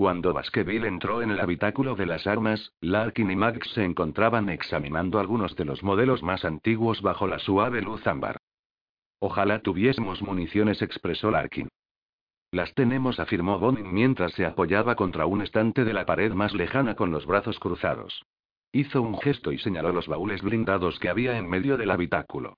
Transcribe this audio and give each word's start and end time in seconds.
Cuando 0.00 0.32
Baskerville 0.32 0.88
entró 0.88 1.20
en 1.20 1.30
el 1.30 1.40
habitáculo 1.40 1.94
de 1.94 2.06
las 2.06 2.26
armas, 2.26 2.72
Larkin 2.80 3.30
y 3.32 3.36
Max 3.36 3.68
se 3.74 3.84
encontraban 3.84 4.48
examinando 4.48 5.20
algunos 5.20 5.54
de 5.56 5.66
los 5.66 5.82
modelos 5.82 6.22
más 6.22 6.46
antiguos 6.46 7.02
bajo 7.02 7.26
la 7.26 7.38
suave 7.38 7.82
luz 7.82 8.06
ámbar. 8.06 8.38
Ojalá 9.18 9.60
tuviésemos 9.60 10.22
municiones, 10.22 10.80
expresó 10.80 11.30
Larkin. 11.30 11.68
Las 12.50 12.72
tenemos, 12.72 13.20
afirmó 13.20 13.58
Bonin 13.58 13.92
mientras 13.92 14.32
se 14.32 14.46
apoyaba 14.46 14.94
contra 14.94 15.26
un 15.26 15.42
estante 15.42 15.84
de 15.84 15.92
la 15.92 16.06
pared 16.06 16.32
más 16.32 16.54
lejana 16.54 16.94
con 16.94 17.10
los 17.10 17.26
brazos 17.26 17.58
cruzados. 17.58 18.24
Hizo 18.72 19.02
un 19.02 19.20
gesto 19.20 19.52
y 19.52 19.58
señaló 19.58 19.92
los 19.92 20.08
baúles 20.08 20.40
blindados 20.40 20.98
que 20.98 21.10
había 21.10 21.36
en 21.36 21.46
medio 21.46 21.76
del 21.76 21.90
habitáculo. 21.90 22.56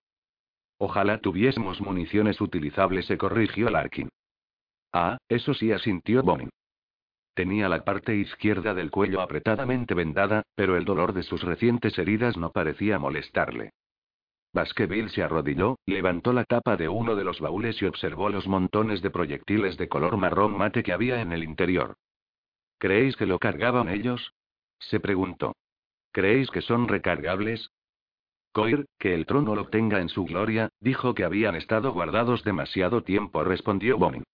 Ojalá 0.79 1.19
tuviésemos 1.19 1.81
municiones 1.81 2.41
utilizables, 2.41 3.07
se 3.07 3.19
corrigió 3.19 3.69
Larkin. 3.69 4.11
Ah, 4.93 5.19
eso 5.29 5.55
sí, 5.55 5.73
asintió 5.73 6.23
Bonin. 6.23 6.49
Tenía 7.35 7.69
la 7.69 7.83
parte 7.85 8.14
izquierda 8.14 8.75
del 8.75 8.91
cuello 8.91 9.21
apretadamente 9.21 9.95
vendada, 9.95 10.43
pero 10.54 10.77
el 10.77 10.85
dolor 10.85 11.14
de 11.14 11.22
sus 11.22 11.43
recientes 11.43 11.99
heridas 11.99 12.36
no 12.36 12.50
parecía 12.53 12.99
molestarle. 12.99 13.72
Baskerville 14.53 15.08
se 15.08 15.22
arrodilló, 15.22 15.79
levantó 15.86 16.35
la 16.35 16.45
tapa 16.45 16.77
de 16.77 16.89
uno 16.89 17.17
de 17.17 17.25
los 17.25 17.41
baúles 17.41 17.81
y 17.81 17.86
observó 17.86 18.29
los 18.29 18.46
montones 18.46 19.00
de 19.00 19.11
proyectiles 19.11 19.79
de 19.79 19.89
color 19.89 20.18
marrón 20.18 20.58
mate 20.58 20.82
que 20.82 20.93
había 20.93 21.22
en 21.22 21.32
el 21.32 21.43
interior. 21.43 21.96
¿Creéis 22.79 23.17
que 23.17 23.27
lo 23.27 23.39
cargaban 23.39 23.89
ellos? 23.89 24.35
se 24.79 25.00
preguntó. 25.00 25.55
¿Creéis 26.11 26.50
que 26.50 26.61
son 26.61 26.89
recargables? 26.89 27.71
Coir, 28.53 28.85
que 28.99 29.14
el 29.14 29.25
trono 29.25 29.55
lo 29.55 29.69
tenga 29.69 30.00
en 30.00 30.11
su 30.11 30.27
gloria, 30.27 30.69
dijo 30.80 31.14
que 31.14 31.25
habían 31.25 31.55
estado 31.55 31.93
guardados 31.93 32.44
demasiado 32.44 33.03
tiempo, 33.03 33.44
respondió 33.44 33.97
Bonin. 33.97 34.25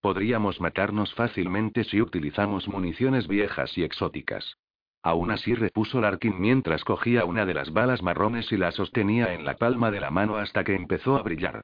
Podríamos 0.00 0.60
matarnos 0.60 1.12
fácilmente 1.14 1.84
si 1.84 2.00
utilizamos 2.00 2.68
municiones 2.68 3.26
viejas 3.26 3.76
y 3.76 3.82
exóticas. 3.82 4.56
Aún 5.02 5.30
así 5.30 5.54
repuso 5.54 6.00
Larkin 6.00 6.40
mientras 6.40 6.84
cogía 6.84 7.24
una 7.24 7.46
de 7.46 7.54
las 7.54 7.72
balas 7.72 8.02
marrones 8.02 8.50
y 8.52 8.56
la 8.56 8.72
sostenía 8.72 9.34
en 9.34 9.44
la 9.44 9.56
palma 9.56 9.90
de 9.90 10.00
la 10.00 10.10
mano 10.10 10.36
hasta 10.36 10.64
que 10.64 10.74
empezó 10.74 11.16
a 11.16 11.22
brillar. 11.22 11.62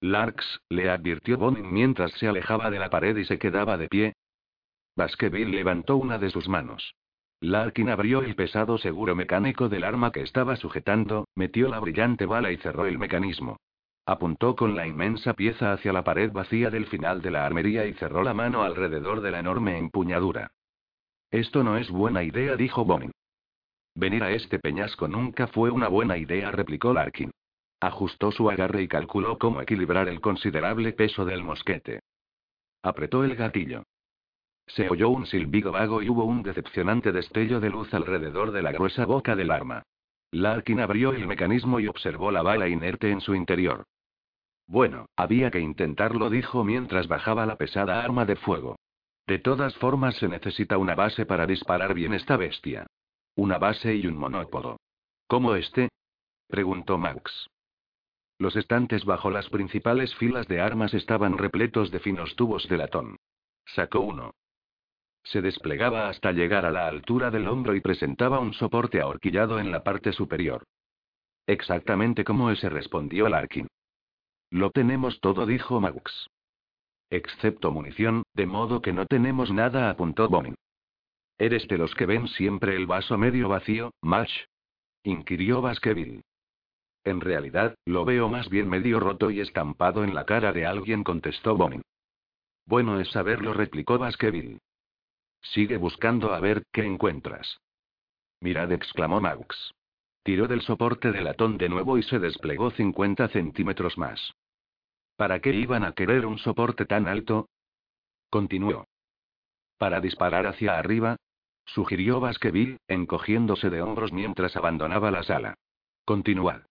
Larks, 0.00 0.60
le 0.68 0.90
advirtió 0.90 1.38
Bonin 1.38 1.72
mientras 1.72 2.12
se 2.12 2.28
alejaba 2.28 2.70
de 2.70 2.78
la 2.78 2.90
pared 2.90 3.16
y 3.16 3.24
se 3.24 3.38
quedaba 3.38 3.76
de 3.78 3.88
pie. 3.88 4.12
Baskerville 4.96 5.50
levantó 5.50 5.96
una 5.96 6.18
de 6.18 6.30
sus 6.30 6.48
manos. 6.48 6.94
Larkin 7.40 7.90
abrió 7.90 8.22
el 8.22 8.34
pesado 8.36 8.78
seguro 8.78 9.14
mecánico 9.14 9.68
del 9.68 9.84
arma 9.84 10.12
que 10.12 10.22
estaba 10.22 10.56
sujetando, 10.56 11.26
metió 11.34 11.68
la 11.68 11.80
brillante 11.80 12.26
bala 12.26 12.52
y 12.52 12.56
cerró 12.58 12.86
el 12.86 12.98
mecanismo. 12.98 13.58
Apuntó 14.06 14.54
con 14.54 14.76
la 14.76 14.86
inmensa 14.86 15.32
pieza 15.32 15.72
hacia 15.72 15.92
la 15.92 16.04
pared 16.04 16.30
vacía 16.30 16.68
del 16.68 16.86
final 16.86 17.22
de 17.22 17.30
la 17.30 17.46
armería 17.46 17.86
y 17.86 17.94
cerró 17.94 18.22
la 18.22 18.34
mano 18.34 18.62
alrededor 18.62 19.22
de 19.22 19.30
la 19.30 19.38
enorme 19.38 19.78
empuñadura. 19.78 20.50
Esto 21.30 21.64
no 21.64 21.78
es 21.78 21.90
buena 21.90 22.22
idea, 22.22 22.54
dijo 22.54 22.84
Bonin. 22.84 23.12
Venir 23.94 24.22
a 24.22 24.30
este 24.30 24.58
peñasco 24.58 25.08
nunca 25.08 25.46
fue 25.46 25.70
una 25.70 25.88
buena 25.88 26.18
idea, 26.18 26.50
replicó 26.50 26.92
Larkin. 26.92 27.30
Ajustó 27.80 28.30
su 28.30 28.50
agarre 28.50 28.82
y 28.82 28.88
calculó 28.88 29.38
cómo 29.38 29.62
equilibrar 29.62 30.08
el 30.08 30.20
considerable 30.20 30.92
peso 30.92 31.24
del 31.24 31.42
mosquete. 31.42 32.00
Apretó 32.82 33.24
el 33.24 33.36
gatillo. 33.36 33.84
Se 34.66 34.88
oyó 34.90 35.08
un 35.08 35.26
silbido 35.26 35.72
vago 35.72 36.02
y 36.02 36.10
hubo 36.10 36.24
un 36.24 36.42
decepcionante 36.42 37.10
destello 37.12 37.58
de 37.60 37.70
luz 37.70 37.92
alrededor 37.94 38.52
de 38.52 38.62
la 38.62 38.72
gruesa 38.72 39.06
boca 39.06 39.34
del 39.34 39.50
arma. 39.50 39.82
Larkin 40.30 40.80
abrió 40.80 41.12
el 41.12 41.26
mecanismo 41.26 41.80
y 41.80 41.86
observó 41.86 42.30
la 42.30 42.42
bala 42.42 42.68
inerte 42.68 43.10
en 43.10 43.20
su 43.20 43.34
interior. 43.34 43.84
Bueno, 44.66 45.06
había 45.16 45.50
que 45.50 45.60
intentarlo, 45.60 46.30
dijo 46.30 46.64
mientras 46.64 47.06
bajaba 47.06 47.46
la 47.46 47.56
pesada 47.56 48.02
arma 48.02 48.24
de 48.24 48.36
fuego. 48.36 48.76
De 49.26 49.38
todas 49.38 49.74
formas 49.76 50.16
se 50.16 50.28
necesita 50.28 50.78
una 50.78 50.94
base 50.94 51.26
para 51.26 51.46
disparar 51.46 51.94
bien 51.94 52.14
esta 52.14 52.36
bestia. 52.36 52.86
Una 53.36 53.58
base 53.58 53.94
y 53.94 54.06
un 54.06 54.16
monópodo. 54.16 54.78
¿Cómo 55.26 55.54
este? 55.54 55.88
preguntó 56.48 56.98
Max. 56.98 57.48
Los 58.38 58.56
estantes 58.56 59.04
bajo 59.04 59.30
las 59.30 59.48
principales 59.48 60.14
filas 60.16 60.46
de 60.48 60.60
armas 60.60 60.92
estaban 60.92 61.38
repletos 61.38 61.90
de 61.90 62.00
finos 62.00 62.34
tubos 62.36 62.68
de 62.68 62.76
latón. 62.76 63.16
Sacó 63.64 64.00
uno. 64.00 64.34
Se 65.22 65.40
desplegaba 65.40 66.08
hasta 66.08 66.32
llegar 66.32 66.66
a 66.66 66.70
la 66.70 66.86
altura 66.86 67.30
del 67.30 67.48
hombro 67.48 67.74
y 67.74 67.80
presentaba 67.80 68.40
un 68.40 68.52
soporte 68.52 69.00
ahorquillado 69.00 69.58
en 69.58 69.70
la 69.70 69.82
parte 69.82 70.12
superior. 70.12 70.64
Exactamente 71.46 72.24
como 72.24 72.50
ese 72.50 72.68
respondió 72.68 73.28
Larkin. 73.28 73.68
Lo 74.54 74.70
tenemos 74.70 75.18
todo, 75.18 75.46
dijo 75.46 75.80
Max. 75.80 76.30
Excepto 77.10 77.72
munición, 77.72 78.22
de 78.34 78.46
modo 78.46 78.82
que 78.82 78.92
no 78.92 79.04
tenemos 79.04 79.50
nada, 79.50 79.90
apuntó 79.90 80.28
Bonin. 80.28 80.54
¿Eres 81.38 81.66
de 81.66 81.76
los 81.76 81.92
que 81.96 82.06
ven 82.06 82.28
siempre 82.28 82.76
el 82.76 82.86
vaso 82.86 83.18
medio 83.18 83.48
vacío, 83.48 83.90
Marsh? 84.00 84.44
inquirió 85.02 85.60
Baskerville. 85.60 86.22
En 87.02 87.20
realidad, 87.20 87.74
lo 87.84 88.04
veo 88.04 88.28
más 88.28 88.48
bien 88.48 88.68
medio 88.68 89.00
roto 89.00 89.32
y 89.32 89.40
estampado 89.40 90.04
en 90.04 90.14
la 90.14 90.24
cara 90.24 90.52
de 90.52 90.66
alguien, 90.66 91.02
contestó 91.02 91.56
Bonin. 91.56 91.82
Bueno 92.64 93.00
es 93.00 93.10
saberlo, 93.10 93.54
replicó 93.54 93.98
Baskerville. 93.98 94.60
Sigue 95.42 95.78
buscando 95.78 96.32
a 96.32 96.38
ver 96.38 96.62
qué 96.70 96.84
encuentras. 96.84 97.58
Mirad, 98.38 98.70
exclamó 98.70 99.20
Max. 99.20 99.74
Tiró 100.22 100.46
del 100.46 100.62
soporte 100.62 101.10
de 101.10 101.22
latón 101.22 101.58
de 101.58 101.68
nuevo 101.68 101.98
y 101.98 102.04
se 102.04 102.20
desplegó 102.20 102.70
50 102.70 103.26
centímetros 103.30 103.98
más. 103.98 104.32
¿Para 105.16 105.40
qué 105.40 105.50
iban 105.50 105.84
a 105.84 105.92
querer 105.92 106.26
un 106.26 106.38
soporte 106.38 106.86
tan 106.86 107.06
alto? 107.06 107.48
Continuó. 108.30 108.86
Para 109.78 110.00
disparar 110.00 110.46
hacia 110.46 110.78
arriba, 110.78 111.16
sugirió 111.66 112.20
Baskerville, 112.20 112.78
encogiéndose 112.88 113.70
de 113.70 113.80
hombros 113.80 114.12
mientras 114.12 114.56
abandonaba 114.56 115.10
la 115.10 115.22
sala. 115.22 115.54
Continuad. 116.04 116.62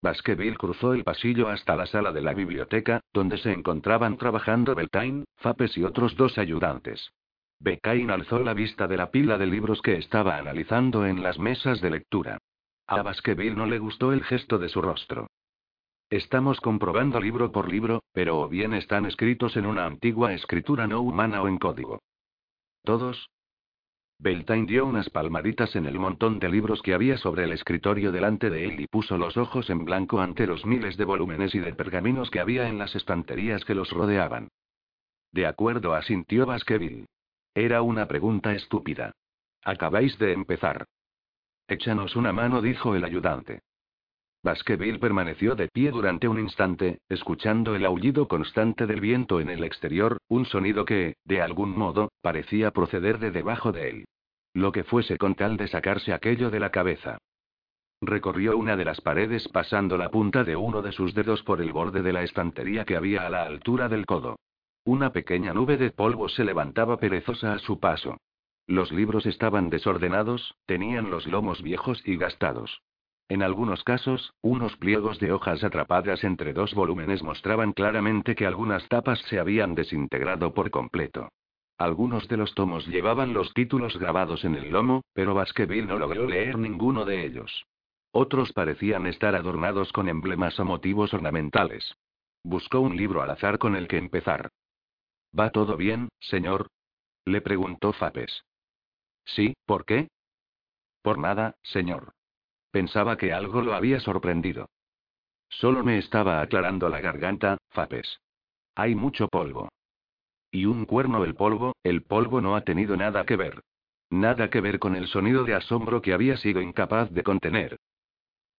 Baskerville 0.00 0.56
cruzó 0.56 0.94
el 0.94 1.02
pasillo 1.02 1.48
hasta 1.48 1.74
la 1.74 1.86
sala 1.86 2.12
de 2.12 2.20
la 2.20 2.32
biblioteca, 2.32 3.00
donde 3.12 3.38
se 3.38 3.52
encontraban 3.52 4.16
trabajando 4.16 4.76
Beltane, 4.76 5.24
Fapes 5.36 5.76
y 5.76 5.82
otros 5.82 6.16
dos 6.16 6.38
ayudantes. 6.38 7.10
Beltane 7.58 8.12
alzó 8.12 8.38
la 8.38 8.54
vista 8.54 8.86
de 8.86 8.96
la 8.96 9.10
pila 9.10 9.36
de 9.36 9.46
libros 9.46 9.82
que 9.82 9.96
estaba 9.96 10.36
analizando 10.36 11.04
en 11.04 11.24
las 11.24 11.40
mesas 11.40 11.80
de 11.80 11.90
lectura. 11.90 12.38
A 12.86 13.02
Baskerville 13.02 13.56
no 13.56 13.66
le 13.66 13.80
gustó 13.80 14.12
el 14.12 14.22
gesto 14.22 14.58
de 14.58 14.68
su 14.68 14.80
rostro. 14.80 15.26
Estamos 16.10 16.58
comprobando 16.62 17.20
libro 17.20 17.52
por 17.52 17.70
libro, 17.70 18.02
pero 18.12 18.40
o 18.40 18.48
bien 18.48 18.72
están 18.72 19.04
escritos 19.04 19.58
en 19.58 19.66
una 19.66 19.84
antigua 19.84 20.32
escritura 20.32 20.86
no 20.86 21.02
humana 21.02 21.42
o 21.42 21.48
en 21.48 21.58
código. 21.58 22.00
¿Todos? 22.82 23.28
Beltane 24.18 24.64
dio 24.64 24.86
unas 24.86 25.10
palmaditas 25.10 25.76
en 25.76 25.84
el 25.84 25.98
montón 25.98 26.38
de 26.38 26.48
libros 26.48 26.80
que 26.80 26.94
había 26.94 27.18
sobre 27.18 27.44
el 27.44 27.52
escritorio 27.52 28.10
delante 28.10 28.48
de 28.48 28.64
él 28.64 28.80
y 28.80 28.86
puso 28.86 29.18
los 29.18 29.36
ojos 29.36 29.68
en 29.68 29.84
blanco 29.84 30.20
ante 30.20 30.46
los 30.46 30.64
miles 30.64 30.96
de 30.96 31.04
volúmenes 31.04 31.54
y 31.54 31.58
de 31.58 31.74
pergaminos 31.74 32.30
que 32.30 32.40
había 32.40 32.68
en 32.68 32.78
las 32.78 32.96
estanterías 32.96 33.64
que 33.66 33.74
los 33.74 33.90
rodeaban. 33.90 34.48
De 35.30 35.46
acuerdo, 35.46 35.92
asintió 35.94 36.46
Baskerville. 36.46 37.06
Era 37.54 37.82
una 37.82 38.08
pregunta 38.08 38.54
estúpida. 38.54 39.12
Acabáis 39.62 40.18
de 40.18 40.32
empezar. 40.32 40.86
Échanos 41.68 42.16
una 42.16 42.32
mano, 42.32 42.62
dijo 42.62 42.94
el 42.94 43.04
ayudante. 43.04 43.60
Baskerville 44.42 44.98
permaneció 44.98 45.56
de 45.56 45.68
pie 45.68 45.90
durante 45.90 46.28
un 46.28 46.38
instante, 46.38 47.00
escuchando 47.08 47.74
el 47.74 47.84
aullido 47.84 48.28
constante 48.28 48.86
del 48.86 49.00
viento 49.00 49.40
en 49.40 49.50
el 49.50 49.64
exterior, 49.64 50.18
un 50.28 50.46
sonido 50.46 50.84
que, 50.84 51.16
de 51.24 51.42
algún 51.42 51.76
modo, 51.76 52.12
parecía 52.22 52.70
proceder 52.70 53.18
de 53.18 53.30
debajo 53.30 53.72
de 53.72 53.90
él. 53.90 54.04
Lo 54.54 54.72
que 54.72 54.84
fuese 54.84 55.18
con 55.18 55.34
tal 55.34 55.56
de 55.56 55.68
sacarse 55.68 56.12
aquello 56.12 56.50
de 56.50 56.60
la 56.60 56.70
cabeza. 56.70 57.18
Recorrió 58.00 58.56
una 58.56 58.76
de 58.76 58.84
las 58.84 59.00
paredes 59.00 59.48
pasando 59.48 59.98
la 59.98 60.10
punta 60.10 60.44
de 60.44 60.54
uno 60.54 60.82
de 60.82 60.92
sus 60.92 61.14
dedos 61.14 61.42
por 61.42 61.60
el 61.60 61.72
borde 61.72 62.02
de 62.02 62.12
la 62.12 62.22
estantería 62.22 62.84
que 62.84 62.96
había 62.96 63.26
a 63.26 63.30
la 63.30 63.42
altura 63.42 63.88
del 63.88 64.06
codo. 64.06 64.38
Una 64.84 65.12
pequeña 65.12 65.52
nube 65.52 65.76
de 65.76 65.90
polvo 65.90 66.28
se 66.28 66.44
levantaba 66.44 66.98
perezosa 66.98 67.54
a 67.54 67.58
su 67.58 67.80
paso. 67.80 68.16
Los 68.68 68.92
libros 68.92 69.26
estaban 69.26 69.68
desordenados, 69.68 70.54
tenían 70.66 71.10
los 71.10 71.26
lomos 71.26 71.60
viejos 71.62 72.00
y 72.06 72.16
gastados. 72.16 72.82
En 73.28 73.42
algunos 73.42 73.84
casos, 73.84 74.32
unos 74.40 74.76
pliegos 74.78 75.20
de 75.20 75.32
hojas 75.32 75.62
atrapadas 75.62 76.24
entre 76.24 76.54
dos 76.54 76.74
volúmenes 76.74 77.22
mostraban 77.22 77.72
claramente 77.72 78.34
que 78.34 78.46
algunas 78.46 78.88
tapas 78.88 79.20
se 79.28 79.38
habían 79.38 79.74
desintegrado 79.74 80.54
por 80.54 80.70
completo. 80.70 81.28
Algunos 81.76 82.26
de 82.28 82.38
los 82.38 82.54
tomos 82.54 82.86
llevaban 82.86 83.34
los 83.34 83.52
títulos 83.52 83.98
grabados 83.98 84.44
en 84.44 84.54
el 84.54 84.70
lomo, 84.70 85.02
pero 85.12 85.34
Baskerville 85.34 85.86
no 85.86 85.98
logró 85.98 86.26
leer 86.26 86.58
ninguno 86.58 87.04
de 87.04 87.26
ellos. 87.26 87.66
Otros 88.12 88.52
parecían 88.52 89.06
estar 89.06 89.34
adornados 89.34 89.92
con 89.92 90.08
emblemas 90.08 90.58
o 90.58 90.64
motivos 90.64 91.12
ornamentales. 91.12 91.94
Buscó 92.42 92.80
un 92.80 92.96
libro 92.96 93.22
al 93.22 93.30
azar 93.30 93.58
con 93.58 93.76
el 93.76 93.88
que 93.88 93.98
empezar. 93.98 94.48
¿Va 95.38 95.50
todo 95.50 95.76
bien, 95.76 96.08
señor? 96.18 96.68
Le 97.26 97.42
preguntó 97.42 97.92
Fapes. 97.92 98.42
Sí, 99.26 99.54
¿por 99.66 99.84
qué? 99.84 100.08
Por 101.02 101.18
nada, 101.18 101.54
señor. 101.62 102.12
Pensaba 102.70 103.16
que 103.16 103.32
algo 103.32 103.62
lo 103.62 103.74
había 103.74 104.00
sorprendido. 104.00 104.68
Solo 105.48 105.82
me 105.82 105.98
estaba 105.98 106.40
aclarando 106.40 106.88
la 106.88 107.00
garganta, 107.00 107.58
Fapes. 107.70 108.20
Hay 108.74 108.94
mucho 108.94 109.28
polvo. 109.28 109.68
Y 110.50 110.66
un 110.66 110.84
cuerno 110.84 111.24
el 111.24 111.34
polvo, 111.34 111.74
el 111.82 112.02
polvo 112.02 112.40
no 112.40 112.56
ha 112.56 112.62
tenido 112.62 112.96
nada 112.96 113.24
que 113.24 113.36
ver. 113.36 113.62
Nada 114.10 114.48
que 114.50 114.60
ver 114.60 114.78
con 114.78 114.96
el 114.96 115.06
sonido 115.06 115.44
de 115.44 115.54
asombro 115.54 116.00
que 116.00 116.12
había 116.12 116.36
sido 116.36 116.60
incapaz 116.60 117.10
de 117.10 117.22
contener. 117.22 117.76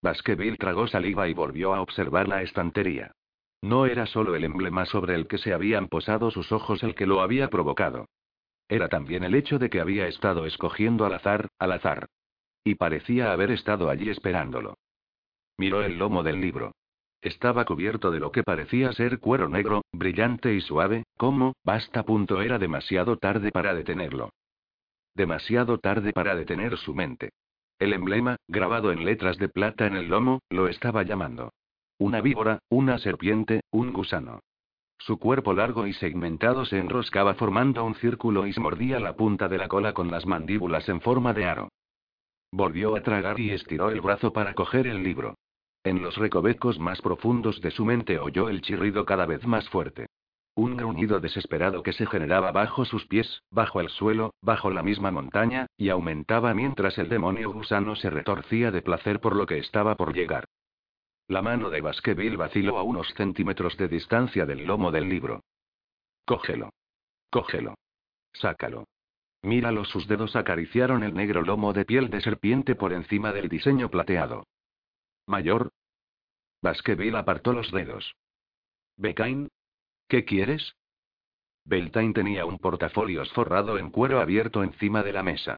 Baskerville 0.02 0.56
tragó 0.56 0.86
saliva 0.86 1.28
y 1.28 1.34
volvió 1.34 1.74
a 1.74 1.80
observar 1.80 2.28
la 2.28 2.42
estantería. 2.42 3.12
No 3.62 3.86
era 3.86 4.06
solo 4.06 4.34
el 4.34 4.44
emblema 4.44 4.86
sobre 4.86 5.14
el 5.14 5.26
que 5.26 5.38
se 5.38 5.52
habían 5.52 5.88
posado 5.88 6.30
sus 6.30 6.50
ojos 6.52 6.82
el 6.82 6.94
que 6.94 7.06
lo 7.06 7.20
había 7.20 7.48
provocado. 7.50 8.06
Era 8.68 8.88
también 8.88 9.24
el 9.24 9.34
hecho 9.34 9.58
de 9.58 9.68
que 9.68 9.80
había 9.80 10.06
estado 10.06 10.46
escogiendo 10.46 11.04
al 11.04 11.14
azar, 11.14 11.48
al 11.58 11.72
azar. 11.72 12.08
Y 12.64 12.74
parecía 12.74 13.32
haber 13.32 13.50
estado 13.50 13.90
allí 13.90 14.10
esperándolo. 14.10 14.74
Miró 15.58 15.82
el 15.82 15.98
lomo 15.98 16.22
del 16.22 16.40
libro. 16.40 16.72
Estaba 17.22 17.64
cubierto 17.64 18.10
de 18.10 18.20
lo 18.20 18.32
que 18.32 18.42
parecía 18.42 18.92
ser 18.92 19.18
cuero 19.18 19.48
negro, 19.48 19.82
brillante 19.92 20.54
y 20.54 20.60
suave, 20.60 21.04
como, 21.18 21.54
basta 21.64 22.02
punto 22.02 22.40
era 22.40 22.58
demasiado 22.58 23.18
tarde 23.18 23.52
para 23.52 23.74
detenerlo. 23.74 24.30
Demasiado 25.14 25.78
tarde 25.78 26.12
para 26.12 26.34
detener 26.34 26.78
su 26.78 26.94
mente. 26.94 27.30
El 27.78 27.92
emblema, 27.92 28.36
grabado 28.48 28.92
en 28.92 29.04
letras 29.04 29.38
de 29.38 29.48
plata 29.48 29.86
en 29.86 29.96
el 29.96 30.08
lomo, 30.08 30.40
lo 30.48 30.68
estaba 30.68 31.02
llamando. 31.02 31.52
Una 31.98 32.22
víbora, 32.22 32.60
una 32.70 32.98
serpiente, 32.98 33.60
un 33.70 33.92
gusano. 33.92 34.40
Su 34.98 35.18
cuerpo 35.18 35.52
largo 35.52 35.86
y 35.86 35.94
segmentado 35.94 36.64
se 36.64 36.78
enroscaba 36.78 37.34
formando 37.34 37.84
un 37.84 37.94
círculo 37.96 38.46
y 38.46 38.52
se 38.52 38.60
mordía 38.60 39.00
la 39.00 39.16
punta 39.16 39.48
de 39.48 39.58
la 39.58 39.68
cola 39.68 39.94
con 39.94 40.10
las 40.10 40.26
mandíbulas 40.26 40.88
en 40.88 41.00
forma 41.00 41.32
de 41.34 41.46
aro. 41.46 41.68
Volvió 42.52 42.96
a 42.96 43.02
tragar 43.02 43.38
y 43.38 43.50
estiró 43.50 43.90
el 43.90 44.00
brazo 44.00 44.32
para 44.32 44.54
coger 44.54 44.86
el 44.86 45.02
libro. 45.02 45.36
En 45.84 46.02
los 46.02 46.16
recovecos 46.16 46.78
más 46.78 47.00
profundos 47.00 47.60
de 47.60 47.70
su 47.70 47.84
mente 47.84 48.18
oyó 48.18 48.48
el 48.48 48.60
chirrido 48.60 49.04
cada 49.04 49.24
vez 49.24 49.46
más 49.46 49.68
fuerte. 49.68 50.06
Un 50.54 50.76
gruñido 50.76 51.20
desesperado 51.20 51.82
que 51.82 51.92
se 51.92 52.06
generaba 52.06 52.52
bajo 52.52 52.84
sus 52.84 53.06
pies, 53.06 53.42
bajo 53.50 53.80
el 53.80 53.88
suelo, 53.88 54.34
bajo 54.42 54.70
la 54.70 54.82
misma 54.82 55.10
montaña, 55.10 55.66
y 55.76 55.88
aumentaba 55.88 56.52
mientras 56.52 56.98
el 56.98 57.08
demonio 57.08 57.52
gusano 57.52 57.94
se 57.94 58.10
retorcía 58.10 58.70
de 58.70 58.82
placer 58.82 59.20
por 59.20 59.36
lo 59.36 59.46
que 59.46 59.58
estaba 59.58 59.94
por 59.94 60.12
llegar. 60.12 60.44
La 61.28 61.42
mano 61.42 61.70
de 61.70 61.80
Baskerville 61.80 62.36
vaciló 62.36 62.76
a 62.78 62.82
unos 62.82 63.08
centímetros 63.14 63.76
de 63.76 63.86
distancia 63.86 64.44
del 64.44 64.66
lomo 64.66 64.90
del 64.90 65.08
libro. 65.08 65.44
Cógelo. 66.26 66.70
Cógelo. 67.30 67.76
Sácalo. 68.32 68.84
Míralo, 69.42 69.84
sus 69.84 70.06
dedos 70.06 70.36
acariciaron 70.36 71.02
el 71.02 71.14
negro 71.14 71.42
lomo 71.42 71.72
de 71.72 71.84
piel 71.84 72.10
de 72.10 72.20
serpiente 72.20 72.74
por 72.74 72.92
encima 72.92 73.32
del 73.32 73.48
diseño 73.48 73.88
plateado. 73.88 74.46
Mayor. 75.26 75.70
Baskerville 76.62 77.16
apartó 77.16 77.52
los 77.52 77.70
dedos. 77.70 78.14
Becain. 78.96 79.48
¿Qué 80.08 80.24
quieres? 80.24 80.74
Beltain 81.64 82.12
tenía 82.12 82.44
un 82.44 82.58
portafolios 82.58 83.32
forrado 83.32 83.78
en 83.78 83.90
cuero 83.90 84.20
abierto 84.20 84.62
encima 84.62 85.02
de 85.02 85.12
la 85.12 85.22
mesa. 85.22 85.56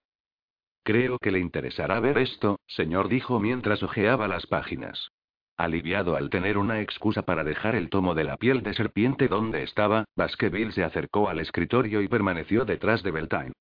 Creo 0.84 1.18
que 1.18 1.30
le 1.30 1.38
interesará 1.38 2.00
ver 2.00 2.18
esto, 2.18 2.58
señor, 2.66 3.08
dijo 3.08 3.40
mientras 3.40 3.82
hojeaba 3.82 4.28
las 4.28 4.46
páginas. 4.46 5.10
Aliviado 5.56 6.16
al 6.16 6.30
tener 6.30 6.58
una 6.58 6.80
excusa 6.80 7.22
para 7.22 7.44
dejar 7.44 7.76
el 7.76 7.88
tomo 7.88 8.14
de 8.14 8.24
la 8.24 8.36
piel 8.36 8.62
de 8.62 8.74
serpiente 8.74 9.28
donde 9.28 9.62
estaba, 9.62 10.04
Baskerville 10.16 10.72
se 10.72 10.84
acercó 10.84 11.28
al 11.28 11.38
escritorio 11.38 12.02
y 12.02 12.08
permaneció 12.08 12.64
detrás 12.64 13.02
de 13.02 13.10
Beltane. 13.10 13.52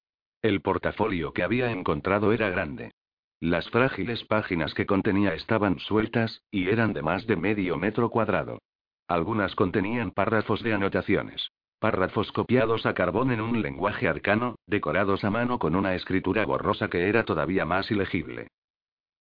El 0.42 0.60
portafolio 0.60 1.32
que 1.32 1.44
había 1.44 1.70
encontrado 1.70 2.32
era 2.32 2.50
grande. 2.50 2.90
Las 3.38 3.70
frágiles 3.70 4.24
páginas 4.24 4.74
que 4.74 4.86
contenía 4.86 5.34
estaban 5.34 5.78
sueltas, 5.78 6.42
y 6.50 6.68
eran 6.68 6.92
de 6.92 7.02
más 7.02 7.28
de 7.28 7.36
medio 7.36 7.78
metro 7.78 8.10
cuadrado. 8.10 8.58
Algunas 9.06 9.54
contenían 9.54 10.10
párrafos 10.10 10.62
de 10.62 10.74
anotaciones. 10.74 11.50
Párrafos 11.78 12.32
copiados 12.32 12.86
a 12.86 12.94
carbón 12.94 13.30
en 13.30 13.40
un 13.40 13.62
lenguaje 13.62 14.08
arcano, 14.08 14.56
decorados 14.66 15.22
a 15.22 15.30
mano 15.30 15.60
con 15.60 15.76
una 15.76 15.94
escritura 15.94 16.44
borrosa 16.44 16.88
que 16.88 17.08
era 17.08 17.24
todavía 17.24 17.64
más 17.64 17.90
ilegible. 17.92 18.48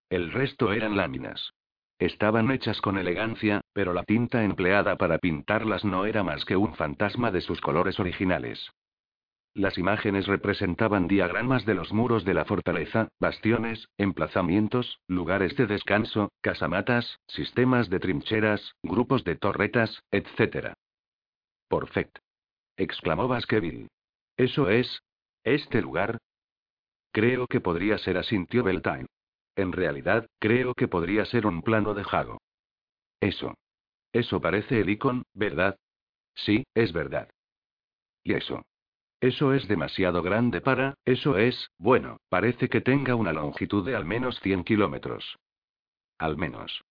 El 0.09 0.31
resto 0.31 0.73
eran 0.73 0.97
láminas. 0.97 1.53
Estaban 1.99 2.49
hechas 2.49 2.81
con 2.81 2.97
elegancia, 2.97 3.61
pero 3.73 3.93
la 3.93 4.03
tinta 4.03 4.43
empleada 4.43 4.97
para 4.97 5.19
pintarlas 5.19 5.85
no 5.85 6.05
era 6.05 6.23
más 6.23 6.45
que 6.45 6.55
un 6.55 6.73
fantasma 6.73 7.29
de 7.29 7.41
sus 7.41 7.61
colores 7.61 7.99
originales. 7.99 8.71
Las 9.53 9.77
imágenes 9.77 10.27
representaban 10.27 11.07
diagramas 11.09 11.65
de 11.65 11.73
los 11.73 11.91
muros 11.91 12.23
de 12.23 12.33
la 12.33 12.45
fortaleza, 12.45 13.09
bastiones, 13.19 13.89
emplazamientos, 13.97 15.01
lugares 15.07 15.57
de 15.57 15.67
descanso, 15.67 16.31
casamatas, 16.39 17.19
sistemas 17.27 17.89
de 17.89 17.99
trincheras, 17.99 18.75
grupos 18.81 19.25
de 19.25 19.35
torretas, 19.35 20.01
etc. 20.11 20.73
Perfecto. 21.67 22.21
exclamó 22.77 23.27
Baskerville. 23.27 23.89
¿Eso 24.37 24.69
es? 24.69 25.01
¿Este 25.43 25.81
lugar? 25.81 26.17
Creo 27.11 27.45
que 27.47 27.59
podría 27.59 27.97
ser, 27.97 28.17
asintió 28.17 28.63
Beltane. 28.63 29.07
En 29.57 29.73
realidad, 29.73 30.27
creo 30.39 30.73
que 30.73 30.87
podría 30.87 31.25
ser 31.25 31.45
un 31.45 31.61
plano 31.61 31.93
de 31.93 32.05
Jago. 32.05 32.39
Eso. 33.19 33.53
Eso 34.13 34.39
parece 34.39 34.79
el 34.79 34.89
icon, 34.89 35.23
¿verdad? 35.33 35.77
Sí, 36.35 36.63
es 36.73 36.93
verdad. 36.93 37.29
¿Y 38.23 38.33
eso? 38.33 38.63
Eso 39.21 39.53
es 39.53 39.67
demasiado 39.67 40.23
grande 40.23 40.61
para, 40.61 40.95
eso 41.05 41.37
es, 41.37 41.69
bueno, 41.77 42.17
parece 42.27 42.69
que 42.69 42.81
tenga 42.81 43.13
una 43.13 43.31
longitud 43.31 43.85
de 43.85 43.95
al 43.95 44.03
menos 44.03 44.39
100 44.39 44.63
kilómetros. 44.63 45.37
Al 46.17 46.37
menos. 46.37 46.81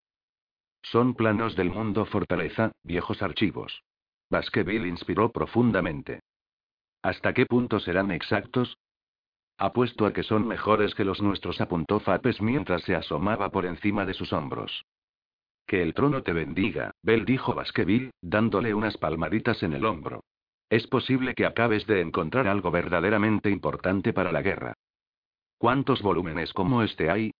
Son 0.82 1.14
planos 1.14 1.56
del 1.56 1.70
mundo 1.70 2.06
fortaleza, 2.06 2.70
viejos 2.84 3.20
archivos. 3.20 3.82
Baskerville 4.30 4.86
inspiró 4.86 5.32
profundamente. 5.32 6.20
¿Hasta 7.02 7.34
qué 7.34 7.46
punto 7.46 7.80
serán 7.80 8.12
exactos? 8.12 8.78
Apuesto 9.58 10.06
a 10.06 10.12
que 10.12 10.22
son 10.22 10.46
mejores 10.46 10.94
que 10.94 11.04
los 11.04 11.20
nuestros, 11.20 11.60
apuntó 11.60 11.98
Fapes 11.98 12.40
mientras 12.40 12.82
se 12.84 12.94
asomaba 12.94 13.50
por 13.50 13.66
encima 13.66 14.06
de 14.06 14.14
sus 14.14 14.32
hombros. 14.32 14.84
Que 15.66 15.82
el 15.82 15.94
trono 15.94 16.22
te 16.22 16.32
bendiga, 16.32 16.92
Bell 17.02 17.24
dijo 17.24 17.54
Baskerville, 17.54 18.12
dándole 18.22 18.72
unas 18.72 18.96
palmaditas 18.98 19.64
en 19.64 19.72
el 19.72 19.84
hombro. 19.84 20.22
Es 20.70 20.86
posible 20.86 21.34
que 21.34 21.46
acabes 21.46 21.84
de 21.86 22.00
encontrar 22.00 22.46
algo 22.46 22.70
verdaderamente 22.70 23.50
importante 23.50 24.12
para 24.12 24.30
la 24.30 24.40
guerra. 24.40 24.74
¿Cuántos 25.58 26.00
volúmenes 26.00 26.52
como 26.52 26.84
este 26.84 27.10
hay? 27.10 27.32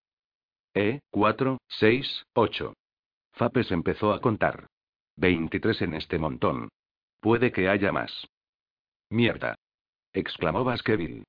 Eh, 0.75 1.01
cuatro, 1.11 1.59
seis, 1.69 2.25
ocho. 2.35 2.75
Fapes 3.33 3.71
empezó 3.71 4.13
a 4.13 4.21
contar. 4.21 4.67
Veintitrés 5.17 5.81
en 5.81 5.95
este 5.95 6.19
montón. 6.19 6.69
Puede 7.21 7.53
que 7.53 7.69
haya 7.69 7.93
más. 7.93 8.27
Mierda. 9.11 9.55
exclamó 10.13 10.65
Baskerville. 10.65 11.25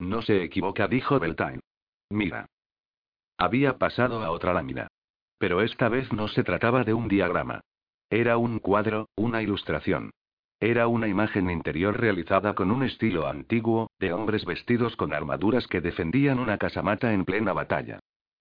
No 0.00 0.22
se 0.22 0.42
equivoca, 0.42 0.88
dijo 0.88 1.20
Beltane. 1.20 1.60
Mira. 2.10 2.46
Había 3.38 3.78
pasado 3.78 4.22
a 4.22 4.30
otra 4.32 4.52
lámina. 4.52 4.88
Pero 5.38 5.62
esta 5.62 5.88
vez 5.88 6.12
no 6.12 6.26
se 6.28 6.42
trataba 6.42 6.82
de 6.82 6.94
un 6.94 7.06
diagrama. 7.06 7.60
Era 8.10 8.36
un 8.38 8.58
cuadro, 8.58 9.08
una 9.16 9.40
ilustración. 9.40 10.10
Era 10.62 10.86
una 10.86 11.08
imagen 11.08 11.50
interior 11.50 12.00
realizada 12.00 12.54
con 12.54 12.70
un 12.70 12.84
estilo 12.84 13.26
antiguo, 13.26 13.90
de 13.98 14.12
hombres 14.12 14.44
vestidos 14.44 14.94
con 14.94 15.12
armaduras 15.12 15.66
que 15.66 15.80
defendían 15.80 16.38
una 16.38 16.56
casamata 16.56 17.12
en 17.12 17.24
plena 17.24 17.52
batalla. 17.52 17.98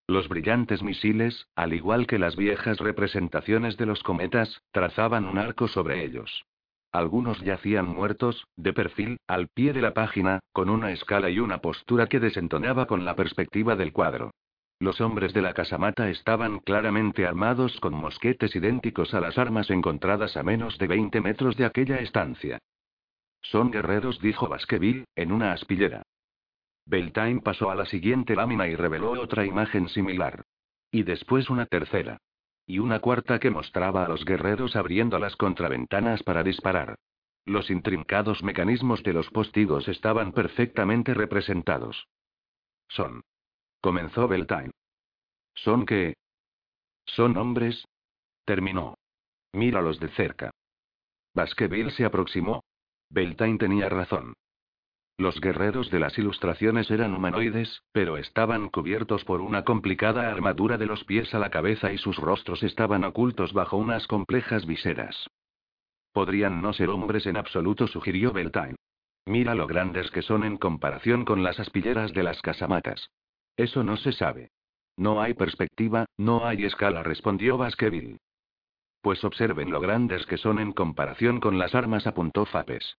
Los 0.08 0.30
brillantes 0.30 0.84
misiles, 0.84 1.48
al 1.56 1.74
igual 1.74 2.06
que 2.06 2.20
las 2.20 2.36
viejas 2.36 2.78
representaciones 2.78 3.76
de 3.76 3.88
los 3.88 4.04
cometas, 4.04 4.62
trazaban 4.72 5.26
un 5.26 5.40
arco 5.40 5.68
sobre 5.68 6.06
ellos. 6.06 6.46
Algunos 6.92 7.42
yacían 7.42 7.88
muertos, 7.88 8.46
de 8.56 8.72
perfil, 8.72 9.18
al 9.26 9.48
pie 9.48 9.74
de 9.74 9.82
la 9.82 9.96
página, 9.96 10.42
con 10.54 10.70
una 10.70 10.92
escala 10.92 11.32
y 11.32 11.40
una 11.40 11.58
postura 11.58 12.06
que 12.06 12.20
desentonaba 12.20 12.86
con 12.86 13.04
la 13.04 13.16
perspectiva 13.16 13.76
del 13.76 13.94
cuadro. 13.94 14.30
Los 14.82 15.00
hombres 15.00 15.32
de 15.36 15.44
la 15.44 15.54
casamata 15.54 16.10
estaban 16.10 16.58
claramente 16.58 17.28
armados 17.28 17.80
con 17.82 17.94
mosquetes 17.94 18.56
idénticos 18.56 19.14
a 19.14 19.20
las 19.20 19.38
armas 19.38 19.70
encontradas 19.70 20.36
a 20.36 20.42
menos 20.42 20.80
de 20.80 20.88
20 20.88 21.22
metros 21.22 21.56
de 21.56 21.66
aquella 21.66 22.00
estancia. 22.00 22.58
Son 23.44 23.70
guerreros, 23.70 24.20
dijo 24.22 24.50
Baskerville, 24.50 25.06
en 25.16 25.34
una 25.34 25.52
aspillera. 25.52 26.02
Beltane 26.88 27.42
pasó 27.42 27.70
a 27.70 27.76
la 27.76 27.86
siguiente 27.86 28.36
lámina 28.36 28.68
y 28.68 28.76
reveló 28.76 29.12
otra 29.12 29.46
imagen 29.46 29.88
similar. 29.88 30.46
Y 30.90 31.04
después 31.04 31.52
una 31.52 31.68
tercera 31.68 32.18
y 32.66 32.80
una 32.80 33.02
cuarta 33.02 33.38
que 33.38 33.52
mostraba 33.52 34.06
a 34.06 34.08
los 34.08 34.26
guerreros 34.26 34.76
abriendo 34.76 35.20
las 35.20 35.36
contraventanas 35.36 36.24
para 36.24 36.42
disparar. 36.42 36.96
Los 37.46 37.70
intrincados 37.70 38.42
mecanismos 38.42 39.04
de 39.04 39.14
los 39.14 39.30
postigos 39.30 39.88
estaban 39.88 40.32
perfectamente 40.32 41.14
representados. 41.14 42.08
Son. 42.88 43.22
Comenzó 43.82 44.28
Beltane. 44.28 44.72
¿Son 45.56 45.86
qué? 45.88 46.14
¿Son 47.06 47.36
hombres? 47.36 47.84
Terminó. 48.46 48.96
Míralos 49.54 50.00
de 50.00 50.10
cerca. 50.10 50.52
Baskerville 51.34 51.92
se 51.92 52.06
aproximó. 52.06 52.64
Beltane 53.10 53.58
tenía 53.58 53.90
razón. 53.90 54.34
Los 55.18 55.40
guerreros 55.42 55.90
de 55.92 56.00
las 56.00 56.18
ilustraciones 56.18 56.90
eran 56.90 57.14
humanoides, 57.14 57.82
pero 57.92 58.18
estaban 58.18 58.70
cubiertos 58.70 59.26
por 59.26 59.42
una 59.42 59.64
complicada 59.64 60.32
armadura 60.32 60.78
de 60.78 60.86
los 60.86 61.04
pies 61.04 61.34
a 61.34 61.40
la 61.40 61.50
cabeza 61.50 61.92
y 61.92 61.98
sus 61.98 62.18
rostros 62.18 62.64
estaban 62.64 63.04
ocultos 63.04 63.54
bajo 63.54 63.78
unas 63.78 64.08
complejas 64.08 64.66
viseras. 64.66 65.28
Podrían 66.12 66.62
no 66.62 66.74
ser 66.74 66.90
hombres 66.90 67.26
en 67.26 67.38
absoluto, 67.38 67.88
sugirió 67.88 68.32
Beltane. 68.32 68.76
Mira 69.26 69.56
lo 69.56 69.68
grandes 69.68 70.10
que 70.12 70.22
son 70.22 70.44
en 70.44 70.58
comparación 70.58 71.26
con 71.26 71.44
las 71.44 71.60
aspilleras 71.60 72.14
de 72.14 72.24
las 72.24 72.42
casamatas. 72.42 73.10
Eso 73.62 73.84
no 73.84 73.96
se 73.96 74.12
sabe. 74.12 74.50
No 74.98 75.22
hay 75.22 75.36
perspectiva, 75.36 76.08
no 76.18 76.48
hay 76.48 76.66
escala, 76.66 77.04
respondió 77.04 77.60
Baskerville. 77.60 78.18
Pues 79.02 79.24
observen 79.24 79.70
lo 79.70 79.80
grandes 79.80 80.26
que 80.26 80.38
son 80.38 80.58
en 80.58 80.72
comparación 80.72 81.40
con 81.40 81.60
las 81.60 81.76
armas, 81.76 82.08
apuntó 82.08 82.48
Fapes. 82.48 82.98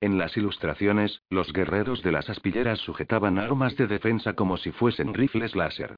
En 0.00 0.16
las 0.16 0.38
ilustraciones, 0.38 1.20
los 1.28 1.52
guerreros 1.52 2.02
de 2.02 2.12
las 2.12 2.30
aspilleras 2.30 2.78
sujetaban 2.78 3.38
armas 3.38 3.76
de 3.76 3.86
defensa 3.86 4.32
como 4.32 4.56
si 4.56 4.72
fuesen 4.72 5.12
rifles 5.12 5.54
láser. 5.54 5.96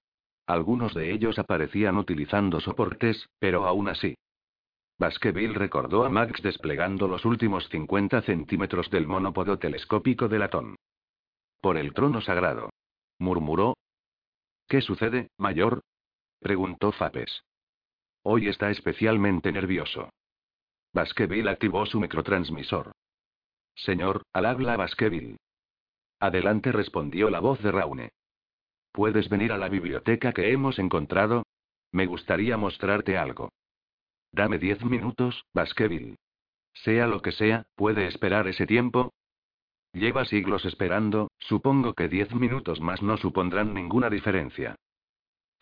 Algunos 0.48 0.92
de 0.92 1.12
ellos 1.12 1.38
aparecían 1.38 1.96
utilizando 1.96 2.58
soportes, 2.58 3.28
pero 3.38 3.66
aún 3.66 3.86
así. 3.86 4.16
Baskerville 4.98 5.54
recordó 5.54 6.04
a 6.04 6.08
Max 6.08 6.42
desplegando 6.42 7.06
los 7.06 7.24
últimos 7.24 7.68
50 7.68 8.22
centímetros 8.22 8.90
del 8.90 9.06
monópodo 9.06 9.60
telescópico 9.60 10.26
de 10.26 10.40
latón. 10.40 10.74
Por 11.60 11.76
el 11.76 11.94
trono 11.94 12.20
sagrado. 12.20 12.70
Murmuró. 13.18 13.76
¿Qué 14.68 14.80
sucede, 14.80 15.30
mayor? 15.38 15.82
preguntó 16.40 16.92
Fapes. 16.92 17.44
Hoy 18.22 18.48
está 18.48 18.70
especialmente 18.70 19.52
nervioso. 19.52 20.10
Baskerville 20.92 21.48
activó 21.48 21.86
su 21.86 22.00
microtransmisor. 22.00 22.92
Señor, 23.74 24.22
al 24.32 24.46
habla 24.46 24.76
Baskerville. 24.76 25.36
Adelante 26.18 26.72
respondió 26.72 27.30
la 27.30 27.40
voz 27.40 27.62
de 27.62 27.70
Raune. 27.70 28.10
¿Puedes 28.92 29.28
venir 29.28 29.52
a 29.52 29.58
la 29.58 29.68
biblioteca 29.68 30.32
que 30.32 30.50
hemos 30.52 30.78
encontrado? 30.78 31.44
Me 31.92 32.06
gustaría 32.06 32.56
mostrarte 32.56 33.18
algo. 33.18 33.50
Dame 34.32 34.58
diez 34.58 34.82
minutos, 34.82 35.44
Baskerville. 35.52 36.16
Sea 36.72 37.06
lo 37.06 37.22
que 37.22 37.32
sea, 37.32 37.66
¿puede 37.74 38.06
esperar 38.06 38.48
ese 38.48 38.66
tiempo? 38.66 39.12
Lleva 39.96 40.26
siglos 40.26 40.66
esperando, 40.66 41.30
supongo 41.38 41.94
que 41.94 42.06
diez 42.06 42.30
minutos 42.34 42.82
más 42.82 43.00
no 43.00 43.16
supondrán 43.16 43.72
ninguna 43.72 44.10
diferencia. 44.10 44.76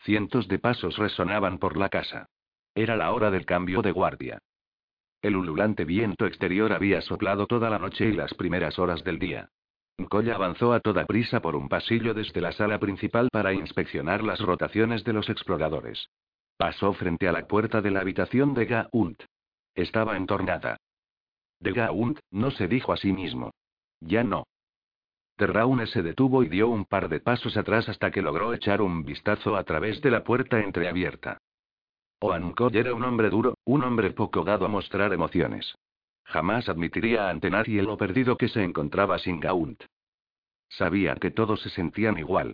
Cientos 0.01 0.49
de 0.49 0.59
pasos 0.59 0.97
resonaban 0.97 1.57
por 1.57 1.77
la 1.77 1.87
casa. 1.87 2.25
Era 2.75 2.97
la 2.97 3.13
hora 3.13 3.31
del 3.31 3.45
cambio 3.45 3.81
de 3.81 3.93
guardia. 3.93 4.39
El 5.21 5.37
ululante 5.37 5.85
viento 5.85 6.25
exterior 6.25 6.73
había 6.73 6.99
soplado 6.99 7.47
toda 7.47 7.69
la 7.69 7.79
noche 7.79 8.09
y 8.09 8.11
las 8.11 8.33
primeras 8.33 8.77
horas 8.77 9.05
del 9.05 9.19
día. 9.19 9.47
Colla 10.09 10.35
avanzó 10.35 10.73
a 10.73 10.81
toda 10.81 11.05
prisa 11.05 11.41
por 11.41 11.55
un 11.55 11.69
pasillo 11.69 12.13
desde 12.13 12.41
la 12.41 12.51
sala 12.51 12.77
principal 12.77 13.29
para 13.31 13.53
inspeccionar 13.53 14.21
las 14.21 14.41
rotaciones 14.41 15.05
de 15.05 15.13
los 15.13 15.29
exploradores. 15.29 16.09
Pasó 16.57 16.91
frente 16.91 17.29
a 17.29 17.31
la 17.31 17.47
puerta 17.47 17.81
de 17.81 17.91
la 17.91 18.01
habitación 18.01 18.53
de 18.53 18.65
Gaunt. 18.65 19.23
Estaba 19.75 20.17
entornada. 20.17 20.75
De 21.61 21.71
Gaunt, 21.71 22.19
no 22.31 22.51
se 22.51 22.67
dijo 22.67 22.91
a 22.91 22.97
sí 22.97 23.13
mismo. 23.13 23.51
Ya 24.01 24.23
no. 24.23 24.45
Terraune 25.35 25.87
se 25.87 26.01
detuvo 26.01 26.43
y 26.43 26.49
dio 26.49 26.69
un 26.69 26.85
par 26.85 27.09
de 27.09 27.19
pasos 27.19 27.57
atrás 27.57 27.89
hasta 27.89 28.11
que 28.11 28.21
logró 28.21 28.53
echar 28.53 28.81
un 28.81 29.03
vistazo 29.03 29.57
a 29.57 29.63
través 29.63 30.01
de 30.01 30.11
la 30.11 30.23
puerta 30.23 30.61
entreabierta. 30.61 31.39
Oankol 32.21 32.75
era 32.75 32.93
un 32.93 33.03
hombre 33.03 33.29
duro, 33.29 33.57
un 33.65 33.83
hombre 33.83 34.11
poco 34.11 34.43
dado 34.43 34.65
a 34.65 34.69
mostrar 34.69 35.11
emociones. 35.11 35.75
Jamás 36.23 36.69
admitiría 36.69 37.29
ante 37.29 37.49
nadie 37.49 37.83
lo 37.83 37.97
perdido 37.97 38.37
que 38.37 38.47
se 38.47 38.63
encontraba 38.63 39.19
sin 39.19 39.39
Gaunt. 39.39 39.83
Sabía 40.69 41.15
que 41.15 41.31
todos 41.31 41.61
se 41.61 41.69
sentían 41.69 42.17
igual. 42.17 42.53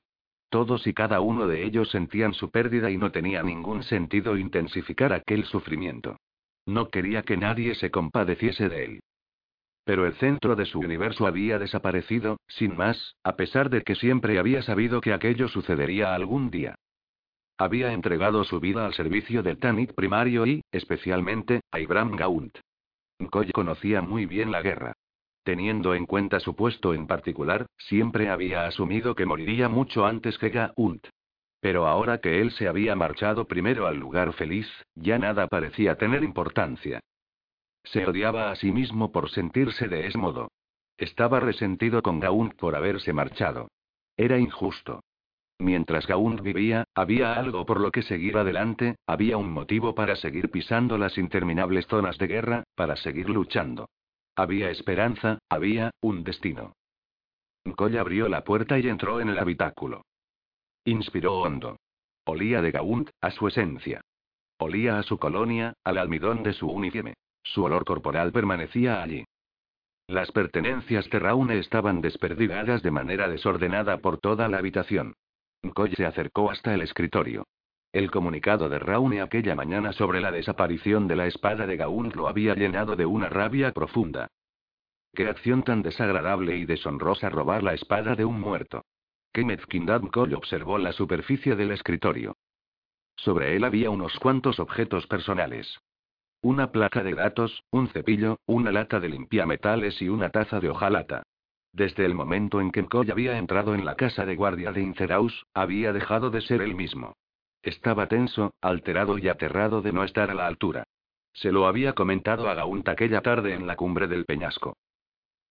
Todos 0.50 0.86
y 0.86 0.94
cada 0.94 1.22
uno 1.22 1.48
de 1.48 1.64
ellos 1.64 1.90
sentían 1.92 2.34
su 2.34 2.52
pérdida 2.52 2.92
y 2.92 2.98
no 2.98 3.12
tenía 3.12 3.42
ningún 3.42 3.84
sentido 3.84 4.36
intensificar 4.38 5.14
aquel 5.14 5.46
sufrimiento. 5.46 6.18
No 6.66 6.90
quería 6.90 7.22
que 7.24 7.38
nadie 7.38 7.76
se 7.76 7.90
compadeciese 7.90 8.68
de 8.68 8.84
él. 8.86 9.00
Pero 9.84 10.06
el 10.06 10.14
centro 10.16 10.56
de 10.56 10.66
su 10.66 10.80
universo 10.80 11.26
había 11.26 11.58
desaparecido, 11.58 12.38
sin 12.48 12.76
más, 12.76 13.16
a 13.24 13.36
pesar 13.36 13.70
de 13.70 13.82
que 13.82 13.96
siempre 13.96 14.38
había 14.38 14.62
sabido 14.62 15.02
que 15.02 15.14
aquello 15.14 15.48
sucedería 15.48 16.14
algún 16.14 16.52
día. 16.52 16.76
Había 17.58 17.94
entregado 17.94 18.44
su 18.44 18.60
vida 18.60 18.86
al 18.86 18.94
servicio 18.94 19.44
del 19.44 19.60
Tanit 19.60 19.94
primario 19.94 20.46
y, 20.46 20.64
especialmente, 20.72 21.62
a 21.72 21.80
Ibram 21.80 22.16
Gaunt. 22.16 22.58
Koy 23.30 23.52
conocía 23.52 24.02
muy 24.02 24.26
bien 24.26 24.52
la 24.52 24.62
guerra. 24.62 24.94
Teniendo 25.44 25.96
en 25.96 26.06
cuenta 26.06 26.40
su 26.40 26.56
puesto 26.56 26.94
en 26.94 27.08
particular, 27.08 27.66
siempre 27.78 28.30
había 28.30 28.66
asumido 28.66 29.16
que 29.16 29.26
moriría 29.26 29.70
mucho 29.70 30.06
antes 30.06 30.38
que 30.38 30.50
Gaunt. 30.50 31.08
Pero 31.60 31.88
ahora 31.88 32.20
que 32.20 32.42
él 32.42 32.52
se 32.52 32.68
había 32.68 32.96
marchado 32.96 33.46
primero 33.46 33.88
al 33.88 33.98
lugar 33.98 34.34
feliz, 34.34 34.68
ya 34.96 35.20
nada 35.20 35.48
parecía 35.48 35.96
tener 35.96 36.24
importancia. 36.24 37.00
Se 37.84 38.06
odiaba 38.06 38.52
a 38.52 38.56
sí 38.56 38.72
mismo 38.72 39.12
por 39.12 39.30
sentirse 39.32 39.88
de 39.88 40.08
ese 40.08 40.18
modo. 40.18 40.52
Estaba 40.98 41.40
resentido 41.40 42.02
con 42.02 42.20
Gaunt 42.20 42.56
por 42.56 42.76
haberse 42.76 43.14
marchado. 43.14 43.70
Era 44.18 44.38
injusto. 44.38 45.02
Mientras 45.58 46.08
Gaunt 46.08 46.42
vivía, 46.42 46.86
había 46.96 47.34
algo 47.34 47.66
por 47.66 47.80
lo 47.80 47.92
que 47.92 48.02
seguir 48.02 48.38
adelante, 48.38 48.96
había 49.06 49.38
un 49.38 49.52
motivo 49.52 49.94
para 49.94 50.16
seguir 50.16 50.50
pisando 50.50 50.98
las 50.98 51.18
interminables 51.18 51.86
zonas 51.88 52.18
de 52.18 52.28
guerra, 52.28 52.64
para 52.76 52.96
seguir 52.96 53.30
luchando. 53.30 53.88
Había 54.36 54.72
esperanza, 54.72 55.40
había, 55.50 55.92
un 56.02 56.24
destino. 56.24 56.74
Coll 57.76 57.98
abrió 57.98 58.28
la 58.28 58.44
puerta 58.44 58.80
y 58.80 58.88
entró 58.88 59.22
en 59.22 59.30
el 59.30 59.38
habitáculo. 59.38 60.04
Inspiró 60.84 61.42
hondo. 61.42 61.78
Olía 62.26 62.62
de 62.62 62.72
Gaunt, 62.72 63.10
a 63.22 63.30
su 63.32 63.48
esencia. 63.48 64.02
Olía 64.58 64.98
a 64.98 65.04
su 65.04 65.18
colonia, 65.18 65.74
al 65.84 65.98
almidón 65.98 66.44
de 66.44 66.54
su 66.54 66.68
uniforme. 66.68 67.14
Su 67.44 67.64
olor 67.64 67.86
corporal 67.86 68.32
permanecía 68.32 69.02
allí. 69.02 69.26
Las 70.08 70.32
pertenencias 70.32 71.10
de 71.10 71.20
Raune 71.20 71.58
estaban 71.58 72.02
desperdigadas 72.02 72.84
de 72.84 72.92
manera 72.92 73.28
desordenada 73.30 73.98
por 74.00 74.20
toda 74.20 74.48
la 74.48 74.58
habitación. 74.58 75.16
Coy 75.74 75.94
se 75.96 76.06
acercó 76.06 76.52
hasta 76.52 76.74
el 76.74 76.82
escritorio. 76.82 77.48
El 77.94 78.10
comunicado 78.10 78.70
de 78.70 78.80
Raune 78.80 79.22
aquella 79.22 79.56
mañana 79.56 79.94
sobre 79.94 80.22
la 80.22 80.32
desaparición 80.32 81.08
de 81.08 81.16
la 81.16 81.28
espada 81.28 81.68
de 81.68 81.78
Gaunt 81.78 82.16
lo 82.16 82.28
había 82.28 82.56
llenado 82.56 82.96
de 82.96 83.06
una 83.06 83.30
rabia 83.30 83.72
profunda. 83.72 84.28
Qué 85.14 85.28
acción 85.28 85.64
tan 85.64 85.82
desagradable 85.82 86.56
y 86.56 86.66
deshonrosa 86.66 87.30
robar 87.30 87.64
la 87.64 87.74
espada 87.74 88.16
de 88.16 88.24
un 88.24 88.40
muerto. 88.40 88.86
Qué 89.34 89.44
mezquindad 89.44 90.02
observó 90.36 90.78
la 90.78 90.94
superficie 90.94 91.56
del 91.56 91.72
escritorio. 91.72 92.36
Sobre 93.16 93.56
él 93.56 93.64
había 93.64 93.90
unos 93.90 94.18
cuantos 94.20 94.60
objetos 94.60 95.06
personales. 95.08 95.80
Una 96.44 96.72
placa 96.72 97.04
de 97.04 97.14
datos, 97.14 97.64
un 97.70 97.88
cepillo, 97.90 98.40
una 98.48 98.72
lata 98.72 99.00
de 99.00 99.10
limpiametales 99.10 100.02
y 100.02 100.10
una 100.10 100.32
taza 100.32 100.60
de 100.60 100.70
hojalata. 100.70 101.22
Desde 101.72 102.04
el 102.04 102.16
momento 102.16 102.60
en 102.60 102.72
que 102.72 102.84
Coy 102.84 103.12
había 103.12 103.38
entrado 103.38 103.76
en 103.76 103.86
la 103.86 103.96
casa 103.96 104.26
de 104.26 104.36
guardia 104.36 104.72
de 104.72 104.82
Inceraus, 104.82 105.46
había 105.54 105.94
dejado 105.94 106.32
de 106.32 106.42
ser 106.42 106.64
él 106.64 106.74
mismo. 106.74 107.14
Estaba 107.62 108.08
tenso, 108.08 108.56
alterado 108.60 109.20
y 109.20 109.28
aterrado 109.28 109.84
de 109.84 109.94
no 109.94 110.04
estar 110.04 110.32
a 110.32 110.34
la 110.34 110.48
altura. 110.48 110.84
Se 111.32 111.52
lo 111.52 111.68
había 111.68 111.94
comentado 111.94 112.50
a 112.50 112.56
Gaunt 112.56 112.90
aquella 112.90 113.22
tarde 113.22 113.54
en 113.54 113.68
la 113.68 113.76
cumbre 113.76 114.08
del 114.08 114.26
peñasco. 114.26 114.76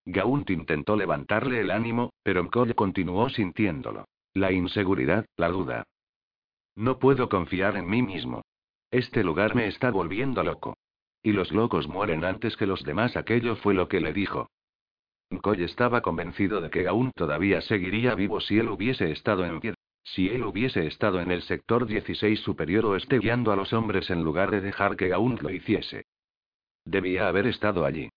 Gaunt 0.04 0.50
intentó 0.50 0.96
levantarle 0.96 1.60
el 1.60 1.70
ánimo, 1.70 2.12
pero 2.24 2.50
Coy 2.50 2.74
continuó 2.74 3.28
sintiéndolo. 3.28 4.06
La 4.34 4.50
inseguridad, 4.50 5.24
la 5.36 5.48
duda. 5.50 5.84
No 6.74 6.98
puedo 6.98 7.28
confiar 7.28 7.76
en 7.76 7.88
mí 7.88 8.02
mismo. 8.02 8.42
Este 8.90 9.22
lugar 9.22 9.54
me 9.54 9.68
está 9.68 9.90
volviendo 9.90 10.42
loco. 10.42 10.76
Y 11.22 11.32
los 11.32 11.52
locos 11.52 11.86
mueren 11.86 12.24
antes 12.24 12.56
que 12.56 12.66
los 12.66 12.82
demás, 12.82 13.16
aquello 13.16 13.56
fue 13.56 13.74
lo 13.74 13.88
que 13.88 14.00
le 14.00 14.12
dijo. 14.12 14.48
Coy 15.42 15.62
estaba 15.62 16.00
convencido 16.00 16.60
de 16.60 16.70
que 16.70 16.88
aún 16.88 17.12
todavía 17.12 17.60
seguiría 17.60 18.14
vivo 18.14 18.40
si 18.40 18.58
él 18.58 18.68
hubiese 18.68 19.12
estado 19.12 19.44
en 19.44 19.60
pie. 19.60 19.74
Si 20.02 20.28
él 20.28 20.44
hubiese 20.44 20.86
estado 20.86 21.20
en 21.20 21.30
el 21.30 21.42
sector 21.42 21.86
16 21.86 22.40
superior 22.40 22.86
o 22.86 22.96
esté 22.96 23.18
guiando 23.18 23.52
a 23.52 23.56
los 23.56 23.72
hombres 23.72 24.10
en 24.10 24.24
lugar 24.24 24.50
de 24.50 24.60
dejar 24.60 24.96
que 24.96 25.08
Gaunt 25.08 25.40
lo 25.42 25.50
hiciese. 25.50 26.06
Debía 26.84 27.28
haber 27.28 27.46
estado 27.46 27.84
allí. 27.84 28.08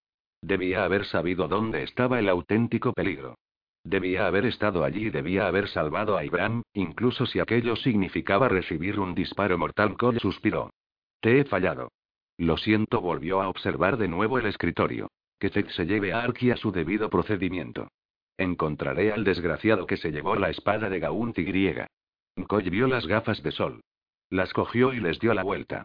Debía 0.42 0.86
haber 0.86 1.06
sabido 1.06 1.48
dónde 1.48 1.84
estaba 1.84 2.20
el 2.20 2.30
auténtico 2.30 2.94
peligro. 2.94 3.36
Debía 3.84 4.28
haber 4.28 4.46
estado 4.46 4.86
allí 4.86 5.08
y 5.08 5.10
debía 5.10 5.46
haber 5.46 5.68
salvado 5.68 6.18
a 6.18 6.24
Ibram, 6.24 6.64
incluso 6.74 7.26
si 7.26 7.40
aquello 7.40 7.76
significaba 7.76 8.48
recibir 8.48 9.00
un 9.00 9.14
disparo 9.14 9.58
mortal. 9.58 9.98
Coy 9.98 10.20
suspiró. 10.20 10.72
Te 11.20 11.40
he 11.40 11.46
fallado. 11.46 11.92
Lo 12.38 12.58
siento, 12.58 13.02
volvió 13.02 13.42
a 13.42 13.50
observar 13.50 13.98
de 13.98 14.08
nuevo 14.08 14.40
el 14.40 14.46
escritorio. 14.46 15.10
Que 15.38 15.50
Zed 15.50 15.68
se 15.70 15.86
lleve 15.86 16.14
a 16.14 16.22
Arki 16.22 16.52
a 16.52 16.56
su 16.56 16.72
debido 16.72 17.10
procedimiento. 17.10 17.90
Encontraré 18.38 19.12
al 19.12 19.26
desgraciado 19.26 19.86
que 19.86 19.98
se 19.98 20.12
llevó 20.12 20.36
la 20.36 20.50
espada 20.50 20.90
de 20.90 21.00
Gaunt 21.00 21.38
y 21.38 21.44
griega. 21.44 21.88
Coy 22.48 22.70
vio 22.70 22.88
las 22.88 23.06
gafas 23.06 23.44
de 23.44 23.52
sol. 23.52 23.82
Las 24.30 24.54
cogió 24.54 24.94
y 24.94 25.02
les 25.02 25.20
dio 25.20 25.34
la 25.34 25.44
vuelta. 25.44 25.84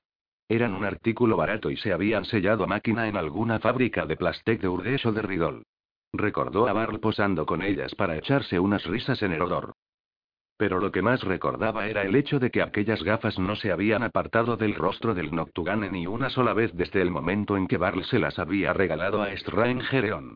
Eran 0.49 0.73
un 0.73 0.85
artículo 0.85 1.37
barato 1.37 1.71
y 1.71 1.76
se 1.76 1.93
habían 1.93 2.25
sellado 2.25 2.67
máquina 2.67 3.09
en 3.09 3.17
alguna 3.17 3.59
fábrica 3.59 4.07
de 4.07 4.17
plastec 4.17 4.61
de 4.61 4.69
Urdes 4.69 5.05
o 5.05 5.12
de 5.12 5.23
Ridol. 5.23 5.64
Recordó 6.12 6.69
a 6.69 6.73
Barl 6.73 7.00
posando 7.00 7.47
con 7.47 7.62
ellas 7.62 7.95
para 7.95 8.17
echarse 8.17 8.59
unas 8.59 8.85
risas 8.85 9.23
en 9.23 9.33
el 9.33 9.43
odor. 9.43 9.75
Pero 10.57 10.81
lo 10.81 10.91
que 10.91 11.03
más 11.03 11.23
recordaba 11.23 11.87
era 11.87 12.03
el 12.03 12.17
hecho 12.17 12.41
de 12.41 12.50
que 12.50 12.62
aquellas 12.62 13.03
gafas 13.05 13.38
no 13.38 13.55
se 13.55 13.71
habían 13.71 14.03
apartado 14.03 14.57
del 14.57 14.75
rostro 14.75 15.15
del 15.15 15.35
Noctugane 15.35 15.91
ni 15.91 16.07
una 16.07 16.31
sola 16.31 16.53
vez 16.53 16.75
desde 16.75 17.00
el 17.00 17.11
momento 17.11 17.57
en 17.57 17.69
que 17.69 17.77
Barl 17.77 18.05
se 18.05 18.19
las 18.19 18.38
había 18.38 18.73
regalado 18.73 19.23
a 19.23 19.33
Strangereon. 19.33 20.35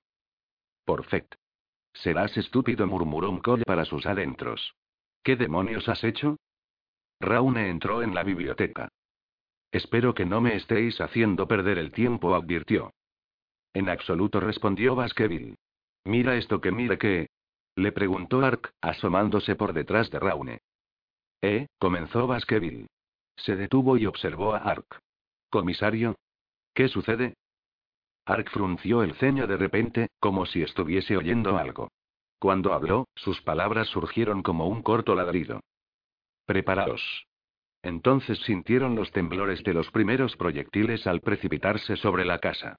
Perfecto. 0.84 1.36
Serás 1.94 2.36
estúpido, 2.36 2.86
murmuró 2.86 3.36
Cole 3.42 3.64
para 3.64 3.84
sus 3.84 4.06
adentros. 4.06 4.74
¿Qué 5.24 5.36
demonios 5.36 5.88
has 5.88 6.04
hecho? 6.04 6.36
Raune 7.20 7.68
entró 7.68 8.02
en 8.02 8.14
la 8.14 8.22
biblioteca. 8.22 8.88
Espero 9.72 10.14
que 10.14 10.26
no 10.26 10.40
me 10.40 10.54
estéis 10.56 11.00
haciendo 11.00 11.48
perder 11.48 11.78
el 11.78 11.92
tiempo, 11.92 12.34
advirtió. 12.34 12.92
En 13.74 13.88
absoluto 13.88 14.38
respondió 14.38 14.94
Baskerville. 14.94 15.56
Mira 16.04 16.36
esto 16.36 16.60
que 16.60 16.72
mire 16.72 16.98
que. 16.98 17.28
Le 17.74 17.92
preguntó 17.92 18.40
Ark, 18.42 18.72
asomándose 18.82 19.56
por 19.56 19.72
detrás 19.72 20.10
de 20.10 20.18
Raune. 20.18 20.60
Eh, 21.40 21.66
comenzó 21.78 22.26
Baskerville. 22.26 22.86
Se 23.36 23.56
detuvo 23.56 23.96
y 23.96 24.06
observó 24.06 24.54
a 24.54 24.58
Ark. 24.58 25.00
Comisario. 25.50 26.16
¿Qué 26.74 26.88
sucede? 26.88 27.34
Ark 28.26 28.50
frunció 28.50 29.02
el 29.02 29.14
ceño 29.14 29.46
de 29.46 29.56
repente, 29.56 30.08
como 30.20 30.46
si 30.46 30.62
estuviese 30.62 31.16
oyendo 31.16 31.56
algo. 31.58 31.88
Cuando 32.38 32.72
habló, 32.72 33.08
sus 33.14 33.40
palabras 33.42 33.88
surgieron 33.88 34.42
como 34.42 34.66
un 34.68 34.82
corto 34.82 35.14
ladrido. 35.14 35.60
Preparaos. 36.44 37.26
Entonces 37.82 38.38
sintieron 38.40 38.94
los 38.94 39.10
temblores 39.10 39.62
de 39.64 39.74
los 39.74 39.90
primeros 39.90 40.36
proyectiles 40.36 41.06
al 41.06 41.20
precipitarse 41.20 41.96
sobre 41.96 42.24
la 42.24 42.38
casa. 42.38 42.76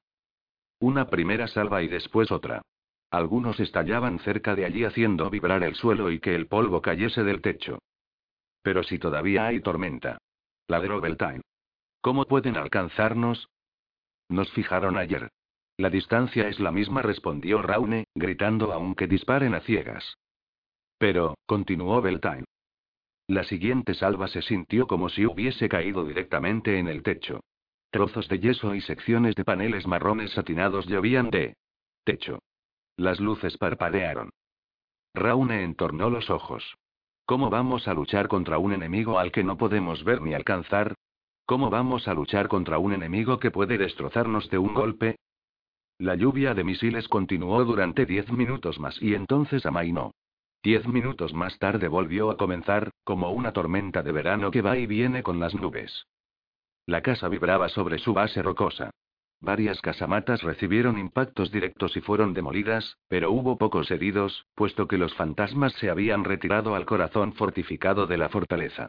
Una 0.80 1.10
primera 1.10 1.48
salva 1.48 1.82
y 1.82 1.88
después 1.88 2.32
otra. 2.32 2.62
Algunos 3.13 3.60
estallaban 3.60 4.17
cerca 4.17 4.55
de 4.55 4.65
allí 4.65 4.86
haciendo 4.86 5.29
vibrar 5.29 5.62
el 5.62 5.75
suelo 5.75 6.10
y 6.10 6.20
que 6.20 6.34
el 6.34 6.48
polvo 6.48 6.82
cayese 6.82 7.24
del 7.24 7.43
techo. 7.43 7.77
Pero 8.63 8.82
si 8.82 8.98
todavía 8.98 9.46
hay 9.46 9.62
tormenta. 9.62 10.17
Ladró 10.67 11.00
Beltane. 11.00 11.41
¿Cómo 12.01 12.25
pueden 12.25 12.58
alcanzarnos? 12.58 13.50
Nos 14.29 14.51
fijaron 14.53 14.98
ayer. 14.98 15.29
La 15.77 15.91
distancia 15.91 16.48
es 16.48 16.60
la 16.60 16.72
misma, 16.72 17.03
respondió 17.03 17.62
Raune, 17.62 18.05
gritando 18.15 18.74
aunque 18.74 19.05
disparen 19.05 19.53
a 19.53 19.60
ciegas. 19.60 20.17
Pero, 20.98 21.36
continuó 21.46 22.01
Beltane. 22.01 22.46
La 23.27 23.43
siguiente 23.43 23.93
salva 23.93 24.27
se 24.27 24.41
sintió 24.41 24.88
como 24.88 25.10
si 25.10 25.27
hubiese 25.27 25.70
caído 25.70 26.03
directamente 26.03 26.79
en 26.79 26.88
el 26.88 27.03
techo. 27.03 27.41
Trozos 27.91 28.27
de 28.27 28.39
yeso 28.39 28.74
y 28.74 28.82
secciones 28.82 29.36
de 29.36 29.46
paneles 29.46 29.86
marrones 29.86 30.32
satinados 30.32 30.88
llovían 30.88 31.29
de 31.29 31.53
techo. 32.05 32.39
Las 32.98 33.20
luces 33.20 33.58
parpadearon. 33.58 34.30
Raune 35.16 35.64
entornó 35.64 36.10
los 36.10 36.30
ojos. 36.30 36.76
¿Cómo 37.26 37.50
vamos 37.50 37.88
a 37.88 37.94
luchar 37.94 38.28
contra 38.28 38.58
un 38.58 38.74
enemigo 38.74 39.18
al 39.18 39.32
que 39.32 39.44
no 39.44 39.58
podemos 39.58 40.04
ver 40.04 40.22
ni 40.22 40.34
alcanzar? 40.34 40.96
¿Cómo 41.46 41.70
vamos 41.70 42.08
a 42.08 42.14
luchar 42.14 42.48
contra 42.48 42.78
un 42.78 42.94
enemigo 42.94 43.40
que 43.40 43.52
puede 43.52 43.78
destrozarnos 43.78 44.50
de 44.50 44.58
un 44.58 44.74
golpe? 44.74 45.18
La 45.98 46.16
lluvia 46.16 46.54
de 46.54 46.64
misiles 46.64 47.08
continuó 47.08 47.64
durante 47.66 48.06
diez 48.06 48.32
minutos 48.32 48.80
más 48.80 49.02
y 49.02 49.16
entonces 49.16 49.66
amainó. 49.66 50.12
Diez 50.62 50.88
minutos 50.88 51.34
más 51.34 51.58
tarde 51.60 51.88
volvió 51.88 52.32
a 52.32 52.38
comenzar, 52.38 52.92
como 53.04 53.32
una 53.32 53.54
tormenta 53.54 54.04
de 54.04 54.12
verano 54.12 54.52
que 54.52 54.62
va 54.62 54.78
y 54.78 54.86
viene 54.86 55.24
con 55.24 55.40
las 55.40 55.54
nubes. 55.56 56.06
La 56.86 57.02
casa 57.02 57.28
vibraba 57.28 57.70
sobre 57.70 58.00
su 58.00 58.14
base 58.14 58.42
rocosa. 58.42 58.92
Varias 59.44 59.82
casamatas 59.82 60.42
recibieron 60.42 60.98
impactos 60.98 61.52
directos 61.52 61.98
y 61.98 62.00
fueron 62.00 62.34
demolidas, 62.34 62.98
pero 63.10 63.30
hubo 63.30 63.58
pocos 63.58 63.92
heridos, 63.92 64.46
puesto 64.56 64.88
que 64.88 64.98
los 64.98 65.14
fantasmas 65.16 65.74
se 65.74 65.90
habían 65.90 66.24
retirado 66.24 66.76
al 66.76 66.86
corazón 66.86 67.34
fortificado 67.34 68.08
de 68.08 68.18
la 68.18 68.30
fortaleza. 68.30 68.88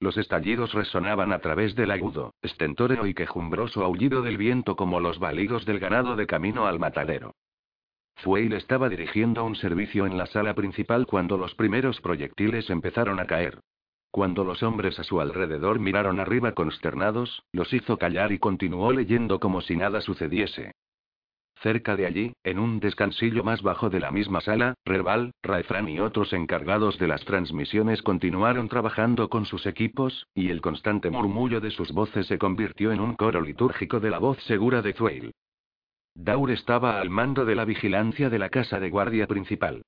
Los 0.00 0.18
estallidos 0.18 0.74
resonaban 0.74 1.32
a 1.32 1.38
través 1.38 1.74
del 1.74 1.90
agudo, 1.90 2.34
estentóreo 2.42 3.06
y 3.06 3.14
quejumbroso 3.14 3.82
aullido 3.82 4.20
del 4.20 4.36
viento 4.36 4.76
como 4.76 5.00
los 5.00 5.18
balidos 5.18 5.64
del 5.64 5.78
ganado 5.78 6.16
de 6.16 6.26
camino 6.26 6.66
al 6.66 6.78
matadero. 6.78 7.34
Fueil 8.16 8.52
estaba 8.52 8.90
dirigiendo 8.90 9.42
un 9.42 9.56
servicio 9.56 10.04
en 10.04 10.18
la 10.18 10.26
sala 10.26 10.52
principal 10.52 11.06
cuando 11.06 11.38
los 11.38 11.54
primeros 11.54 12.02
proyectiles 12.02 12.68
empezaron 12.68 13.20
a 13.20 13.24
caer. 13.24 13.58
Cuando 14.14 14.44
los 14.44 14.62
hombres 14.62 14.96
a 15.00 15.02
su 15.02 15.20
alrededor 15.20 15.80
miraron 15.80 16.20
arriba 16.20 16.52
consternados, 16.52 17.42
los 17.50 17.72
hizo 17.72 17.98
callar 17.98 18.30
y 18.30 18.38
continuó 18.38 18.92
leyendo 18.92 19.40
como 19.40 19.60
si 19.60 19.74
nada 19.74 20.00
sucediese. 20.00 20.70
Cerca 21.60 21.96
de 21.96 22.06
allí, 22.06 22.32
en 22.44 22.60
un 22.60 22.78
descansillo 22.78 23.42
más 23.42 23.60
bajo 23.62 23.90
de 23.90 23.98
la 23.98 24.12
misma 24.12 24.40
sala, 24.40 24.74
Reval, 24.84 25.32
Raefran 25.42 25.88
y 25.88 25.98
otros 25.98 26.32
encargados 26.32 26.96
de 27.00 27.08
las 27.08 27.24
transmisiones 27.24 28.02
continuaron 28.02 28.68
trabajando 28.68 29.28
con 29.28 29.46
sus 29.46 29.66
equipos, 29.66 30.28
y 30.32 30.50
el 30.50 30.60
constante 30.60 31.10
murmullo 31.10 31.60
de 31.60 31.72
sus 31.72 31.90
voces 31.90 32.28
se 32.28 32.38
convirtió 32.38 32.92
en 32.92 33.00
un 33.00 33.16
coro 33.16 33.40
litúrgico 33.40 33.98
de 33.98 34.10
la 34.10 34.20
voz 34.20 34.38
segura 34.44 34.80
de 34.80 34.92
Thwail. 34.92 35.32
Daur 36.14 36.52
estaba 36.52 37.00
al 37.00 37.10
mando 37.10 37.44
de 37.44 37.56
la 37.56 37.64
vigilancia 37.64 38.30
de 38.30 38.38
la 38.38 38.48
casa 38.48 38.78
de 38.78 38.90
guardia 38.90 39.26
principal. 39.26 39.82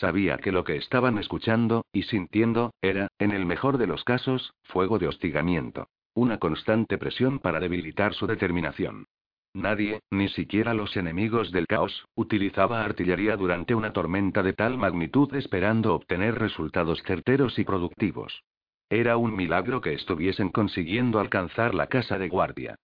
Sabía 0.00 0.38
que 0.38 0.50
lo 0.50 0.64
que 0.64 0.76
estaban 0.76 1.18
escuchando, 1.18 1.84
y 1.92 2.02
sintiendo, 2.02 2.72
era, 2.82 3.08
en 3.20 3.30
el 3.30 3.46
mejor 3.46 3.78
de 3.78 3.86
los 3.86 4.02
casos, 4.02 4.52
fuego 4.64 4.98
de 4.98 5.06
hostigamiento. 5.06 5.86
Una 6.14 6.38
constante 6.38 6.98
presión 6.98 7.38
para 7.38 7.60
debilitar 7.60 8.12
su 8.12 8.26
determinación. 8.26 9.06
Nadie, 9.52 10.00
ni 10.10 10.28
siquiera 10.28 10.74
los 10.74 10.96
enemigos 10.96 11.52
del 11.52 11.68
caos, 11.68 12.06
utilizaba 12.16 12.84
artillería 12.84 13.36
durante 13.36 13.76
una 13.76 13.92
tormenta 13.92 14.42
de 14.42 14.52
tal 14.52 14.76
magnitud 14.76 15.32
esperando 15.36 15.94
obtener 15.94 16.40
resultados 16.40 17.00
certeros 17.04 17.56
y 17.60 17.64
productivos. 17.64 18.42
Era 18.90 19.16
un 19.16 19.36
milagro 19.36 19.80
que 19.80 19.94
estuviesen 19.94 20.48
consiguiendo 20.48 21.20
alcanzar 21.20 21.72
la 21.72 21.86
casa 21.86 22.18
de 22.18 22.28
guardia. 22.28 22.76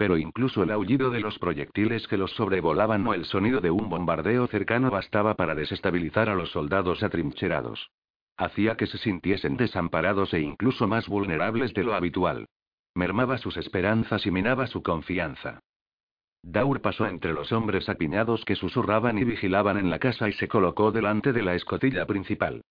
Pero 0.00 0.16
incluso 0.16 0.62
el 0.62 0.70
aullido 0.70 1.10
de 1.10 1.20
los 1.20 1.38
proyectiles 1.38 2.08
que 2.08 2.16
los 2.16 2.30
sobrevolaban 2.30 3.06
o 3.06 3.12
el 3.12 3.26
sonido 3.26 3.60
de 3.60 3.70
un 3.70 3.90
bombardeo 3.90 4.46
cercano 4.46 4.90
bastaba 4.90 5.34
para 5.34 5.54
desestabilizar 5.54 6.30
a 6.30 6.34
los 6.34 6.52
soldados 6.52 7.02
atrincherados. 7.02 7.90
Hacía 8.38 8.78
que 8.78 8.86
se 8.86 8.96
sintiesen 8.96 9.58
desamparados 9.58 10.32
e 10.32 10.40
incluso 10.40 10.88
más 10.88 11.06
vulnerables 11.06 11.74
de 11.74 11.84
lo 11.84 11.92
habitual. 11.92 12.46
Mermaba 12.94 13.36
sus 13.36 13.58
esperanzas 13.58 14.24
y 14.24 14.30
minaba 14.30 14.66
su 14.68 14.82
confianza. 14.82 15.60
Daur 16.42 16.80
pasó 16.80 17.04
entre 17.06 17.34
los 17.34 17.52
hombres 17.52 17.86
apiñados 17.90 18.46
que 18.46 18.56
susurraban 18.56 19.18
y 19.18 19.24
vigilaban 19.24 19.76
en 19.76 19.90
la 19.90 19.98
casa 19.98 20.30
y 20.30 20.32
se 20.32 20.48
colocó 20.48 20.92
delante 20.92 21.34
de 21.34 21.42
la 21.42 21.54
escotilla 21.54 22.06
principal. 22.06 22.62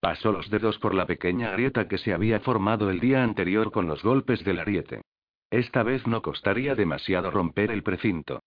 Pasó 0.00 0.32
los 0.32 0.48
dedos 0.48 0.78
por 0.78 0.94
la 0.94 1.04
pequeña 1.04 1.50
grieta 1.50 1.86
que 1.86 1.98
se 1.98 2.14
había 2.14 2.40
formado 2.40 2.88
el 2.88 2.98
día 2.98 3.22
anterior 3.22 3.72
con 3.72 3.86
los 3.88 4.02
golpes 4.02 4.42
del 4.42 4.60
ariete. 4.60 5.02
Esta 5.50 5.82
vez 5.82 6.06
no 6.06 6.20
costaría 6.22 6.74
demasiado 6.74 7.30
romper 7.30 7.70
el 7.70 7.82
precinto. 7.82 8.42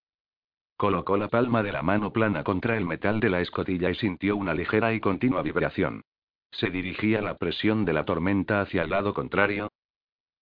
Colocó 0.78 1.18
la 1.18 1.28
palma 1.28 1.64
de 1.64 1.72
la 1.72 1.82
mano 1.82 2.12
plana 2.12 2.44
contra 2.44 2.78
el 2.78 2.86
metal 2.86 3.20
de 3.20 3.30
la 3.30 3.42
escotilla 3.42 3.90
y 3.90 3.96
sintió 3.96 4.36
una 4.36 4.54
ligera 4.54 4.94
y 4.94 5.00
continua 5.00 5.42
vibración. 5.42 6.04
Se 6.52 6.70
dirigía 6.70 7.22
la 7.22 7.38
presión 7.38 7.86
de 7.86 7.94
la 7.94 8.06
tormenta 8.06 8.62
hacia 8.62 8.84
el 8.84 8.90
lado 8.90 9.14
contrario. 9.14 9.72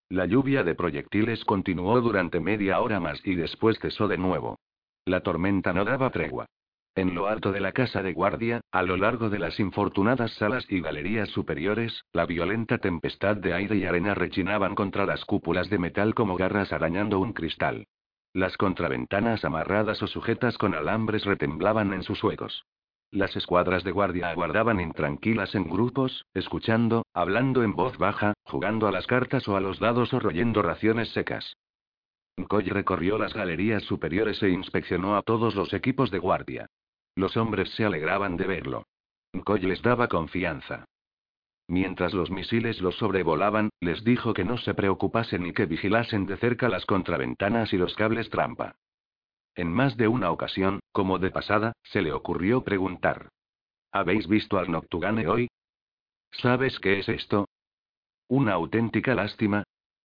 La 0.10 0.26
lluvia 0.26 0.64
de 0.64 0.76
proyectiles 0.76 1.46
continuó 1.46 2.02
durante 2.02 2.40
media 2.40 2.80
hora 2.80 3.00
más 3.00 3.22
y 3.26 3.36
después 3.36 3.78
cesó 3.80 4.08
de 4.08 4.18
nuevo. 4.18 4.60
La 5.06 5.22
tormenta 5.22 5.72
no 5.72 5.86
daba 5.86 6.10
tregua. 6.10 6.48
En 6.96 7.16
lo 7.16 7.28
alto 7.28 7.52
de 7.52 7.60
la 7.60 7.72
casa 7.72 8.02
de 8.04 8.14
guardia, 8.14 8.62
a 8.72 8.82
lo 8.84 8.98
largo 8.98 9.30
de 9.30 9.40
las 9.40 9.60
infortunadas 9.60 10.34
salas 10.34 10.66
y 10.70 10.82
galerías 10.82 11.30
superiores, 11.30 12.04
la 12.12 12.26
violenta 12.26 12.78
tempestad 12.78 13.38
de 13.38 13.54
aire 13.54 13.78
y 13.78 13.86
arena 13.86 14.16
rechinaban 14.16 14.76
contra 14.76 15.06
las 15.06 15.24
cúpulas 15.24 15.70
de 15.70 15.78
metal 15.78 16.14
como 16.14 16.36
garras 16.36 16.74
arañando 16.74 17.20
un 17.20 17.34
cristal. 17.34 17.86
Las 18.34 18.58
contraventanas 18.58 19.46
amarradas 19.46 20.04
o 20.04 20.08
sujetas 20.08 20.58
con 20.58 20.76
alambres 20.76 21.26
retemblaban 21.26 21.94
en 21.94 22.04
sus 22.04 22.24
huecos. 22.24 22.66
Las 23.12 23.36
escuadras 23.36 23.84
de 23.84 23.92
guardia 23.92 24.30
aguardaban 24.30 24.80
intranquilas 24.80 25.56
en 25.56 25.68
grupos, 25.68 26.26
escuchando, 26.36 27.06
hablando 27.14 27.64
en 27.64 27.74
voz 27.74 27.98
baja, 27.98 28.34
jugando 28.44 28.88
a 28.88 28.92
las 28.92 29.08
cartas 29.08 29.48
o 29.48 29.56
a 29.56 29.62
los 29.62 29.80
dados 29.80 30.14
o 30.14 30.20
royendo 30.20 30.62
raciones 30.62 31.10
secas. 31.10 31.56
Coy 32.48 32.66
recorrió 32.66 33.18
las 33.18 33.34
galerías 33.34 33.84
superiores 33.84 34.42
e 34.44 34.50
inspeccionó 34.50 35.16
a 35.16 35.22
todos 35.22 35.56
los 35.56 35.74
equipos 35.74 36.12
de 36.12 36.20
guardia. 36.20 36.68
Los 37.16 37.38
hombres 37.38 37.70
se 37.72 37.86
alegraban 37.86 38.38
de 38.38 38.48
verlo. 38.48 38.86
Coy 39.44 39.62
les 39.62 39.82
daba 39.82 40.08
confianza. 40.08 40.86
Mientras 41.68 42.14
los 42.14 42.32
misiles 42.32 42.82
los 42.82 42.96
sobrevolaban, 42.98 43.70
les 43.80 44.04
dijo 44.04 44.34
que 44.34 44.44
no 44.44 44.58
se 44.58 44.74
preocupasen 44.74 45.46
y 45.46 45.54
que 45.54 45.68
vigilasen 45.68 46.26
de 46.26 46.38
cerca 46.38 46.68
las 46.68 46.86
contraventanas 46.86 47.74
y 47.74 47.78
los 47.78 47.94
cables 47.94 48.30
trampa. 48.30 48.76
En 49.56 49.72
más 49.72 49.96
de 49.98 50.08
una 50.08 50.32
ocasión, 50.32 50.80
como 50.92 51.20
de 51.20 51.32
pasada, 51.32 51.74
se 51.84 52.02
le 52.02 52.12
ocurrió 52.12 52.64
preguntar. 52.64 53.30
¿Habéis 53.92 54.28
visto 54.28 54.58
al 54.58 54.72
Noctugane 54.72 55.28
hoy? 55.28 55.50
¿Sabes 56.32 56.80
qué 56.80 57.00
es 57.00 57.10
esto? 57.10 57.48
Una 58.28 58.54
auténtica 58.54 59.14
lástima, 59.14 59.64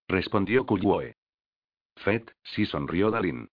respondió 0.09 0.67
Kuyue. 0.67 1.15
Fett, 1.97 2.31
sí 2.43 2.67
sonrió 2.67 3.11
Dalin. 3.11 3.49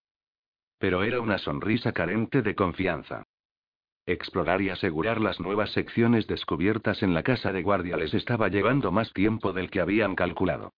Pero 0.77 1.03
era 1.03 1.21
una 1.21 1.37
sonrisa 1.37 1.91
carente 1.91 2.41
de 2.41 2.55
confianza. 2.55 3.23
Explorar 4.05 4.61
y 4.61 4.69
asegurar 4.69 5.21
las 5.21 5.39
nuevas 5.39 5.71
secciones 5.71 6.25
descubiertas 6.27 7.03
en 7.03 7.13
la 7.13 7.23
casa 7.23 7.53
de 7.53 7.61
guardia 7.61 7.97
les 7.97 8.13
estaba 8.13 8.49
llevando 8.49 8.91
más 8.91 9.13
tiempo 9.13 9.53
del 9.53 9.69
que 9.69 9.79
habían 9.79 10.15
calculado. 10.15 10.73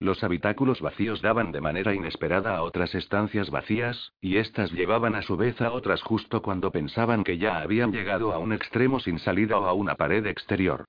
Los 0.00 0.22
habitáculos 0.22 0.80
vacíos 0.80 1.20
daban 1.22 1.50
de 1.50 1.60
manera 1.60 1.92
inesperada 1.92 2.56
a 2.56 2.62
otras 2.62 2.94
estancias 2.94 3.50
vacías, 3.50 4.12
y 4.20 4.36
éstas 4.36 4.72
llevaban 4.72 5.16
a 5.16 5.22
su 5.22 5.36
vez 5.36 5.60
a 5.60 5.72
otras 5.72 6.02
justo 6.02 6.40
cuando 6.40 6.70
pensaban 6.70 7.24
que 7.24 7.36
ya 7.36 7.60
habían 7.60 7.92
llegado 7.92 8.32
a 8.32 8.38
un 8.38 8.52
extremo 8.52 9.00
sin 9.00 9.18
salida 9.18 9.58
o 9.58 9.66
a 9.66 9.72
una 9.72 9.96
pared 9.96 10.24
exterior. 10.26 10.86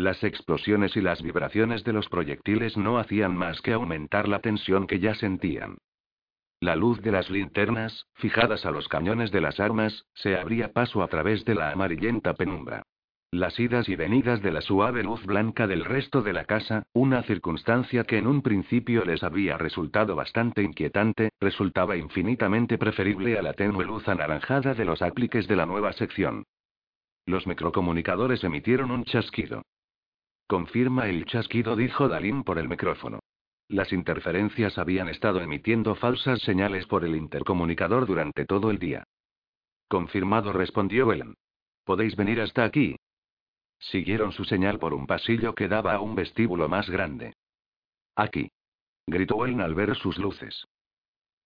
Las 0.00 0.24
explosiones 0.24 0.96
y 0.96 1.02
las 1.02 1.20
vibraciones 1.20 1.84
de 1.84 1.92
los 1.92 2.08
proyectiles 2.08 2.74
no 2.78 2.96
hacían 2.96 3.36
más 3.36 3.60
que 3.60 3.74
aumentar 3.74 4.28
la 4.28 4.38
tensión 4.38 4.86
que 4.86 4.98
ya 4.98 5.14
sentían. 5.14 5.76
La 6.58 6.74
luz 6.74 7.02
de 7.02 7.12
las 7.12 7.28
linternas, 7.28 8.06
fijadas 8.14 8.64
a 8.64 8.70
los 8.70 8.88
cañones 8.88 9.30
de 9.30 9.42
las 9.42 9.60
armas, 9.60 10.06
se 10.14 10.38
abría 10.38 10.72
paso 10.72 11.02
a 11.02 11.08
través 11.08 11.44
de 11.44 11.54
la 11.54 11.70
amarillenta 11.70 12.32
penumbra. 12.32 12.82
Las 13.30 13.60
idas 13.60 13.90
y 13.90 13.96
venidas 13.96 14.40
de 14.40 14.52
la 14.52 14.62
suave 14.62 15.02
luz 15.02 15.22
blanca 15.26 15.66
del 15.66 15.84
resto 15.84 16.22
de 16.22 16.32
la 16.32 16.46
casa, 16.46 16.84
una 16.94 17.22
circunstancia 17.24 18.04
que 18.04 18.16
en 18.16 18.26
un 18.26 18.40
principio 18.40 19.04
les 19.04 19.22
había 19.22 19.58
resultado 19.58 20.16
bastante 20.16 20.62
inquietante, 20.62 21.28
resultaba 21.40 21.98
infinitamente 21.98 22.78
preferible 22.78 23.38
a 23.38 23.42
la 23.42 23.52
tenue 23.52 23.84
luz 23.84 24.08
anaranjada 24.08 24.72
de 24.72 24.86
los 24.86 25.02
apliques 25.02 25.46
de 25.46 25.56
la 25.56 25.66
nueva 25.66 25.92
sección. 25.92 26.44
Los 27.26 27.46
microcomunicadores 27.46 28.42
emitieron 28.44 28.92
un 28.92 29.04
chasquido. 29.04 29.62
Confirma 30.50 31.08
el 31.08 31.26
chasquido, 31.26 31.76
dijo 31.76 32.08
Dalín 32.08 32.42
por 32.42 32.58
el 32.58 32.68
micrófono. 32.68 33.20
Las 33.68 33.92
interferencias 33.92 34.78
habían 34.78 35.08
estado 35.08 35.40
emitiendo 35.40 35.94
falsas 35.94 36.40
señales 36.40 36.86
por 36.86 37.04
el 37.04 37.14
intercomunicador 37.14 38.04
durante 38.04 38.46
todo 38.46 38.72
el 38.72 38.80
día. 38.80 39.04
Confirmado, 39.86 40.52
respondió 40.52 41.12
Ellen. 41.12 41.36
¿Podéis 41.84 42.16
venir 42.16 42.40
hasta 42.40 42.64
aquí? 42.64 42.96
Siguieron 43.78 44.32
su 44.32 44.42
señal 44.42 44.80
por 44.80 44.92
un 44.92 45.06
pasillo 45.06 45.54
que 45.54 45.68
daba 45.68 45.94
a 45.94 46.00
un 46.00 46.16
vestíbulo 46.16 46.68
más 46.68 46.90
grande. 46.90 47.34
Aquí. 48.16 48.50
Gritó 49.06 49.46
Ellen 49.46 49.60
al 49.60 49.76
ver 49.76 49.94
sus 49.94 50.18
luces. 50.18 50.66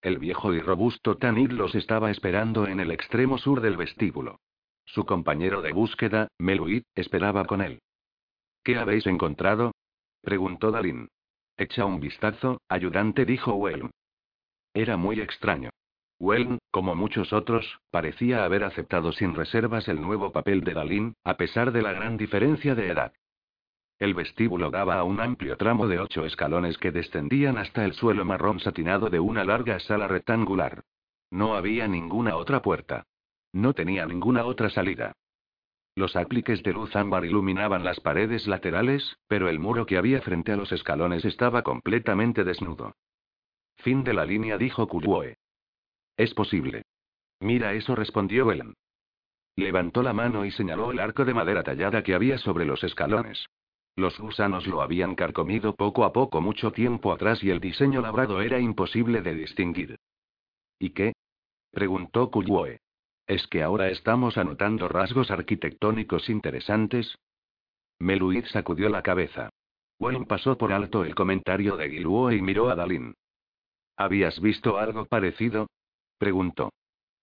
El 0.01 0.17
viejo 0.19 0.55
y 0.55 0.61
robusto 0.61 1.19
Tanit 1.19 1.53
los 1.53 1.75
estaba 1.75 2.11
esperando 2.11 2.67
en 2.67 2.81
el 2.81 2.91
extremo 2.91 3.37
sur 3.37 3.61
del 3.61 3.77
vestíbulo. 3.77 4.41
Su 4.87 5.05
compañero 5.05 5.61
de 5.61 5.73
búsqueda, 5.73 6.29
Meluid, 6.39 6.85
esperaba 6.95 7.45
con 7.45 7.61
él. 7.61 7.83
¿Qué 8.65 8.79
habéis 8.79 9.07
encontrado? 9.07 9.73
preguntó 10.23 10.71
Dalin. 10.71 11.09
Echa 11.59 11.85
un 11.85 12.01
vistazo, 12.01 12.63
ayudante, 12.69 13.27
dijo 13.27 13.55
Welm. 13.55 13.91
Era 14.73 14.97
muy 14.97 15.21
extraño. 15.21 15.69
Welm, 16.19 16.59
como 16.71 16.95
muchos 16.95 17.35
otros, 17.35 17.79
parecía 17.91 18.45
haber 18.45 18.65
aceptado 18.65 19.13
sin 19.13 19.35
reservas 19.35 19.87
el 19.89 20.01
nuevo 20.01 20.33
papel 20.33 20.63
de 20.63 20.73
Dalin, 20.73 21.15
a 21.25 21.37
pesar 21.37 21.73
de 21.73 21.83
la 21.83 21.93
gran 21.93 22.17
diferencia 22.17 22.75
de 22.75 22.89
edad. 22.89 23.13
El 23.99 24.15
vestíbulo 24.15 24.71
daba 24.71 24.99
a 24.99 25.05
un 25.05 25.21
amplio 25.21 25.59
tramo 25.59 25.87
de 25.87 25.99
ocho 25.99 26.25
escalones 26.25 26.79
que 26.79 26.91
descendían 26.91 27.59
hasta 27.59 27.85
el 27.85 27.93
suelo 27.93 28.25
marrón 28.25 28.61
satinado 28.61 29.11
de 29.11 29.21
una 29.21 29.45
larga 29.45 29.79
sala 29.79 30.09
rectangular. 30.09 30.85
No 31.31 31.55
había 31.55 31.87
ninguna 31.87 32.37
otra 32.37 32.63
puerta. 32.63 33.07
No 33.53 33.75
tenía 33.75 34.07
ninguna 34.07 34.47
otra 34.47 34.71
salida. 34.71 35.13
Los 35.97 36.17
apliques 36.17 36.63
de 36.65 36.73
luz 36.73 36.95
ámbar 36.97 37.25
iluminaban 37.25 37.85
las 37.85 38.01
paredes 38.01 38.47
laterales, 38.49 39.17
pero 39.29 39.49
el 39.49 39.61
muro 39.61 39.87
que 39.87 39.97
había 39.97 40.21
frente 40.23 40.51
a 40.51 40.57
los 40.57 40.73
escalones 40.73 41.25
estaba 41.25 41.63
completamente 41.63 42.43
desnudo. 42.43 42.97
Fin 43.77 44.03
de 44.03 44.15
la 44.15 44.25
línea, 44.25 44.59
dijo 44.59 44.89
Kulwoe. 44.89 45.37
Es 46.17 46.35
posible. 46.35 46.83
Mira 47.41 47.75
eso, 47.75 47.95
respondió 47.95 48.51
Ellen. 48.51 48.75
Levantó 49.57 50.03
la 50.03 50.13
mano 50.13 50.45
y 50.45 50.51
señaló 50.51 50.91
el 50.91 50.99
arco 50.99 51.25
de 51.25 51.35
madera 51.35 51.63
tallada 51.63 52.03
que 52.03 52.15
había 52.15 52.39
sobre 52.39 52.65
los 52.65 52.83
escalones. 52.83 53.47
Los 53.95 54.19
gusanos 54.19 54.67
lo 54.67 54.83
habían 54.83 55.15
carcomido 55.15 55.77
poco 55.77 56.05
a 56.05 56.13
poco 56.13 56.41
mucho 56.41 56.73
tiempo 56.73 57.13
atrás 57.13 57.45
y 57.45 57.51
el 57.51 57.61
diseño 57.61 58.01
labrado 58.01 58.41
era 58.41 58.59
imposible 58.59 59.23
de 59.23 59.35
distinguir. 59.35 59.99
¿Y 60.81 60.91
qué? 60.91 61.13
preguntó 61.71 62.31
Kulwoe. 62.31 62.81
¿Es 63.27 63.47
que 63.47 63.63
ahora 63.63 63.89
estamos 63.89 64.37
anotando 64.37 64.87
rasgos 64.89 65.31
arquitectónicos 65.31 66.29
interesantes? 66.29 67.17
Meluid 67.99 68.45
sacudió 68.47 68.91
la 68.91 69.03
cabeza. 69.03 69.49
Wayne 69.99 70.27
pasó 70.27 70.59
por 70.59 70.73
alto 70.73 71.05
el 71.05 71.15
comentario 71.15 71.77
de 71.77 71.89
Giluo 71.89 72.33
y 72.33 72.43
miró 72.43 72.69
a 72.69 72.75
Dalin. 72.75 73.15
¿Habías 73.97 74.41
visto 74.41 74.77
algo 74.77 75.07
parecido? 75.07 75.69
preguntó. 76.19 76.71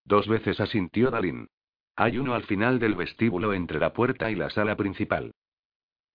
Dos 0.04 0.28
veces 0.28 0.60
asintió 0.60 1.12
Dalin. 1.12 1.48
Hay 1.96 2.18
uno 2.18 2.34
al 2.34 2.44
final 2.44 2.80
del 2.80 2.96
vestíbulo 2.96 3.54
entre 3.54 3.80
la 3.80 3.94
puerta 3.94 4.32
y 4.32 4.36
la 4.36 4.50
sala 4.50 4.76
principal. 4.76 5.32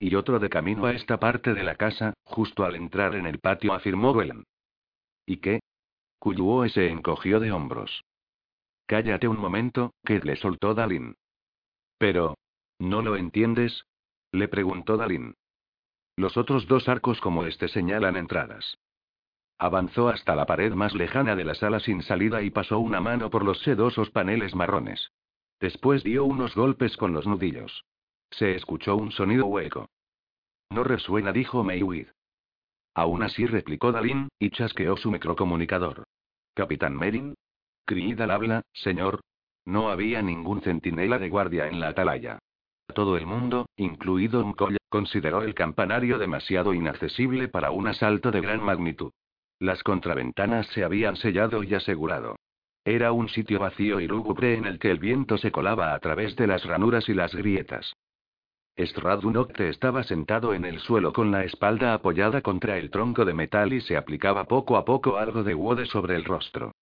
Y 0.01 0.15
otro 0.15 0.41
de 0.41 0.49
camino 0.49 0.87
a 0.87 0.93
esta 0.93 1.19
parte 1.19 1.55
de 1.55 1.63
la 1.63 1.77
casa, 1.77 2.15
justo 2.25 2.65
al 2.65 2.75
entrar 2.75 3.15
en 3.15 3.27
el 3.27 3.39
patio, 3.39 3.73
afirmó 3.73 4.11
Wellen. 4.11 4.45
¿Y 5.27 5.37
qué? 5.37 5.61
Kuyuo 6.19 6.69
se 6.69 6.89
encogió 6.91 7.39
de 7.39 7.53
hombros. 7.53 8.03
Cállate 8.87 9.27
un 9.27 9.39
momento, 9.39 9.95
que 10.05 10.21
le 10.21 10.37
soltó 10.37 10.75
Dalin. 10.75 11.17
Pero. 11.99 12.37
¿No 12.79 13.03
lo 13.03 13.17
entiendes? 13.17 13.85
Le 14.33 14.49
preguntó 14.49 14.97
Dalin. 14.97 15.35
Los 16.17 16.37
otros 16.37 16.67
dos 16.67 16.89
arcos 16.89 17.21
como 17.21 17.45
este 17.45 17.69
señalan 17.69 18.17
entradas. 18.17 18.79
Avanzó 19.59 20.09
hasta 20.09 20.35
la 20.37 20.47
pared 20.47 20.73
más 20.73 20.95
lejana 20.95 21.35
de 21.35 21.45
la 21.45 21.55
sala 21.55 21.81
sin 21.81 22.03
salida 22.03 22.43
y 22.43 22.51
pasó 22.51 22.79
una 22.79 23.01
mano 23.01 23.31
por 23.31 23.45
los 23.45 23.59
sedosos 23.61 24.11
paneles 24.11 24.55
marrones. 24.55 25.11
Después 25.61 26.05
dio 26.05 26.25
unos 26.25 26.55
golpes 26.55 26.97
con 26.97 27.13
los 27.13 27.27
nudillos. 27.27 27.85
Se 28.31 28.55
escuchó 28.55 28.97
un 28.97 29.13
sonido 29.13 29.47
hueco. 29.47 29.89
No 30.71 30.85
resuena, 30.85 31.33
dijo 31.33 31.65
Mayweed. 31.65 32.09
Aún 32.95 33.23
así 33.23 33.47
replicó 33.47 33.93
Dalin, 33.93 34.29
y 34.39 34.51
chasqueó 34.51 34.97
su 34.97 35.11
microcomunicador. 35.11 36.05
Capitán 36.55 36.97
Merin, 36.97 37.35
Creed 37.87 38.21
al 38.21 38.33
habla, 38.33 38.63
señor. 38.73 39.21
No 39.65 39.91
había 39.91 40.21
ningún 40.21 40.61
centinela 40.61 41.19
de 41.19 41.29
guardia 41.29 41.69
en 41.69 41.79
la 41.79 41.89
atalaya. 41.89 42.41
Todo 42.95 43.17
el 43.17 43.27
mundo, 43.27 43.67
incluido 43.77 44.45
Mkoya, 44.45 44.79
consideró 44.89 45.43
el 45.43 45.55
campanario 45.55 46.19
demasiado 46.19 46.75
inaccesible 46.75 47.47
para 47.47 47.71
un 47.71 47.87
asalto 47.87 48.33
de 48.33 48.41
gran 48.41 48.61
magnitud. 48.61 49.13
Las 49.61 49.85
contraventanas 49.85 50.67
se 50.69 50.83
habían 50.83 51.17
sellado 51.17 51.63
y 51.63 51.75
asegurado. 51.75 52.37
Era 52.85 53.13
un 53.13 53.29
sitio 53.29 53.61
vacío 53.61 54.01
y 54.01 54.09
lúgubre 54.09 54.55
en 54.55 54.65
el 54.65 54.79
que 54.81 54.91
el 54.91 54.99
viento 54.99 55.39
se 55.39 55.53
colaba 55.53 55.95
a 55.95 55.99
través 56.01 56.35
de 56.35 56.49
las 56.49 56.65
ranuras 56.65 57.09
y 57.09 57.15
las 57.15 57.35
grietas. 57.35 57.93
Stradunocte 58.79 59.69
estaba 59.69 60.03
sentado 60.03 60.55
en 60.55 60.65
el 60.65 60.81
suelo 60.81 61.13
con 61.13 61.31
la 61.31 61.45
espalda 61.45 61.95
apoyada 61.95 62.43
contra 62.43 62.79
el 62.79 62.91
tronco 62.91 63.25
de 63.25 63.33
metal 63.33 63.73
y 63.73 63.81
se 63.81 63.97
aplicaba 63.97 64.45
poco 64.45 64.77
a 64.77 64.85
poco 64.85 65.17
algo 65.17 65.45
de 65.45 65.55
wode 65.55 65.87
sobre 65.87 66.17
el 66.17 66.25
rostro. 66.25 66.73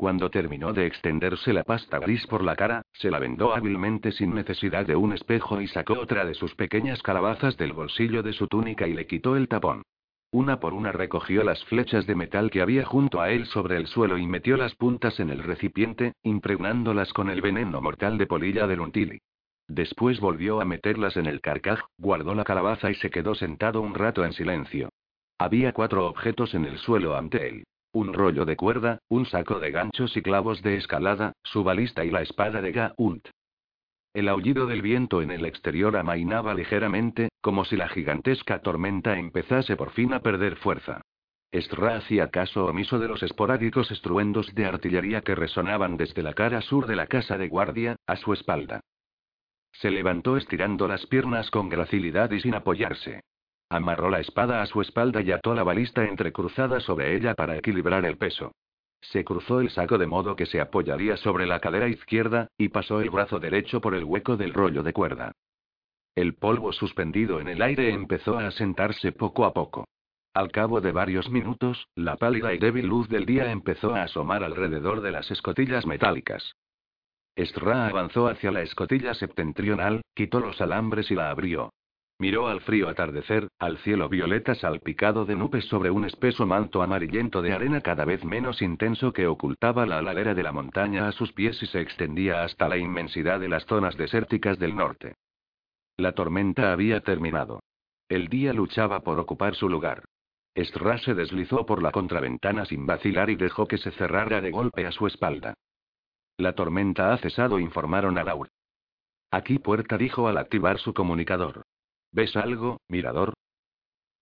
Cuando 0.00 0.30
terminó 0.30 0.72
de 0.72 0.86
extenderse 0.86 1.52
la 1.52 1.62
pasta 1.62 1.98
gris 1.98 2.26
por 2.26 2.42
la 2.42 2.56
cara, 2.56 2.80
se 2.94 3.10
la 3.10 3.18
vendó 3.18 3.54
hábilmente 3.54 4.12
sin 4.12 4.34
necesidad 4.34 4.86
de 4.86 4.96
un 4.96 5.12
espejo 5.12 5.60
y 5.60 5.68
sacó 5.68 5.92
otra 5.92 6.24
de 6.24 6.32
sus 6.32 6.54
pequeñas 6.54 7.02
calabazas 7.02 7.58
del 7.58 7.74
bolsillo 7.74 8.22
de 8.22 8.32
su 8.32 8.46
túnica 8.48 8.88
y 8.88 8.94
le 8.94 9.06
quitó 9.06 9.36
el 9.36 9.46
tapón. 9.46 9.82
Una 10.30 10.58
por 10.58 10.72
una 10.72 10.90
recogió 10.90 11.44
las 11.44 11.62
flechas 11.66 12.06
de 12.06 12.14
metal 12.14 12.50
que 12.50 12.62
había 12.62 12.86
junto 12.86 13.20
a 13.20 13.28
él 13.30 13.44
sobre 13.44 13.76
el 13.76 13.88
suelo 13.88 14.16
y 14.16 14.26
metió 14.26 14.56
las 14.56 14.74
puntas 14.74 15.20
en 15.20 15.28
el 15.28 15.42
recipiente, 15.42 16.14
impregnándolas 16.22 17.12
con 17.12 17.28
el 17.28 17.42
veneno 17.42 17.82
mortal 17.82 18.16
de 18.16 18.26
polilla 18.26 18.66
del 18.66 18.80
untili. 18.80 19.18
Después 19.68 20.18
volvió 20.18 20.62
a 20.62 20.64
meterlas 20.64 21.18
en 21.18 21.26
el 21.26 21.42
carcaj, 21.42 21.80
guardó 21.98 22.34
la 22.34 22.44
calabaza 22.44 22.90
y 22.90 22.94
se 22.94 23.10
quedó 23.10 23.34
sentado 23.34 23.82
un 23.82 23.94
rato 23.94 24.24
en 24.24 24.32
silencio. 24.32 24.88
Había 25.36 25.74
cuatro 25.74 26.06
objetos 26.06 26.54
en 26.54 26.64
el 26.64 26.78
suelo 26.78 27.18
ante 27.18 27.46
él. 27.46 27.64
Un 27.92 28.12
rollo 28.12 28.44
de 28.44 28.56
cuerda, 28.56 29.00
un 29.08 29.26
saco 29.26 29.58
de 29.58 29.72
ganchos 29.72 30.16
y 30.16 30.22
clavos 30.22 30.62
de 30.62 30.76
escalada, 30.76 31.32
su 31.42 31.64
balista 31.64 32.04
y 32.04 32.10
la 32.10 32.22
espada 32.22 32.62
de 32.62 32.70
Gaunt. 32.70 33.28
El 34.14 34.28
aullido 34.28 34.66
del 34.66 34.82
viento 34.82 35.22
en 35.22 35.30
el 35.30 35.44
exterior 35.44 35.96
amainaba 35.96 36.54
ligeramente, 36.54 37.30
como 37.40 37.64
si 37.64 37.76
la 37.76 37.88
gigantesca 37.88 38.60
tormenta 38.60 39.18
empezase 39.18 39.76
por 39.76 39.90
fin 39.90 40.12
a 40.12 40.20
perder 40.20 40.56
fuerza. 40.56 41.02
Stra 41.52 41.96
hacía 41.96 42.30
caso 42.30 42.66
omiso 42.66 43.00
de 43.00 43.08
los 43.08 43.24
esporádicos 43.24 43.90
estruendos 43.90 44.54
de 44.54 44.66
artillería 44.66 45.22
que 45.22 45.34
resonaban 45.34 45.96
desde 45.96 46.22
la 46.22 46.34
cara 46.34 46.60
sur 46.60 46.86
de 46.86 46.94
la 46.94 47.08
casa 47.08 47.38
de 47.38 47.48
guardia, 47.48 47.96
a 48.06 48.16
su 48.16 48.32
espalda. 48.32 48.80
Se 49.72 49.90
levantó 49.90 50.36
estirando 50.36 50.86
las 50.86 51.06
piernas 51.06 51.50
con 51.50 51.68
gracilidad 51.68 52.30
y 52.30 52.40
sin 52.40 52.54
apoyarse. 52.54 53.22
Amarró 53.70 54.10
la 54.10 54.18
espada 54.18 54.62
a 54.62 54.66
su 54.66 54.80
espalda 54.80 55.22
y 55.22 55.30
ató 55.30 55.54
la 55.54 55.62
balista 55.62 56.04
entrecruzada 56.04 56.80
sobre 56.80 57.14
ella 57.14 57.34
para 57.34 57.56
equilibrar 57.56 58.04
el 58.04 58.18
peso. 58.18 58.52
Se 59.00 59.24
cruzó 59.24 59.60
el 59.60 59.70
saco 59.70 59.96
de 59.96 60.08
modo 60.08 60.34
que 60.34 60.44
se 60.44 60.60
apoyaría 60.60 61.16
sobre 61.16 61.46
la 61.46 61.60
cadera 61.60 61.88
izquierda, 61.88 62.48
y 62.58 62.68
pasó 62.68 63.00
el 63.00 63.10
brazo 63.10 63.38
derecho 63.38 63.80
por 63.80 63.94
el 63.94 64.04
hueco 64.04 64.36
del 64.36 64.52
rollo 64.52 64.82
de 64.82 64.92
cuerda. 64.92 65.32
El 66.16 66.34
polvo 66.34 66.72
suspendido 66.72 67.40
en 67.40 67.46
el 67.46 67.62
aire 67.62 67.90
empezó 67.90 68.38
a 68.38 68.48
asentarse 68.48 69.12
poco 69.12 69.44
a 69.44 69.54
poco. 69.54 69.86
Al 70.34 70.50
cabo 70.50 70.80
de 70.80 70.90
varios 70.90 71.30
minutos, 71.30 71.86
la 71.94 72.16
pálida 72.16 72.52
y 72.52 72.58
débil 72.58 72.86
luz 72.86 73.08
del 73.08 73.24
día 73.24 73.52
empezó 73.52 73.94
a 73.94 74.02
asomar 74.02 74.42
alrededor 74.42 75.00
de 75.00 75.12
las 75.12 75.30
escotillas 75.30 75.86
metálicas. 75.86 76.56
Stra 77.38 77.86
avanzó 77.86 78.26
hacia 78.26 78.50
la 78.50 78.62
escotilla 78.62 79.14
septentrional, 79.14 80.02
quitó 80.14 80.40
los 80.40 80.60
alambres 80.60 81.10
y 81.10 81.14
la 81.14 81.30
abrió. 81.30 81.70
Miró 82.20 82.48
al 82.48 82.60
frío 82.60 82.90
atardecer, 82.90 83.48
al 83.58 83.78
cielo 83.78 84.10
violeta 84.10 84.54
salpicado 84.54 85.24
de 85.24 85.34
nubes 85.34 85.64
sobre 85.64 85.90
un 85.90 86.04
espeso 86.04 86.44
manto 86.44 86.82
amarillento 86.82 87.40
de 87.40 87.54
arena 87.54 87.80
cada 87.80 88.04
vez 88.04 88.22
menos 88.26 88.60
intenso 88.60 89.14
que 89.14 89.26
ocultaba 89.26 89.86
la 89.86 90.02
ladera 90.02 90.34
de 90.34 90.42
la 90.42 90.52
montaña 90.52 91.08
a 91.08 91.12
sus 91.12 91.32
pies 91.32 91.62
y 91.62 91.66
se 91.66 91.80
extendía 91.80 92.44
hasta 92.44 92.68
la 92.68 92.76
inmensidad 92.76 93.40
de 93.40 93.48
las 93.48 93.64
zonas 93.64 93.96
desérticas 93.96 94.58
del 94.58 94.76
norte. 94.76 95.14
La 95.96 96.12
tormenta 96.12 96.74
había 96.74 97.00
terminado. 97.00 97.62
El 98.06 98.28
día 98.28 98.52
luchaba 98.52 99.00
por 99.00 99.18
ocupar 99.18 99.54
su 99.54 99.70
lugar. 99.70 100.04
Stra 100.54 100.98
se 100.98 101.14
deslizó 101.14 101.64
por 101.64 101.82
la 101.82 101.90
contraventana 101.90 102.66
sin 102.66 102.84
vacilar 102.84 103.30
y 103.30 103.36
dejó 103.36 103.66
que 103.66 103.78
se 103.78 103.92
cerrara 103.92 104.42
de 104.42 104.50
golpe 104.50 104.86
a 104.86 104.92
su 104.92 105.06
espalda. 105.06 105.54
La 106.36 106.52
tormenta 106.52 107.14
ha 107.14 107.16
cesado, 107.16 107.58
informaron 107.58 108.18
a 108.18 108.24
Laura. 108.24 108.50
Aquí 109.30 109.58
puerta 109.58 109.96
dijo 109.96 110.28
al 110.28 110.36
activar 110.36 110.78
su 110.78 110.92
comunicador. 110.92 111.62
¿Ves 112.12 112.34
algo, 112.36 112.80
mirador? 112.88 113.34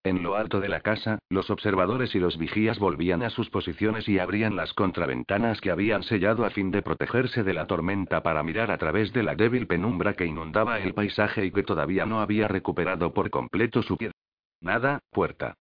En 0.05 0.23
lo 0.23 0.37
alto 0.37 0.61
de 0.61 0.69
la 0.69 0.81
casa, 0.81 1.19
los 1.29 1.51
observadores 1.51 2.15
y 2.15 2.19
los 2.19 2.39
vigías 2.39 2.79
volvían 2.79 3.23
a 3.23 3.31
sus 3.31 3.51
posiciones 3.51 4.09
y 4.09 4.19
abrían 4.19 4.57
las 4.57 4.73
contraventanas 4.73 5.61
que 5.61 5.71
habían 5.71 6.03
sellado 6.03 6.45
a 6.45 6.51
fin 6.51 6.71
de 6.71 6.83
protegerse 6.83 7.43
de 7.43 7.53
la 7.53 7.67
tormenta 7.67 8.23
para 8.23 8.43
mirar 8.43 8.71
a 8.71 8.79
través 8.79 9.13
de 9.13 9.23
la 9.23 9.35
débil 9.35 9.67
penumbra 9.67 10.15
que 10.15 10.25
inundaba 10.25 10.79
el 10.81 10.95
paisaje 10.95 11.47
y 11.47 11.51
que 11.51 11.63
todavía 11.63 12.07
no 12.07 12.21
había 12.21 12.47
recuperado 12.47 13.13
por 13.13 13.31
completo 13.31 13.83
su 13.83 13.97
piedra. 13.97 14.15
Nada, 14.61 15.01
puerta. 15.11 15.55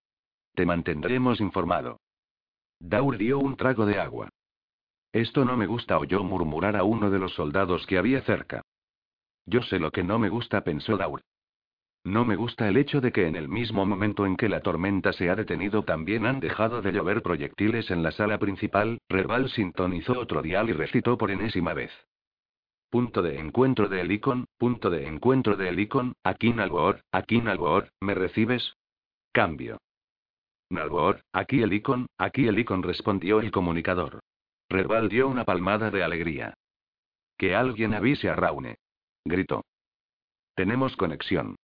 Te 0.54 0.66
mantendremos 0.66 1.42
informado. 1.42 2.00
Daur 2.80 3.18
dio 3.18 3.40
un 3.40 3.56
trago 3.58 3.86
de 3.86 4.00
agua. 4.00 4.30
Esto 5.12 5.46
no 5.46 5.58
me 5.58 5.66
gusta, 5.66 5.98
oyó 5.98 6.24
murmurar 6.24 6.76
a 6.76 6.84
uno 6.84 7.10
de 7.10 7.20
los 7.20 7.34
soldados 7.34 7.86
que 7.88 7.98
había 7.98 8.22
cerca. 8.22 8.62
Yo 9.46 9.62
sé 9.64 9.80
lo 9.80 9.92
que 9.92 10.04
no 10.04 10.20
me 10.20 10.30
gusta, 10.30 10.62
pensó 10.62 10.98
Daur. 10.98 11.22
No 12.08 12.24
me 12.24 12.38
gusta 12.38 12.70
el 12.70 12.78
hecho 12.78 13.02
de 13.02 13.12
que 13.12 13.28
en 13.28 13.36
el 13.36 13.50
mismo 13.50 13.86
momento 13.86 14.26
en 14.26 14.38
que 14.38 14.48
la 14.48 14.62
tormenta 14.62 15.12
se 15.12 15.30
ha 15.30 15.36
detenido 15.36 15.84
también 15.84 16.26
han 16.26 16.40
dejado 16.40 16.82
de 16.82 16.94
llover 16.94 17.22
proyectiles 17.22 17.92
en 17.92 18.02
la 18.02 18.12
sala 18.14 18.40
principal. 18.40 19.02
Reval 19.10 19.50
sintonizó 19.50 20.18
otro 20.18 20.42
dial 20.42 20.70
y 20.70 20.72
recitó 20.72 21.18
por 21.18 21.32
enésima 21.32 21.74
vez. 21.74 21.92
Punto 22.90 23.22
de 23.22 23.38
encuentro 23.42 23.90
de 23.90 24.00
Helicon, 24.00 24.46
punto 24.58 24.90
de 24.90 25.06
encuentro 25.06 25.58
de 25.58 25.68
Helicon, 25.68 26.14
aquí 26.24 26.54
Nalbor, 26.54 27.02
aquí 27.12 27.42
Nalbor, 27.42 27.90
¿me 28.00 28.14
recibes? 28.16 28.78
Cambio. 29.34 29.78
Nalbor, 30.70 31.24
aquí 31.34 31.62
Helicon, 31.62 32.08
aquí 32.18 32.48
Helicon 32.48 32.84
respondió 32.84 33.42
el 33.42 33.52
comunicador. 33.52 34.22
Reval 34.70 35.10
dio 35.10 35.28
una 35.28 35.44
palmada 35.44 35.92
de 35.92 36.04
alegría. 36.04 36.54
Que 37.38 37.54
alguien 37.54 37.94
avise 37.94 38.30
a 38.30 38.36
Raune. 38.38 38.78
Gritó. 39.26 39.66
Tenemos 40.56 40.96
conexión. 40.96 41.58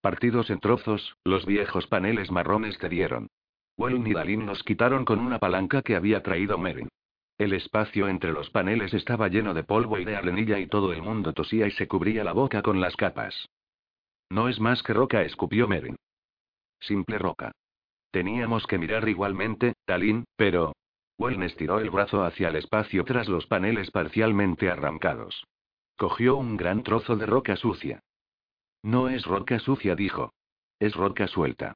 Partidos 0.00 0.50
en 0.50 0.60
trozos, 0.60 1.16
los 1.24 1.44
viejos 1.44 1.86
paneles 1.88 2.30
marrones 2.30 2.78
dieron. 2.88 3.28
Well 3.76 4.06
y 4.06 4.12
Dalin 4.12 4.46
nos 4.46 4.62
quitaron 4.62 5.04
con 5.04 5.18
una 5.18 5.38
palanca 5.38 5.82
que 5.82 5.96
había 5.96 6.22
traído 6.22 6.58
Merin. 6.58 6.88
El 7.36 7.52
espacio 7.52 8.08
entre 8.08 8.32
los 8.32 8.50
paneles 8.50 8.94
estaba 8.94 9.28
lleno 9.28 9.54
de 9.54 9.62
polvo 9.64 9.98
y 9.98 10.04
de 10.04 10.16
arenilla 10.16 10.58
y 10.58 10.66
todo 10.66 10.92
el 10.92 11.02
mundo 11.02 11.32
tosía 11.32 11.66
y 11.66 11.70
se 11.72 11.86
cubría 11.86 12.24
la 12.24 12.32
boca 12.32 12.62
con 12.62 12.80
las 12.80 12.96
capas. 12.96 13.48
No 14.30 14.48
es 14.48 14.60
más 14.60 14.82
que 14.82 14.92
roca, 14.92 15.22
escupió 15.22 15.68
Merin. 15.68 15.96
Simple 16.80 17.18
roca. 17.18 17.52
Teníamos 18.10 18.66
que 18.66 18.78
mirar 18.78 19.08
igualmente, 19.08 19.74
Talin, 19.84 20.24
pero... 20.36 20.72
Wellen 21.18 21.42
estiró 21.42 21.80
el 21.80 21.90
brazo 21.90 22.24
hacia 22.24 22.48
el 22.48 22.56
espacio 22.56 23.04
tras 23.04 23.28
los 23.28 23.46
paneles 23.46 23.90
parcialmente 23.90 24.70
arrancados. 24.70 25.44
Cogió 25.96 26.36
un 26.36 26.56
gran 26.56 26.84
trozo 26.84 27.16
de 27.16 27.26
roca 27.26 27.56
sucia. 27.56 28.00
No 28.82 29.08
es 29.08 29.24
roca 29.24 29.58
sucia, 29.58 29.94
dijo. 29.94 30.32
Es 30.78 30.94
roca 30.94 31.26
suelta. 31.26 31.74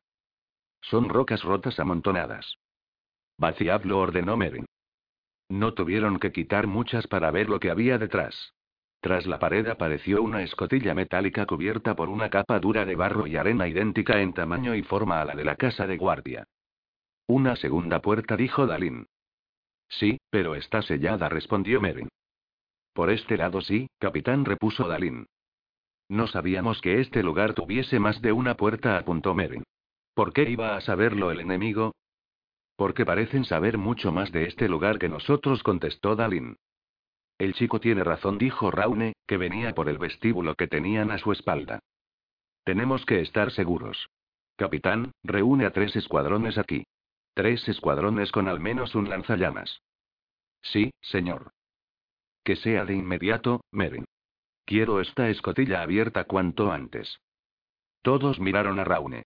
Son 0.81 1.09
rocas 1.09 1.43
rotas 1.43 1.79
amontonadas. 1.81 2.57
Vaciadlo, 3.39 3.99
ordenó 3.99 4.37
Merin. 4.37 4.67
No 5.49 5.75
tuvieron 5.75 6.19
que 6.19 6.33
quitar 6.33 6.67
muchas 6.67 7.07
para 7.07 7.31
ver 7.31 7.49
lo 7.49 7.61
que 7.61 7.71
había 7.71 7.99
detrás. 7.99 8.55
Tras 9.01 9.27
la 9.27 9.39
pared 9.39 9.67
apareció 9.67 10.23
una 10.23 10.43
escotilla 10.43 10.95
metálica 10.95 11.45
cubierta 11.45 11.97
por 11.97 12.09
una 12.09 12.31
capa 12.31 12.61
dura 12.61 12.85
de 12.85 12.95
barro 12.95 13.27
y 13.27 13.37
arena 13.37 13.67
idéntica 13.67 14.21
en 14.21 14.33
tamaño 14.33 14.77
y 14.77 14.83
forma 14.83 15.21
a 15.21 15.25
la 15.25 15.35
de 15.35 15.45
la 15.45 15.57
casa 15.57 15.87
de 15.87 15.97
guardia. 15.97 16.45
Una 17.27 17.57
segunda 17.57 18.01
puerta, 18.01 18.37
dijo 18.37 18.67
Dalin. 18.67 19.07
Sí, 19.89 20.21
pero 20.31 20.55
está 20.55 20.83
sellada, 20.83 21.29
respondió 21.29 21.81
Merin. 21.81 22.09
Por 22.93 23.11
este 23.11 23.37
lado 23.37 23.61
sí, 23.61 23.89
capitán, 23.99 24.45
repuso 24.45 24.87
Dalin. 24.87 25.27
No 26.13 26.27
sabíamos 26.27 26.83
que 26.83 27.01
este 27.01 27.23
lugar 27.23 27.55
tuviese 27.55 27.99
más 27.99 28.21
de 28.21 28.33
una 28.33 28.55
puerta, 28.55 28.99
apuntó 28.99 29.35
Merin. 29.35 29.65
¿Por 30.13 30.35
qué 30.35 30.43
iba 30.43 30.77
a 30.77 30.83
saberlo 30.83 31.31
el 31.31 31.41
enemigo? 31.41 31.95
Porque 32.77 33.07
parecen 33.07 33.47
saber 33.47 33.79
mucho 33.79 34.13
más 34.13 34.31
de 34.31 34.45
este 34.45 34.69
lugar 34.69 34.99
que 34.99 35.09
nosotros, 35.09 35.63
contestó 35.63 36.15
Dalin. 36.15 36.59
El 37.39 37.55
chico 37.55 37.81
tiene 37.81 38.05
razón, 38.05 38.37
dijo 38.37 38.71
Raune, 38.71 39.15
que 39.27 39.39
venía 39.39 39.75
por 39.75 39.89
el 39.89 39.97
vestíbulo 39.97 40.55
que 40.55 40.69
tenían 40.69 41.11
a 41.11 41.17
su 41.17 41.33
espalda. 41.33 41.79
Tenemos 42.63 43.07
que 43.07 43.23
estar 43.23 43.51
seguros. 43.51 44.11
Capitán, 44.57 45.13
reúne 45.23 45.65
a 45.65 45.73
tres 45.73 45.97
escuadrones 45.97 46.59
aquí. 46.59 46.85
Tres 47.33 47.67
escuadrones 47.71 48.31
con 48.33 48.49
al 48.49 48.61
menos 48.61 48.95
un 48.95 49.09
lanzallamas. 49.09 49.81
Sí, 50.61 50.91
señor. 51.01 51.53
Que 52.45 52.57
sea 52.57 52.85
de 52.85 52.97
inmediato, 52.97 53.63
Merin. 53.71 54.05
Quiero 54.65 55.01
esta 55.01 55.29
escotilla 55.29 55.83
abierta 55.83 56.25
cuanto 56.25 56.71
antes. 56.71 57.21
Todos 58.03 58.41
miraron 58.41 58.79
a 58.79 58.85
Raune. 58.85 59.25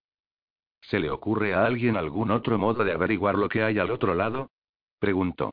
¿Se 0.81 0.99
le 0.99 1.09
ocurre 1.09 1.53
a 1.53 1.65
alguien 1.65 1.97
algún 1.97 2.31
otro 2.31 2.57
modo 2.57 2.83
de 2.83 2.93
averiguar 2.93 3.35
lo 3.35 3.49
que 3.49 3.63
hay 3.63 3.79
al 3.79 3.91
otro 3.91 4.13
lado? 4.13 4.51
preguntó. 4.99 5.51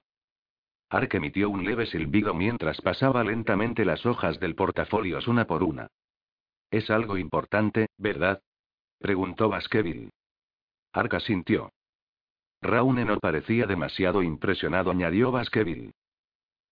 Ark 0.91 1.15
emitió 1.15 1.51
un 1.51 1.65
leve 1.65 1.87
silbido 1.87 2.35
mientras 2.35 2.81
pasaba 2.81 3.25
lentamente 3.25 3.85
las 3.85 4.07
hojas 4.07 4.39
del 4.39 4.55
portafolio 4.55 5.19
una 5.27 5.47
por 5.47 5.63
una. 5.63 5.89
Es 6.71 6.91
algo 6.91 7.17
importante, 7.17 7.89
¿verdad? 7.99 8.43
preguntó 8.99 9.49
Baskerville. 9.49 10.11
Ark 10.93 11.15
asintió. 11.15 11.73
Raune 12.63 13.05
no 13.05 13.19
parecía 13.19 13.67
demasiado 13.67 14.23
impresionado, 14.23 14.91
añadió 14.91 15.31
Baskerville. 15.33 15.93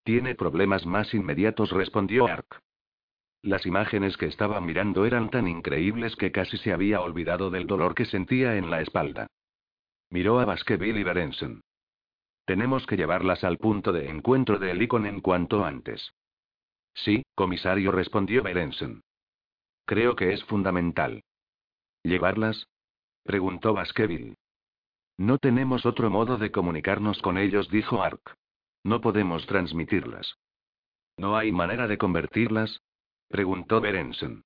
Tiene 0.05 0.35
problemas 0.35 0.87
más 0.87 1.13
inmediatos, 1.15 1.71
respondió 1.71 2.27
Ark. 2.27 2.61
Las 3.43 3.67
imágenes 3.67 4.17
que 4.17 4.27
estaba 4.27 4.61
mirando 4.61 5.05
eran 5.05 5.29
tan 5.29 5.49
increíbles 5.49 6.15
que 6.15 6.31
casi 6.31 6.57
se 6.59 6.73
había 6.73 7.01
olvidado 7.01 7.51
del 7.51 7.67
dolor 7.67 7.95
que 7.95 8.05
sentía 8.05 8.57
en 8.57 8.71
la 8.71 8.81
espalda. 8.81 9.27
Miró 10.11 10.39
a 10.39 10.45
Baskerville 10.45 11.01
y 11.01 11.03
Berenson. 11.03 11.61
Tenemos 12.45 12.87
que 12.87 12.97
llevarlas 12.97 13.43
al 13.43 13.59
punto 13.59 13.93
de 13.93 14.09
encuentro 14.09 14.59
de 14.59 14.71
Helicon 14.71 15.07
en 15.07 15.21
cuanto 15.21 15.65
antes. 15.65 16.13
Sí, 16.95 17.25
comisario, 17.35 17.91
respondió 17.91 18.43
Berenson. 18.43 19.03
Creo 19.87 20.15
que 20.15 20.33
es 20.33 20.45
fundamental. 20.45 21.25
¿Llevarlas? 22.05 22.69
preguntó 23.25 23.75
Baskerville. 23.75 24.35
No 25.19 25.39
tenemos 25.39 25.85
otro 25.85 26.11
modo 26.11 26.37
de 26.37 26.51
comunicarnos 26.53 27.21
con 27.23 27.39
ellos, 27.39 27.69
dijo 27.71 28.03
Ark. 28.03 28.37
No 28.85 29.01
podemos 29.01 29.47
transmitirlas. 29.47 30.37
¿No 31.17 31.37
hay 31.37 31.53
manera 31.53 31.87
de 31.87 31.99
convertirlas? 31.99 32.81
Preguntó 33.33 33.81
Berenson. 33.81 34.45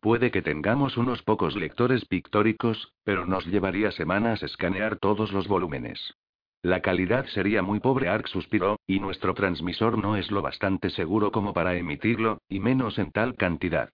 Puede 0.00 0.30
que 0.30 0.40
tengamos 0.40 0.96
unos 0.96 1.22
pocos 1.22 1.56
lectores 1.56 2.06
pictóricos, 2.06 2.94
pero 3.04 3.26
nos 3.26 3.44
llevaría 3.44 3.90
semanas 3.90 4.42
escanear 4.42 4.96
todos 4.98 5.32
los 5.32 5.48
volúmenes. 5.48 6.14
La 6.62 6.80
calidad 6.80 7.26
sería 7.26 7.62
muy 7.62 7.80
pobre, 7.80 8.08
Ark 8.08 8.28
suspiró, 8.28 8.78
y 8.86 9.00
nuestro 9.00 9.34
transmisor 9.34 9.98
no 9.98 10.16
es 10.16 10.30
lo 10.30 10.42
bastante 10.42 10.90
seguro 10.90 11.30
como 11.30 11.52
para 11.52 11.76
emitirlo, 11.76 12.38
y 12.48 12.60
menos 12.60 12.98
en 12.98 13.12
tal 13.12 13.34
cantidad. 13.36 13.90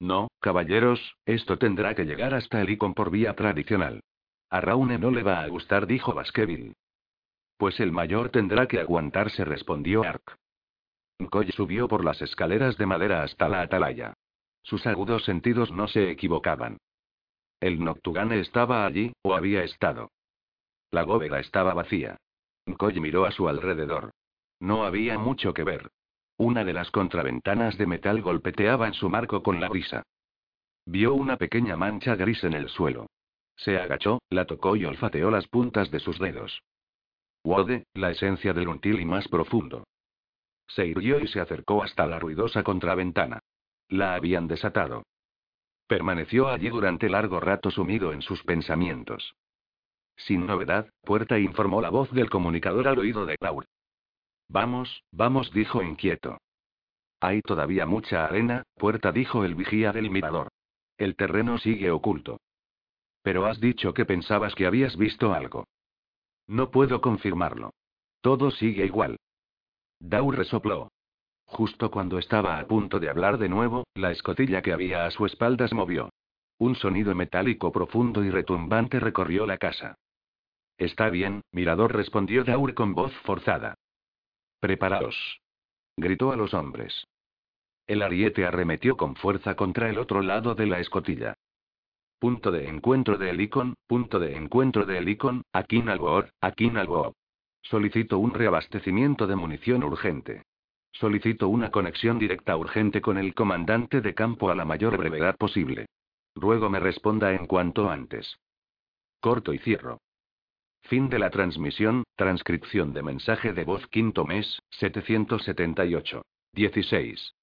No, 0.00 0.28
caballeros, 0.40 1.16
esto 1.26 1.58
tendrá 1.58 1.94
que 1.94 2.04
llegar 2.04 2.34
hasta 2.34 2.60
el 2.60 2.70
icon 2.70 2.94
por 2.94 3.10
vía 3.10 3.34
tradicional. 3.34 4.00
A 4.50 4.60
Raune 4.60 4.98
no 4.98 5.10
le 5.10 5.22
va 5.22 5.40
a 5.40 5.48
gustar, 5.48 5.86
dijo 5.86 6.14
Baskerville. 6.14 6.74
Pues 7.56 7.80
el 7.80 7.92
mayor 7.92 8.30
tendrá 8.30 8.66
que 8.66 8.80
aguantarse, 8.80 9.44
respondió 9.44 10.02
Ark. 10.04 10.36
Koy 11.30 11.50
subió 11.52 11.88
por 11.88 12.04
las 12.04 12.20
escaleras 12.22 12.76
de 12.76 12.86
madera 12.86 13.22
hasta 13.22 13.48
la 13.48 13.62
atalaya. 13.62 14.14
Sus 14.62 14.86
agudos 14.86 15.24
sentidos 15.24 15.70
no 15.70 15.88
se 15.88 16.10
equivocaban. 16.10 16.78
El 17.60 17.82
Noctugane 17.82 18.40
estaba 18.40 18.84
allí, 18.84 19.12
o 19.22 19.34
había 19.34 19.62
estado. 19.62 20.10
La 20.90 21.04
bóveda 21.04 21.40
estaba 21.40 21.74
vacía. 21.74 22.16
Koy 22.78 23.00
miró 23.00 23.24
a 23.26 23.30
su 23.30 23.48
alrededor. 23.48 24.10
No 24.60 24.84
había 24.84 25.18
mucho 25.18 25.52
que 25.54 25.64
ver. 25.64 25.90
Una 26.36 26.64
de 26.64 26.72
las 26.72 26.90
contraventanas 26.90 27.78
de 27.78 27.86
metal 27.86 28.22
golpeteaba 28.22 28.86
en 28.86 28.94
su 28.94 29.08
marco 29.08 29.42
con 29.42 29.60
la 29.60 29.68
brisa. 29.68 30.02
Vio 30.86 31.14
una 31.14 31.36
pequeña 31.36 31.76
mancha 31.76 32.16
gris 32.16 32.42
en 32.44 32.54
el 32.54 32.68
suelo. 32.68 33.06
Se 33.56 33.78
agachó, 33.78 34.20
la 34.30 34.44
tocó 34.46 34.76
y 34.76 34.84
olfateó 34.84 35.30
las 35.30 35.46
puntas 35.46 35.90
de 35.90 36.00
sus 36.00 36.18
dedos. 36.18 36.62
Wode, 37.44 37.84
la 37.94 38.10
esencia 38.10 38.52
del 38.52 38.68
until 38.68 39.00
y 39.00 39.04
más 39.04 39.28
profundo. 39.28 39.84
Se 40.66 40.86
irguió 40.86 41.20
y 41.20 41.28
se 41.28 41.40
acercó 41.40 41.82
hasta 41.82 42.06
la 42.06 42.18
ruidosa 42.18 42.62
contraventana. 42.62 43.40
La 43.88 44.14
habían 44.14 44.48
desatado. 44.48 45.04
Permaneció 45.86 46.48
allí 46.48 46.68
durante 46.68 47.08
largo 47.08 47.40
rato 47.40 47.70
sumido 47.70 48.12
en 48.12 48.22
sus 48.22 48.42
pensamientos. 48.42 49.34
Sin 50.16 50.46
novedad, 50.46 50.88
Puerta 51.02 51.38
informó 51.38 51.80
la 51.80 51.90
voz 51.90 52.10
del 52.12 52.30
comunicador 52.30 52.88
al 52.88 52.98
oído 52.98 53.26
de 53.26 53.36
Cloud. 53.36 53.64
Vamos, 54.48 55.04
vamos, 55.10 55.52
dijo 55.52 55.82
inquieto. 55.82 56.38
Hay 57.20 57.40
todavía 57.42 57.86
mucha 57.86 58.24
arena, 58.24 58.64
Puerta 58.76 59.12
dijo 59.12 59.44
el 59.44 59.54
vigía 59.54 59.92
del 59.92 60.10
mirador. 60.10 60.48
El 60.96 61.16
terreno 61.16 61.58
sigue 61.58 61.90
oculto. 61.90 62.38
Pero 63.22 63.46
has 63.46 63.60
dicho 63.60 63.94
que 63.94 64.04
pensabas 64.04 64.54
que 64.54 64.66
habías 64.66 64.96
visto 64.96 65.32
algo. 65.34 65.64
No 66.46 66.70
puedo 66.70 67.00
confirmarlo. 67.00 67.72
Todo 68.20 68.50
sigue 68.50 68.84
igual. 68.84 69.16
Daur 70.06 70.36
resopló. 70.36 70.92
Justo 71.46 71.90
cuando 71.90 72.18
estaba 72.18 72.58
a 72.58 72.66
punto 72.66 73.00
de 73.00 73.08
hablar 73.08 73.38
de 73.38 73.48
nuevo, 73.48 73.84
la 73.94 74.10
escotilla 74.10 74.60
que 74.60 74.74
había 74.74 75.06
a 75.06 75.10
su 75.10 75.24
espalda 75.24 75.66
se 75.66 75.74
movió. 75.74 76.10
Un 76.58 76.74
sonido 76.74 77.14
metálico 77.14 77.72
profundo 77.72 78.22
y 78.22 78.30
retumbante 78.30 79.00
recorrió 79.00 79.46
la 79.46 79.56
casa. 79.56 79.94
Está 80.76 81.08
bien, 81.08 81.40
mirador 81.52 81.94
respondió 81.94 82.44
Daur 82.44 82.74
con 82.74 82.94
voz 82.94 83.14
forzada. 83.24 83.76
Preparaos. 84.60 85.40
Gritó 85.96 86.32
a 86.32 86.36
los 86.36 86.52
hombres. 86.52 87.06
El 87.86 88.02
ariete 88.02 88.44
arremetió 88.44 88.98
con 88.98 89.16
fuerza 89.16 89.54
contra 89.56 89.88
el 89.88 89.98
otro 89.98 90.20
lado 90.20 90.54
de 90.54 90.66
la 90.66 90.80
escotilla. 90.80 91.34
Punto 92.18 92.50
de 92.50 92.68
encuentro 92.68 93.16
de 93.16 93.30
Helicon, 93.30 93.74
punto 93.86 94.18
de 94.18 94.36
encuentro 94.36 94.84
de 94.84 94.98
Helicon, 94.98 95.42
Akin 95.52 95.88
Alboor, 95.88 96.30
Akin. 96.42 96.76
Solicito 97.64 98.18
un 98.18 98.32
reabastecimiento 98.32 99.26
de 99.26 99.36
munición 99.36 99.82
urgente. 99.82 100.42
Solicito 100.92 101.48
una 101.48 101.70
conexión 101.70 102.18
directa 102.18 102.56
urgente 102.56 103.00
con 103.00 103.18
el 103.18 103.34
comandante 103.34 104.00
de 104.00 104.14
campo 104.14 104.50
a 104.50 104.54
la 104.54 104.64
mayor 104.64 104.96
brevedad 104.96 105.36
posible. 105.36 105.86
Ruego 106.36 106.68
me 106.68 106.78
responda 106.78 107.32
en 107.32 107.46
cuanto 107.46 107.90
antes. 107.90 108.36
Corto 109.20 109.52
y 109.52 109.58
cierro. 109.58 109.98
Fin 110.82 111.08
de 111.08 111.18
la 111.18 111.30
transmisión, 111.30 112.04
transcripción 112.14 112.92
de 112.92 113.02
mensaje 113.02 113.54
de 113.54 113.64
voz 113.64 113.86
quinto 113.88 114.26
mes, 114.26 114.60
778. 114.70 116.22
16. 116.52 117.34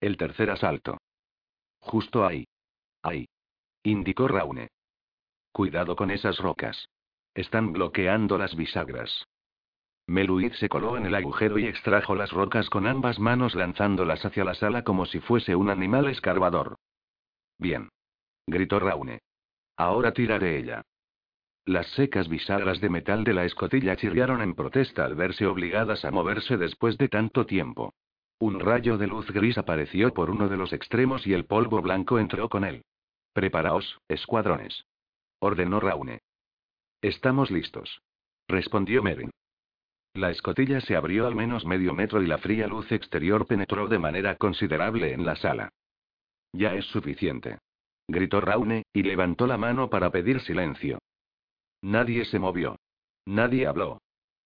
El 0.00 0.16
tercer 0.16 0.50
asalto. 0.50 0.98
Justo 1.80 2.24
ahí. 2.24 2.46
Ahí. 3.02 3.26
Indicó 3.82 4.28
Raune. 4.28 4.68
Cuidado 5.50 5.96
con 5.96 6.10
esas 6.12 6.38
rocas. 6.38 6.88
Están 7.34 7.72
bloqueando 7.72 8.38
las 8.38 8.54
bisagras. 8.54 9.26
Meluid 10.06 10.52
se 10.54 10.68
coló 10.68 10.96
en 10.96 11.06
el 11.06 11.14
agujero 11.14 11.58
y 11.58 11.66
extrajo 11.66 12.14
las 12.14 12.32
rocas 12.32 12.68
con 12.68 12.86
ambas 12.86 13.18
manos 13.18 13.54
lanzándolas 13.54 14.24
hacia 14.24 14.44
la 14.44 14.54
sala 14.54 14.82
como 14.82 15.06
si 15.06 15.20
fuese 15.20 15.54
un 15.54 15.70
animal 15.70 16.08
escarbador. 16.08 16.76
Bien. 17.58 17.88
Gritó 18.46 18.80
Raune. 18.80 19.20
Ahora 19.76 20.12
tira 20.12 20.38
de 20.38 20.58
ella. 20.58 20.82
Las 21.64 21.86
secas 21.92 22.28
bisagras 22.28 22.80
de 22.80 22.90
metal 22.90 23.22
de 23.22 23.34
la 23.34 23.44
escotilla 23.44 23.96
chirriaron 23.96 24.42
en 24.42 24.54
protesta 24.54 25.04
al 25.04 25.14
verse 25.14 25.46
obligadas 25.46 26.04
a 26.04 26.10
moverse 26.10 26.56
después 26.56 26.98
de 26.98 27.08
tanto 27.08 27.46
tiempo. 27.46 27.94
Un 28.40 28.58
rayo 28.58 28.98
de 28.98 29.06
luz 29.06 29.30
gris 29.30 29.56
apareció 29.56 30.12
por 30.12 30.28
uno 30.28 30.48
de 30.48 30.56
los 30.56 30.72
extremos 30.72 31.24
y 31.24 31.32
el 31.32 31.44
polvo 31.44 31.80
blanco 31.80 32.18
entró 32.18 32.48
con 32.48 32.64
él. 32.64 32.82
Preparaos, 33.32 34.00
escuadrones. 34.08 34.84
Ordenó 35.38 35.78
Raune. 35.78 36.18
Estamos 37.00 37.52
listos. 37.52 38.02
Respondió 38.48 39.02
Merin. 39.02 39.30
La 40.14 40.30
escotilla 40.30 40.80
se 40.80 40.94
abrió 40.94 41.26
al 41.26 41.34
menos 41.34 41.64
medio 41.64 41.94
metro 41.94 42.22
y 42.22 42.26
la 42.26 42.38
fría 42.38 42.66
luz 42.66 42.90
exterior 42.92 43.46
penetró 43.46 43.88
de 43.88 43.98
manera 43.98 44.36
considerable 44.36 45.12
en 45.12 45.24
la 45.24 45.36
sala. 45.36 45.70
Ya 46.52 46.74
es 46.74 46.84
suficiente. 46.86 47.58
Gritó 48.08 48.40
Raune, 48.40 48.82
y 48.92 49.02
levantó 49.02 49.46
la 49.46 49.56
mano 49.56 49.88
para 49.88 50.10
pedir 50.10 50.40
silencio. 50.40 50.98
Nadie 51.80 52.26
se 52.26 52.38
movió. 52.38 52.76
Nadie 53.24 53.66
habló. 53.66 53.98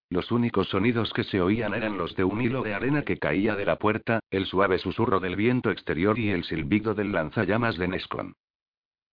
Los 0.08 0.30
únicos 0.30 0.68
sonidos 0.68 1.12
que 1.12 1.24
se 1.24 1.40
oían 1.40 1.74
eran 1.74 1.98
los 1.98 2.14
de 2.14 2.22
un 2.22 2.40
hilo 2.40 2.62
de 2.62 2.74
arena 2.74 3.02
que 3.02 3.18
caía 3.18 3.56
de 3.56 3.64
la 3.64 3.76
puerta, 3.76 4.20
el 4.30 4.46
suave 4.46 4.78
susurro 4.78 5.18
del 5.18 5.34
viento 5.34 5.72
exterior 5.72 6.16
y 6.18 6.30
el 6.30 6.44
silbido 6.44 6.94
del 6.94 7.10
lanzallamas 7.10 7.76
de 7.76 7.88
Nescon. 7.88 8.34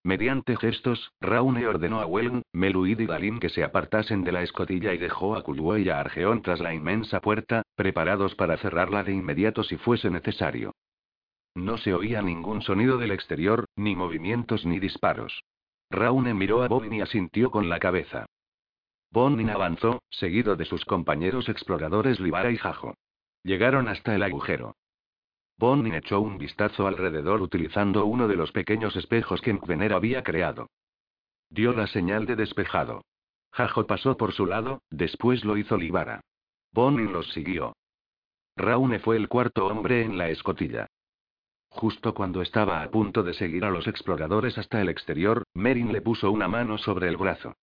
Mediante 0.04 0.58
gestos, 0.58 1.14
Raune 1.22 1.66
ordenó 1.66 2.02
a 2.02 2.06
Wellen, 2.06 2.44
Meluid 2.52 3.00
y 3.00 3.06
Dalin 3.06 3.40
que 3.40 3.48
se 3.48 3.64
apartasen 3.64 4.26
de 4.26 4.34
la 4.34 4.44
escotilla 4.44 4.94
y 4.94 4.98
dejó 4.98 5.38
a 5.38 5.44
Kulue 5.44 5.80
y 5.80 5.90
a 5.90 6.02
Argeón 6.02 6.42
tras 6.42 6.60
la 6.60 6.74
inmensa 6.74 7.22
puerta, 7.22 7.64
preparados 7.76 8.36
para 8.36 8.58
cerrarla 8.58 9.06
de 9.06 9.14
inmediato 9.14 9.64
si 9.64 9.78
fuese 9.78 10.10
necesario. 10.10 10.74
No 11.56 11.78
se 11.78 11.94
oía 11.94 12.22
ningún 12.22 12.62
sonido 12.62 12.98
del 12.98 13.12
exterior, 13.12 13.66
ni 13.78 13.96
movimientos 13.96 14.66
ni 14.66 14.80
disparos. 14.80 15.44
Raune 15.90 16.34
miró 16.34 16.64
a 16.64 16.68
Bonin 16.68 16.94
y 16.94 17.02
asintió 17.02 17.50
con 17.50 17.70
la 17.70 17.80
cabeza. 17.80 18.26
Bonin 19.10 19.52
avanzó, 19.52 20.02
seguido 20.10 20.58
de 20.58 20.66
sus 20.66 20.84
compañeros 20.84 21.48
exploradores 21.48 22.20
Libara 22.20 22.52
y 22.52 22.58
Jajo. 22.58 22.96
Llegaron 23.44 23.88
hasta 23.88 24.16
el 24.16 24.24
agujero. 24.24 24.76
Bonin 25.58 25.94
echó 25.94 26.20
un 26.20 26.38
vistazo 26.38 26.88
alrededor 26.88 27.42
utilizando 27.42 28.06
uno 28.06 28.28
de 28.28 28.36
los 28.36 28.52
pequeños 28.52 28.96
espejos 28.96 29.42
que 29.42 29.54
Mkvener 29.54 29.94
había 29.94 30.24
creado. 30.24 30.70
Dio 31.50 31.74
la 31.74 31.88
señal 31.88 32.26
de 32.26 32.36
despejado. 32.36 33.04
Jajo 33.52 33.86
pasó 33.86 34.18
por 34.18 34.34
su 34.34 34.46
lado, 34.46 34.82
después 34.90 35.46
lo 35.46 35.58
hizo 35.58 35.78
Libara. 35.78 36.22
Bonin 36.72 37.14
los 37.14 37.32
siguió. 37.34 37.76
Raune 38.56 39.00
fue 39.00 39.18
el 39.18 39.30
cuarto 39.30 39.68
hombre 39.68 40.04
en 40.04 40.18
la 40.18 40.30
escotilla. 40.30 40.88
Justo 41.70 42.14
cuando 42.14 42.42
estaba 42.42 42.84
a 42.84 42.90
punto 42.90 43.24
de 43.24 43.34
seguir 43.34 43.66
a 43.66 43.72
los 43.72 43.88
exploradores 43.88 44.58
hasta 44.58 44.82
el 44.82 44.90
exterior, 44.90 45.44
Merin 45.56 45.92
le 45.92 46.02
puso 46.02 46.32
una 46.32 46.48
mano 46.48 46.78
sobre 46.78 47.08
el 47.08 47.18
brazo. 47.18 47.56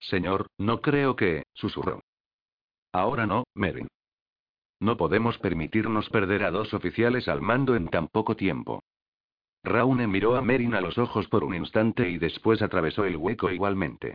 Señor, 0.00 0.48
no 0.58 0.80
creo 0.80 1.16
que, 1.16 1.44
susurró. 1.54 2.02
Ahora 2.92 3.26
no, 3.26 3.44
Merin. 3.54 3.88
No 4.80 4.96
podemos 4.96 5.38
permitirnos 5.38 6.10
perder 6.10 6.44
a 6.44 6.50
dos 6.50 6.74
oficiales 6.74 7.28
al 7.28 7.40
mando 7.40 7.76
en 7.76 7.88
tan 7.88 8.08
poco 8.08 8.36
tiempo. 8.36 8.82
Raune 9.64 10.06
miró 10.06 10.36
a 10.36 10.42
Merin 10.42 10.74
a 10.74 10.80
los 10.80 10.98
ojos 10.98 11.26
por 11.28 11.42
un 11.42 11.54
instante 11.54 12.08
y 12.08 12.18
después 12.18 12.62
atravesó 12.62 13.04
el 13.04 13.16
hueco 13.16 13.50
igualmente. 13.50 14.14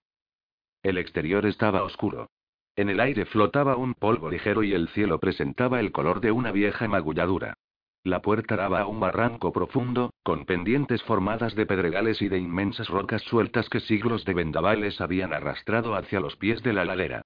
El 0.83 0.97
exterior 0.97 1.45
estaba 1.45 1.83
oscuro. 1.83 2.29
En 2.75 2.89
el 2.89 2.99
aire 2.99 3.25
flotaba 3.25 3.75
un 3.75 3.93
polvo 3.93 4.29
ligero 4.29 4.63
y 4.63 4.73
el 4.73 4.87
cielo 4.89 5.19
presentaba 5.19 5.79
el 5.79 5.91
color 5.91 6.21
de 6.21 6.31
una 6.31 6.51
vieja 6.51 6.87
magulladura. 6.87 7.55
La 8.03 8.21
puerta 8.21 8.55
daba 8.55 8.81
a 8.81 8.87
un 8.87 8.99
barranco 8.99 9.51
profundo, 9.51 10.13
con 10.23 10.45
pendientes 10.45 11.03
formadas 11.03 11.53
de 11.53 11.65
pedregales 11.65 12.21
y 12.21 12.29
de 12.29 12.39
inmensas 12.39 12.87
rocas 12.87 13.21
sueltas 13.23 13.69
que 13.69 13.79
siglos 13.81 14.25
de 14.25 14.33
vendavales 14.33 15.01
habían 15.01 15.33
arrastrado 15.33 15.95
hacia 15.95 16.19
los 16.19 16.35
pies 16.37 16.63
de 16.63 16.73
la 16.73 16.85
ladera. 16.85 17.21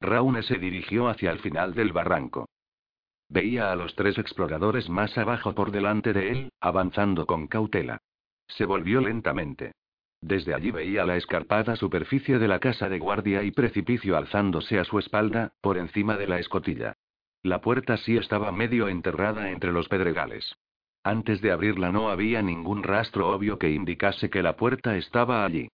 Raune 0.00 0.42
se 0.42 0.58
dirigió 0.58 1.08
hacia 1.08 1.30
el 1.30 1.38
final 1.38 1.74
del 1.74 1.92
barranco. 1.92 2.48
Veía 3.28 3.72
a 3.72 3.76
los 3.76 3.94
tres 3.94 4.18
exploradores 4.18 4.88
más 4.88 5.16
abajo 5.18 5.54
por 5.54 5.70
delante 5.72 6.12
de 6.12 6.30
él, 6.30 6.52
avanzando 6.60 7.26
con 7.26 7.48
cautela. 7.48 7.98
Se 8.46 8.64
volvió 8.64 9.00
lentamente. 9.00 9.72
Desde 10.20 10.54
allí 10.54 10.70
veía 10.70 11.04
la 11.04 11.16
escarpada 11.16 11.76
superficie 11.76 12.38
de 12.38 12.48
la 12.48 12.58
casa 12.58 12.88
de 12.88 12.98
guardia 12.98 13.42
y 13.42 13.50
precipicio 13.50 14.16
alzándose 14.16 14.78
a 14.78 14.84
su 14.84 14.98
espalda, 14.98 15.52
por 15.60 15.76
encima 15.76 16.16
de 16.16 16.26
la 16.26 16.38
escotilla. 16.38 16.94
La 17.42 17.60
puerta 17.60 17.96
sí 17.96 18.16
estaba 18.16 18.50
medio 18.52 18.88
enterrada 18.88 19.50
entre 19.50 19.72
los 19.72 19.88
pedregales. 19.88 20.56
Antes 21.04 21.40
de 21.40 21.52
abrirla 21.52 21.92
no 21.92 22.10
había 22.10 22.42
ningún 22.42 22.82
rastro 22.82 23.28
obvio 23.28 23.58
que 23.58 23.70
indicase 23.70 24.30
que 24.30 24.42
la 24.42 24.56
puerta 24.56 24.96
estaba 24.96 25.44
allí. 25.44 25.68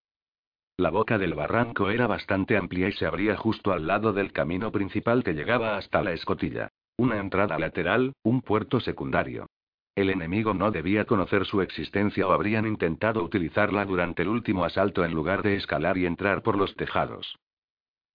La 0.77 0.91
boca 0.91 1.19
del 1.19 1.35
barranco 1.35 1.91
era 1.91 2.07
bastante 2.07 2.57
amplia 2.57 2.89
y 2.89 2.93
se 2.93 3.07
abría 3.07 3.37
justo 3.37 3.73
al 3.73 3.87
lado 3.87 4.13
del 4.13 4.33
camino 4.33 4.73
principal 4.73 5.23
que 5.23 5.35
llegaba 5.35 5.77
hasta 5.77 6.03
la 6.03 6.13
escotilla. 6.13 6.69
Una 6.97 7.19
entrada 7.19 7.59
lateral, 7.59 8.13
un 8.23 8.43
puerto 8.43 8.81
secundario. 8.81 9.47
El 9.95 10.09
enemigo 10.09 10.55
no 10.55 10.71
debía 10.71 11.05
conocer 11.05 11.45
su 11.45 11.61
existencia 11.61 12.27
o 12.27 12.33
habrían 12.33 12.67
intentado 12.67 13.23
utilizarla 13.23 13.85
durante 13.85 14.23
el 14.23 14.29
último 14.29 14.65
asalto 14.65 15.05
en 15.05 15.13
lugar 15.13 15.43
de 15.43 15.57
escalar 15.57 15.99
y 15.99 16.07
entrar 16.07 16.43
por 16.43 16.57
los 16.57 16.75
tejados. 16.77 17.37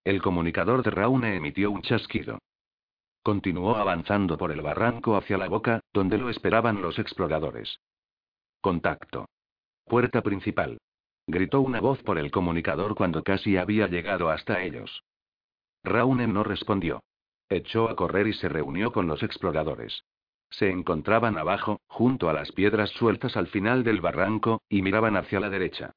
El 0.04 0.22
comunicador 0.22 0.84
de 0.84 0.90
Raune 0.90 1.36
emitió 1.36 1.70
un 1.70 1.84
chasquido. 1.84 2.40
Continuó 3.22 3.76
avanzando 3.76 4.38
por 4.38 4.52
el 4.52 4.62
barranco 4.62 5.18
hacia 5.18 5.38
la 5.38 5.50
boca, 5.50 5.82
donde 5.94 6.18
lo 6.18 6.30
esperaban 6.30 6.82
los 6.82 6.98
exploradores. 6.98 7.80
Contacto. 8.62 9.28
Puerta 9.86 10.22
principal. 10.22 10.80
Gritó 11.28 11.60
una 11.60 11.82
voz 11.82 12.02
por 12.04 12.18
el 12.18 12.32
comunicador 12.32 12.96
cuando 12.96 13.22
casi 13.22 13.58
había 13.58 13.88
llegado 13.88 14.30
hasta 14.30 14.64
ellos. 14.64 15.04
Raune 15.84 16.26
no 16.28 16.44
respondió. 16.44 17.04
Echó 17.50 17.90
a 17.90 17.96
correr 17.96 18.28
y 18.28 18.34
se 18.34 18.48
reunió 18.48 18.94
con 18.94 19.08
los 19.08 19.24
exploradores. 19.24 20.04
Se 20.50 20.70
encontraban 20.70 21.38
abajo, 21.38 21.82
junto 21.88 22.30
a 22.30 22.34
las 22.34 22.52
piedras 22.54 22.90
sueltas 22.92 23.36
al 23.36 23.48
final 23.48 23.84
del 23.84 24.00
barranco, 24.00 24.62
y 24.70 24.82
miraban 24.82 25.18
hacia 25.18 25.42
la 25.42 25.50
derecha. 25.50 25.92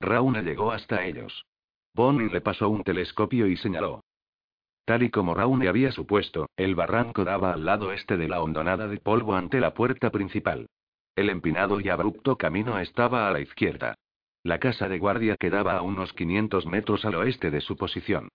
Raune 0.00 0.42
llegó 0.42 0.72
hasta 0.72 1.06
ellos. 1.06 1.46
Bonnie 1.94 2.28
le 2.28 2.40
pasó 2.40 2.68
un 2.68 2.82
telescopio 2.82 3.46
y 3.46 3.56
señaló. 3.56 4.02
Tal 4.84 5.02
y 5.02 5.10
como 5.10 5.34
Raune 5.34 5.68
había 5.68 5.92
supuesto, 5.92 6.50
el 6.56 6.74
barranco 6.74 7.24
daba 7.24 7.52
al 7.52 7.64
lado 7.64 7.92
este 7.92 8.16
de 8.16 8.28
la 8.28 8.42
hondonada 8.42 8.88
de 8.88 8.98
polvo 8.98 9.34
ante 9.34 9.60
la 9.60 9.72
puerta 9.72 10.10
principal. 10.10 10.66
El 11.14 11.30
empinado 11.30 11.80
y 11.80 11.88
abrupto 11.88 12.36
camino 12.36 12.78
estaba 12.78 13.28
a 13.28 13.30
la 13.30 13.40
izquierda. 13.40 13.94
La 14.44 14.58
casa 14.58 14.88
de 14.88 14.98
guardia 14.98 15.36
quedaba 15.36 15.76
a 15.76 15.82
unos 15.82 16.12
500 16.14 16.66
metros 16.66 17.04
al 17.04 17.14
oeste 17.14 17.50
de 17.50 17.60
su 17.60 17.76
posición. 17.76 18.28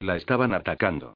La 0.00 0.16
estaban 0.16 0.52
atacando. 0.52 1.14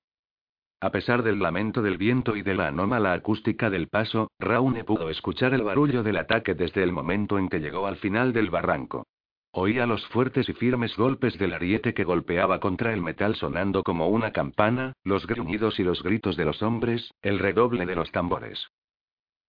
A 0.80 0.90
pesar 0.90 1.22
del 1.22 1.40
lamento 1.40 1.82
del 1.82 1.96
viento 1.96 2.36
y 2.36 2.42
de 2.42 2.54
la 2.54 2.68
anómala 2.68 3.12
acústica 3.12 3.70
del 3.70 3.88
paso, 3.88 4.30
Raune 4.38 4.84
pudo 4.84 5.10
escuchar 5.10 5.54
el 5.54 5.62
barullo 5.62 6.02
del 6.02 6.18
ataque 6.18 6.54
desde 6.54 6.82
el 6.82 6.92
momento 6.92 7.38
en 7.38 7.48
que 7.48 7.58
llegó 7.58 7.86
al 7.86 7.96
final 7.96 8.32
del 8.32 8.50
barranco. 8.50 9.06
Oía 9.50 9.86
los 9.86 10.06
fuertes 10.08 10.48
y 10.48 10.52
firmes 10.52 10.96
golpes 10.96 11.38
del 11.38 11.52
ariete 11.52 11.94
que 11.94 12.04
golpeaba 12.04 12.60
contra 12.60 12.92
el 12.92 13.00
metal 13.00 13.34
sonando 13.34 13.82
como 13.82 14.08
una 14.08 14.32
campana, 14.32 14.92
los 15.04 15.26
gruñidos 15.26 15.80
y 15.80 15.84
los 15.84 16.02
gritos 16.02 16.36
de 16.36 16.44
los 16.44 16.62
hombres, 16.62 17.14
el 17.22 17.38
redoble 17.38 17.86
de 17.86 17.94
los 17.96 18.12
tambores. 18.12 18.68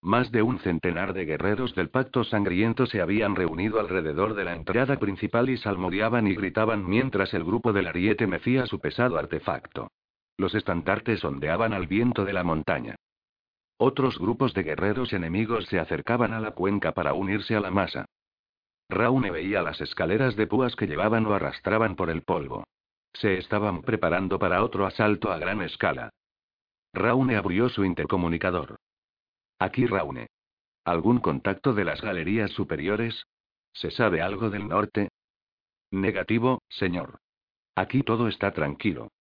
Más 0.05 0.31
de 0.31 0.43
un 0.43 0.59
centenar 0.59 1.13
de 1.13 1.25
guerreros 1.25 1.73
del 1.73 1.89
pacto 1.89 2.23
sangriento 2.23 2.85
se 2.85 3.01
habían 3.01 3.35
reunido 3.35 3.79
alrededor 3.79 4.35
de 4.35 4.43
la 4.43 4.53
entrada 4.53 4.99
principal 4.99 5.49
y 5.49 5.57
salmodiaban 5.57 6.27
y 6.27 6.35
gritaban 6.35 6.87
mientras 6.87 7.33
el 7.33 7.43
grupo 7.43 7.73
del 7.73 7.87
ariete 7.87 8.27
mecía 8.27 8.67
su 8.67 8.79
pesado 8.79 9.17
artefacto. 9.17 9.89
Los 10.37 10.53
estandartes 10.53 11.25
ondeaban 11.25 11.73
al 11.73 11.87
viento 11.87 12.23
de 12.23 12.33
la 12.33 12.43
montaña. 12.43 12.97
Otros 13.77 14.19
grupos 14.19 14.53
de 14.53 14.61
guerreros 14.61 15.11
enemigos 15.11 15.65
se 15.65 15.79
acercaban 15.79 16.33
a 16.33 16.39
la 16.39 16.51
cuenca 16.51 16.91
para 16.91 17.15
unirse 17.15 17.55
a 17.55 17.59
la 17.59 17.71
masa. 17.71 18.05
Raune 18.87 19.31
veía 19.31 19.63
las 19.63 19.81
escaleras 19.81 20.35
de 20.35 20.45
púas 20.45 20.75
que 20.75 20.85
llevaban 20.85 21.25
o 21.25 21.33
arrastraban 21.33 21.95
por 21.95 22.11
el 22.11 22.21
polvo. 22.21 22.63
Se 23.13 23.39
estaban 23.39 23.81
preparando 23.81 24.37
para 24.37 24.63
otro 24.63 24.85
asalto 24.85 25.31
a 25.31 25.39
gran 25.39 25.63
escala. 25.63 26.11
Raune 26.93 27.37
abrió 27.37 27.69
su 27.69 27.83
intercomunicador. 27.83 28.75
Aquí 29.59 29.85
Raune. 29.85 30.27
¿Algún 30.83 31.19
contacto 31.19 31.73
de 31.73 31.85
las 31.85 32.01
galerías 32.01 32.51
superiores? 32.51 33.25
¿Se 33.73 33.91
sabe 33.91 34.21
algo 34.21 34.49
del 34.49 34.67
norte? 34.67 35.09
Negativo, 35.91 36.61
señor. 36.69 37.19
Aquí 37.75 38.03
todo 38.03 38.27
está 38.27 38.51
tranquilo. 38.51 39.11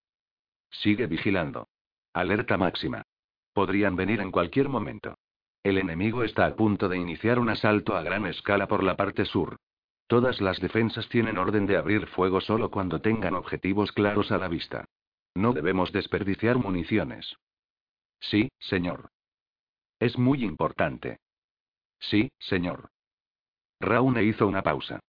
Sigue 0.70 1.06
vigilando. 1.06 1.68
Alerta 2.12 2.56
máxima. 2.56 3.02
Podrían 3.52 3.96
venir 3.96 4.20
en 4.20 4.30
cualquier 4.30 4.68
momento. 4.68 5.16
El 5.62 5.78
enemigo 5.78 6.24
está 6.24 6.46
a 6.46 6.54
punto 6.54 6.88
de 6.88 6.98
iniciar 6.98 7.38
un 7.38 7.48
asalto 7.48 7.96
a 7.96 8.02
gran 8.02 8.26
escala 8.26 8.68
por 8.68 8.82
la 8.82 8.96
parte 8.96 9.24
sur. 9.24 9.56
Todas 10.06 10.40
las 10.40 10.60
defensas 10.60 11.08
tienen 11.08 11.38
orden 11.38 11.66
de 11.66 11.76
abrir 11.76 12.06
fuego 12.08 12.40
solo 12.40 12.70
cuando 12.70 13.00
tengan 13.00 13.34
objetivos 13.34 13.90
claros 13.92 14.30
a 14.30 14.38
la 14.38 14.48
vista. 14.48 14.84
No 15.34 15.52
debemos 15.52 15.92
desperdiciar 15.92 16.58
municiones. 16.58 17.36
Sí, 18.20 18.50
señor. 18.60 19.10
Es 19.98 20.18
muy 20.18 20.44
importante. 20.44 21.18
Sí, 21.98 22.30
señor. 22.38 22.90
Raune 23.80 24.24
hizo 24.24 24.46
una 24.46 24.62
pausa. 24.62 25.00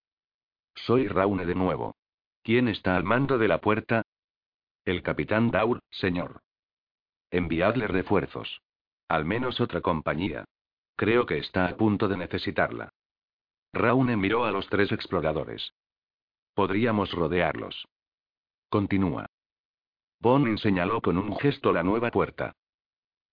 Soy 0.76 1.08
Raune 1.08 1.46
de 1.46 1.56
nuevo. 1.56 1.96
¿Quién 2.44 2.68
está 2.68 2.96
al 2.96 3.04
mando 3.04 3.38
de 3.38 3.48
la 3.48 3.60
puerta? 3.60 4.04
El 4.86 5.02
capitán 5.02 5.50
Daur, 5.50 5.80
señor. 5.90 6.42
Enviadle 7.32 7.88
refuerzos. 7.88 8.62
Al 9.08 9.26
menos 9.26 9.60
otra 9.60 9.82
compañía. 9.82 10.46
Creo 10.96 11.26
que 11.26 11.38
está 11.38 11.68
a 11.68 11.76
punto 11.76 12.08
de 12.08 12.18
necesitarla. 12.18 12.90
Raune 13.74 14.16
miró 14.16 14.46
a 14.46 14.52
los 14.52 14.68
tres 14.70 14.92
exploradores. 14.92 15.74
Podríamos 16.54 17.12
rodearlos. 17.12 17.88
Continúa. 18.70 19.26
Bonin 20.20 20.58
señaló 20.58 21.02
con 21.02 21.18
un 21.18 21.38
gesto 21.38 21.74
la 21.74 21.84
nueva 21.84 22.10
puerta. 22.12 22.54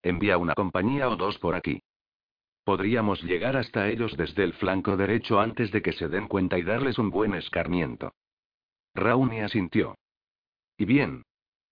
Envía 0.03 0.39
una 0.39 0.55
compañía 0.55 1.09
o 1.09 1.17
dos 1.17 1.39
por 1.39 1.55
aquí. 1.55 1.83
Podríamos 2.65 3.23
llegar 3.23 3.57
hasta 3.57 3.89
ellos 3.89 4.17
desde 4.17 4.45
el 4.45 4.53
flanco 4.55 4.97
derecho 4.97 5.41
antes 5.41 5.71
de 5.73 5.83
que 5.83 5.93
se 5.93 6.09
den 6.09 6.29
cuenta 6.29 6.59
y 6.59 6.63
darles 6.63 6.99
un 6.99 7.11
buen 7.11 7.35
escarmiento. 7.35 8.13
Raune 8.95 9.43
asintió. 9.43 9.97
¿Y 10.77 10.85
bien? 10.85 11.25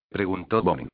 preguntó 0.08 0.62
Bonin. 0.62 0.88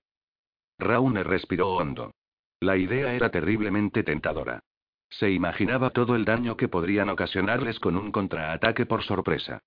Raune 0.79 1.25
respiró 1.25 1.77
hondo. 1.77 2.13
La 2.61 2.77
idea 2.77 3.15
era 3.15 3.31
terriblemente 3.31 4.03
tentadora. 4.03 4.61
Se 5.09 5.31
imaginaba 5.31 5.91
todo 5.91 6.17
el 6.17 6.25
daño 6.25 6.57
que 6.57 6.69
podrían 6.69 7.09
ocasionarles 7.09 7.79
con 7.81 7.97
un 7.97 8.13
contraataque 8.13 8.87
por 8.87 9.03
sorpresa. 9.05 9.61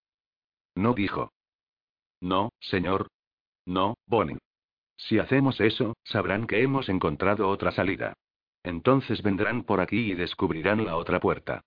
No 0.76 0.94
dijo. 0.94 1.32
No, 2.22 2.50
señor. 2.60 3.08
No, 3.66 3.96
Bonin. 4.06 4.40
Si 5.00 5.18
hacemos 5.18 5.60
eso, 5.62 5.96
sabrán 6.04 6.46
que 6.46 6.62
hemos 6.62 6.90
encontrado 6.90 7.48
otra 7.48 7.72
salida. 7.72 8.14
Entonces 8.64 9.24
vendrán 9.24 9.64
por 9.64 9.80
aquí 9.80 10.12
y 10.12 10.14
descubrirán 10.14 10.86
la 10.86 10.98
otra 10.98 11.20
puerta. 11.20 11.62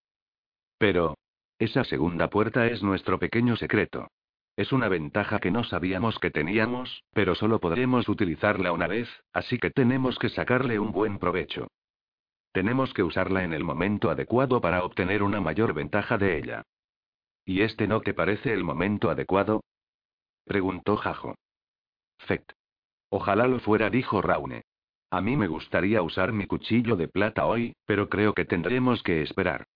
Pero... 0.78 1.16
Esa 1.58 1.84
segunda 1.84 2.28
puerta 2.28 2.66
es 2.66 2.82
nuestro 2.82 3.18
pequeño 3.18 3.56
secreto. 3.56 4.08
Es 4.56 4.72
una 4.72 4.88
ventaja 4.88 5.38
que 5.38 5.50
no 5.50 5.64
sabíamos 5.64 6.18
que 6.18 6.30
teníamos, 6.30 7.04
pero 7.12 7.34
solo 7.34 7.60
podremos 7.60 8.08
utilizarla 8.08 8.72
una 8.72 8.88
vez, 8.88 9.08
así 9.32 9.58
que 9.58 9.70
tenemos 9.70 10.18
que 10.18 10.28
sacarle 10.28 10.78
un 10.78 10.92
buen 10.92 11.18
provecho. 11.18 11.68
Tenemos 12.52 12.92
que 12.92 13.02
usarla 13.02 13.44
en 13.44 13.54
el 13.54 13.64
momento 13.64 14.10
adecuado 14.10 14.60
para 14.60 14.84
obtener 14.84 15.22
una 15.22 15.40
mayor 15.40 15.72
ventaja 15.72 16.18
de 16.18 16.36
ella. 16.36 16.62
¿Y 17.46 17.62
este 17.62 17.86
no 17.86 18.02
te 18.02 18.12
parece 18.12 18.52
el 18.52 18.64
momento 18.64 19.08
adecuado? 19.08 19.62
preguntó 20.44 20.96
Jajo. 20.96 21.36
Fect. 22.18 22.52
Ojalá 23.14 23.46
lo 23.46 23.60
fuera, 23.60 23.90
dijo 23.90 24.22
Raune. 24.22 24.62
A 25.10 25.20
mí 25.20 25.36
me 25.36 25.46
gustaría 25.46 26.00
usar 26.00 26.32
mi 26.32 26.46
cuchillo 26.46 26.96
de 26.96 27.08
plata 27.08 27.44
hoy, 27.44 27.76
pero 27.84 28.08
creo 28.08 28.32
que 28.32 28.46
tendremos 28.46 29.02
que 29.02 29.20
esperar. 29.20 29.66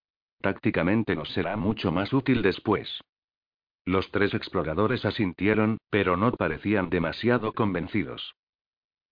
Tácticamente 0.41 1.14
nos 1.14 1.28
será 1.34 1.55
mucho 1.55 1.93
más 1.93 2.14
útil 2.14 2.41
después. 2.41 2.89
Los 3.84 4.11
tres 4.11 4.32
exploradores 4.32 5.05
asintieron, 5.05 5.76
pero 5.91 6.16
no 6.16 6.32
parecían 6.32 6.89
demasiado 6.89 7.53
convencidos. 7.53 8.34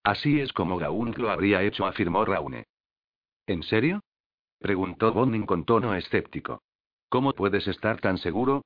Así 0.03 0.41
es 0.41 0.55
como 0.55 0.79
Gaun 0.79 1.13
lo 1.19 1.29
habría 1.29 1.63
hecho, 1.63 1.85
afirmó 1.85 2.25
Raune. 2.25 2.65
¿En 3.47 3.63
serio? 3.63 4.01
preguntó 4.59 5.13
Bonning 5.13 5.45
con 5.45 5.67
tono 5.67 5.95
escéptico. 5.95 6.63
¿Cómo 7.11 7.35
puedes 7.35 7.69
estar 7.69 8.01
tan 8.01 8.17
seguro? 8.17 8.65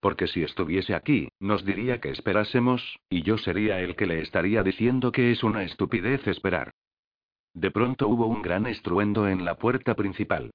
Porque 0.00 0.28
si 0.28 0.42
estuviese 0.42 0.94
aquí, 0.94 1.28
nos 1.40 1.64
diría 1.64 2.00
que 2.00 2.10
esperásemos, 2.10 2.98
y 3.10 3.22
yo 3.22 3.38
sería 3.38 3.80
el 3.80 3.96
que 3.96 4.06
le 4.06 4.20
estaría 4.20 4.62
diciendo 4.62 5.10
que 5.12 5.32
es 5.32 5.42
una 5.42 5.64
estupidez 5.64 6.26
esperar. 6.26 6.72
De 7.54 7.70
pronto 7.70 8.08
hubo 8.08 8.26
un 8.26 8.42
gran 8.42 8.66
estruendo 8.66 9.28
en 9.28 9.44
la 9.44 9.56
puerta 9.56 9.94
principal. 9.94 10.50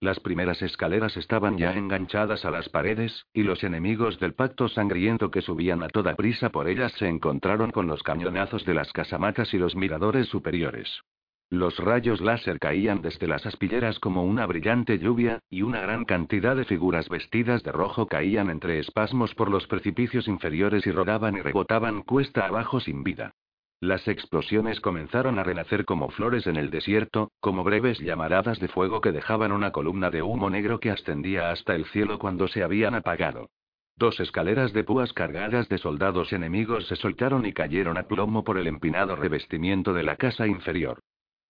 Las 0.00 0.20
primeras 0.20 0.62
escaleras 0.62 1.16
estaban 1.16 1.58
ya 1.58 1.72
enganchadas 1.72 2.44
a 2.44 2.50
las 2.50 2.68
paredes, 2.68 3.26
y 3.32 3.42
los 3.42 3.64
enemigos 3.64 4.20
del 4.20 4.34
pacto 4.34 4.68
sangriento 4.68 5.30
que 5.30 5.42
subían 5.42 5.82
a 5.82 5.88
toda 5.88 6.14
prisa 6.14 6.50
por 6.50 6.68
ellas 6.68 6.92
se 6.92 7.08
encontraron 7.08 7.72
con 7.72 7.88
los 7.88 8.02
cañonazos 8.02 8.64
de 8.64 8.74
las 8.74 8.92
casamatas 8.92 9.52
y 9.54 9.58
los 9.58 9.74
miradores 9.74 10.28
superiores. 10.28 11.02
Los 11.50 11.78
rayos 11.78 12.20
láser 12.20 12.58
caían 12.58 13.00
desde 13.00 13.26
las 13.26 13.46
aspilleras 13.46 13.98
como 14.00 14.22
una 14.22 14.44
brillante 14.44 14.98
lluvia, 14.98 15.40
y 15.48 15.62
una 15.62 15.80
gran 15.80 16.04
cantidad 16.04 16.54
de 16.54 16.66
figuras 16.66 17.08
vestidas 17.08 17.62
de 17.62 17.72
rojo 17.72 18.06
caían 18.06 18.50
entre 18.50 18.78
espasmos 18.80 19.34
por 19.34 19.50
los 19.50 19.66
precipicios 19.66 20.28
inferiores 20.28 20.86
y 20.86 20.90
rodaban 20.90 21.38
y 21.38 21.40
rebotaban 21.40 22.02
cuesta 22.02 22.46
abajo 22.46 22.80
sin 22.80 23.02
vida. 23.02 23.32
Las 23.80 24.08
explosiones 24.08 24.80
comenzaron 24.80 25.38
a 25.38 25.42
renacer 25.42 25.86
como 25.86 26.10
flores 26.10 26.46
en 26.46 26.56
el 26.56 26.68
desierto, 26.68 27.30
como 27.40 27.64
breves 27.64 27.98
llamaradas 28.00 28.60
de 28.60 28.68
fuego 28.68 29.00
que 29.00 29.12
dejaban 29.12 29.52
una 29.52 29.72
columna 29.72 30.10
de 30.10 30.20
humo 30.20 30.50
negro 30.50 30.80
que 30.80 30.90
ascendía 30.90 31.50
hasta 31.50 31.74
el 31.74 31.86
cielo 31.86 32.18
cuando 32.18 32.48
se 32.48 32.62
habían 32.62 32.94
apagado. 32.94 33.48
Dos 33.96 34.20
escaleras 34.20 34.74
de 34.74 34.84
púas 34.84 35.14
cargadas 35.14 35.68
de 35.70 35.78
soldados 35.78 36.34
enemigos 36.34 36.86
se 36.88 36.96
soltaron 36.96 37.46
y 37.46 37.54
cayeron 37.54 37.96
a 37.96 38.02
plomo 38.02 38.44
por 38.44 38.58
el 38.58 38.66
empinado 38.66 39.16
revestimiento 39.16 39.94
de 39.94 40.02
la 40.02 40.16
casa 40.16 40.46
inferior. 40.46 41.00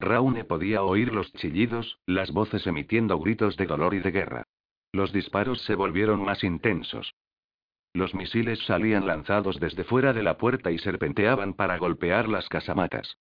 Raune 0.01 0.45
podía 0.45 0.83
oír 0.83 1.13
los 1.13 1.33
chillidos, 1.35 1.99
las 2.07 2.31
voces 2.31 2.67
emitiendo 2.67 3.19
gritos 3.19 3.57
de 3.57 3.67
dolor 3.67 3.95
y 3.95 4.01
de 4.01 4.13
guerra. 4.13 4.45
Los 4.93 5.13
disparos 5.13 5.61
se 5.63 5.75
volvieron 5.75 6.25
más 6.25 6.45
intensos. 6.45 7.15
Los 7.93 8.15
misiles 8.15 8.61
salían 8.67 9.07
lanzados 9.07 9.59
desde 9.59 9.85
fuera 9.85 10.13
de 10.13 10.23
la 10.23 10.39
puerta 10.39 10.71
y 10.71 10.79
serpenteaban 10.79 11.55
para 11.55 11.79
golpear 11.79 12.29
las 12.29 12.49
casamatas. 12.49 13.19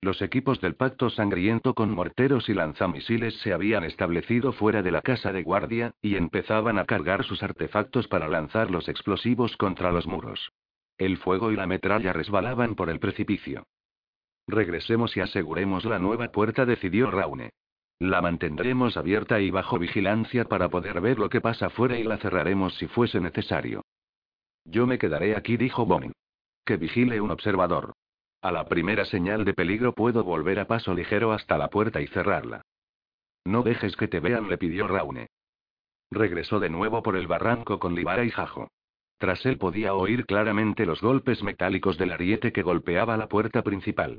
Los 0.00 0.20
equipos 0.20 0.60
del 0.60 0.74
pacto 0.74 1.10
sangriento 1.10 1.74
con 1.74 1.92
morteros 1.92 2.48
y 2.48 2.54
lanzamisiles 2.54 3.34
se 3.38 3.52
habían 3.52 3.84
establecido 3.84 4.52
fuera 4.52 4.82
de 4.82 4.90
la 4.90 5.00
casa 5.00 5.32
de 5.32 5.44
guardia, 5.44 5.94
y 6.02 6.16
empezaban 6.16 6.78
a 6.78 6.86
cargar 6.86 7.22
sus 7.22 7.44
artefactos 7.44 8.08
para 8.08 8.26
lanzar 8.26 8.72
los 8.72 8.88
explosivos 8.88 9.56
contra 9.56 9.92
los 9.92 10.08
muros. 10.08 10.50
El 10.98 11.18
fuego 11.18 11.52
y 11.52 11.56
la 11.56 11.68
metralla 11.68 12.12
resbalaban 12.12 12.74
por 12.74 12.90
el 12.90 12.98
precipicio. 12.98 13.64
Regresemos 14.46 15.16
y 15.16 15.20
aseguremos 15.20 15.84
la 15.84 15.98
nueva 15.98 16.28
puerta, 16.28 16.66
decidió 16.66 17.10
Raune. 17.10 17.50
La 17.98 18.20
mantendremos 18.20 18.96
abierta 18.96 19.40
y 19.40 19.50
bajo 19.50 19.78
vigilancia 19.78 20.44
para 20.44 20.68
poder 20.68 21.00
ver 21.00 21.18
lo 21.18 21.28
que 21.28 21.40
pasa 21.40 21.70
fuera 21.70 21.98
y 21.98 22.02
la 22.02 22.18
cerraremos 22.18 22.74
si 22.74 22.88
fuese 22.88 23.20
necesario. 23.20 23.82
Yo 24.64 24.86
me 24.86 24.98
quedaré 24.98 25.36
aquí, 25.36 25.56
dijo 25.56 25.86
Bonin. 25.86 26.12
Que 26.64 26.76
vigile 26.76 27.20
un 27.20 27.30
observador. 27.30 27.92
A 28.40 28.50
la 28.50 28.66
primera 28.66 29.04
señal 29.04 29.44
de 29.44 29.54
peligro 29.54 29.94
puedo 29.94 30.24
volver 30.24 30.58
a 30.58 30.66
paso 30.66 30.94
ligero 30.94 31.32
hasta 31.32 31.56
la 31.58 31.68
puerta 31.68 32.00
y 32.00 32.08
cerrarla. 32.08 32.62
No 33.44 33.62
dejes 33.62 33.96
que 33.96 34.08
te 34.08 34.18
vean, 34.20 34.48
le 34.48 34.58
pidió 34.58 34.88
Raune. 34.88 35.28
Regresó 36.10 36.58
de 36.60 36.68
nuevo 36.68 37.02
por 37.02 37.16
el 37.16 37.26
barranco 37.26 37.78
con 37.78 37.94
Libara 37.94 38.24
y 38.24 38.30
Jajo. 38.30 38.68
Tras 39.18 39.46
él 39.46 39.58
podía 39.58 39.94
oír 39.94 40.26
claramente 40.26 40.86
los 40.86 41.00
golpes 41.00 41.42
metálicos 41.44 41.96
del 41.98 42.10
ariete 42.10 42.52
que 42.52 42.62
golpeaba 42.62 43.16
la 43.16 43.28
puerta 43.28 43.62
principal. 43.62 44.18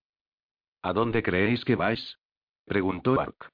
¿A 0.84 0.92
dónde 0.92 1.24
creéis 1.24 1.64
que 1.64 1.76
vais? 1.76 2.20
preguntó 2.66 3.20
Ark. 3.20 3.50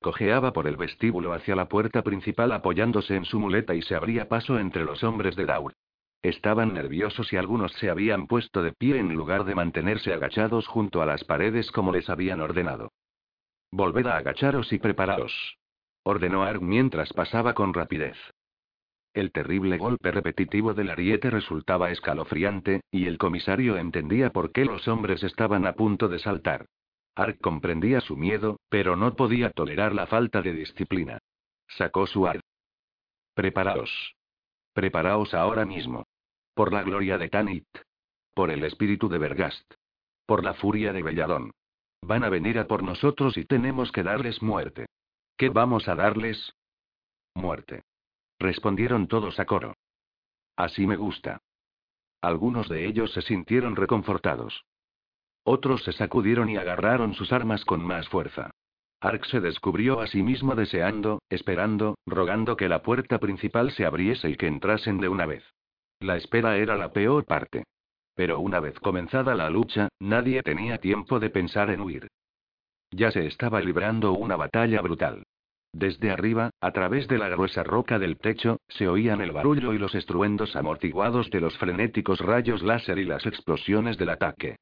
Cojeaba 0.00 0.54
por 0.54 0.66
el 0.66 0.78
vestíbulo 0.78 1.34
hacia 1.34 1.54
la 1.54 1.68
puerta 1.68 2.02
principal 2.02 2.52
apoyándose 2.52 3.14
en 3.14 3.26
su 3.26 3.38
muleta 3.38 3.74
y 3.74 3.82
se 3.82 3.94
abría 3.94 4.28
paso 4.28 4.58
entre 4.58 4.84
los 4.84 5.04
hombres 5.04 5.36
de 5.36 5.44
Daur. 5.44 5.74
Estaban 6.22 6.72
nerviosos 6.72 7.30
y 7.34 7.36
algunos 7.36 7.72
se 7.74 7.90
habían 7.90 8.26
puesto 8.26 8.62
de 8.62 8.72
pie 8.72 8.98
en 8.98 9.14
lugar 9.14 9.44
de 9.44 9.54
mantenerse 9.54 10.14
agachados 10.14 10.66
junto 10.66 11.02
a 11.02 11.06
las 11.06 11.24
paredes 11.24 11.70
como 11.70 11.92
les 11.92 12.08
habían 12.08 12.40
ordenado. 12.40 12.92
Volved 13.70 14.06
a 14.06 14.16
agacharos 14.16 14.72
y 14.72 14.78
preparaos. 14.78 15.58
Ordenó 16.02 16.42
Ark 16.42 16.62
mientras 16.62 17.12
pasaba 17.12 17.52
con 17.52 17.74
rapidez. 17.74 18.16
El 19.12 19.32
terrible 19.32 19.76
golpe 19.76 20.12
repetitivo 20.12 20.72
del 20.72 20.90
ariete 20.90 21.30
resultaba 21.30 21.90
escalofriante, 21.90 22.82
y 22.92 23.06
el 23.06 23.18
comisario 23.18 23.76
entendía 23.76 24.30
por 24.30 24.52
qué 24.52 24.64
los 24.64 24.86
hombres 24.86 25.22
estaban 25.24 25.66
a 25.66 25.72
punto 25.72 26.08
de 26.08 26.20
saltar. 26.20 26.66
Ark 27.16 27.38
comprendía 27.40 28.00
su 28.00 28.16
miedo, 28.16 28.60
pero 28.68 28.94
no 28.94 29.16
podía 29.16 29.50
tolerar 29.50 29.94
la 29.94 30.06
falta 30.06 30.42
de 30.42 30.52
disciplina. 30.52 31.18
Sacó 31.66 32.06
su 32.06 32.26
ar. 32.26 32.40
Preparaos. 33.34 34.14
Preparaos 34.72 35.34
ahora 35.34 35.64
mismo. 35.64 36.04
Por 36.54 36.72
la 36.72 36.82
gloria 36.82 37.18
de 37.18 37.28
Tanit. 37.28 37.66
Por 38.32 38.50
el 38.50 38.64
espíritu 38.64 39.08
de 39.08 39.18
Bergast. 39.18 39.74
Por 40.24 40.44
la 40.44 40.54
furia 40.54 40.92
de 40.92 41.02
Belladón. 41.02 41.50
Van 42.02 42.22
a 42.22 42.28
venir 42.28 42.58
a 42.58 42.66
por 42.66 42.82
nosotros 42.82 43.36
y 43.36 43.44
tenemos 43.44 43.90
que 43.92 44.04
darles 44.04 44.40
muerte. 44.40 44.86
¿Qué 45.36 45.48
vamos 45.48 45.88
a 45.88 45.96
darles? 45.96 46.54
Muerte. 47.34 47.82
Respondieron 48.40 49.06
todos 49.06 49.38
a 49.38 49.44
coro. 49.44 49.76
Así 50.56 50.86
me 50.86 50.96
gusta. 50.96 51.42
Algunos 52.22 52.68
de 52.68 52.86
ellos 52.86 53.12
se 53.12 53.22
sintieron 53.22 53.76
reconfortados. 53.76 54.64
Otros 55.44 55.84
se 55.84 55.92
sacudieron 55.92 56.48
y 56.48 56.56
agarraron 56.56 57.14
sus 57.14 57.32
armas 57.32 57.64
con 57.64 57.84
más 57.84 58.08
fuerza. 58.08 58.50
Ark 59.00 59.24
se 59.26 59.40
descubrió 59.40 60.00
a 60.00 60.06
sí 60.06 60.22
mismo 60.22 60.54
deseando, 60.54 61.22
esperando, 61.30 61.96
rogando 62.06 62.56
que 62.56 62.68
la 62.68 62.82
puerta 62.82 63.18
principal 63.18 63.70
se 63.72 63.86
abriese 63.86 64.28
y 64.30 64.36
que 64.36 64.46
entrasen 64.46 64.98
de 64.98 65.08
una 65.08 65.26
vez. 65.26 65.44
La 66.00 66.16
espera 66.16 66.56
era 66.56 66.76
la 66.76 66.92
peor 66.92 67.24
parte. 67.26 67.64
Pero 68.14 68.40
una 68.40 68.60
vez 68.60 68.78
comenzada 68.80 69.34
la 69.34 69.48
lucha, 69.48 69.88
nadie 69.98 70.42
tenía 70.42 70.78
tiempo 70.78 71.20
de 71.20 71.30
pensar 71.30 71.70
en 71.70 71.80
huir. 71.80 72.08
Ya 72.90 73.10
se 73.10 73.26
estaba 73.26 73.60
librando 73.60 74.12
una 74.12 74.36
batalla 74.36 74.80
brutal. 74.82 75.24
Desde 75.72 76.10
arriba, 76.10 76.50
a 76.60 76.72
través 76.72 77.06
de 77.06 77.18
la 77.18 77.28
gruesa 77.28 77.62
roca 77.62 77.98
del 77.98 78.18
techo, 78.18 78.58
se 78.68 78.88
oían 78.88 79.20
el 79.20 79.32
barullo 79.32 79.72
y 79.72 79.78
los 79.78 79.94
estruendos 79.94 80.56
amortiguados 80.56 81.30
de 81.30 81.40
los 81.40 81.56
frenéticos 81.58 82.20
rayos 82.20 82.62
láser 82.62 82.98
y 82.98 83.04
las 83.04 83.24
explosiones 83.24 83.96
del 83.96 84.10
ataque. 84.10 84.56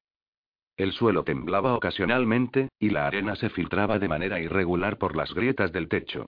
El 0.76 0.92
suelo 0.92 1.24
temblaba 1.24 1.74
ocasionalmente, 1.74 2.68
y 2.78 2.90
la 2.90 3.06
arena 3.06 3.34
se 3.36 3.48
filtraba 3.50 3.98
de 3.98 4.09
manera 4.09 4.38
irregular 4.38 4.98
por 4.98 5.16
las 5.16 5.34
grietas 5.34 5.72
del 5.72 5.88
techo. 5.88 6.26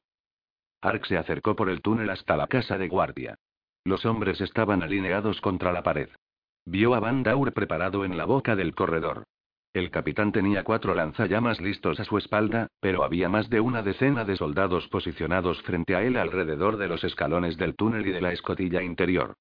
Ark 0.81 1.07
se 1.07 1.19
acercó 1.19 1.55
por 1.55 1.69
el 1.69 1.83
túnel 1.83 2.11
hasta 2.11 2.37
la 2.37 2.47
casa 2.47 2.79
de 2.79 2.89
guardia. 2.89 3.37
Los 3.85 4.05
hombres 4.07 4.41
estaban 4.41 4.83
alineados 4.83 5.41
contra 5.41 5.73
la 5.73 5.83
pared. 5.83 6.09
Vio 6.65 6.95
a 6.95 7.01
Van 7.01 7.23
Daur 7.23 7.53
preparado 7.53 8.05
en 8.05 8.17
la 8.17 8.25
boca 8.25 8.57
del 8.57 8.75
corredor. 8.75 9.25
El 9.73 9.93
capitán 9.93 10.33
tenía 10.33 10.65
cuatro 10.65 10.97
lanzallamas 10.97 11.61
listos 11.61 12.01
a 12.01 12.05
su 12.05 12.19
espalda, 12.19 12.67
pero 12.81 13.05
había 13.05 13.29
más 13.29 13.49
de 13.51 13.61
una 13.61 13.83
decena 13.83 14.25
de 14.25 14.35
soldados 14.35 14.89
posicionados 14.89 15.63
frente 15.63 15.95
a 15.95 16.03
él 16.03 16.17
alrededor 16.17 16.77
de 16.77 16.89
los 16.89 17.05
escalones 17.05 17.57
del 17.57 17.77
túnel 17.77 18.05
y 18.05 18.11
de 18.11 18.21
la 18.21 18.33
escotilla 18.33 18.83
interior. 18.83 19.35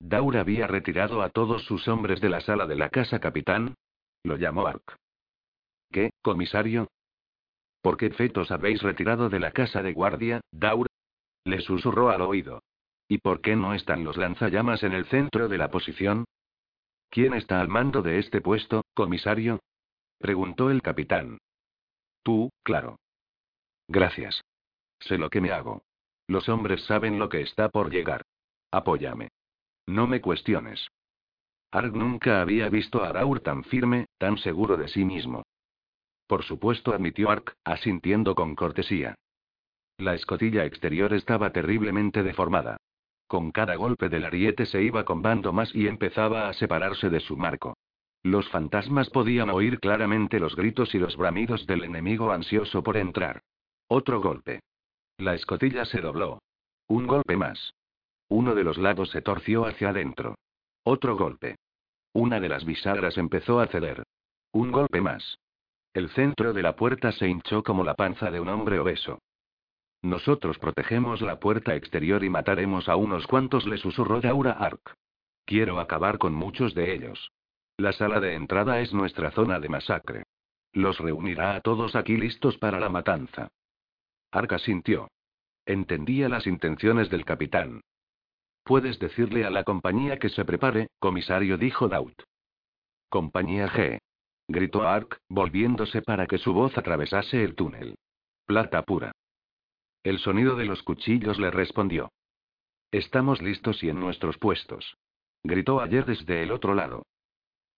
Daur 0.00 0.38
había 0.38 0.66
retirado 0.66 1.22
a 1.22 1.30
todos 1.30 1.64
sus 1.66 1.86
hombres 1.86 2.20
de 2.20 2.28
la 2.28 2.40
sala 2.40 2.66
de 2.66 2.74
la 2.74 2.90
casa 2.90 3.20
capitán. 3.20 3.76
Lo 4.24 4.36
llamó 4.36 4.66
Ark. 4.66 4.96
¿Qué, 5.92 6.10
comisario? 6.20 6.88
¿Por 7.80 7.96
qué 7.96 8.10
fetos 8.10 8.50
habéis 8.50 8.82
retirado 8.82 9.28
de 9.28 9.38
la 9.38 9.52
casa 9.52 9.84
de 9.84 9.92
guardia, 9.92 10.40
Daur? 10.50 10.88
Le 11.44 11.60
susurró 11.60 12.10
al 12.10 12.22
oído. 12.22 12.60
¿Y 13.08 13.18
por 13.18 13.40
qué 13.40 13.54
no 13.54 13.72
están 13.72 14.02
los 14.02 14.16
lanzallamas 14.16 14.82
en 14.82 14.94
el 14.94 15.06
centro 15.06 15.46
de 15.46 15.58
la 15.58 15.70
posición? 15.70 16.24
¿Quién 17.08 17.34
está 17.34 17.60
al 17.60 17.68
mando 17.68 18.02
de 18.02 18.18
este 18.18 18.40
puesto, 18.40 18.82
comisario? 18.92 19.60
Preguntó 20.18 20.70
el 20.70 20.82
capitán. 20.82 21.38
Tú, 22.22 22.50
claro. 22.62 22.98
Gracias. 23.88 24.40
Sé 25.00 25.18
lo 25.18 25.30
que 25.30 25.40
me 25.40 25.52
hago. 25.52 25.82
Los 26.26 26.48
hombres 26.48 26.84
saben 26.84 27.18
lo 27.18 27.28
que 27.28 27.42
está 27.42 27.68
por 27.68 27.90
llegar. 27.90 28.22
Apóyame. 28.70 29.28
No 29.86 30.06
me 30.06 30.20
cuestiones. 30.20 30.88
Arg 31.70 31.94
nunca 31.94 32.40
había 32.40 32.68
visto 32.68 33.04
a 33.04 33.12
Raur 33.12 33.40
tan 33.40 33.62
firme, 33.64 34.06
tan 34.18 34.38
seguro 34.38 34.76
de 34.76 34.88
sí 34.88 35.04
mismo. 35.04 35.44
Por 36.26 36.42
supuesto, 36.42 36.92
admitió 36.92 37.30
Ark, 37.30 37.54
asintiendo 37.64 38.34
con 38.34 38.56
cortesía. 38.56 39.14
La 39.98 40.14
escotilla 40.14 40.64
exterior 40.64 41.12
estaba 41.14 41.52
terriblemente 41.52 42.22
deformada. 42.22 42.76
Con 43.28 43.50
cada 43.50 43.76
golpe 43.76 44.08
del 44.08 44.24
ariete 44.24 44.66
se 44.66 44.82
iba 44.82 45.04
combando 45.04 45.52
más 45.52 45.74
y 45.74 45.86
empezaba 45.86 46.48
a 46.48 46.52
separarse 46.52 47.10
de 47.10 47.20
su 47.20 47.36
marco. 47.36 47.76
Los 48.22 48.48
fantasmas 48.50 49.10
podían 49.10 49.50
oír 49.50 49.78
claramente 49.78 50.40
los 50.40 50.56
gritos 50.56 50.94
y 50.94 50.98
los 50.98 51.16
bramidos 51.16 51.66
del 51.66 51.84
enemigo 51.84 52.32
ansioso 52.32 52.82
por 52.82 52.96
entrar. 52.96 53.42
Otro 53.88 54.20
golpe. 54.20 54.60
La 55.18 55.34
escotilla 55.34 55.84
se 55.84 56.00
dobló. 56.00 56.40
Un 56.88 57.06
golpe 57.06 57.36
más. 57.36 57.72
Uno 58.28 58.54
de 58.54 58.64
los 58.64 58.78
lados 58.78 59.10
se 59.10 59.22
torció 59.22 59.66
hacia 59.66 59.90
adentro. 59.90 60.36
Otro 60.82 61.16
golpe. 61.16 61.56
Una 62.12 62.40
de 62.40 62.48
las 62.48 62.64
bisagras 62.64 63.16
empezó 63.18 63.60
a 63.60 63.66
ceder. 63.66 64.02
Un 64.52 64.72
golpe 64.72 65.00
más. 65.00 65.38
El 65.94 66.10
centro 66.10 66.52
de 66.52 66.62
la 66.62 66.76
puerta 66.76 67.12
se 67.12 67.28
hinchó 67.28 67.62
como 67.62 67.84
la 67.84 67.94
panza 67.94 68.30
de 68.30 68.40
un 68.40 68.48
hombre 68.48 68.78
obeso. 68.78 69.18
Nosotros 70.02 70.58
protegemos 70.58 71.20
la 71.22 71.40
puerta 71.40 71.74
exterior 71.74 72.22
y 72.22 72.30
mataremos 72.30 72.88
a 72.88 72.96
unos 72.96 73.26
cuantos, 73.26 73.66
le 73.66 73.78
susurró 73.78 74.20
Daura 74.20 74.52
Ark. 74.52 74.94
Quiero 75.44 75.80
acabar 75.80 76.18
con 76.18 76.34
muchos 76.34 76.74
de 76.74 76.94
ellos. 76.94 77.32
La 77.78 77.92
sala 77.92 78.20
de 78.20 78.34
entrada 78.34 78.80
es 78.80 78.94
nuestra 78.94 79.30
zona 79.32 79.60
de 79.60 79.68
masacre. 79.68 80.22
Los 80.72 80.98
reunirá 80.98 81.56
a 81.56 81.60
todos 81.60 81.94
aquí 81.94 82.16
listos 82.16 82.56
para 82.56 82.80
la 82.80 82.88
matanza. 82.88 83.48
Arca 84.30 84.58
sintió. 84.58 85.08
Entendía 85.66 86.28
las 86.28 86.46
intenciones 86.46 87.10
del 87.10 87.24
capitán. 87.24 87.82
Puedes 88.64 88.98
decirle 88.98 89.44
a 89.44 89.50
la 89.50 89.64
compañía 89.64 90.18
que 90.18 90.30
se 90.30 90.44
prepare, 90.44 90.88
comisario, 90.98 91.58
dijo 91.58 91.88
Daut. 91.88 92.22
Compañía 93.10 93.68
G. 93.68 93.98
Gritó 94.48 94.88
Ark, 94.88 95.20
volviéndose 95.28 96.02
para 96.02 96.26
que 96.26 96.38
su 96.38 96.52
voz 96.52 96.76
atravesase 96.78 97.44
el 97.44 97.54
túnel. 97.54 97.96
Plata 98.46 98.82
pura. 98.82 99.12
El 100.02 100.18
sonido 100.18 100.56
de 100.56 100.64
los 100.64 100.82
cuchillos 100.82 101.38
le 101.38 101.50
respondió. 101.50 102.10
Estamos 102.90 103.42
listos 103.42 103.82
y 103.82 103.90
en 103.90 104.00
nuestros 104.00 104.38
puestos. 104.38 104.96
Gritó 105.42 105.80
ayer 105.80 106.06
desde 106.06 106.42
el 106.42 106.52
otro 106.52 106.74
lado. 106.74 107.02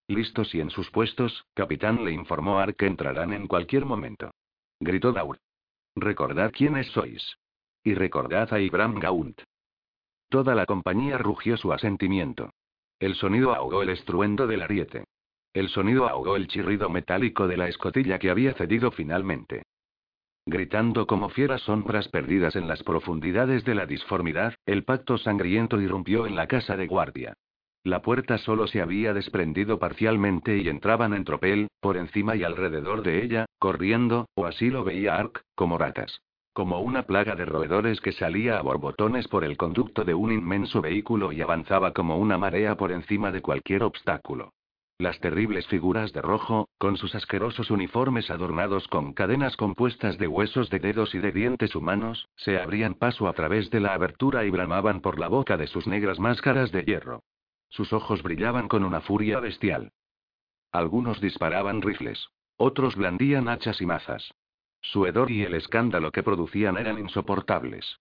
Listos 0.08 0.54
y 0.54 0.60
en 0.60 0.70
sus 0.70 0.90
puestos, 0.90 1.44
capitán 1.52 2.02
le 2.02 2.12
informó 2.12 2.58
Ark 2.58 2.76
que 2.76 2.86
entrarán 2.86 3.34
en 3.34 3.46
cualquier 3.46 3.84
momento. 3.84 4.30
Gritó 4.80 5.12
Daur. 5.12 5.38
Recordad 5.94 6.50
quiénes 6.50 6.86
sois. 6.88 7.36
Y 7.84 7.94
recordad 7.94 8.52
a 8.54 8.58
Ibram 8.58 8.98
Gaunt. 8.98 9.42
Toda 10.30 10.54
la 10.54 10.64
compañía 10.64 11.18
rugió 11.18 11.58
su 11.58 11.74
asentimiento. 11.74 12.50
El 12.98 13.16
sonido 13.16 13.54
ahogó 13.54 13.82
el 13.82 13.90
estruendo 13.90 14.46
del 14.46 14.62
ariete. 14.62 15.04
El 15.52 15.68
sonido 15.68 16.08
ahogó 16.08 16.36
el 16.36 16.48
chirrido 16.48 16.88
metálico 16.88 17.46
de 17.46 17.58
la 17.58 17.68
escotilla 17.68 18.18
que 18.18 18.30
había 18.30 18.54
cedido 18.54 18.90
finalmente. 18.90 19.64
Gritando 20.46 21.06
como 21.06 21.28
fieras 21.28 21.60
sombras 21.62 22.08
perdidas 22.08 22.56
en 22.56 22.66
las 22.66 22.82
profundidades 22.82 23.64
de 23.64 23.74
la 23.74 23.84
disformidad, 23.84 24.54
el 24.64 24.84
pacto 24.84 25.18
sangriento 25.18 25.78
irrumpió 25.78 26.26
en 26.26 26.34
la 26.34 26.46
casa 26.46 26.76
de 26.78 26.86
guardia. 26.86 27.34
La 27.84 28.02
puerta 28.02 28.38
solo 28.38 28.66
se 28.66 28.80
había 28.80 29.14
desprendido 29.14 29.78
parcialmente 29.78 30.58
y 30.58 30.68
entraban 30.68 31.14
en 31.14 31.24
tropel, 31.24 31.68
por 31.80 31.96
encima 31.96 32.36
y 32.36 32.42
alrededor 32.42 33.02
de 33.02 33.22
ella, 33.22 33.46
corriendo, 33.58 34.26
o 34.34 34.46
así 34.46 34.70
lo 34.70 34.84
veía 34.84 35.16
Ark, 35.16 35.42
como 35.54 35.78
ratas. 35.78 36.20
Como 36.52 36.80
una 36.80 37.04
plaga 37.04 37.36
de 37.36 37.44
roedores 37.44 38.00
que 38.00 38.12
salía 38.12 38.58
a 38.58 38.62
borbotones 38.62 39.28
por 39.28 39.44
el 39.44 39.56
conducto 39.56 40.04
de 40.04 40.14
un 40.14 40.32
inmenso 40.32 40.82
vehículo 40.82 41.32
y 41.32 41.40
avanzaba 41.40 41.92
como 41.92 42.18
una 42.18 42.36
marea 42.36 42.76
por 42.76 42.90
encima 42.90 43.30
de 43.30 43.42
cualquier 43.42 43.84
obstáculo. 43.84 44.52
Las 45.00 45.20
terribles 45.20 45.64
figuras 45.68 46.12
de 46.12 46.20
rojo, 46.20 46.68
con 46.76 46.96
sus 46.96 47.14
asquerosos 47.14 47.70
uniformes 47.70 48.30
adornados 48.30 48.88
con 48.88 49.12
cadenas 49.12 49.56
compuestas 49.56 50.18
de 50.18 50.26
huesos 50.26 50.70
de 50.70 50.80
dedos 50.80 51.14
y 51.14 51.20
de 51.20 51.30
dientes 51.30 51.76
humanos, 51.76 52.28
se 52.34 52.58
abrían 52.58 52.94
paso 52.94 53.28
a 53.28 53.32
través 53.34 53.70
de 53.70 53.78
la 53.78 53.94
abertura 53.94 54.44
y 54.44 54.50
bramaban 54.50 55.00
por 55.00 55.20
la 55.20 55.28
boca 55.28 55.56
de 55.56 55.68
sus 55.68 55.86
negras 55.86 56.18
máscaras 56.18 56.72
de 56.72 56.82
hierro. 56.82 57.22
Sus 57.68 57.92
ojos 57.92 58.22
brillaban 58.22 58.68
con 58.68 58.84
una 58.84 59.00
furia 59.00 59.40
bestial. 59.40 59.92
Algunos 60.72 61.20
disparaban 61.20 61.82
rifles. 61.82 62.28
Otros 62.56 62.96
blandían 62.96 63.48
hachas 63.48 63.80
y 63.80 63.86
mazas. 63.86 64.34
Su 64.80 65.06
hedor 65.06 65.30
y 65.30 65.42
el 65.42 65.54
escándalo 65.54 66.10
que 66.12 66.22
producían 66.22 66.76
eran 66.76 66.98
insoportables. 66.98 68.00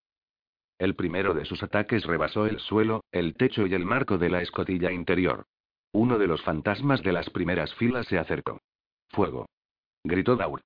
El 0.77 0.95
primero 0.95 1.33
de 1.33 1.45
sus 1.45 1.63
ataques 1.63 2.05
rebasó 2.05 2.45
el 2.45 2.59
suelo, 2.59 3.03
el 3.11 3.35
techo 3.35 3.65
y 3.65 3.73
el 3.73 3.85
marco 3.85 4.17
de 4.17 4.29
la 4.29 4.41
escotilla 4.41 4.91
interior. 4.91 5.45
Uno 5.91 6.19
de 6.19 6.27
los 6.27 6.41
fantasmas 6.43 7.01
de 7.01 7.13
las 7.13 7.29
primeras 7.29 7.73
filas 7.75 8.05
se 8.07 8.19
acercó. 8.19 8.61
Fuego. 9.09 9.47
Gritó 10.03 10.35
Daur. 10.35 10.61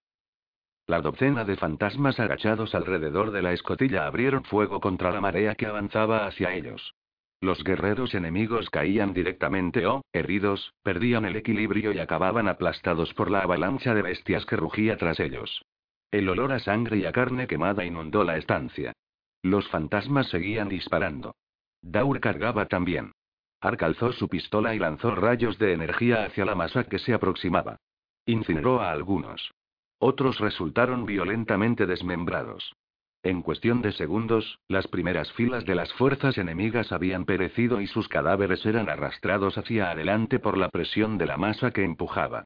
La 0.88 1.02
docena 1.02 1.46
de 1.46 1.56
fantasmas 1.56 2.20
agachados 2.20 2.76
alrededor 2.76 3.32
de 3.32 3.42
la 3.42 3.54
escotilla 3.54 4.06
abrieron 4.06 4.44
fuego 4.44 4.82
contra 4.82 5.12
la 5.12 5.22
marea 5.22 5.56
que 5.56 5.68
avanzaba 5.68 6.26
hacia 6.26 6.54
ellos. 6.54 6.94
Los 7.42 7.64
guerreros 7.64 8.14
enemigos 8.14 8.70
caían 8.70 9.14
directamente 9.14 9.88
o, 9.88 10.04
heridos, 10.14 10.76
perdían 10.84 11.26
el 11.26 11.36
equilibrio 11.36 11.92
y 11.92 11.98
acababan 11.98 12.48
aplastados 12.48 13.16
por 13.16 13.32
la 13.32 13.40
avalancha 13.40 13.96
de 13.96 14.04
bestias 14.04 14.46
que 14.46 14.56
rugía 14.56 14.96
tras 14.96 15.20
ellos. 15.20 15.66
El 16.12 16.30
olor 16.30 16.52
a 16.52 16.60
sangre 16.60 16.98
y 16.98 17.06
a 17.06 17.12
carne 17.12 17.48
quemada 17.48 17.84
inundó 17.84 18.24
la 18.24 18.38
estancia. 18.38 18.94
Los 19.42 19.68
fantasmas 19.70 20.30
seguían 20.30 20.70
disparando. 20.70 21.34
Daur 21.82 22.20
cargaba 22.20 22.68
también. 22.68 23.12
Ark 23.60 23.82
alzó 23.82 24.12
su 24.12 24.28
pistola 24.28 24.76
y 24.76 24.80
lanzó 24.80 25.16
rayos 25.16 25.58
de 25.58 25.74
energía 25.74 26.26
hacia 26.26 26.46
la 26.46 26.54
masa 26.54 26.84
que 26.84 27.00
se 27.00 27.14
aproximaba. 27.14 27.78
Incineró 28.26 28.82
a 28.82 28.92
algunos. 28.92 29.52
Otros 29.98 30.40
resultaron 30.40 31.06
violentamente 31.06 31.88
desmembrados. 31.88 32.76
En 33.24 33.44
cuestión 33.44 33.84
de 33.84 33.92
segundos, 33.92 34.60
las 34.68 34.88
primeras 34.88 35.32
filas 35.34 35.64
de 35.66 35.76
las 35.76 35.94
fuerzas 35.94 36.40
enemigas 36.40 36.92
habían 36.92 37.26
perecido 37.26 37.80
y 37.80 37.86
sus 37.86 38.08
cadáveres 38.08 38.66
eran 38.66 38.90
arrastrados 38.90 39.60
hacia 39.60 39.92
adelante 39.92 40.40
por 40.40 40.58
la 40.58 40.70
presión 40.70 41.20
de 41.20 41.28
la 41.28 41.38
masa 41.38 41.70
que 41.72 41.84
empujaba. 41.84 42.46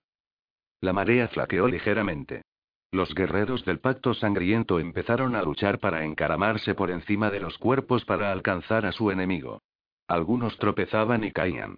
La 0.81 0.91
marea 0.91 1.29
flaqueó 1.29 1.69
ligeramente. 1.69 2.41
Los 2.91 3.15
guerreros 3.15 3.63
del 3.63 3.79
pacto 3.79 4.13
sangriento 4.13 4.79
empezaron 4.79 5.35
a 5.35 5.43
luchar 5.43 5.79
para 5.79 6.03
encaramarse 6.03 6.75
por 6.75 6.91
encima 6.91 7.31
de 7.31 7.39
los 7.39 7.57
cuerpos 7.57 8.03
para 8.03 8.31
alcanzar 8.31 8.85
a 8.85 8.91
su 8.91 9.11
enemigo. 9.11 9.61
Algunos 10.07 10.57
tropezaban 10.57 11.23
y 11.23 11.31
caían. 11.31 11.77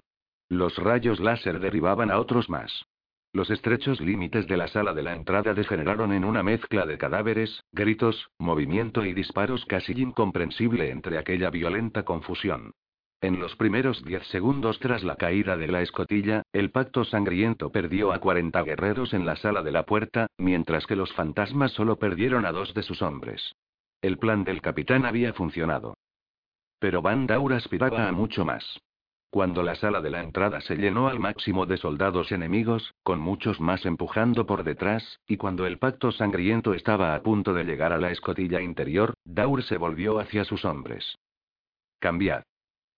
Los 0.50 0.76
rayos 0.78 1.20
láser 1.20 1.60
derribaban 1.60 2.10
a 2.10 2.20
otros 2.20 2.50
más. 2.50 2.86
Los 3.38 3.52
estrechos 3.52 4.02
límites 4.02 4.48
de 4.48 4.58
la 4.58 4.68
sala 4.68 4.96
de 4.96 5.04
la 5.04 5.14
entrada 5.14 5.54
degeneraron 5.54 6.12
en 6.12 6.26
una 6.26 6.42
mezcla 6.42 6.88
de 6.88 6.98
cadáveres, 6.98 7.64
gritos, 7.72 8.32
movimiento 8.40 9.06
y 9.06 9.14
disparos 9.14 9.64
casi 9.66 9.92
incomprensible 9.92 10.90
entre 10.90 11.20
aquella 11.20 11.52
violenta 11.52 12.02
confusión. 12.02 12.72
En 13.22 13.40
los 13.40 13.56
primeros 13.56 14.04
diez 14.04 14.26
segundos 14.30 14.80
tras 14.80 15.04
la 15.04 15.18
caída 15.18 15.56
de 15.56 15.68
la 15.68 15.84
escotilla, 15.84 16.42
el 16.52 16.72
pacto 16.72 17.06
sangriento 17.06 17.72
perdió 17.72 18.12
a 18.12 18.18
40 18.18 18.64
guerreros 18.64 19.14
en 19.14 19.28
la 19.28 19.36
sala 19.36 19.62
de 19.62 19.72
la 19.72 19.84
puerta, 19.84 20.26
mientras 20.40 20.88
que 20.88 20.96
los 20.96 21.14
fantasmas 21.14 21.74
solo 21.74 22.00
perdieron 22.00 22.44
a 22.44 22.52
dos 22.52 22.74
de 22.74 22.82
sus 22.82 23.04
hombres. 23.04 23.54
El 24.02 24.18
plan 24.18 24.46
del 24.46 24.64
capitán 24.64 25.06
había 25.06 25.32
funcionado. 25.34 25.94
Pero 26.80 27.04
Van 27.04 27.28
Daur 27.28 27.54
aspiraba 27.54 28.08
a 28.08 28.12
mucho 28.12 28.46
más. 28.46 28.80
Cuando 29.30 29.62
la 29.62 29.76
sala 29.76 30.02
de 30.02 30.10
la 30.10 30.24
entrada 30.24 30.62
se 30.62 30.78
llenó 30.78 31.10
al 31.10 31.20
máximo 31.20 31.66
de 31.66 31.78
soldados 31.78 32.32
enemigos, 32.32 32.94
con 33.04 33.20
muchos 33.20 33.60
más 33.60 33.86
empujando 33.86 34.46
por 34.46 34.64
detrás, 34.64 35.20
y 35.28 35.36
cuando 35.36 35.66
el 35.66 35.80
pacto 35.80 36.12
sangriento 36.12 36.74
estaba 36.74 37.14
a 37.14 37.22
punto 37.22 37.54
de 37.54 37.66
llegar 37.66 37.92
a 37.92 37.98
la 37.98 38.12
escotilla 38.12 38.62
interior, 38.62 39.14
Daur 39.26 39.64
se 39.64 39.78
volvió 39.78 40.20
hacia 40.20 40.46
sus 40.46 40.64
hombres. 40.64 41.18
Cambiad. 42.00 42.44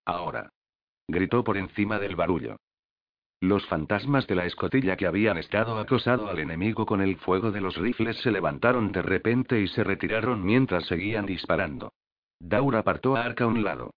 Ahora. 0.04 0.50
Gritó 1.08 1.42
por 1.42 1.56
encima 1.56 1.98
del 1.98 2.14
barullo. 2.14 2.56
Los 3.40 3.66
fantasmas 3.66 4.26
de 4.26 4.34
la 4.34 4.44
escotilla 4.44 4.96
que 4.96 5.06
habían 5.06 5.38
estado 5.38 5.78
acosado 5.78 6.28
al 6.28 6.38
enemigo 6.38 6.86
con 6.86 7.00
el 7.00 7.16
fuego 7.16 7.50
de 7.50 7.62
los 7.62 7.76
rifles 7.76 8.18
se 8.18 8.30
levantaron 8.30 8.92
de 8.92 9.02
repente 9.02 9.60
y 9.60 9.66
se 9.66 9.82
retiraron 9.82 10.44
mientras 10.44 10.84
seguían 10.86 11.26
disparando. 11.26 11.92
Daur 12.38 12.76
apartó 12.76 13.16
a 13.16 13.24
Arca 13.24 13.44
a 13.44 13.46
un 13.48 13.64
lado. 13.64 13.92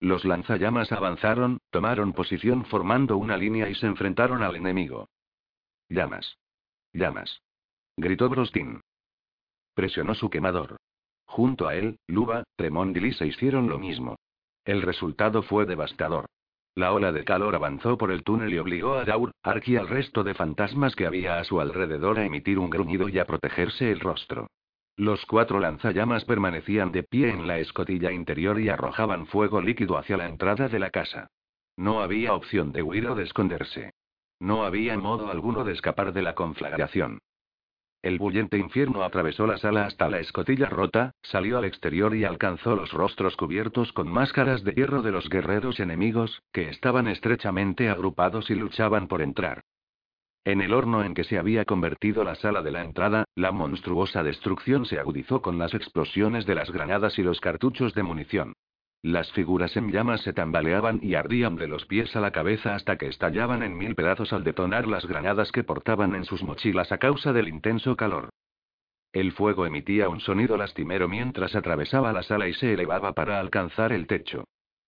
Los 0.00 0.24
lanzallamas 0.24 0.92
avanzaron, 0.92 1.58
tomaron 1.70 2.12
posición 2.12 2.64
formando 2.66 3.16
una 3.16 3.36
línea 3.36 3.68
y 3.68 3.74
se 3.74 3.86
enfrentaron 3.86 4.42
al 4.42 4.56
enemigo. 4.56 5.08
Llamas. 5.88 6.38
Llamas. 6.92 7.40
Gritó 7.96 8.28
Brostin. 8.28 8.80
Presionó 9.74 10.14
su 10.14 10.28
quemador. 10.28 10.76
Junto 11.26 11.66
a 11.66 11.74
él, 11.74 11.98
Luba, 12.06 12.44
Tremond 12.56 12.96
y 12.96 13.00
Lisa 13.00 13.24
hicieron 13.24 13.68
lo 13.68 13.78
mismo. 13.78 14.16
El 14.64 14.82
resultado 14.82 15.42
fue 15.42 15.64
devastador. 15.64 16.26
La 16.74 16.92
ola 16.92 17.10
de 17.10 17.24
calor 17.24 17.54
avanzó 17.54 17.96
por 17.96 18.10
el 18.10 18.22
túnel 18.22 18.52
y 18.52 18.58
obligó 18.58 18.94
a 18.94 19.04
Daur, 19.04 19.32
Ark 19.42 19.66
y 19.66 19.76
al 19.76 19.88
resto 19.88 20.24
de 20.24 20.34
fantasmas 20.34 20.94
que 20.94 21.06
había 21.06 21.38
a 21.38 21.44
su 21.44 21.58
alrededor 21.58 22.18
a 22.18 22.26
emitir 22.26 22.58
un 22.58 22.68
gruñido 22.68 23.08
y 23.08 23.18
a 23.18 23.24
protegerse 23.24 23.90
el 23.90 24.00
rostro. 24.00 24.48
Los 24.96 25.26
cuatro 25.26 25.60
lanzallamas 25.60 26.24
permanecían 26.24 26.90
de 26.90 27.02
pie 27.02 27.28
en 27.28 27.46
la 27.46 27.58
escotilla 27.58 28.12
interior 28.12 28.58
y 28.58 28.70
arrojaban 28.70 29.26
fuego 29.26 29.60
líquido 29.60 29.98
hacia 29.98 30.16
la 30.16 30.26
entrada 30.26 30.68
de 30.68 30.78
la 30.78 30.88
casa. 30.88 31.28
No 31.76 32.00
había 32.00 32.32
opción 32.32 32.72
de 32.72 32.82
huir 32.82 33.06
o 33.08 33.14
de 33.14 33.24
esconderse. 33.24 33.92
No 34.40 34.64
había 34.64 34.96
modo 34.96 35.30
alguno 35.30 35.64
de 35.64 35.74
escapar 35.74 36.14
de 36.14 36.22
la 36.22 36.34
conflagración. 36.34 37.18
El 38.00 38.18
bullente 38.18 38.56
infierno 38.56 39.02
atravesó 39.02 39.46
la 39.46 39.58
sala 39.58 39.84
hasta 39.84 40.08
la 40.08 40.20
escotilla 40.20 40.68
rota, 40.70 41.12
salió 41.22 41.58
al 41.58 41.64
exterior 41.66 42.14
y 42.14 42.24
alcanzó 42.24 42.74
los 42.74 42.92
rostros 42.92 43.36
cubiertos 43.36 43.92
con 43.92 44.08
máscaras 44.08 44.64
de 44.64 44.72
hierro 44.72 45.02
de 45.02 45.12
los 45.12 45.28
guerreros 45.28 45.78
enemigos, 45.78 46.42
que 46.52 46.70
estaban 46.70 47.06
estrechamente 47.06 47.90
agrupados 47.90 48.48
y 48.48 48.54
luchaban 48.54 49.08
por 49.08 49.20
entrar. 49.20 49.62
En 50.46 50.60
el 50.60 50.72
horno 50.74 51.02
en 51.02 51.14
que 51.14 51.24
se 51.24 51.38
había 51.38 51.64
convertido 51.64 52.22
la 52.22 52.36
sala 52.36 52.62
de 52.62 52.70
la 52.70 52.84
entrada, 52.84 53.24
la 53.34 53.50
monstruosa 53.50 54.22
destrucción 54.22 54.86
se 54.86 55.00
agudizó 55.00 55.42
con 55.42 55.58
las 55.58 55.74
explosiones 55.74 56.46
de 56.46 56.54
las 56.54 56.70
granadas 56.70 57.18
y 57.18 57.24
los 57.24 57.40
cartuchos 57.40 57.94
de 57.94 58.04
munición. 58.04 58.52
Las 59.02 59.32
figuras 59.32 59.76
en 59.76 59.90
llamas 59.90 60.20
se 60.20 60.32
tambaleaban 60.32 61.00
y 61.02 61.16
ardían 61.16 61.56
de 61.56 61.66
los 61.66 61.84
pies 61.86 62.14
a 62.14 62.20
la 62.20 62.30
cabeza 62.30 62.76
hasta 62.76 62.96
que 62.96 63.08
estallaban 63.08 63.64
en 63.64 63.76
mil 63.76 63.96
pedazos 63.96 64.32
al 64.32 64.44
detonar 64.44 64.86
las 64.86 65.04
granadas 65.04 65.50
que 65.50 65.64
portaban 65.64 66.14
en 66.14 66.24
sus 66.24 66.44
mochilas 66.44 66.92
a 66.92 66.98
causa 66.98 67.32
del 67.32 67.48
intenso 67.48 67.96
calor. 67.96 68.28
El 69.12 69.32
fuego 69.32 69.66
emitía 69.66 70.08
un 70.08 70.20
sonido 70.20 70.56
lastimero 70.56 71.08
mientras 71.08 71.56
atravesaba 71.56 72.12
la 72.12 72.22
sala 72.22 72.46
y 72.46 72.54
se 72.54 72.72
elevaba 72.72 73.14
para 73.14 73.40
alcanzar 73.40 73.92
el 73.92 74.06
techo. 74.06 74.44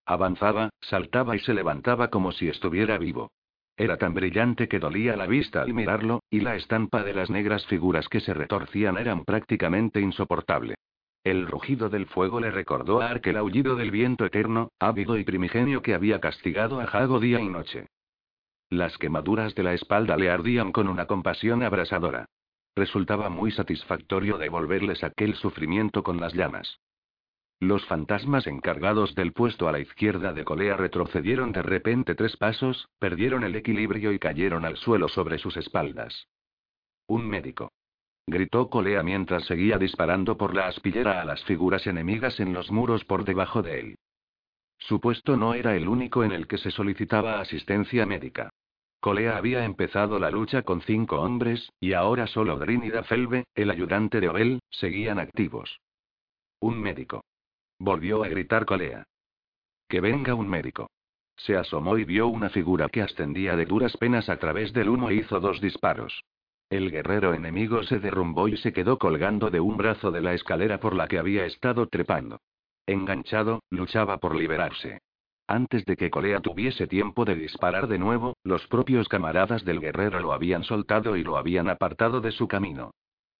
Avanzaba, 0.07 0.71
saltaba 0.83 1.35
y 1.35 1.41
se 1.41 1.53
levantaba 1.53 2.11
como 2.11 2.31
si 2.31 2.49
estuviera 2.49 2.97
vivo. 2.97 3.33
Era 3.79 3.97
tan 3.97 4.13
brillante 4.13 4.67
que 4.67 4.81
dolía 4.81 5.17
la 5.17 5.29
vista 5.29 5.63
al 5.63 5.73
mirarlo, 5.73 6.25
y 6.31 6.41
la 6.41 6.57
estampa 6.57 7.05
de 7.05 7.15
las 7.15 7.31
negras 7.31 7.65
figuras 7.67 8.09
que 8.09 8.19
se 8.19 8.35
retorcían 8.35 8.99
eran 8.99 9.25
prácticamente 9.25 10.01
insoportable. 10.01 10.75
El 11.23 11.47
rugido 11.47 11.89
del 11.89 12.07
fuego 12.07 12.41
le 12.41 12.51
recordó 12.51 13.01
a 13.01 13.09
Ark 13.09 13.25
el 13.29 13.37
aullido 13.37 13.77
del 13.77 13.93
viento 13.93 14.27
eterno, 14.27 14.73
ávido 14.81 15.17
y 15.17 15.23
primigenio 15.23 15.81
que 15.81 15.95
había 15.95 16.21
castigado 16.21 16.81
a 16.81 16.87
Jago 16.87 17.21
día 17.21 17.41
y 17.41 17.49
noche. 17.49 17.87
Las 18.69 18.99
quemaduras 18.99 19.55
de 19.55 19.63
la 19.63 19.75
espalda 19.75 20.17
le 20.17 20.29
ardían 20.29 20.73
con 20.73 20.89
una 20.89 21.07
compasión 21.07 21.63
abrasadora. 21.63 22.27
Resultaba 22.75 23.29
muy 23.29 23.53
satisfactorio 23.53 24.39
devolverles 24.39 25.05
aquel 25.05 25.37
sufrimiento 25.37 26.03
con 26.03 26.19
las 26.19 26.35
llamas. 26.35 26.81
Los 27.61 27.85
fantasmas 27.87 28.47
encargados 28.47 29.15
del 29.17 29.33
puesto 29.33 29.69
a 29.69 29.73
la 29.73 29.81
izquierda 29.81 30.33
de 30.33 30.45
Colea 30.45 30.77
retrocedieron 30.77 31.51
de 31.51 31.63
repente 31.63 32.15
tres 32.15 32.37
pasos, 32.37 32.89
perdieron 33.01 33.43
el 33.43 33.57
equilibrio 33.57 34.13
y 34.13 34.21
cayeron 34.21 34.65
al 34.65 34.77
suelo 34.77 35.09
sobre 35.09 35.39
sus 35.39 35.57
espaldas. 35.57 36.29
Un 37.09 37.29
médico 37.29 37.73
gritó 38.29 38.69
Colea 38.69 39.03
mientras 39.03 39.45
seguía 39.47 39.79
disparando 39.79 40.37
por 40.37 40.55
la 40.55 40.69
aspillera 40.69 41.21
a 41.21 41.25
las 41.25 41.43
figuras 41.45 41.87
enemigas 41.87 42.39
en 42.41 42.53
los 42.53 42.71
muros 42.71 43.05
por 43.05 43.25
debajo 43.25 43.63
de 43.63 43.81
él. 43.81 43.99
Su 44.79 45.01
puesto 45.01 45.37
no 45.37 45.55
era 45.55 45.75
el 45.75 45.89
único 45.89 46.23
en 46.23 46.33
el 46.33 46.47
que 46.47 46.59
se 46.59 46.71
solicitaba 46.71 47.41
asistencia 47.41 48.07
médica. 48.07 48.51
Colea 49.01 49.37
había 49.37 49.65
empezado 49.65 50.19
la 50.19 50.31
lucha 50.31 50.63
con 50.63 50.83
cinco 50.83 51.21
hombres, 51.21 51.73
y 51.81 51.95
ahora 51.95 52.27
solo 52.27 52.59
Drin 52.59 52.85
y 52.85 52.91
Dafelbe, 52.91 53.45
el 53.55 53.71
ayudante 53.71 54.21
de 54.21 54.29
Obel, 54.29 54.61
seguían 54.71 55.19
activos. 55.19 55.81
Un 56.61 56.81
médico. 56.81 57.23
Volvió 57.79 58.25
a 58.25 58.29
gritar 58.29 58.65
Colea. 58.65 59.05
Que 59.89 60.01
venga 60.01 60.35
un 60.35 60.49
médico. 60.49 60.91
Se 61.37 61.57
asomó 61.57 61.97
y 61.99 62.05
vio 62.05 62.27
una 62.27 62.51
figura 62.51 62.89
que 62.89 63.03
ascendía 63.03 63.55
de 63.57 63.65
duras 63.65 63.97
penas 63.97 64.29
a 64.29 64.39
través 64.39 64.73
del 64.73 64.89
humo 64.89 65.11
e 65.11 65.15
hizo 65.15 65.39
dos 65.39 65.61
disparos. 65.61 66.25
El 66.69 66.91
guerrero 66.91 67.33
enemigo 67.33 67.83
se 67.85 67.99
derrumbó 67.99 68.49
y 68.49 68.57
se 68.57 68.73
quedó 68.73 68.99
colgando 68.99 69.49
de 69.49 69.61
un 69.61 69.77
brazo 69.77 70.11
de 70.11 70.21
la 70.21 70.35
escalera 70.35 70.81
por 70.81 70.95
la 70.95 71.09
que 71.09 71.19
había 71.19 71.47
estado 71.47 71.87
trepando. 71.87 72.41
Enganchado, 72.87 73.63
luchaba 73.71 74.19
por 74.19 74.35
liberarse. 74.35 75.01
Antes 75.47 75.87
de 75.87 75.97
que 75.97 76.11
Colea 76.11 76.41
tuviese 76.41 76.87
tiempo 76.87 77.25
de 77.25 77.37
disparar 77.37 77.87
de 77.87 77.99
nuevo, 77.99 78.37
los 78.43 78.67
propios 78.67 79.09
camaradas 79.09 79.65
del 79.65 79.81
guerrero 79.81 80.21
lo 80.21 80.33
habían 80.33 80.65
soltado 80.65 81.17
y 81.17 81.23
lo 81.23 81.39
habían 81.39 81.71
apartado 81.71 82.21
de 82.21 82.33
su 82.33 82.49
camino. 82.49 82.91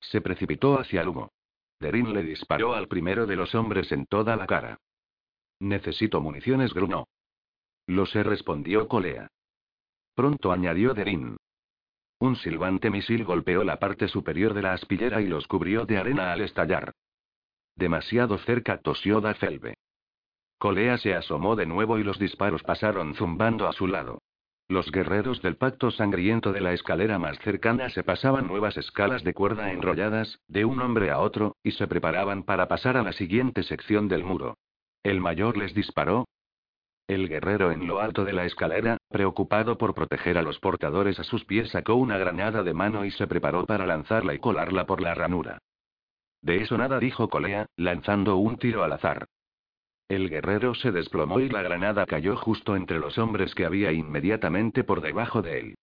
Se 0.01 0.23
precipitó 0.23 0.79
hacia 0.79 1.03
el 1.03 1.09
humo. 1.09 1.31
Derin 1.81 2.13
le 2.13 2.23
disparó 2.23 2.75
al 2.75 2.89
primero 2.89 3.27
de 3.27 3.37
los 3.37 3.55
hombres 3.55 3.93
en 3.93 4.07
toda 4.07 4.37
la 4.37 4.47
cara. 4.47 4.79
Necesito 5.61 6.21
municiones, 6.21 6.75
grunó. 6.75 7.09
Lo 7.87 8.07
sé, 8.07 8.23
respondió 8.23 8.89
Colea. 8.89 9.29
Pronto 10.15 10.53
añadió 10.53 10.95
Derin. 10.95 11.37
Un 12.21 12.37
silbante 12.37 12.91
misil 12.91 13.25
golpeó 13.25 13.63
la 13.63 13.79
parte 13.79 14.09
superior 14.09 14.53
de 14.55 14.63
la 14.63 14.73
aspillera 14.73 15.21
y 15.21 15.29
los 15.29 15.47
cubrió 15.47 15.87
de 15.87 15.99
arena 15.99 16.33
al 16.33 16.41
estallar. 16.41 16.93
Demasiado 17.77 18.39
cerca 18.39 18.79
tosió 18.79 19.21
Da 19.21 19.35
Felbe. 19.35 19.77
Colea 20.59 20.99
se 20.99 21.15
asomó 21.15 21.55
de 21.55 21.67
nuevo 21.67 21.99
y 21.99 22.03
los 22.03 22.19
disparos 22.19 22.65
pasaron 22.65 23.15
zumbando 23.15 23.69
a 23.69 23.73
su 23.73 23.87
lado. 23.87 24.18
Los 24.71 24.91
guerreros 24.93 25.41
del 25.41 25.57
pacto 25.57 25.91
sangriento 25.91 26.53
de 26.53 26.61
la 26.61 26.75
escalera 26.75 27.19
más 27.19 27.39
cercana 27.39 27.89
se 27.89 28.03
pasaban 28.03 28.47
nuevas 28.47 28.77
escalas 28.77 29.25
de 29.25 29.33
cuerda 29.33 29.73
enrolladas, 29.73 30.41
de 30.47 30.67
un 30.67 30.83
hombre 30.83 31.11
a 31.11 31.21
otro, 31.21 31.57
y 31.63 31.71
se 31.73 31.87
preparaban 31.87 32.43
para 32.43 32.69
pasar 32.69 32.99
a 32.99 33.03
la 33.03 33.13
siguiente 33.13 33.63
sección 33.63 34.09
del 34.09 34.25
muro. 34.25 34.59
El 35.03 35.23
mayor 35.23 35.57
les 35.57 35.73
disparó. 35.73 36.27
El 37.07 37.31
guerrero 37.31 37.73
en 37.73 37.87
lo 37.87 38.01
alto 38.01 38.27
de 38.27 38.35
la 38.35 38.45
escalera, 38.45 38.99
preocupado 39.09 39.79
por 39.79 39.95
proteger 39.95 40.37
a 40.37 40.43
los 40.43 40.59
portadores 40.59 41.19
a 41.19 41.25
sus 41.25 41.47
pies, 41.47 41.71
sacó 41.71 41.95
una 41.95 42.19
granada 42.19 42.63
de 42.63 42.75
mano 42.75 43.07
y 43.07 43.11
se 43.11 43.27
preparó 43.27 43.65
para 43.65 43.87
lanzarla 43.87 44.35
y 44.35 44.39
colarla 44.39 44.85
por 44.85 45.01
la 45.01 45.15
ranura. 45.15 45.61
De 46.43 46.61
eso 46.61 46.77
nada 46.77 46.99
dijo 46.99 47.31
Colea, 47.31 47.65
lanzando 47.77 48.37
un 48.37 48.59
tiro 48.59 48.85
al 48.85 48.93
azar. 48.93 49.27
El 50.09 50.31
guerrero 50.31 50.75
se 50.75 50.91
desplomó 50.91 51.39
y 51.41 51.51
la 51.51 51.61
granada 51.61 52.07
cayó 52.07 52.35
justo 52.35 52.77
entre 52.77 52.99
los 52.99 53.19
hombres 53.19 53.55
que 53.55 53.67
había 53.67 53.93
inmediatamente 53.93 54.83
por 54.83 55.03
debajo 55.03 55.43
de 55.43 55.61
él. 55.61 55.75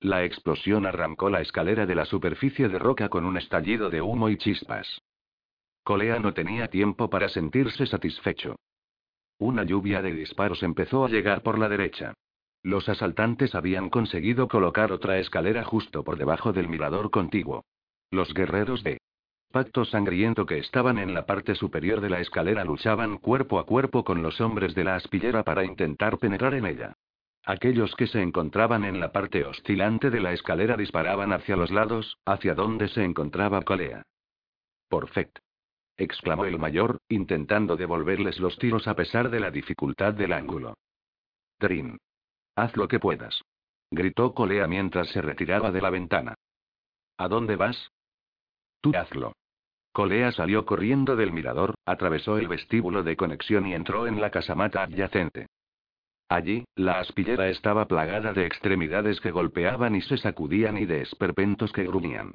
La 0.00 0.24
explosión 0.24 0.86
arrancó 0.86 1.28
la 1.28 1.42
escalera 1.42 1.84
de 1.84 1.94
la 1.94 2.06
superficie 2.06 2.68
de 2.68 2.78
roca 2.78 3.10
con 3.10 3.26
un 3.26 3.36
estallido 3.36 3.90
de 3.90 4.00
humo 4.00 4.30
y 4.30 4.38
chispas. 4.38 5.02
Colea 5.82 6.18
no 6.18 6.32
tenía 6.32 6.68
tiempo 6.68 7.10
para 7.10 7.28
sentirse 7.28 7.86
satisfecho. 7.86 8.56
Una 9.38 9.64
lluvia 9.64 10.00
de 10.00 10.12
disparos 10.12 10.62
empezó 10.62 11.04
a 11.04 11.08
llegar 11.10 11.42
por 11.42 11.58
la 11.58 11.68
derecha. 11.68 12.14
Los 12.62 12.88
asaltantes 12.88 13.54
habían 13.54 13.90
conseguido 13.90 14.48
colocar 14.48 14.92
otra 14.92 15.18
escalera 15.18 15.62
justo 15.64 16.04
por 16.04 16.16
debajo 16.16 16.54
del 16.54 16.68
mirador 16.68 17.10
contiguo. 17.10 17.64
Los 18.10 18.32
guerreros 18.32 18.82
de 18.82 18.98
pacto 19.54 19.84
sangriento 19.84 20.46
que 20.46 20.58
estaban 20.58 20.98
en 20.98 21.14
la 21.14 21.26
parte 21.26 21.54
superior 21.54 22.00
de 22.00 22.10
la 22.10 22.18
escalera 22.18 22.64
luchaban 22.64 23.18
cuerpo 23.18 23.60
a 23.60 23.66
cuerpo 23.66 24.02
con 24.02 24.20
los 24.20 24.40
hombres 24.40 24.74
de 24.74 24.82
la 24.82 24.96
aspillera 24.96 25.44
para 25.44 25.64
intentar 25.64 26.18
penetrar 26.18 26.54
en 26.54 26.66
ella. 26.66 26.94
Aquellos 27.44 27.94
que 27.94 28.08
se 28.08 28.20
encontraban 28.20 28.84
en 28.84 28.98
la 28.98 29.12
parte 29.12 29.44
oscilante 29.44 30.10
de 30.10 30.18
la 30.18 30.32
escalera 30.32 30.76
disparaban 30.76 31.32
hacia 31.32 31.54
los 31.54 31.70
lados, 31.70 32.18
hacia 32.26 32.56
donde 32.56 32.88
se 32.88 33.04
encontraba 33.04 33.62
Colea. 33.62 34.02
Perfecto. 34.88 35.40
exclamó 35.96 36.46
el 36.46 36.58
mayor, 36.58 36.98
intentando 37.08 37.76
devolverles 37.76 38.40
los 38.40 38.58
tiros 38.58 38.88
a 38.88 38.96
pesar 38.96 39.30
de 39.30 39.38
la 39.38 39.52
dificultad 39.52 40.14
del 40.14 40.32
ángulo. 40.32 40.74
Trin. 41.58 42.00
Haz 42.56 42.76
lo 42.76 42.88
que 42.88 42.98
puedas. 42.98 43.40
Gritó 43.92 44.34
Colea 44.34 44.66
mientras 44.66 45.10
se 45.10 45.22
retiraba 45.22 45.70
de 45.70 45.80
la 45.80 45.90
ventana. 45.90 46.34
¿A 47.18 47.28
dónde 47.28 47.54
vas? 47.54 47.92
Tú 48.80 48.90
hazlo. 48.96 49.32
Colea 49.94 50.32
salió 50.32 50.66
corriendo 50.66 51.14
del 51.14 51.32
mirador, 51.32 51.76
atravesó 51.86 52.36
el 52.36 52.48
vestíbulo 52.48 53.04
de 53.04 53.14
conexión 53.14 53.64
y 53.64 53.74
entró 53.74 54.08
en 54.08 54.20
la 54.20 54.32
casamata 54.32 54.82
adyacente. 54.82 55.46
Allí, 56.28 56.64
la 56.74 56.98
aspillera 56.98 57.48
estaba 57.48 57.86
plagada 57.86 58.32
de 58.32 58.44
extremidades 58.44 59.20
que 59.20 59.30
golpeaban 59.30 59.94
y 59.94 60.00
se 60.00 60.16
sacudían 60.16 60.78
y 60.78 60.84
de 60.84 61.00
esperpentos 61.00 61.72
que 61.72 61.84
gruñían. 61.84 62.34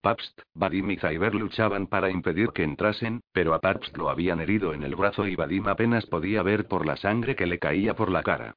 Pabst, 0.00 0.40
Vadim 0.54 0.88
y 0.92 0.98
Zyber 0.98 1.34
luchaban 1.34 1.88
para 1.88 2.10
impedir 2.10 2.50
que 2.50 2.62
entrasen, 2.62 3.22
pero 3.32 3.54
a 3.54 3.60
Pabst 3.60 3.96
lo 3.96 4.08
habían 4.08 4.38
herido 4.38 4.72
en 4.72 4.84
el 4.84 4.94
brazo 4.94 5.26
y 5.26 5.34
Vadim 5.34 5.66
apenas 5.66 6.06
podía 6.06 6.44
ver 6.44 6.68
por 6.68 6.86
la 6.86 6.96
sangre 6.96 7.34
que 7.34 7.46
le 7.46 7.58
caía 7.58 7.96
por 7.96 8.12
la 8.12 8.22
cara. 8.22 8.54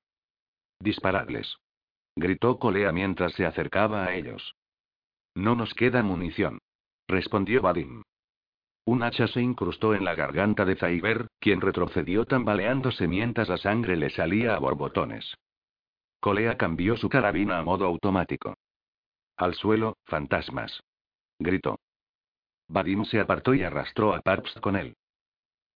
Disparadles. 0.80 1.58
Gritó 2.16 2.60
Colea 2.60 2.91
mientras 2.91 3.34
se 3.34 3.47
acercaba 3.47 4.06
a 4.06 4.14
ellos. 4.14 4.54
No 5.34 5.56
nos 5.56 5.74
queda 5.74 6.04
munición. 6.04 6.60
Respondió 7.08 7.64
Vadim. 7.64 8.04
Un 8.86 9.01
hacha 9.01 9.27
se 9.27 9.41
incrustó 9.41 9.93
en 9.93 10.03
la 10.03 10.15
garganta 10.15 10.65
de 10.65 10.75
Zaiber, 10.75 11.27
quien 11.39 11.61
retrocedió 11.61 12.25
tambaleándose 12.25 13.07
mientras 13.07 13.47
la 13.47 13.57
sangre 13.57 13.95
le 13.95 14.09
salía 14.09 14.55
a 14.55 14.59
borbotones. 14.59 15.36
Colea 16.19 16.57
cambió 16.57 16.97
su 16.97 17.09
carabina 17.09 17.59
a 17.59 17.63
modo 17.63 17.86
automático. 17.86 18.55
Al 19.38 19.55
suelo, 19.55 19.97
fantasmas. 20.05 20.81
Gritó. 21.39 21.79
Vadim 22.67 23.05
se 23.05 23.19
apartó 23.19 23.53
y 23.53 23.63
arrastró 23.63 24.13
a 24.13 24.21
Pabst 24.21 24.59
con 24.59 24.75
él. 24.75 24.95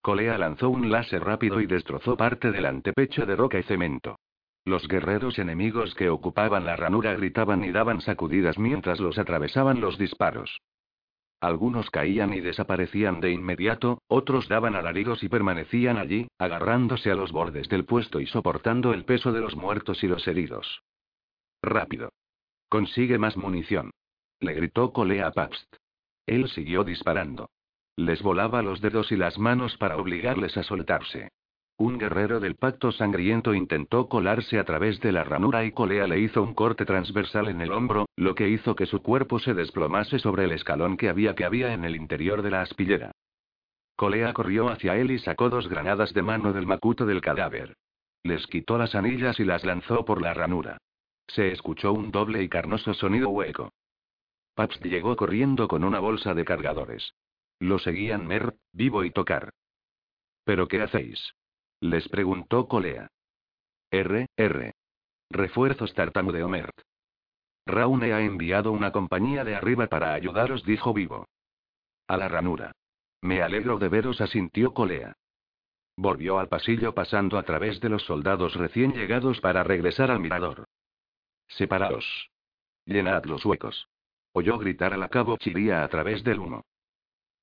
Colea 0.02 0.38
lanzó 0.38 0.70
un 0.70 0.92
láser 0.92 1.24
rápido 1.24 1.60
y 1.60 1.66
destrozó 1.66 2.16
parte 2.16 2.52
del 2.52 2.66
antepecho 2.66 3.26
de 3.26 3.36
roca 3.36 3.60
y 3.60 3.64
cemento. 3.64 4.18
Los 4.64 4.88
guerreros 4.88 5.40
enemigos 5.40 5.96
que 5.96 6.10
ocupaban 6.10 6.66
la 6.66 6.76
ranura 6.76 7.14
gritaban 7.14 7.64
y 7.64 7.72
daban 7.72 8.02
sacudidas 8.02 8.58
mientras 8.58 9.00
los 9.00 9.18
atravesaban 9.18 9.80
los 9.80 9.98
disparos. 9.98 10.60
Algunos 11.40 11.92
caían 11.92 12.34
y 12.34 12.42
desaparecían 12.42 13.20
de 13.20 13.32
inmediato, 13.32 14.02
otros 14.08 14.48
daban 14.48 14.76
alaridos 14.76 15.22
y 15.24 15.30
permanecían 15.30 15.98
allí, 15.98 16.28
agarrándose 16.40 17.12
a 17.12 17.16
los 17.16 17.32
bordes 17.32 17.70
del 17.70 17.86
puesto 17.86 18.20
y 18.20 18.26
soportando 18.26 18.92
el 18.94 19.06
peso 19.06 19.32
de 19.32 19.42
los 19.42 19.56
muertos 19.56 20.04
y 20.04 20.08
los 20.08 20.28
heridos. 20.28 20.82
Rápido. 21.62 22.10
Consigue 22.70 23.18
más 23.20 23.38
munición. 23.38 23.92
Le 24.40 24.54
gritó 24.54 24.92
Colea 24.94 25.28
a 25.28 25.32
Pabst. 25.32 25.76
Él 26.26 26.50
siguió 26.50 26.84
disparando. 26.84 27.50
Les 27.96 28.22
volaba 28.22 28.62
los 28.62 28.82
dedos 28.82 29.12
y 29.12 29.16
las 29.16 29.38
manos 29.38 29.78
para 29.78 29.98
obligarles 29.98 30.58
a 30.58 30.64
soltarse. 30.64 31.30
Un 31.80 32.00
guerrero 32.00 32.40
del 32.40 32.56
pacto 32.56 32.92
sangriento 32.92 33.54
intentó 33.54 34.10
colarse 34.10 34.58
a 34.58 34.64
través 34.64 35.00
de 35.00 35.12
la 35.12 35.24
ranura 35.24 35.64
y 35.64 35.72
Colea 35.72 36.08
le 36.08 36.20
hizo 36.20 36.42
un 36.42 36.56
corte 36.56 36.86
transversal 36.86 37.50
en 37.50 37.62
el 37.62 37.72
hombro, 37.72 38.08
lo 38.16 38.34
que 38.34 38.50
hizo 38.50 38.76
que 38.76 38.88
su 38.88 39.04
cuerpo 39.04 39.38
se 39.38 39.54
desplomase 39.54 40.18
sobre 40.18 40.46
el 40.46 40.54
escalón 40.54 40.98
que 40.98 41.08
había 41.08 41.36
que 41.36 41.46
había 41.46 41.74
en 41.74 41.86
el 41.86 41.96
interior 41.96 42.42
de 42.42 42.50
la 42.50 42.64
aspillera. 42.64 43.12
Colea 43.96 44.34
corrió 44.34 44.70
hacia 44.70 44.96
él 44.96 45.12
y 45.12 45.20
sacó 45.20 45.50
dos 45.50 45.68
granadas 45.68 46.16
de 46.16 46.24
mano 46.24 46.52
del 46.52 46.66
macuto 46.66 47.06
del 47.06 47.22
cadáver. 47.22 47.78
Les 48.24 48.48
quitó 48.48 48.80
las 48.80 48.96
anillas 48.96 49.40
y 49.40 49.44
las 49.44 49.64
lanzó 49.64 50.04
por 50.04 50.20
la 50.20 50.34
ranura. 50.34 50.80
Se 51.28 51.52
escuchó 51.52 51.94
un 51.94 52.10
doble 52.10 52.42
y 52.42 52.50
carnoso 52.50 52.96
sonido 52.96 53.30
hueco. 53.30 53.72
Pabst 54.56 54.84
llegó 54.84 55.16
corriendo 55.16 55.68
con 55.68 55.84
una 55.84 56.00
bolsa 56.00 56.34
de 56.34 56.44
cargadores. 56.44 57.14
Lo 57.60 57.78
seguían 57.78 58.26
Mer, 58.26 58.56
Vivo 58.72 59.04
y 59.04 59.12
Tocar. 59.12 59.52
¿Pero 60.44 60.68
qué 60.68 60.82
hacéis? 60.82 61.37
Les 61.82 62.08
preguntó 62.10 62.68
Colea. 62.68 63.08
R, 63.92 64.28
R. 64.36 64.74
Refuerzos 65.30 65.94
tartamudeó 65.94 66.50
Mert. 66.50 66.82
Raune 67.66 68.14
ha 68.14 68.22
enviado 68.22 68.72
una 68.72 68.92
compañía 68.92 69.44
de 69.44 69.56
arriba 69.56 69.88
para 69.88 70.14
ayudaros, 70.14 70.64
dijo 70.64 70.94
Vivo. 70.94 71.28
A 72.08 72.18
la 72.18 72.28
ranura. 72.30 72.72
Me 73.22 73.42
alegro 73.42 73.78
de 73.78 73.90
veros, 73.90 74.22
asintió 74.22 74.74
Colea. 74.74 75.14
Volvió 75.98 76.40
al 76.40 76.48
pasillo 76.48 76.94
pasando 76.94 77.38
a 77.38 77.44
través 77.44 77.80
de 77.82 77.90
los 77.90 78.04
soldados 78.04 78.56
recién 78.56 78.94
llegados 78.94 79.42
para 79.42 79.64
regresar 79.64 80.12
al 80.12 80.20
mirador. 80.20 80.66
Separaos. 81.48 82.30
Llenad 82.86 83.26
los 83.26 83.44
huecos. 83.46 83.88
Oyó 84.32 84.58
gritar 84.58 84.94
a 84.94 84.98
la 84.98 85.10
cabo 85.10 85.38
Chiría 85.38 85.84
a 85.84 85.88
través 85.88 86.24
del 86.24 86.40
humo. 86.40 86.64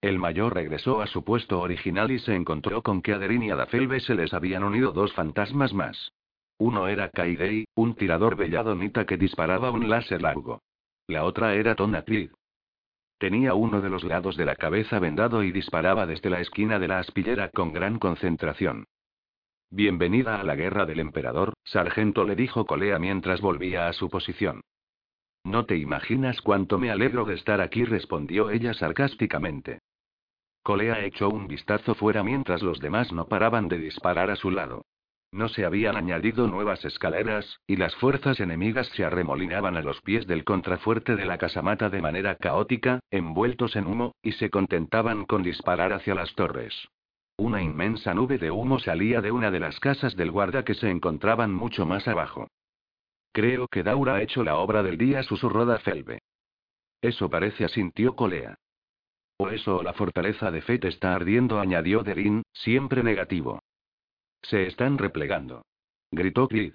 El 0.04 0.18
mayor 0.18 0.52
regresó 0.52 1.00
a 1.00 1.06
su 1.06 1.24
puesto 1.24 1.60
original 1.60 2.10
y 2.10 2.18
se 2.18 2.34
encontró 2.34 2.82
con 2.82 3.00
que 3.00 3.14
a 3.14 3.18
Derin 3.18 3.44
y 3.44 3.50
a 3.50 3.56
Dafelbe 3.56 4.00
se 4.00 4.14
les 4.14 4.34
habían 4.34 4.62
unido 4.62 4.92
dos 4.92 5.14
fantasmas 5.14 5.72
más. 5.72 6.12
Uno 6.58 6.88
era 6.88 7.08
Kaidei, 7.08 7.64
un 7.74 7.94
tirador 7.94 8.36
belladonita 8.36 9.06
que 9.06 9.16
disparaba 9.16 9.70
un 9.70 9.88
láser 9.88 10.20
largo. 10.20 10.60
La 11.06 11.24
otra 11.24 11.54
era 11.54 11.74
Tonatrid. 11.74 12.32
Tenía 13.16 13.54
uno 13.54 13.80
de 13.80 13.88
los 13.88 14.04
lados 14.04 14.36
de 14.36 14.44
la 14.44 14.56
cabeza 14.56 14.98
vendado 14.98 15.42
y 15.42 15.52
disparaba 15.52 16.04
desde 16.04 16.28
la 16.28 16.42
esquina 16.42 16.78
de 16.78 16.88
la 16.88 16.98
aspillera 16.98 17.48
con 17.48 17.72
gran 17.72 17.98
concentración. 17.98 18.84
Bienvenida 19.70 20.38
a 20.38 20.42
la 20.42 20.54
guerra 20.54 20.84
del 20.84 21.00
emperador, 21.00 21.54
sargento 21.64 22.24
le 22.24 22.36
dijo 22.36 22.66
Colea 22.66 22.98
mientras 22.98 23.40
volvía 23.40 23.88
a 23.88 23.94
su 23.94 24.10
posición. 24.10 24.60
No 25.44 25.64
te 25.64 25.78
imaginas 25.78 26.42
cuánto 26.42 26.78
me 26.78 26.90
alegro 26.90 27.24
de 27.24 27.36
estar 27.36 27.62
aquí, 27.62 27.86
respondió 27.86 28.50
ella 28.50 28.74
sarcásticamente. 28.74 29.78
Colea 30.64 31.04
echó 31.04 31.28
un 31.28 31.46
vistazo 31.46 31.94
fuera 31.94 32.24
mientras 32.24 32.62
los 32.62 32.80
demás 32.80 33.12
no 33.12 33.28
paraban 33.28 33.68
de 33.68 33.76
disparar 33.76 34.30
a 34.30 34.36
su 34.36 34.50
lado. 34.50 34.86
No 35.30 35.48
se 35.48 35.66
habían 35.66 35.94
añadido 35.94 36.48
nuevas 36.48 36.82
escaleras, 36.86 37.60
y 37.66 37.76
las 37.76 37.94
fuerzas 37.96 38.40
enemigas 38.40 38.86
se 38.96 39.04
arremolinaban 39.04 39.76
a 39.76 39.82
los 39.82 40.00
pies 40.00 40.26
del 40.26 40.42
contrafuerte 40.42 41.16
de 41.16 41.26
la 41.26 41.36
casamata 41.36 41.90
de 41.90 42.00
manera 42.00 42.36
caótica, 42.36 43.00
envueltos 43.10 43.76
en 43.76 43.86
humo, 43.86 44.14
y 44.22 44.32
se 44.32 44.48
contentaban 44.48 45.26
con 45.26 45.42
disparar 45.42 45.92
hacia 45.92 46.14
las 46.14 46.34
torres. 46.34 46.88
Una 47.36 47.60
inmensa 47.60 48.14
nube 48.14 48.38
de 48.38 48.50
humo 48.50 48.78
salía 48.78 49.20
de 49.20 49.32
una 49.32 49.50
de 49.50 49.60
las 49.60 49.78
casas 49.80 50.16
del 50.16 50.30
guarda 50.30 50.64
que 50.64 50.74
se 50.74 50.88
encontraban 50.88 51.52
mucho 51.52 51.84
más 51.84 52.08
abajo. 52.08 52.48
Creo 53.32 53.68
que 53.68 53.82
Daura 53.82 54.14
ha 54.14 54.22
hecho 54.22 54.42
la 54.42 54.56
obra 54.56 54.82
del 54.82 54.96
día, 54.96 55.22
susurró 55.24 55.66
Felbe. 55.80 56.20
Eso 57.02 57.28
parece, 57.28 57.66
asintió 57.66 58.16
Colea. 58.16 58.56
O 59.36 59.48
eso 59.48 59.78
o 59.78 59.82
la 59.82 59.92
fortaleza 59.92 60.50
de 60.50 60.62
Fate 60.62 60.88
está 60.88 61.14
ardiendo, 61.14 61.58
añadió 61.58 62.02
Derin, 62.02 62.42
siempre 62.52 63.02
negativo. 63.02 63.60
Se 64.42 64.66
están 64.66 64.98
replegando. 64.98 65.62
Gritó 66.10 66.48
Creed. 66.48 66.74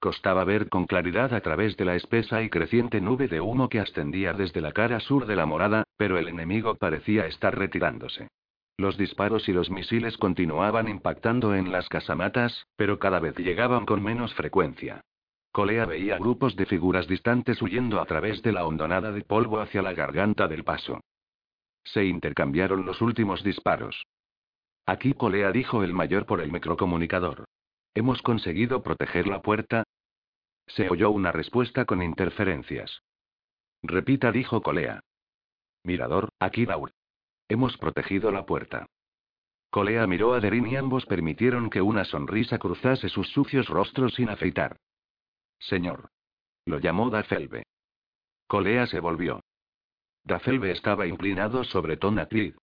Costaba 0.00 0.42
ver 0.42 0.68
con 0.68 0.86
claridad 0.86 1.32
a 1.32 1.40
través 1.40 1.76
de 1.76 1.84
la 1.84 1.94
espesa 1.94 2.42
y 2.42 2.50
creciente 2.50 3.00
nube 3.00 3.28
de 3.28 3.40
humo 3.40 3.68
que 3.68 3.78
ascendía 3.78 4.32
desde 4.32 4.60
la 4.60 4.72
cara 4.72 4.98
sur 4.98 5.26
de 5.26 5.36
la 5.36 5.46
morada, 5.46 5.84
pero 5.96 6.18
el 6.18 6.26
enemigo 6.26 6.74
parecía 6.74 7.26
estar 7.26 7.56
retirándose. 7.56 8.26
Los 8.76 8.98
disparos 8.98 9.48
y 9.48 9.52
los 9.52 9.70
misiles 9.70 10.16
continuaban 10.18 10.88
impactando 10.88 11.54
en 11.54 11.70
las 11.70 11.88
casamatas, 11.88 12.66
pero 12.74 12.98
cada 12.98 13.20
vez 13.20 13.36
llegaban 13.36 13.86
con 13.86 14.02
menos 14.02 14.34
frecuencia. 14.34 15.02
Colea 15.52 15.86
veía 15.86 16.18
grupos 16.18 16.56
de 16.56 16.66
figuras 16.66 17.06
distantes 17.06 17.62
huyendo 17.62 18.00
a 18.00 18.06
través 18.06 18.42
de 18.42 18.50
la 18.50 18.66
hondonada 18.66 19.12
de 19.12 19.22
polvo 19.22 19.60
hacia 19.60 19.82
la 19.82 19.92
garganta 19.92 20.48
del 20.48 20.64
paso. 20.64 21.00
Se 21.84 22.04
intercambiaron 22.04 22.86
los 22.86 23.00
últimos 23.00 23.42
disparos. 23.42 24.06
Aquí 24.86 25.14
Colea 25.14 25.52
dijo 25.52 25.82
el 25.82 25.92
mayor 25.92 26.26
por 26.26 26.40
el 26.40 26.50
microcomunicador. 26.50 27.44
¿Hemos 27.94 28.22
conseguido 28.22 28.82
proteger 28.82 29.26
la 29.26 29.42
puerta? 29.42 29.84
Se 30.66 30.88
oyó 30.88 31.10
una 31.10 31.32
respuesta 31.32 31.84
con 31.84 32.02
interferencias. 32.02 33.02
Repita, 33.82 34.32
dijo 34.32 34.62
Colea. 34.62 35.00
Mirador, 35.84 36.30
aquí 36.38 36.64
Daur. 36.64 36.92
Hemos 37.48 37.76
protegido 37.76 38.30
la 38.30 38.46
puerta. 38.46 38.86
Colea 39.70 40.06
miró 40.06 40.34
a 40.34 40.40
Derin 40.40 40.66
y 40.66 40.76
ambos 40.76 41.06
permitieron 41.06 41.70
que 41.70 41.82
una 41.82 42.04
sonrisa 42.04 42.58
cruzase 42.58 43.08
sus 43.08 43.28
sucios 43.28 43.68
rostros 43.68 44.14
sin 44.14 44.28
afeitar. 44.28 44.76
Señor. 45.58 46.10
Lo 46.64 46.78
llamó 46.78 47.10
Dafelbe. 47.10 47.64
Colea 48.46 48.86
se 48.86 49.00
volvió. 49.00 49.40
Dafelbe 50.24 50.70
estaba 50.70 51.06
inclinado 51.06 51.64
sobre 51.64 51.96
Tonatrid. 51.96 52.54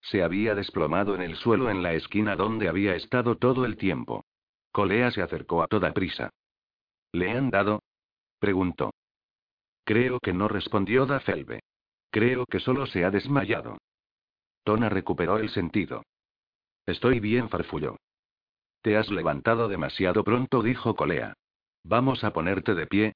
Se 0.00 0.22
había 0.22 0.54
desplomado 0.54 1.14
en 1.14 1.22
el 1.22 1.36
suelo 1.36 1.70
en 1.70 1.82
la 1.82 1.94
esquina 1.94 2.36
donde 2.36 2.68
había 2.68 2.94
estado 2.94 3.36
todo 3.36 3.64
el 3.64 3.76
tiempo. 3.76 4.24
Colea 4.70 5.10
se 5.10 5.22
acercó 5.22 5.62
a 5.62 5.66
toda 5.66 5.92
prisa. 5.92 6.30
¿Le 7.12 7.30
han 7.30 7.50
dado? 7.50 7.82
preguntó. 8.38 8.92
Creo 9.84 10.20
que 10.20 10.32
no 10.32 10.48
respondió 10.48 11.06
Dafelbe. 11.06 11.60
Creo 12.10 12.44
que 12.46 12.60
solo 12.60 12.86
se 12.86 13.04
ha 13.04 13.10
desmayado. 13.10 13.78
Tona 14.64 14.88
recuperó 14.88 15.38
el 15.38 15.48
sentido. 15.50 16.02
Estoy 16.84 17.20
bien, 17.20 17.48
farfulló. 17.48 17.96
Te 18.82 18.96
has 18.96 19.10
levantado 19.10 19.68
demasiado 19.68 20.22
pronto, 20.22 20.62
dijo 20.62 20.94
Colea. 20.94 21.34
¿Vamos 21.82 22.22
a 22.24 22.32
ponerte 22.32 22.74
de 22.74 22.86
pie? 22.86 23.12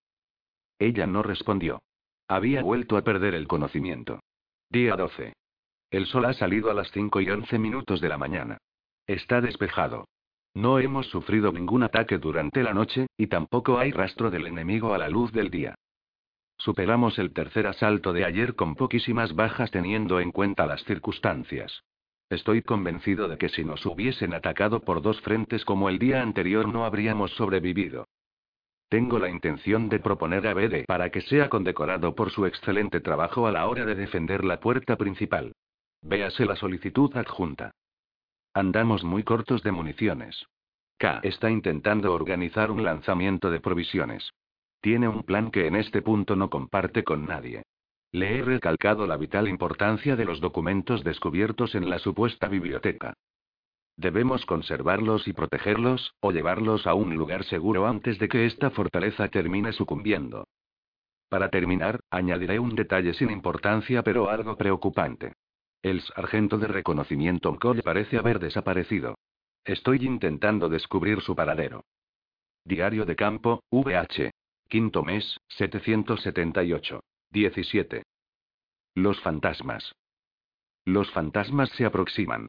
Ella 0.79 1.07
no 1.07 1.23
respondió. 1.23 1.83
Había 2.31 2.63
vuelto 2.63 2.97
a 2.97 3.03
perder 3.03 3.35
el 3.35 3.49
conocimiento. 3.49 4.21
Día 4.71 4.95
12. 4.95 5.33
El 5.91 6.07
sol 6.07 6.27
ha 6.27 6.33
salido 6.33 6.71
a 6.71 6.75
las 6.75 6.89
5 6.93 7.21
y 7.23 7.29
11 7.29 7.59
minutos 7.59 8.01
de 8.01 8.09
la 8.09 8.19
mañana. 8.19 8.59
Está 9.05 9.41
despejado. 9.41 10.05
No 10.55 10.79
hemos 10.79 11.07
sufrido 11.09 11.51
ningún 11.51 11.83
ataque 11.83 12.19
durante 12.19 12.63
la 12.63 12.73
noche, 12.73 13.09
y 13.17 13.27
tampoco 13.27 13.79
hay 13.81 13.91
rastro 13.91 14.31
del 14.31 14.47
enemigo 14.47 14.95
a 14.95 14.99
la 14.99 15.09
luz 15.09 15.33
del 15.33 15.51
día. 15.51 15.75
Superamos 16.57 17.19
el 17.19 17.33
tercer 17.33 17.67
asalto 17.67 18.13
de 18.13 18.25
ayer 18.25 18.55
con 18.55 18.77
poquísimas 18.77 19.35
bajas 19.35 19.73
teniendo 19.73 20.21
en 20.21 20.31
cuenta 20.31 20.67
las 20.67 20.85
circunstancias. 20.85 21.83
Estoy 22.29 22.63
convencido 22.63 23.27
de 23.27 23.39
que 23.39 23.49
si 23.49 23.65
nos 23.65 23.85
hubiesen 23.85 24.35
atacado 24.35 24.83
por 24.83 25.03
dos 25.03 25.21
frentes 25.23 25.65
como 25.65 25.89
el 25.89 25.99
día 25.99 26.23
anterior 26.23 26.69
no 26.69 26.85
habríamos 26.85 27.33
sobrevivido. 27.33 28.07
Tengo 28.91 29.21
la 29.21 29.31
intención 29.31 29.89
de 29.89 30.01
proponer 30.01 30.49
a 30.49 30.53
Bede 30.53 30.85
para 30.85 31.11
que 31.11 31.21
sea 31.21 31.49
condecorado 31.49 32.17
por 32.17 32.33
su 32.33 32.45
excelente 32.45 32.99
trabajo 32.99 33.47
a 33.47 33.53
la 33.53 33.69
hora 33.69 33.87
de 33.87 33.95
defender 33.95 34.45
la 34.45 34.59
puerta 34.59 34.97
principal. 34.97 35.53
Véase 36.03 36.45
la 36.45 36.57
solicitud 36.57 37.17
adjunta. 37.17 37.71
Andamos 38.53 39.05
muy 39.05 39.23
cortos 39.23 39.63
de 39.63 39.71
municiones. 39.71 40.45
K 40.99 41.21
está 41.23 41.53
intentando 41.53 42.13
organizar 42.13 42.73
un 42.73 42.83
lanzamiento 42.83 43.53
de 43.53 43.61
provisiones. 43.61 44.33
Tiene 44.81 45.07
un 45.07 45.23
plan 45.23 45.53
que 45.53 45.69
en 45.69 45.77
este 45.77 46.03
punto 46.03 46.35
no 46.35 46.51
comparte 46.51 47.05
con 47.05 47.27
nadie. 47.27 47.63
Le 48.11 48.39
he 48.39 48.43
recalcado 48.43 49.07
la 49.07 49.17
vital 49.17 49.47
importancia 49.47 50.17
de 50.17 50.25
los 50.25 50.41
documentos 50.41 51.05
descubiertos 51.05 51.77
en 51.77 51.89
la 51.89 52.01
supuesta 52.01 52.49
biblioteca. 52.49 53.15
Debemos 53.97 54.47
conservarlos 54.47 55.29
y 55.29 55.33
protegerlos, 55.33 56.15
o 56.21 56.33
llevarlos 56.33 56.87
a 56.87 56.95
un 56.95 57.15
lugar 57.17 57.45
seguro 57.45 57.87
antes 57.87 58.19
de 58.19 58.29
que 58.29 58.47
esta 58.47 58.71
fortaleza 58.71 59.29
termine 59.29 59.73
sucumbiendo. 59.73 60.47
Para 61.29 61.49
terminar, 61.49 62.01
añadiré 62.11 62.59
un 62.59 62.75
detalle 62.75 63.15
sin 63.15 63.31
importancia 63.31 64.03
pero 64.03 64.31
algo 64.31 64.57
preocupante. 64.57 65.35
El 65.83 66.03
sargento 66.03 66.59
de 66.59 66.67
reconocimiento 66.67 67.57
parece 67.85 68.19
haber 68.19 68.39
desaparecido. 68.39 69.17
Estoy 69.65 70.05
intentando 70.05 70.69
descubrir 70.69 71.21
su 71.21 71.37
paradero. 71.37 71.85
Diario 72.65 73.07
de 73.07 73.17
campo, 73.17 73.63
VH. 73.71 74.31
Quinto 74.69 75.03
mes, 75.03 75.39
778. 75.49 77.01
17. 77.31 78.03
Los 78.95 79.21
fantasmas. 79.21 79.95
Los 80.85 81.11
fantasmas 81.13 81.71
se 81.71 81.85
aproximan. 81.85 82.49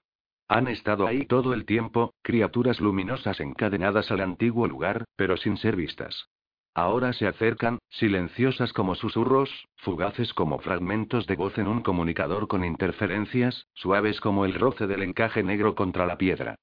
Han 0.51 0.67
estado 0.67 1.07
ahí 1.07 1.25
todo 1.25 1.53
el 1.53 1.63
tiempo, 1.63 2.13
criaturas 2.21 2.81
luminosas 2.81 3.39
encadenadas 3.39 4.11
al 4.11 4.19
antiguo 4.19 4.67
lugar, 4.67 5.05
pero 5.15 5.37
sin 5.37 5.55
ser 5.55 5.77
vistas. 5.77 6.27
Ahora 6.73 7.13
se 7.13 7.25
acercan, 7.25 7.79
silenciosas 7.87 8.73
como 8.73 8.95
susurros, 8.95 9.49
fugaces 9.77 10.33
como 10.33 10.59
fragmentos 10.59 11.25
de 11.25 11.37
voz 11.37 11.57
en 11.57 11.69
un 11.69 11.81
comunicador 11.81 12.49
con 12.49 12.65
interferencias, 12.65 13.65
suaves 13.75 14.19
como 14.19 14.43
el 14.43 14.53
roce 14.55 14.87
del 14.87 15.03
encaje 15.03 15.41
negro 15.41 15.73
contra 15.73 16.05
la 16.05 16.17
piedra. 16.17 16.55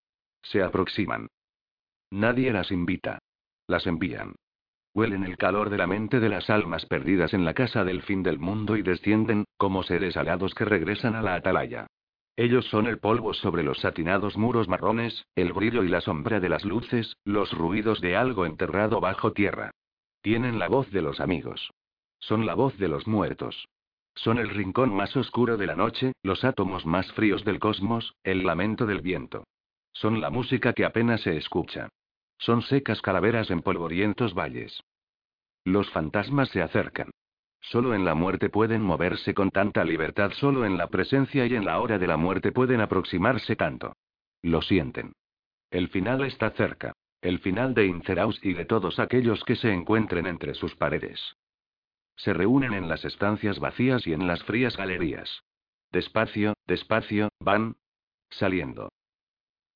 Se 0.42 0.62
aproximan. 0.62 1.28
Nadie 2.10 2.52
las 2.52 2.70
invita. 2.70 3.20
Las 3.68 3.86
envían. 3.86 4.34
Huelen 4.92 5.24
el 5.24 5.38
calor 5.38 5.70
de 5.70 5.78
la 5.78 5.86
mente 5.86 6.20
de 6.20 6.28
las 6.28 6.50
almas 6.50 6.84
perdidas 6.84 7.32
en 7.32 7.46
la 7.46 7.54
casa 7.54 7.84
del 7.84 8.02
fin 8.02 8.22
del 8.22 8.38
mundo 8.38 8.76
y 8.76 8.82
descienden, 8.82 9.46
como 9.56 9.82
seres 9.82 10.18
alados 10.18 10.54
que 10.54 10.66
regresan 10.66 11.14
a 11.14 11.22
la 11.22 11.36
atalaya. 11.36 11.86
Ellos 12.38 12.66
son 12.66 12.86
el 12.86 13.00
polvo 13.00 13.34
sobre 13.34 13.64
los 13.64 13.80
satinados 13.80 14.36
muros 14.36 14.68
marrones, 14.68 15.26
el 15.34 15.52
brillo 15.52 15.82
y 15.82 15.88
la 15.88 16.00
sombra 16.00 16.38
de 16.38 16.48
las 16.48 16.64
luces, 16.64 17.16
los 17.24 17.50
ruidos 17.50 18.00
de 18.00 18.14
algo 18.14 18.46
enterrado 18.46 19.00
bajo 19.00 19.32
tierra. 19.32 19.72
Tienen 20.22 20.60
la 20.60 20.68
voz 20.68 20.88
de 20.92 21.02
los 21.02 21.18
amigos. 21.18 21.72
Son 22.20 22.46
la 22.46 22.54
voz 22.54 22.78
de 22.78 22.86
los 22.86 23.08
muertos. 23.08 23.66
Son 24.14 24.38
el 24.38 24.50
rincón 24.50 24.94
más 24.94 25.16
oscuro 25.16 25.56
de 25.56 25.66
la 25.66 25.74
noche, 25.74 26.12
los 26.22 26.44
átomos 26.44 26.86
más 26.86 27.10
fríos 27.10 27.44
del 27.44 27.58
cosmos, 27.58 28.14
el 28.22 28.44
lamento 28.46 28.86
del 28.86 29.00
viento. 29.00 29.42
Son 29.90 30.20
la 30.20 30.30
música 30.30 30.74
que 30.74 30.84
apenas 30.84 31.22
se 31.22 31.36
escucha. 31.36 31.88
Son 32.38 32.62
secas 32.62 33.02
calaveras 33.02 33.50
en 33.50 33.62
polvorientos 33.62 34.32
valles. 34.32 34.80
Los 35.64 35.90
fantasmas 35.90 36.50
se 36.50 36.62
acercan. 36.62 37.10
Solo 37.70 37.94
en 37.94 38.06
la 38.06 38.14
muerte 38.14 38.48
pueden 38.48 38.80
moverse 38.80 39.34
con 39.34 39.50
tanta 39.50 39.84
libertad, 39.84 40.32
solo 40.32 40.64
en 40.64 40.78
la 40.78 40.86
presencia 40.86 41.44
y 41.44 41.54
en 41.54 41.66
la 41.66 41.80
hora 41.80 41.98
de 41.98 42.06
la 42.06 42.16
muerte 42.16 42.50
pueden 42.50 42.80
aproximarse 42.80 43.56
tanto. 43.56 43.94
Lo 44.40 44.62
sienten. 44.62 45.12
El 45.70 45.88
final 45.88 46.24
está 46.24 46.50
cerca. 46.52 46.94
El 47.20 47.40
final 47.40 47.74
de 47.74 47.86
Inceraus 47.86 48.40
y 48.42 48.54
de 48.54 48.64
todos 48.64 48.98
aquellos 48.98 49.44
que 49.44 49.54
se 49.54 49.70
encuentren 49.70 50.26
entre 50.26 50.54
sus 50.54 50.76
paredes. 50.76 51.20
Se 52.16 52.32
reúnen 52.32 52.72
en 52.72 52.88
las 52.88 53.04
estancias 53.04 53.58
vacías 53.58 54.06
y 54.06 54.14
en 54.14 54.26
las 54.26 54.42
frías 54.44 54.74
galerías. 54.74 55.42
Despacio, 55.92 56.54
despacio, 56.66 57.28
van. 57.38 57.76
Saliendo. 58.30 58.88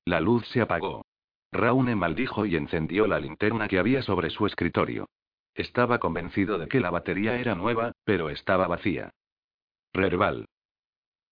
La 0.05 0.19
luz 0.19 0.47
se 0.47 0.61
apagó. 0.61 1.05
Raune 1.51 1.95
maldijo 1.95 2.47
y 2.47 2.55
encendió 2.55 3.05
la 3.05 3.19
linterna 3.19 3.67
que 3.67 3.77
había 3.77 4.01
sobre 4.01 4.31
su 4.31 4.47
escritorio. 4.47 5.05
Estaba 5.55 5.99
convencido 5.99 6.57
de 6.57 6.67
que 6.67 6.79
la 6.79 6.89
batería 6.89 7.37
era 7.37 7.55
nueva, 7.55 7.91
pero 8.03 8.29
estaba 8.29 8.67
vacía. 8.67 9.11
Rerbal. 9.93 10.47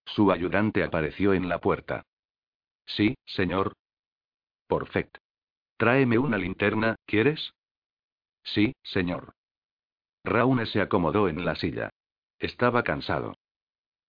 Su 0.05 0.31
ayudante 0.31 0.83
apareció 0.83 1.33
en 1.33 1.49
la 1.49 1.59
puerta. 1.59 2.05
Sí, 2.85 3.15
señor. 3.25 3.73
Perfecto. 4.67 5.19
Tráeme 5.77 6.17
una 6.17 6.37
linterna, 6.37 6.95
¿quieres? 7.05 7.53
Sí, 8.43 8.73
señor. 8.83 9.33
Raune 10.23 10.65
se 10.67 10.81
acomodó 10.81 11.27
en 11.27 11.43
la 11.43 11.55
silla. 11.55 11.89
Estaba 12.37 12.83
cansado. 12.83 13.35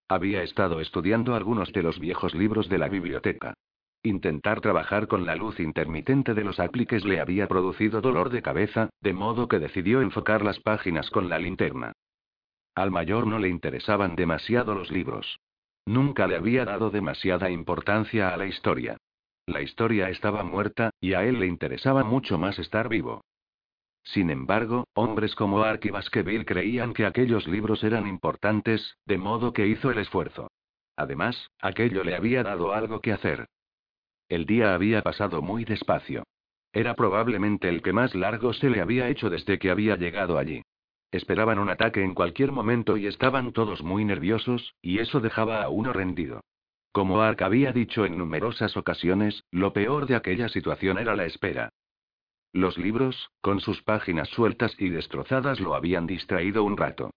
Había 0.08 0.42
estado 0.42 0.80
estudiando 0.80 1.34
algunos 1.34 1.72
de 1.72 1.82
los 1.82 1.98
viejos 1.98 2.34
libros 2.34 2.68
de 2.68 2.78
la 2.78 2.88
biblioteca. 2.88 3.54
Intentar 4.04 4.60
trabajar 4.60 5.06
con 5.06 5.26
la 5.26 5.36
luz 5.36 5.60
intermitente 5.60 6.34
de 6.34 6.42
los 6.42 6.58
apliques 6.58 7.04
le 7.04 7.20
había 7.20 7.46
producido 7.46 8.00
dolor 8.00 8.30
de 8.30 8.42
cabeza, 8.42 8.90
de 9.00 9.12
modo 9.12 9.46
que 9.46 9.60
decidió 9.60 10.00
enfocar 10.00 10.44
las 10.44 10.58
páginas 10.58 11.08
con 11.10 11.28
la 11.28 11.38
linterna. 11.38 11.92
Al 12.74 12.90
mayor 12.90 13.26
no 13.28 13.38
le 13.38 13.48
interesaban 13.48 14.16
demasiado 14.16 14.74
los 14.74 14.90
libros. 14.90 15.38
Nunca 15.86 16.26
le 16.26 16.36
había 16.36 16.64
dado 16.64 16.90
demasiada 16.90 17.50
importancia 17.50 18.34
a 18.34 18.36
la 18.36 18.46
historia. 18.46 18.96
La 19.46 19.60
historia 19.60 20.08
estaba 20.08 20.42
muerta, 20.42 20.90
y 21.00 21.14
a 21.14 21.24
él 21.24 21.38
le 21.38 21.46
interesaba 21.46 22.02
mucho 22.02 22.38
más 22.38 22.58
estar 22.58 22.88
vivo. 22.88 23.22
Sin 24.04 24.30
embargo, 24.30 24.88
hombres 24.94 25.34
como 25.36 25.62
Ark 25.62 25.88
creían 26.44 26.92
que 26.92 27.06
aquellos 27.06 27.46
libros 27.46 27.84
eran 27.84 28.08
importantes, 28.08 28.96
de 29.06 29.18
modo 29.18 29.52
que 29.52 29.66
hizo 29.66 29.90
el 29.90 29.98
esfuerzo. 29.98 30.50
Además, 30.96 31.50
aquello 31.60 32.02
le 32.02 32.16
había 32.16 32.42
dado 32.42 32.72
algo 32.72 33.00
que 33.00 33.12
hacer. 33.12 33.46
El 34.32 34.46
día 34.46 34.72
había 34.72 35.02
pasado 35.02 35.42
muy 35.42 35.66
despacio. 35.66 36.24
Era 36.72 36.94
probablemente 36.94 37.68
el 37.68 37.82
que 37.82 37.92
más 37.92 38.14
largo 38.14 38.54
se 38.54 38.70
le 38.70 38.80
había 38.80 39.10
hecho 39.10 39.28
desde 39.28 39.58
que 39.58 39.70
había 39.70 39.96
llegado 39.96 40.38
allí. 40.38 40.62
Esperaban 41.10 41.58
un 41.58 41.68
ataque 41.68 42.02
en 42.02 42.14
cualquier 42.14 42.50
momento 42.50 42.96
y 42.96 43.06
estaban 43.06 43.52
todos 43.52 43.82
muy 43.82 44.06
nerviosos, 44.06 44.74
y 44.80 45.00
eso 45.00 45.20
dejaba 45.20 45.62
a 45.62 45.68
uno 45.68 45.92
rendido. 45.92 46.40
Como 46.92 47.20
Ark 47.20 47.42
había 47.42 47.72
dicho 47.72 48.06
en 48.06 48.16
numerosas 48.16 48.74
ocasiones, 48.78 49.44
lo 49.50 49.74
peor 49.74 50.06
de 50.06 50.16
aquella 50.16 50.48
situación 50.48 50.96
era 50.96 51.14
la 51.14 51.26
espera. 51.26 51.68
Los 52.54 52.78
libros, 52.78 53.28
con 53.42 53.60
sus 53.60 53.82
páginas 53.82 54.30
sueltas 54.30 54.74
y 54.78 54.88
destrozadas, 54.88 55.60
lo 55.60 55.74
habían 55.74 56.06
distraído 56.06 56.64
un 56.64 56.78
rato. 56.78 57.10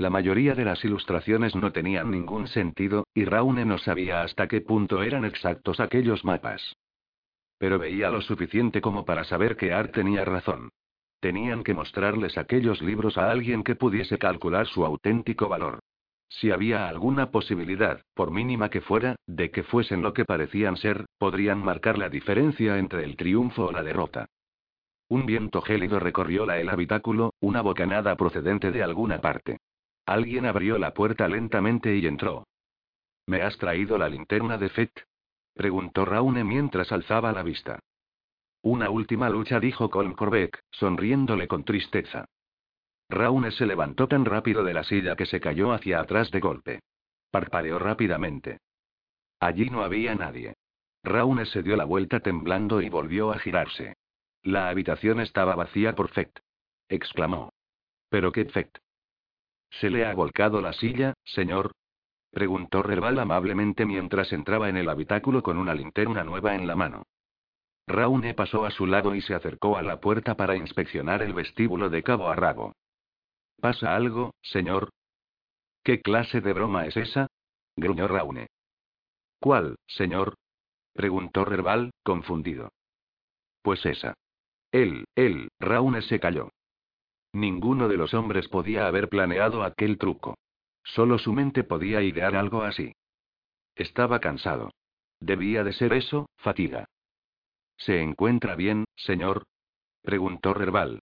La 0.00 0.08
mayoría 0.08 0.54
de 0.54 0.64
las 0.64 0.82
ilustraciones 0.82 1.54
no 1.54 1.72
tenían 1.72 2.10
ningún 2.10 2.48
sentido, 2.48 3.06
y 3.12 3.26
Raune 3.26 3.66
no 3.66 3.76
sabía 3.76 4.22
hasta 4.22 4.48
qué 4.48 4.62
punto 4.62 5.02
eran 5.02 5.26
exactos 5.26 5.78
aquellos 5.78 6.24
mapas. 6.24 6.74
Pero 7.58 7.78
veía 7.78 8.08
lo 8.08 8.22
suficiente 8.22 8.80
como 8.80 9.04
para 9.04 9.24
saber 9.24 9.58
que 9.58 9.74
Art 9.74 9.92
tenía 9.92 10.24
razón. 10.24 10.70
Tenían 11.20 11.62
que 11.62 11.74
mostrarles 11.74 12.38
aquellos 12.38 12.80
libros 12.80 13.18
a 13.18 13.30
alguien 13.30 13.62
que 13.62 13.74
pudiese 13.74 14.16
calcular 14.16 14.66
su 14.68 14.86
auténtico 14.86 15.50
valor. 15.50 15.80
Si 16.30 16.50
había 16.50 16.88
alguna 16.88 17.30
posibilidad, 17.30 18.00
por 18.14 18.30
mínima 18.30 18.70
que 18.70 18.80
fuera, 18.80 19.16
de 19.26 19.50
que 19.50 19.64
fuesen 19.64 20.00
lo 20.00 20.14
que 20.14 20.24
parecían 20.24 20.78
ser, 20.78 21.04
podrían 21.18 21.62
marcar 21.62 21.98
la 21.98 22.08
diferencia 22.08 22.78
entre 22.78 23.04
el 23.04 23.16
triunfo 23.16 23.66
o 23.66 23.72
la 23.72 23.82
derrota. 23.82 24.24
Un 25.10 25.26
viento 25.26 25.60
gélido 25.60 26.00
recorrió 26.00 26.46
la 26.46 26.58
el 26.58 26.70
habitáculo, 26.70 27.34
una 27.40 27.60
bocanada 27.60 28.16
procedente 28.16 28.72
de 28.72 28.82
alguna 28.82 29.20
parte. 29.20 29.58
Alguien 30.10 30.44
abrió 30.44 30.76
la 30.76 30.92
puerta 30.92 31.28
lentamente 31.28 31.94
y 31.94 32.04
entró. 32.04 32.48
¿Me 33.26 33.42
has 33.42 33.56
traído 33.58 33.96
la 33.96 34.08
linterna 34.08 34.58
de 34.58 34.68
Fett? 34.68 35.04
preguntó 35.54 36.04
Raune 36.04 36.42
mientras 36.42 36.90
alzaba 36.90 37.30
la 37.30 37.44
vista. 37.44 37.78
Una 38.60 38.90
última 38.90 39.30
lucha, 39.30 39.60
dijo 39.60 39.88
Colm 39.88 40.14
Corbeck, 40.14 40.64
sonriéndole 40.72 41.46
con 41.46 41.62
tristeza. 41.62 42.24
Raune 43.08 43.52
se 43.52 43.66
levantó 43.66 44.08
tan 44.08 44.24
rápido 44.24 44.64
de 44.64 44.74
la 44.74 44.82
silla 44.82 45.14
que 45.14 45.26
se 45.26 45.40
cayó 45.40 45.72
hacia 45.72 46.00
atrás 46.00 46.32
de 46.32 46.40
golpe. 46.40 46.80
Parpadeó 47.30 47.78
rápidamente. 47.78 48.58
Allí 49.38 49.70
no 49.70 49.84
había 49.84 50.16
nadie. 50.16 50.54
Raune 51.04 51.46
se 51.46 51.62
dio 51.62 51.76
la 51.76 51.84
vuelta 51.84 52.18
temblando 52.18 52.82
y 52.82 52.88
volvió 52.88 53.30
a 53.30 53.38
girarse. 53.38 53.94
La 54.42 54.70
habitación 54.70 55.20
estaba 55.20 55.54
vacía 55.54 55.94
por 55.94 56.08
Fect. 56.08 56.40
Exclamó. 56.88 57.52
¿Pero 58.08 58.32
qué 58.32 58.46
Fect? 58.46 58.78
¿Se 59.70 59.90
le 59.90 60.04
ha 60.04 60.14
volcado 60.14 60.60
la 60.60 60.72
silla, 60.72 61.14
señor? 61.24 61.72
Preguntó 62.30 62.82
Rerbal 62.82 63.18
amablemente 63.18 63.86
mientras 63.86 64.32
entraba 64.32 64.68
en 64.68 64.76
el 64.76 64.88
habitáculo 64.88 65.42
con 65.42 65.58
una 65.58 65.74
linterna 65.74 66.24
nueva 66.24 66.54
en 66.54 66.66
la 66.66 66.76
mano. 66.76 67.04
Raune 67.86 68.34
pasó 68.34 68.64
a 68.64 68.70
su 68.70 68.86
lado 68.86 69.14
y 69.14 69.20
se 69.20 69.34
acercó 69.34 69.76
a 69.76 69.82
la 69.82 70.00
puerta 70.00 70.36
para 70.36 70.56
inspeccionar 70.56 71.22
el 71.22 71.34
vestíbulo 71.34 71.90
de 71.90 72.02
cabo 72.02 72.28
a 72.28 72.36
rabo. 72.36 72.74
¿Pasa 73.60 73.96
algo, 73.96 74.34
señor? 74.42 74.90
¿Qué 75.82 76.00
clase 76.00 76.40
de 76.40 76.52
broma 76.52 76.86
es 76.86 76.96
esa? 76.96 77.26
gruñó 77.76 78.06
Raune. 78.06 78.48
¿Cuál, 79.40 79.76
señor? 79.86 80.34
preguntó 80.92 81.44
Rerbal, 81.44 81.90
confundido. 82.04 82.70
Pues 83.62 83.84
esa. 83.86 84.14
Él, 84.70 85.04
él, 85.16 85.48
Raune 85.58 86.02
se 86.02 86.20
calló. 86.20 86.50
Ninguno 87.32 87.88
de 87.88 87.96
los 87.96 88.14
hombres 88.14 88.48
podía 88.48 88.86
haber 88.86 89.08
planeado 89.08 89.62
aquel 89.62 89.98
truco. 89.98 90.36
Solo 90.82 91.18
su 91.18 91.32
mente 91.32 91.62
podía 91.64 92.02
idear 92.02 92.34
algo 92.34 92.62
así. 92.62 92.92
Estaba 93.76 94.20
cansado. 94.20 94.70
Debía 95.20 95.62
de 95.64 95.72
ser 95.72 95.92
eso, 95.92 96.28
fatiga. 96.36 96.86
¿Se 97.76 98.00
encuentra 98.00 98.56
bien, 98.56 98.84
señor? 98.96 99.44
preguntó 100.02 100.54
Rerbal. 100.54 101.00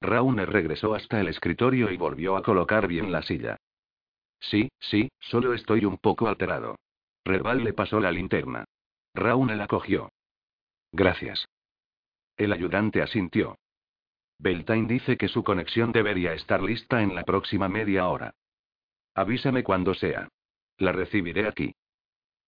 Raune 0.00 0.46
regresó 0.46 0.94
hasta 0.94 1.20
el 1.20 1.28
escritorio 1.28 1.90
y 1.90 1.96
volvió 1.96 2.36
a 2.36 2.42
colocar 2.42 2.86
bien 2.86 3.10
la 3.10 3.22
silla. 3.22 3.56
Sí, 4.40 4.70
sí, 4.78 5.10
solo 5.18 5.54
estoy 5.54 5.84
un 5.84 5.98
poco 5.98 6.28
alterado. 6.28 6.76
Rerbal 7.24 7.64
le 7.64 7.72
pasó 7.72 8.00
la 8.00 8.12
linterna. 8.12 8.64
Raune 9.14 9.56
la 9.56 9.66
cogió. 9.66 10.10
Gracias. 10.92 11.46
El 12.36 12.52
ayudante 12.52 13.02
asintió. 13.02 13.56
Beltane 14.38 14.86
dice 14.86 15.16
que 15.16 15.28
su 15.28 15.42
conexión 15.42 15.90
debería 15.90 16.32
estar 16.32 16.62
lista 16.62 17.02
en 17.02 17.14
la 17.14 17.24
próxima 17.24 17.68
media 17.68 18.08
hora. 18.08 18.34
Avísame 19.14 19.64
cuando 19.64 19.94
sea. 19.94 20.28
La 20.76 20.92
recibiré 20.92 21.48
aquí. 21.48 21.74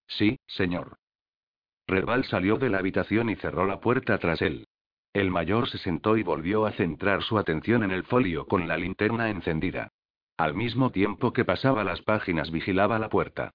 Sí, 0.07 0.39
señor. 0.47 0.99
Rerbal 1.89 2.25
salió 2.25 2.57
de 2.57 2.71
la 2.71 2.79
habitación 2.79 3.31
y 3.31 3.37
cerró 3.37 3.67
la 3.67 3.81
puerta 3.81 4.17
tras 4.19 4.41
él. 4.41 4.69
El 5.13 5.33
mayor 5.33 5.69
se 5.69 5.79
sentó 5.79 6.17
y 6.17 6.23
volvió 6.23 6.67
a 6.67 6.73
centrar 6.73 7.23
su 7.23 7.39
atención 7.39 7.83
en 7.83 7.91
el 7.91 8.05
folio 8.05 8.47
con 8.47 8.69
la 8.69 8.77
linterna 8.77 9.29
encendida. 9.29 9.91
Al 10.37 10.55
mismo 10.55 10.91
tiempo 10.91 11.33
que 11.33 11.45
pasaba 11.45 11.83
las 11.83 12.01
páginas 12.03 12.53
vigilaba 12.53 13.01
la 13.01 13.09
puerta. 13.09 13.51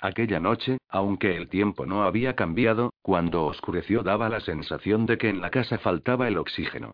Aquella 0.00 0.40
noche, 0.40 0.78
aunque 0.88 1.36
el 1.36 1.48
tiempo 1.48 1.86
no 1.86 2.02
había 2.02 2.34
cambiado, 2.34 2.92
cuando 3.00 3.46
oscureció 3.46 4.02
daba 4.02 4.28
la 4.28 4.40
sensación 4.40 5.06
de 5.06 5.18
que 5.18 5.28
en 5.28 5.40
la 5.40 5.50
casa 5.50 5.78
faltaba 5.78 6.26
el 6.26 6.36
oxígeno. 6.36 6.92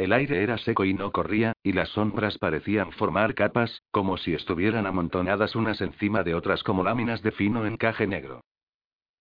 El 0.00 0.14
aire 0.14 0.42
era 0.42 0.56
seco 0.56 0.86
y 0.86 0.94
no 0.94 1.12
corría, 1.12 1.52
y 1.62 1.74
las 1.74 1.90
sombras 1.90 2.38
parecían 2.38 2.90
formar 2.92 3.34
capas, 3.34 3.82
como 3.90 4.16
si 4.16 4.32
estuvieran 4.32 4.86
amontonadas 4.86 5.54
unas 5.54 5.82
encima 5.82 6.22
de 6.22 6.34
otras 6.34 6.62
como 6.62 6.82
láminas 6.82 7.20
de 7.22 7.32
fino 7.32 7.66
encaje 7.66 8.06
negro. 8.06 8.40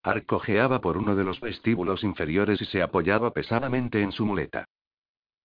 Ark 0.04 0.26
cojeaba 0.26 0.80
por 0.80 0.96
uno 0.96 1.18
de 1.18 1.26
los 1.26 1.42
vestíbulos 1.42 2.06
inferiores 2.06 2.62
y 2.62 2.66
se 2.66 2.82
apoyaba 2.82 3.34
pesadamente 3.34 4.02
en 4.02 4.14
su 4.14 4.26
muleta. 4.26 4.64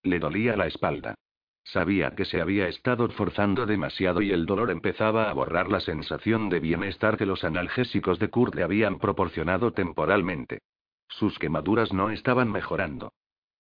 Le 0.05 0.21
dolía 0.21 0.57
la 0.57 0.69
espalda. 0.69 1.17
Sabía 1.65 2.15
que 2.15 2.27
se 2.27 2.41
había 2.41 2.69
estado 2.69 3.09
forzando 3.09 3.67
demasiado 3.67 4.23
y 4.23 4.31
el 4.31 4.47
dolor 4.47 4.71
empezaba 4.71 5.29
a 5.29 5.33
borrar 5.33 5.69
la 5.69 5.81
sensación 5.81 6.49
de 6.49 6.61
bienestar 6.61 7.17
que 7.17 7.27
los 7.27 7.43
analgésicos 7.43 8.21
de 8.21 8.31
Kurt 8.31 8.55
le 8.55 8.63
habían 8.63 9.01
proporcionado 9.01 9.73
temporalmente. 9.73 10.61
Sus 11.09 11.41
quemaduras 11.41 11.93
no 11.93 12.11
estaban 12.11 12.53
mejorando. 12.53 13.11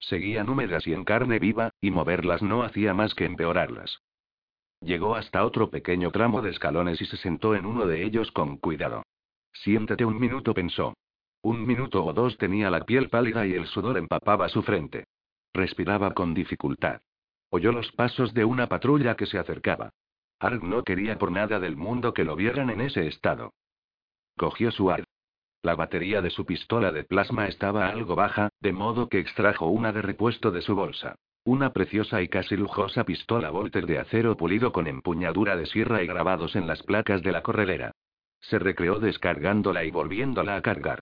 Seguían 0.01 0.49
húmedas 0.49 0.86
y 0.86 0.92
en 0.92 1.05
carne 1.05 1.38
viva, 1.38 1.70
y 1.80 1.90
moverlas 1.90 2.42
no 2.42 2.62
hacía 2.62 2.95
más 2.95 3.14
que 3.14 3.24
empeorarlas. 3.24 4.01
Llegó 4.80 5.14
hasta 5.14 5.45
otro 5.45 5.70
pequeño 5.70 6.11
tramo 6.11 6.42
de 6.42 6.51
escalones 6.51 7.01
y 7.01 7.07
se 7.07 7.16
sentó 7.16 7.55
en 7.55 7.64
uno 7.64 7.86
de 7.86 8.05
ellos 8.05 8.30
con 8.32 8.59
cuidado. 8.59 9.03
Siéntate 9.53 10.05
un 10.05 10.18
minuto, 10.18 10.53
pensó. 10.53 10.95
Un 11.42 11.66
minuto 11.66 12.05
o 12.05 12.12
dos 12.12 12.36
tenía 12.36 12.70
la 12.70 12.84
piel 12.84 13.09
pálida 13.09 13.47
y 13.47 13.55
el 13.55 13.66
sudor 13.66 13.97
empapaba 13.97 14.49
su 14.49 14.62
frente. 14.62 15.05
Respiraba 15.53 16.12
con 16.12 16.34
dificultad. 16.34 17.01
Oyó 17.51 17.72
los 17.72 17.92
pasos 17.92 18.34
de 18.34 18.45
una 18.45 18.68
patrulla 18.68 19.14
que 19.14 19.26
se 19.26 19.38
acercaba. 19.38 19.90
Arg 20.38 20.62
no 20.64 20.82
quería 20.82 21.18
por 21.18 21.30
nada 21.30 21.61
del 21.61 21.76
mundo 21.76 22.12
que 22.12 22.24
lo 22.24 22.34
vieran 22.34 22.70
en 22.70 22.80
ese 22.80 23.07
estado. 23.07 23.53
Cogió 24.36 24.70
su 24.70 24.90
arma. 24.90 25.07
La 25.65 25.77
batería 25.77 26.21
de 26.21 26.29
su 26.29 26.45
pistola 26.45 26.93
de 26.93 27.05
plasma 27.05 27.49
estaba 27.49 27.89
algo 27.89 28.15
baja, 28.15 28.51
de 28.61 28.75
modo 28.75 29.09
que 29.09 29.19
extrajo 29.19 29.69
una 29.69 29.95
de 29.95 30.03
repuesto 30.03 30.51
de 30.51 30.61
su 30.61 30.75
bolsa. 30.75 31.15
Una 31.43 31.73
preciosa 31.73 32.21
y 32.21 32.29
casi 32.29 32.55
lujosa 32.55 33.05
pistola 33.05 33.49
Volter 33.49 33.87
de 33.87 33.99
acero 33.99 34.37
pulido 34.37 34.73
con 34.73 34.87
empuñadura 34.87 35.57
de 35.57 35.65
sierra 35.65 36.03
y 36.03 36.07
grabados 36.07 36.55
en 36.55 36.67
las 36.67 36.83
placas 36.83 37.23
de 37.23 37.33
la 37.33 37.43
corredera. 37.43 37.93
Se 38.41 38.59
recreó 38.59 38.99
descargándola 38.99 39.85
y 39.85 39.91
volviéndola 39.91 40.57
a 40.57 40.61
cargar. 40.61 41.01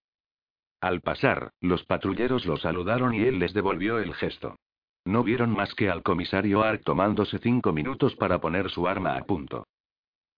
Al 0.80 1.00
pasar, 1.00 1.50
los 1.60 1.82
patrulleros 1.82 2.46
lo 2.46 2.56
saludaron 2.56 3.14
y 3.14 3.22
él 3.22 3.40
les 3.40 3.54
devolvió 3.54 3.98
el 3.98 4.14
gesto. 4.14 4.60
No 5.04 5.24
vieron 5.24 5.50
más 5.50 5.74
que 5.74 5.90
al 5.90 6.04
comisario 6.04 6.62
Ark 6.62 6.82
tomándose 6.84 7.40
cinco 7.40 7.72
minutos 7.72 8.14
para 8.14 8.40
poner 8.40 8.70
su 8.70 8.86
arma 8.86 9.16
a 9.16 9.24
punto. 9.24 9.66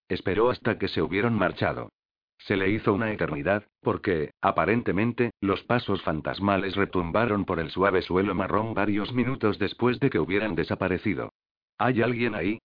Esperó 0.08 0.48
hasta 0.48 0.78
que 0.78 0.88
se 0.88 1.02
hubieron 1.02 1.34
marchado. 1.34 1.90
Se 2.38 2.56
le 2.56 2.70
hizo 2.70 2.92
una 2.92 3.12
eternidad, 3.12 3.64
porque, 3.80 4.32
aparentemente, 4.40 5.30
los 5.40 5.62
pasos 5.64 6.02
fantasmales 6.02 6.76
retumbaron 6.76 7.44
por 7.44 7.60
el 7.60 7.70
suave 7.70 8.02
suelo 8.02 8.34
marrón 8.34 8.74
varios 8.74 9.12
minutos 9.12 9.58
después 9.58 9.98
de 10.00 10.10
que 10.10 10.18
hubieran 10.18 10.54
desaparecido. 10.54 11.32
¿Hay 11.78 12.02
alguien 12.02 12.34
ahí? 12.34 12.58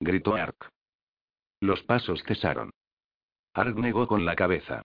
gritó 0.00 0.34
Ark. 0.34 0.70
Los 1.60 1.82
pasos 1.82 2.22
cesaron. 2.24 2.70
Ark 3.54 3.76
negó 3.76 4.06
con 4.06 4.24
la 4.24 4.36
cabeza. 4.36 4.82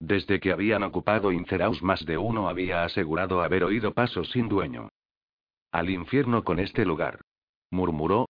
Desde 0.00 0.40
que 0.40 0.52
habían 0.52 0.82
ocupado 0.82 1.32
Inceraus 1.32 1.82
más 1.82 2.04
de 2.04 2.18
uno 2.18 2.48
había 2.48 2.84
asegurado 2.84 3.42
haber 3.42 3.64
oído 3.64 3.94
pasos 3.94 4.30
sin 4.30 4.48
dueño. 4.48 4.88
Al 5.72 5.90
infierno 5.90 6.44
con 6.44 6.58
este 6.58 6.84
lugar. 6.84 7.20
Murmuró. 7.70 8.26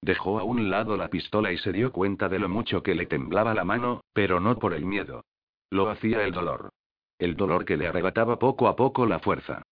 Dejó 0.00 0.38
a 0.38 0.44
un 0.44 0.70
lado 0.70 0.96
la 0.96 1.08
pistola 1.08 1.52
y 1.52 1.58
se 1.58 1.72
dio 1.72 1.92
cuenta 1.92 2.28
de 2.28 2.38
lo 2.38 2.48
mucho 2.48 2.82
que 2.82 2.94
le 2.94 3.06
temblaba 3.06 3.54
la 3.54 3.64
mano, 3.64 4.02
pero 4.12 4.40
no 4.40 4.58
por 4.58 4.74
el 4.74 4.84
miedo. 4.84 5.24
Lo 5.70 5.90
hacía 5.90 6.24
el 6.24 6.32
dolor. 6.32 6.70
El 7.18 7.36
dolor 7.36 7.64
que 7.64 7.76
le 7.76 7.88
arrebataba 7.88 8.38
poco 8.38 8.68
a 8.68 8.76
poco 8.76 9.06
la 9.06 9.18
fuerza. 9.18 9.62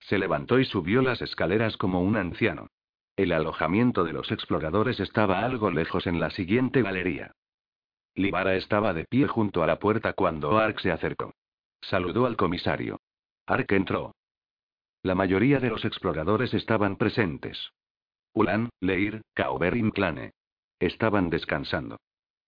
Se 0.00 0.18
levantó 0.18 0.58
y 0.58 0.64
subió 0.64 1.02
las 1.02 1.20
escaleras 1.20 1.76
como 1.76 2.00
un 2.00 2.16
anciano. 2.16 2.68
El 3.14 3.32
alojamiento 3.32 4.04
de 4.04 4.14
los 4.14 4.32
exploradores 4.32 4.98
estaba 4.98 5.40
algo 5.40 5.70
lejos 5.70 6.06
en 6.06 6.18
la 6.18 6.30
siguiente 6.30 6.80
galería. 6.82 7.32
Libara 8.14 8.56
estaba 8.56 8.94
de 8.94 9.04
pie 9.04 9.26
junto 9.26 9.62
a 9.62 9.66
la 9.66 9.78
puerta 9.78 10.14
cuando 10.14 10.58
Ark 10.58 10.80
se 10.80 10.90
acercó. 10.90 11.34
Saludó 11.82 12.26
al 12.26 12.36
comisario. 12.36 13.00
Ark 13.46 13.70
entró. 13.72 14.14
La 15.02 15.14
mayoría 15.14 15.60
de 15.60 15.68
los 15.68 15.84
exploradores 15.84 16.54
estaban 16.54 16.96
presentes. 16.96 17.70
Ulan, 18.34 18.70
Leir, 18.80 19.22
Kauber 19.34 19.76
y 19.76 19.82
Mklane. 19.82 20.32
Estaban 20.80 21.30
descansando. 21.30 21.98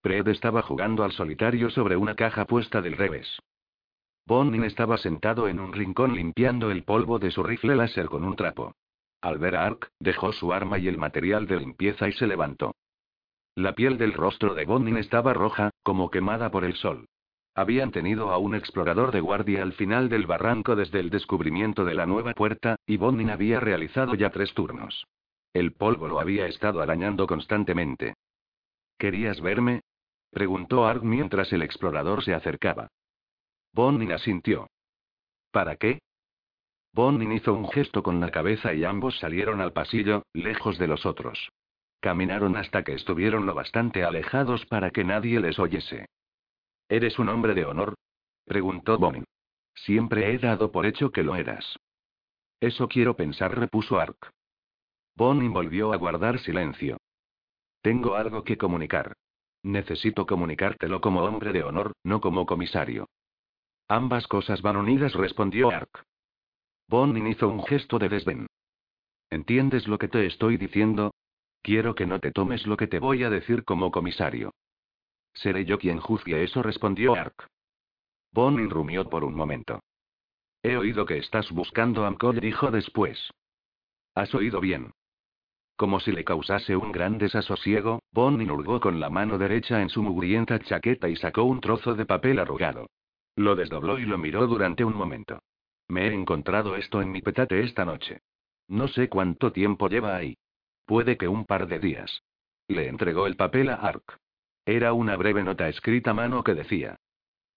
Pred 0.01 0.27
estaba 0.27 0.61
jugando 0.61 1.03
al 1.03 1.11
solitario 1.11 1.69
sobre 1.69 1.95
una 1.95 2.15
caja 2.15 2.45
puesta 2.45 2.81
del 2.81 2.97
revés. 2.97 3.39
Bonin 4.27 4.63
estaba 4.63 4.97
sentado 4.97 5.47
en 5.47 5.59
un 5.59 5.73
rincón 5.73 6.15
limpiando 6.15 6.71
el 6.71 6.83
polvo 6.83 7.19
de 7.19 7.29
su 7.29 7.43
rifle 7.43 7.75
láser 7.75 8.07
con 8.07 8.23
un 8.23 8.35
trapo. 8.35 8.73
Al 9.21 9.37
ver 9.37 9.55
a 9.55 9.65
Ark, 9.65 9.89
dejó 9.99 10.31
su 10.31 10.51
arma 10.51 10.79
y 10.79 10.87
el 10.87 10.97
material 10.97 11.47
de 11.47 11.57
limpieza 11.59 12.07
y 12.07 12.13
se 12.13 12.25
levantó. 12.25 12.75
La 13.55 13.73
piel 13.73 13.97
del 13.97 14.13
rostro 14.13 14.53
de 14.53 14.65
Bonin 14.65 14.97
estaba 14.97 15.33
roja, 15.33 15.69
como 15.83 16.09
quemada 16.09 16.49
por 16.49 16.65
el 16.65 16.75
sol. 16.75 17.07
Habían 17.53 17.91
tenido 17.91 18.31
a 18.31 18.37
un 18.37 18.53
explorador 18.53 19.11
de 19.11 19.21
guardia 19.21 19.61
al 19.61 19.73
final 19.73 20.09
del 20.09 20.25
barranco 20.25 20.75
desde 20.75 20.99
el 20.99 21.09
descubrimiento 21.09 21.85
de 21.85 21.93
la 21.93 22.05
nueva 22.05 22.33
puerta, 22.33 22.75
y 22.85 22.97
Bonin 22.97 23.29
había 23.29 23.59
realizado 23.59 24.15
ya 24.15 24.29
tres 24.29 24.53
turnos. 24.53 25.05
El 25.55 25.71
polvo 25.71 26.09
lo 26.09 26.19
había 26.19 26.47
estado 26.47 26.81
arañando 26.81 27.27
constantemente. 27.27 28.15
¿Querías 28.97 29.39
verme? 29.39 29.83
preguntó 30.29 30.85
Ark 30.85 31.01
mientras 31.01 31.53
el 31.53 31.61
explorador 31.61 32.25
se 32.25 32.33
acercaba. 32.33 32.89
Bonin 33.71 34.11
asintió. 34.11 34.67
¿Para 35.51 35.77
qué? 35.77 35.99
Bonin 36.91 37.31
hizo 37.31 37.53
un 37.53 37.69
gesto 37.69 38.03
con 38.03 38.19
la 38.19 38.31
cabeza 38.31 38.73
y 38.73 38.83
ambos 38.83 39.17
salieron 39.19 39.61
al 39.61 39.71
pasillo, 39.71 40.23
lejos 40.33 40.77
de 40.77 40.87
los 40.87 41.05
otros. 41.05 41.53
Caminaron 42.01 42.57
hasta 42.57 42.83
que 42.83 42.93
estuvieron 42.93 43.45
lo 43.45 43.53
bastante 43.53 44.03
alejados 44.03 44.65
para 44.65 44.91
que 44.91 45.05
nadie 45.05 45.39
les 45.39 45.57
oyese. 45.57 46.07
¿Eres 46.89 47.17
un 47.17 47.29
hombre 47.29 47.53
de 47.53 47.63
honor? 47.63 47.93
preguntó 48.43 48.97
Bonin. 48.97 49.23
Siempre 49.73 50.33
he 50.33 50.37
dado 50.37 50.73
por 50.73 50.85
hecho 50.85 51.13
que 51.13 51.23
lo 51.23 51.37
eras. 51.37 51.77
Eso 52.59 52.89
quiero 52.89 53.15
pensar, 53.15 53.57
repuso 53.57 54.01
Ark. 54.01 54.33
Bonin 55.15 55.53
volvió 55.53 55.93
a 55.93 55.97
guardar 55.97 56.39
silencio. 56.39 56.97
Tengo 57.81 58.15
algo 58.15 58.43
que 58.43 58.57
comunicar. 58.57 59.13
Necesito 59.63 60.25
comunicártelo 60.25 60.99
como 61.01 61.23
hombre 61.23 61.53
de 61.53 61.63
honor, 61.63 61.93
no 62.03 62.19
como 62.19 62.45
comisario. 62.45 63.07
Ambas 63.87 64.27
cosas 64.27 64.61
van 64.61 64.77
unidas, 64.77 65.13
respondió 65.13 65.69
Ark. 65.71 66.03
Bonin 66.87 67.27
hizo 67.27 67.47
un 67.47 67.63
gesto 67.65 67.97
de 67.97 68.09
desdén. 68.09 68.47
¿Entiendes 69.29 69.87
lo 69.87 69.97
que 69.97 70.07
te 70.07 70.25
estoy 70.25 70.57
diciendo? 70.57 71.13
Quiero 71.61 71.95
que 71.95 72.05
no 72.05 72.19
te 72.19 72.31
tomes 72.31 72.67
lo 72.67 72.77
que 72.77 72.87
te 72.87 72.99
voy 72.99 73.23
a 73.23 73.29
decir 73.29 73.63
como 73.63 73.91
comisario. 73.91 74.53
Seré 75.33 75.65
yo 75.65 75.79
quien 75.79 75.99
juzgue 75.99 76.43
eso, 76.43 76.61
respondió 76.61 77.15
Ark. 77.15 77.47
Bonin 78.31 78.69
rumió 78.69 79.09
por 79.09 79.23
un 79.23 79.33
momento. 79.33 79.79
He 80.61 80.77
oído 80.77 81.05
que 81.05 81.17
estás 81.17 81.51
buscando 81.51 82.05
a 82.05 82.11
Mkoll, 82.11 82.39
dijo 82.39 82.69
después. 82.69 83.31
Has 84.13 84.33
oído 84.35 84.59
bien. 84.59 84.91
Como 85.75 85.99
si 85.99 86.11
le 86.13 86.23
causase 86.23 86.75
un 86.75 86.91
gran 86.91 87.17
desasosiego, 87.17 88.01
Bonin 88.11 88.49
hurgó 88.49 88.79
con 88.79 88.99
la 88.99 89.09
mano 89.09 89.37
derecha 89.37 89.81
en 89.81 89.89
su 89.89 90.01
mugrienta 90.01 90.59
chaqueta 90.59 91.09
y 91.09 91.17
sacó 91.17 91.43
un 91.43 91.59
trozo 91.59 91.95
de 91.95 92.05
papel 92.05 92.39
arrugado. 92.39 92.87
Lo 93.35 93.55
desdobló 93.55 93.99
y 93.99 94.05
lo 94.05 94.17
miró 94.17 94.47
durante 94.47 94.85
un 94.85 94.95
momento. 94.95 95.39
Me 95.89 96.07
he 96.07 96.13
encontrado 96.13 96.77
esto 96.77 97.01
en 97.01 97.11
mi 97.11 97.21
petate 97.21 97.61
esta 97.61 97.83
noche. 97.83 98.21
No 98.67 98.87
sé 98.87 99.09
cuánto 99.09 99.51
tiempo 99.51 99.89
lleva 99.89 100.15
ahí. 100.15 100.37
Puede 100.85 101.17
que 101.17 101.27
un 101.27 101.45
par 101.45 101.67
de 101.67 101.79
días. 101.79 102.21
Le 102.67 102.87
entregó 102.87 103.27
el 103.27 103.35
papel 103.35 103.69
a 103.69 103.75
Ark. 103.75 104.17
Era 104.65 104.93
una 104.93 105.17
breve 105.17 105.43
nota 105.43 105.67
escrita 105.67 106.11
a 106.11 106.13
mano 106.13 106.43
que 106.43 106.55
decía. 106.55 106.95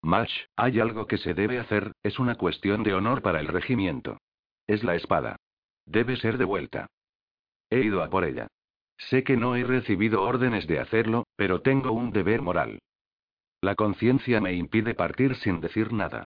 Mash, 0.02 0.44
hay 0.56 0.80
algo 0.80 1.06
que 1.06 1.18
se 1.18 1.34
debe 1.34 1.58
hacer, 1.58 1.92
es 2.02 2.18
una 2.18 2.34
cuestión 2.34 2.82
de 2.82 2.94
honor 2.94 3.22
para 3.22 3.40
el 3.40 3.48
regimiento. 3.48 4.18
Es 4.66 4.82
la 4.82 4.94
espada. 4.96 5.36
Debe 5.86 6.16
ser 6.16 6.36
devuelta. 6.36 6.88
He 7.70 7.80
ido 7.80 8.02
a 8.02 8.10
por 8.10 8.24
ella. 8.24 8.48
Sé 8.96 9.22
que 9.22 9.36
no 9.36 9.54
he 9.56 9.64
recibido 9.64 10.22
órdenes 10.22 10.66
de 10.66 10.80
hacerlo, 10.80 11.26
pero 11.36 11.62
tengo 11.62 11.92
un 11.92 12.10
deber 12.10 12.42
moral. 12.42 12.80
La 13.60 13.74
conciencia 13.74 14.40
me 14.40 14.52
impide 14.54 14.94
partir 14.94 15.36
sin 15.36 15.60
decir 15.60 15.92
nada. 15.92 16.24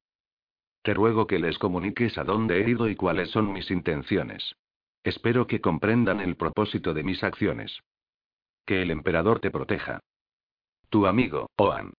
Te 0.83 0.95
ruego 0.95 1.27
que 1.27 1.39
les 1.39 1.59
comuniques 1.59 2.19
a 2.19 2.25
dónde 2.25 2.61
he 2.61 2.71
ido 2.71 2.89
y 2.89 2.97
cuáles 2.97 3.31
son 3.31 3.53
mis 3.53 3.71
intenciones. 3.71 4.55
Espero 5.05 5.47
que 5.47 5.61
comprendan 5.61 6.21
el 6.21 6.37
propósito 6.37 6.95
de 6.95 7.03
mis 7.03 7.23
acciones. 7.23 7.81
Que 8.67 8.83
el 8.83 8.91
emperador 8.91 9.41
te 9.41 9.51
proteja. 9.51 10.01
Tu 10.91 11.07
amigo, 11.07 11.49
Oan. 11.57 11.93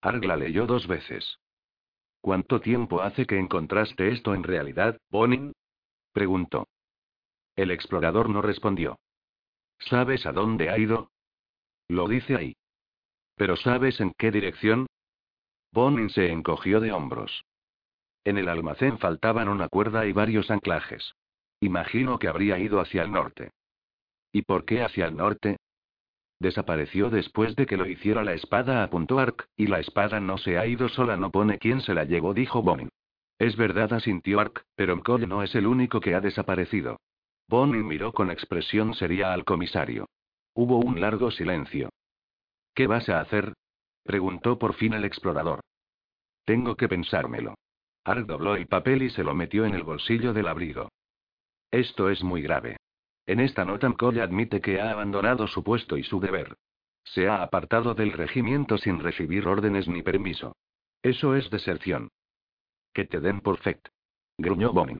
Argla 0.00 0.36
leyó 0.36 0.66
dos 0.66 0.86
veces. 0.86 1.38
¿Cuánto 2.20 2.60
tiempo 2.60 3.00
hace 3.00 3.26
que 3.26 3.38
encontraste 3.38 4.08
esto 4.08 4.34
en 4.34 4.42
realidad, 4.42 4.98
Bonin? 5.10 5.52
preguntó. 6.12 6.66
El 7.58 7.72
explorador 7.72 8.30
no 8.30 8.40
respondió. 8.40 9.00
¿Sabes 9.80 10.26
a 10.26 10.32
dónde 10.32 10.70
ha 10.70 10.78
ido? 10.78 11.10
Lo 11.88 12.06
dice 12.06 12.36
ahí. 12.36 12.56
¿Pero 13.34 13.56
sabes 13.56 13.98
en 13.98 14.12
qué 14.16 14.30
dirección? 14.30 14.86
Bonin 15.72 16.08
se 16.08 16.30
encogió 16.30 16.78
de 16.78 16.92
hombros. 16.92 17.44
En 18.22 18.38
el 18.38 18.48
almacén 18.48 18.98
faltaban 18.98 19.48
una 19.48 19.68
cuerda 19.68 20.06
y 20.06 20.12
varios 20.12 20.52
anclajes. 20.52 21.16
Imagino 21.58 22.20
que 22.20 22.28
habría 22.28 22.60
ido 22.60 22.78
hacia 22.78 23.02
el 23.02 23.10
norte. 23.10 23.50
¿Y 24.30 24.42
por 24.42 24.64
qué 24.64 24.84
hacia 24.84 25.06
el 25.06 25.16
norte? 25.16 25.56
Desapareció 26.38 27.10
después 27.10 27.56
de 27.56 27.66
que 27.66 27.76
lo 27.76 27.88
hiciera 27.88 28.22
la 28.22 28.34
espada, 28.34 28.84
apuntó 28.84 29.18
Ark, 29.18 29.48
y 29.56 29.66
la 29.66 29.80
espada 29.80 30.20
no 30.20 30.38
se 30.38 30.58
ha 30.58 30.66
ido 30.68 30.88
sola, 30.88 31.16
no 31.16 31.32
pone 31.32 31.58
quién 31.58 31.80
se 31.80 31.92
la 31.92 32.04
llevó, 32.04 32.34
dijo 32.34 32.62
Bonin. 32.62 32.90
Es 33.40 33.56
verdad, 33.56 33.92
asintió 33.94 34.38
Ark, 34.38 34.64
pero 34.76 34.94
Mkoll 34.94 35.28
no 35.28 35.42
es 35.42 35.56
el 35.56 35.66
único 35.66 35.98
que 35.98 36.14
ha 36.14 36.20
desaparecido. 36.20 36.98
Bonin 37.48 37.86
miró 37.86 38.12
con 38.12 38.30
expresión 38.30 38.94
seria 38.94 39.32
al 39.32 39.44
comisario. 39.44 40.08
Hubo 40.54 40.78
un 40.78 41.00
largo 41.00 41.30
silencio. 41.30 41.90
¿Qué 42.74 42.86
vas 42.86 43.08
a 43.08 43.20
hacer? 43.20 43.54
preguntó 44.04 44.58
por 44.58 44.74
fin 44.74 44.92
el 44.92 45.04
explorador. 45.04 45.60
Tengo 46.44 46.76
que 46.76 46.88
pensármelo. 46.88 47.54
Ark 48.04 48.26
dobló 48.26 48.54
el 48.54 48.66
papel 48.66 49.02
y 49.02 49.10
se 49.10 49.24
lo 49.24 49.34
metió 49.34 49.64
en 49.64 49.74
el 49.74 49.82
bolsillo 49.82 50.32
del 50.32 50.48
abrigo. 50.48 50.88
Esto 51.70 52.08
es 52.08 52.22
muy 52.22 52.42
grave. 52.42 52.76
En 53.26 53.40
esta 53.40 53.64
nota 53.64 53.88
McCoy 53.88 54.20
admite 54.20 54.60
que 54.60 54.80
ha 54.80 54.90
abandonado 54.90 55.46
su 55.46 55.62
puesto 55.62 55.98
y 55.98 56.04
su 56.04 56.20
deber. 56.20 56.56
Se 57.04 57.28
ha 57.28 57.42
apartado 57.42 57.94
del 57.94 58.12
regimiento 58.12 58.78
sin 58.78 59.00
recibir 59.00 59.46
órdenes 59.46 59.88
ni 59.88 60.02
permiso. 60.02 60.56
Eso 61.02 61.34
es 61.34 61.50
deserción. 61.50 62.08
Que 62.92 63.04
te 63.04 63.20
den 63.20 63.40
por 63.40 63.58
fect. 63.58 63.88
Gruñó 64.38 64.72
Bonin. 64.72 64.98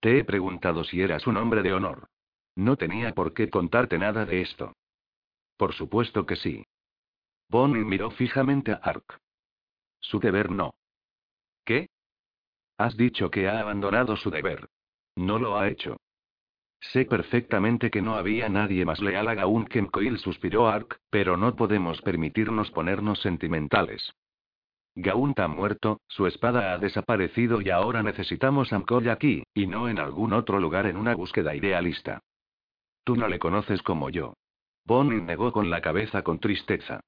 Te 0.00 0.18
he 0.18 0.24
preguntado 0.24 0.82
si 0.84 1.02
eras 1.02 1.26
un 1.26 1.36
hombre 1.36 1.62
de 1.62 1.72
honor. 1.72 2.08
No 2.56 2.76
tenía 2.76 3.14
por 3.14 3.34
qué 3.34 3.50
contarte 3.50 3.98
nada 3.98 4.24
de 4.24 4.40
esto. 4.40 4.74
Por 5.56 5.74
supuesto 5.74 6.24
que 6.24 6.36
sí. 6.36 6.64
Bonin 7.48 7.86
miró 7.86 8.10
fijamente 8.10 8.72
a 8.72 8.76
Ark. 8.76 9.18
Su 10.00 10.18
deber 10.18 10.50
no. 10.50 10.74
¿Qué? 11.64 11.90
Has 12.78 12.96
dicho 12.96 13.30
que 13.30 13.48
ha 13.48 13.60
abandonado 13.60 14.16
su 14.16 14.30
deber. 14.30 14.68
No 15.16 15.38
lo 15.38 15.58
ha 15.58 15.68
hecho. 15.68 15.98
Sé 16.80 17.04
perfectamente 17.04 17.90
que 17.90 18.00
no 18.00 18.14
había 18.14 18.48
nadie 18.48 18.86
más 18.86 19.00
leal 19.00 19.28
a 19.28 19.34
Gaun 19.34 19.66
que 19.66 19.82
Mcoil, 19.82 20.18
suspiró 20.18 20.68
Ark, 20.68 20.98
pero 21.10 21.36
no 21.36 21.54
podemos 21.54 22.00
permitirnos 22.00 22.70
ponernos 22.70 23.20
sentimentales. 23.20 24.14
Gaunt 25.00 25.38
ha 25.40 25.48
muerto, 25.48 26.00
su 26.08 26.26
espada 26.26 26.72
ha 26.72 26.78
desaparecido 26.78 27.62
y 27.62 27.70
ahora 27.70 28.02
necesitamos 28.02 28.72
a 28.72 28.78
Mcoll 28.78 29.08
aquí, 29.08 29.44
y 29.54 29.66
no 29.66 29.88
en 29.88 29.98
algún 29.98 30.32
otro 30.34 30.60
lugar 30.60 30.86
en 30.86 30.96
una 30.96 31.14
búsqueda 31.14 31.54
idealista. 31.54 32.20
Tú 33.04 33.16
no 33.16 33.26
le 33.26 33.38
conoces 33.38 33.82
como 33.82 34.10
yo. 34.10 34.34
Bonnie 34.84 35.22
negó 35.22 35.52
con 35.52 35.70
la 35.70 35.80
cabeza 35.80 36.22
con 36.22 36.38
tristeza. 36.38 37.00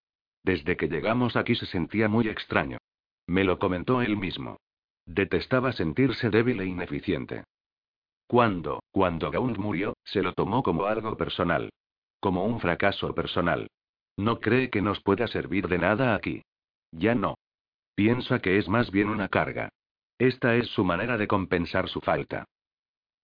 Desde 0.42 0.76
que 0.76 0.88
llegamos 0.88 1.36
aquí 1.36 1.54
se 1.54 1.66
sentía 1.66 2.08
muy 2.08 2.28
extraño. 2.28 2.78
Me 3.26 3.44
lo 3.44 3.58
comentó 3.58 4.00
él 4.00 4.16
mismo. 4.16 4.56
Detestaba 5.04 5.72
sentirse 5.72 6.30
débil 6.30 6.60
e 6.60 6.66
ineficiente. 6.66 7.44
Cuando, 8.26 8.82
cuando 8.90 9.30
Gaunt 9.30 9.58
murió, 9.58 9.94
se 10.04 10.22
lo 10.22 10.32
tomó 10.32 10.62
como 10.62 10.86
algo 10.86 11.16
personal. 11.16 11.70
Como 12.20 12.46
un 12.46 12.58
fracaso 12.60 13.14
personal. 13.14 13.68
No 14.16 14.40
cree 14.40 14.70
que 14.70 14.80
nos 14.80 15.02
pueda 15.02 15.26
servir 15.26 15.68
de 15.68 15.78
nada 15.78 16.14
aquí. 16.14 16.42
Ya 16.92 17.14
no. 17.14 17.34
Piensa 17.94 18.40
que 18.40 18.58
es 18.58 18.68
más 18.68 18.90
bien 18.90 19.08
una 19.08 19.28
carga. 19.28 19.68
Esta 20.18 20.54
es 20.56 20.68
su 20.68 20.84
manera 20.84 21.18
de 21.18 21.26
compensar 21.26 21.88
su 21.88 22.00
falta. 22.00 22.46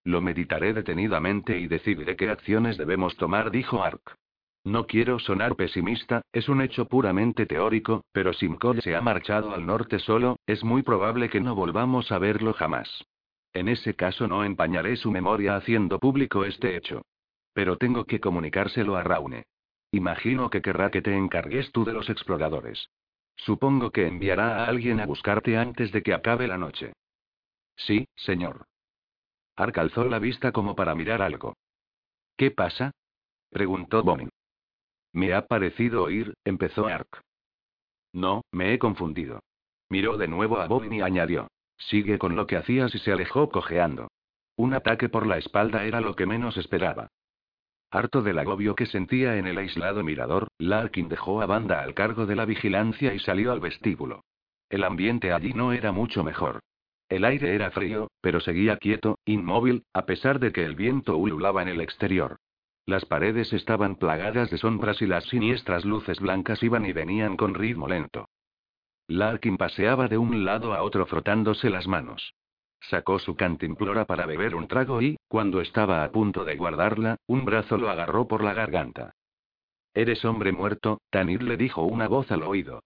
Lo 0.05 0.21
meditaré 0.21 0.73
detenidamente 0.73 1.59
y 1.59 1.67
decidiré 1.67 2.17
qué 2.17 2.31
acciones 2.31 2.77
debemos 2.77 3.17
tomar, 3.17 3.51
dijo 3.51 3.83
Ark. 3.83 4.17
No 4.65 4.87
quiero 4.87 5.19
sonar 5.19 5.57
pesimista, 5.57 6.23
es 6.33 6.49
un 6.49 6.61
hecho 6.61 6.87
puramente 6.87 7.47
teórico, 7.47 8.05
pero 8.13 8.33
Simcoe 8.33 8.81
se 8.83 8.97
ha 8.97 9.01
marchado 9.01 9.55
al 9.55 9.65
norte 9.65 9.99
solo, 9.99 10.37
es 10.47 10.65
muy 10.65 10.83
probable 10.83 11.31
que 11.31 11.41
no 11.41 11.55
volvamos 11.55 12.13
a 12.13 12.19
verlo 12.19 12.53
jamás. 12.53 13.05
En 13.53 13.69
ese 13.69 13.95
caso 13.95 14.29
no 14.29 14.45
empañaré 14.45 14.97
su 14.97 15.11
memoria 15.11 15.57
haciendo 15.57 15.99
público 15.99 16.45
este 16.45 16.77
hecho. 16.77 17.03
Pero 17.55 17.77
tengo 17.77 18.05
que 18.05 18.21
comunicárselo 18.21 18.97
a 18.97 19.03
Raune. 19.03 19.45
Imagino 19.91 20.51
que 20.51 20.61
querrá 20.61 20.91
que 20.91 21.01
te 21.01 21.17
encargues 21.17 21.73
tú 21.73 21.85
de 21.85 21.95
los 21.95 22.11
exploradores. 22.11 22.91
Supongo 23.39 23.91
que 23.91 24.07
enviará 24.07 24.65
a 24.65 24.67
alguien 24.67 25.01
a 25.01 25.07
buscarte 25.07 25.57
antes 25.57 25.93
de 25.93 26.03
que 26.03 26.13
acabe 26.13 26.47
la 26.47 26.59
noche. 26.59 26.93
Sí, 27.77 28.07
señor. 28.17 28.67
Ark 29.57 29.79
alzó 29.79 30.05
la 30.05 30.19
vista 30.19 30.53
como 30.53 30.77
para 30.77 30.95
mirar 30.95 31.23
algo. 31.23 31.55
¿Qué 32.37 32.51
pasa? 32.51 32.93
preguntó 33.51 34.03
Bonnie. 34.03 34.29
Me 35.13 35.33
ha 35.33 35.47
parecido 35.47 36.05
oír, 36.05 36.35
empezó 36.45 36.87
Ark. 36.87 37.23
No, 38.13 38.43
me 38.53 38.73
he 38.73 38.79
confundido. 38.79 39.41
Miró 39.89 40.17
de 40.17 40.29
nuevo 40.29 40.61
a 40.61 40.67
Bonnie 40.67 40.99
y 40.99 41.01
añadió. 41.01 41.49
Sigue 41.77 42.19
con 42.19 42.37
lo 42.37 42.47
que 42.47 42.57
hacías 42.57 42.95
y 42.95 42.99
se 42.99 43.13
alejó 43.13 43.49
cojeando. 43.49 44.09
Un 44.57 44.75
ataque 44.75 45.09
por 45.09 45.27
la 45.27 45.39
espalda 45.39 45.85
era 45.85 46.01
lo 46.01 46.15
que 46.15 46.27
menos 46.27 46.57
esperaba. 46.57 47.09
Harto 47.91 48.21
del 48.23 48.39
agobio 48.39 48.75
que 48.75 48.85
sentía 48.85 49.37
en 49.37 49.47
el 49.47 49.57
aislado 49.57 50.05
mirador, 50.05 50.49
Larkin 50.59 51.09
dejó 51.09 51.41
a 51.41 51.47
Banda 51.47 51.81
al 51.81 51.95
cargo 51.95 52.27
de 52.27 52.37
la 52.37 52.45
vigilancia 52.45 53.15
y 53.15 53.19
salió 53.19 53.51
al 53.51 53.61
vestíbulo. 53.61 54.25
El 54.69 54.85
ambiente 54.85 55.33
allí 55.33 55.55
no 55.55 55.73
era 55.73 55.91
mucho 55.91 56.23
mejor. 56.23 56.61
El 57.09 57.25
aire 57.25 57.55
era 57.55 57.71
frío, 57.71 58.11
pero 58.21 58.41
seguía 58.41 58.77
quieto, 58.77 59.19
inmóvil, 59.25 59.85
a 59.95 60.05
pesar 60.05 60.39
de 60.39 60.53
que 60.53 60.65
el 60.65 60.77
viento 60.77 61.17
ululaba 61.17 61.63
en 61.63 61.69
el 61.69 61.81
exterior. 61.81 62.37
Las 62.85 63.07
paredes 63.07 63.53
estaban 63.55 63.97
plagadas 63.97 64.51
de 64.51 64.59
sombras 64.59 65.01
y 65.01 65.07
las 65.07 65.25
siniestras 65.25 65.87
luces 65.87 66.21
blancas 66.21 66.63
iban 66.63 66.85
y 66.85 66.93
venían 66.93 67.37
con 67.37 67.55
ritmo 67.55 67.89
lento. 67.89 68.29
Larkin 69.09 69.57
paseaba 69.57 70.09
de 70.09 70.19
un 70.19 70.45
lado 70.45 70.75
a 70.75 70.83
otro 70.83 71.07
frotándose 71.07 71.71
las 71.71 71.87
manos. 71.87 72.35
Sacó 72.81 73.19
su 73.19 73.35
cantimplora 73.35 74.05
para 74.05 74.27
beber 74.27 74.55
un 74.55 74.69
trago 74.69 75.03
y, 75.03 75.19
cuando 75.29 75.61
estaba 75.61 76.05
a 76.05 76.11
punto 76.11 76.45
de 76.45 76.57
guardarla, 76.57 77.17
un 77.27 77.45
brazo 77.45 77.77
lo 77.77 77.91
agarró 77.91 78.29
por 78.29 78.43
la 78.43 78.55
garganta. 78.55 79.13
Eres 79.95 80.25
hombre 80.25 80.53
muerto, 80.53 81.01
Tanit 81.11 81.43
le 81.43 81.57
dijo 81.57 81.83
una 81.83 82.09
voz 82.09 82.31
al 82.31 82.43
oído. 82.45 82.83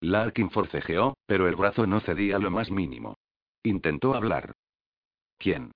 Larkin 0.00 0.50
forcejeó, 0.50 1.16
pero 1.26 1.48
el 1.48 1.56
brazo 1.56 1.86
no 1.86 2.00
cedía 2.00 2.38
lo 2.38 2.50
más 2.50 2.70
mínimo. 2.70 3.16
Intentó 3.62 4.14
hablar. 4.14 4.52
¿Quién? 5.38 5.72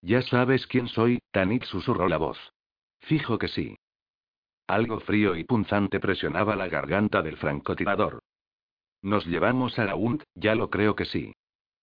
Ya 0.00 0.22
sabes 0.22 0.66
quién 0.66 0.88
soy, 0.88 1.20
Tanit 1.32 1.64
susurró 1.64 2.08
la 2.08 2.18
voz. 2.18 2.38
Fijo 3.00 3.38
que 3.38 3.48
sí. 3.48 3.76
Algo 4.66 5.00
frío 5.00 5.36
y 5.36 5.44
punzante 5.44 6.00
presionaba 6.00 6.56
la 6.56 6.68
garganta 6.68 7.22
del 7.22 7.36
francotirador. 7.36 8.20
Nos 9.02 9.26
llevamos 9.26 9.78
a 9.78 9.84
Gaunt, 9.84 10.22
ya 10.34 10.54
lo 10.54 10.70
creo 10.70 10.94
que 10.94 11.04
sí. 11.04 11.34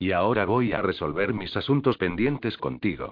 Y 0.01 0.13
ahora 0.13 0.45
voy 0.45 0.73
a 0.73 0.81
resolver 0.81 1.31
mis 1.31 1.55
asuntos 1.55 1.95
pendientes 1.95 2.57
contigo. 2.57 3.11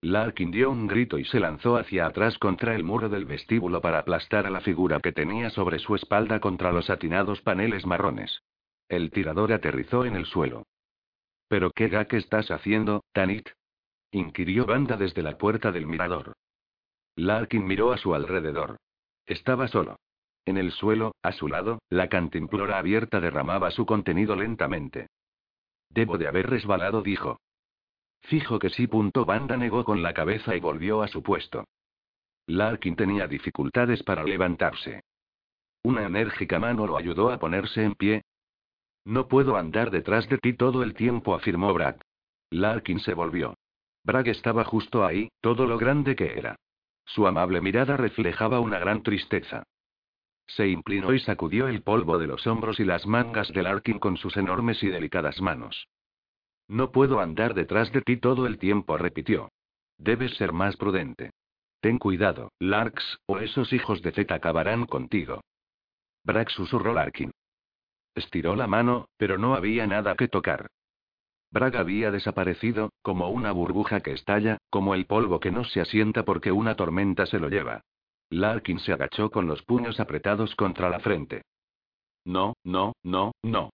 Larkin 0.00 0.50
dio 0.50 0.70
un 0.70 0.86
grito 0.86 1.18
y 1.18 1.26
se 1.26 1.38
lanzó 1.38 1.76
hacia 1.76 2.06
atrás 2.06 2.38
contra 2.38 2.74
el 2.74 2.82
muro 2.82 3.10
del 3.10 3.26
vestíbulo 3.26 3.82
para 3.82 3.98
aplastar 3.98 4.46
a 4.46 4.50
la 4.50 4.62
figura 4.62 5.00
que 5.00 5.12
tenía 5.12 5.50
sobre 5.50 5.78
su 5.78 5.94
espalda 5.94 6.40
contra 6.40 6.72
los 6.72 6.88
atinados 6.88 7.42
paneles 7.42 7.84
marrones. 7.84 8.40
El 8.88 9.10
tirador 9.10 9.52
aterrizó 9.52 10.06
en 10.06 10.16
el 10.16 10.24
suelo. 10.24 10.62
¿Pero 11.46 11.72
qué 11.72 11.88
gag 11.88 12.08
estás 12.14 12.50
haciendo, 12.50 13.04
Tanit? 13.12 13.50
inquirió 14.10 14.64
Banda 14.64 14.96
desde 14.96 15.22
la 15.22 15.36
puerta 15.36 15.72
del 15.72 15.86
mirador. 15.86 16.32
Larkin 17.16 17.66
miró 17.66 17.92
a 17.92 17.98
su 17.98 18.14
alrededor. 18.14 18.78
Estaba 19.26 19.68
solo. 19.68 19.98
En 20.46 20.56
el 20.56 20.72
suelo, 20.72 21.12
a 21.22 21.32
su 21.32 21.48
lado, 21.48 21.80
la 21.90 22.08
cantimplora 22.08 22.78
abierta 22.78 23.20
derramaba 23.20 23.70
su 23.70 23.84
contenido 23.84 24.36
lentamente. 24.36 25.08
Debo 25.90 26.18
de 26.18 26.28
haber 26.28 26.48
resbalado, 26.48 27.02
dijo. 27.02 27.40
Fijo 28.22 28.58
que 28.58 28.70
sí. 28.70 28.86
Punto 28.86 29.24
Banda 29.24 29.56
negó 29.56 29.84
con 29.84 30.02
la 30.02 30.14
cabeza 30.14 30.56
y 30.56 30.60
volvió 30.60 31.02
a 31.02 31.08
su 31.08 31.22
puesto. 31.22 31.64
Larkin 32.46 32.96
tenía 32.96 33.26
dificultades 33.26 34.02
para 34.02 34.24
levantarse. 34.24 35.02
Una 35.82 36.06
enérgica 36.06 36.58
mano 36.58 36.86
lo 36.86 36.96
ayudó 36.96 37.30
a 37.30 37.38
ponerse 37.38 37.84
en 37.84 37.94
pie. 37.94 38.22
No 39.04 39.28
puedo 39.28 39.56
andar 39.56 39.90
detrás 39.90 40.28
de 40.28 40.38
ti 40.38 40.54
todo 40.54 40.82
el 40.82 40.94
tiempo, 40.94 41.34
afirmó 41.34 41.72
Bragg. 41.72 42.00
Larkin 42.50 43.00
se 43.00 43.14
volvió. 43.14 43.54
Bragg 44.04 44.28
estaba 44.28 44.64
justo 44.64 45.04
ahí, 45.04 45.28
todo 45.40 45.66
lo 45.66 45.78
grande 45.78 46.16
que 46.16 46.38
era. 46.38 46.56
Su 47.04 47.26
amable 47.26 47.60
mirada 47.60 47.96
reflejaba 47.96 48.60
una 48.60 48.78
gran 48.78 49.02
tristeza. 49.02 49.64
Se 50.48 50.66
inclinó 50.66 51.12
y 51.12 51.20
sacudió 51.20 51.68
el 51.68 51.82
polvo 51.82 52.18
de 52.18 52.26
los 52.26 52.46
hombros 52.46 52.80
y 52.80 52.84
las 52.84 53.06
mangas 53.06 53.48
del 53.52 53.64
Larkin 53.64 53.98
con 53.98 54.16
sus 54.16 54.36
enormes 54.36 54.82
y 54.82 54.88
delicadas 54.88 55.40
manos. 55.40 55.88
No 56.66 56.90
puedo 56.90 57.20
andar 57.20 57.54
detrás 57.54 57.92
de 57.92 58.02
ti 58.02 58.16
todo 58.16 58.46
el 58.46 58.58
tiempo, 58.58 58.98
repitió. 58.98 59.50
Debes 59.98 60.34
ser 60.36 60.52
más 60.52 60.76
prudente. 60.76 61.30
Ten 61.80 61.98
cuidado, 61.98 62.50
Larks, 62.58 63.18
o 63.26 63.38
esos 63.38 63.72
hijos 63.72 64.02
de 64.02 64.10
Z 64.10 64.34
acabarán 64.34 64.86
contigo. 64.86 65.42
Brax 66.24 66.52
susurró 66.52 66.92
Larkin. 66.92 67.30
Estiró 68.14 68.56
la 68.56 68.66
mano, 68.66 69.08
pero 69.16 69.38
no 69.38 69.54
había 69.54 69.86
nada 69.86 70.16
que 70.16 70.28
tocar. 70.28 70.68
Bragg 71.50 71.76
había 71.76 72.10
desaparecido, 72.10 72.90
como 73.00 73.30
una 73.30 73.52
burbuja 73.52 74.00
que 74.00 74.12
estalla, 74.12 74.58
como 74.70 74.94
el 74.94 75.06
polvo 75.06 75.40
que 75.40 75.50
no 75.50 75.64
se 75.64 75.80
asienta 75.80 76.24
porque 76.24 76.52
una 76.52 76.74
tormenta 76.74 77.26
se 77.26 77.38
lo 77.38 77.48
lleva. 77.48 77.82
Larkin 78.30 78.78
se 78.80 78.92
agachó 78.92 79.30
con 79.30 79.46
los 79.46 79.62
puños 79.62 80.00
apretados 80.00 80.54
contra 80.54 80.90
la 80.90 81.00
frente. 81.00 81.42
No, 82.24 82.54
no, 82.64 82.92
no, 83.02 83.32
no. 83.42 83.70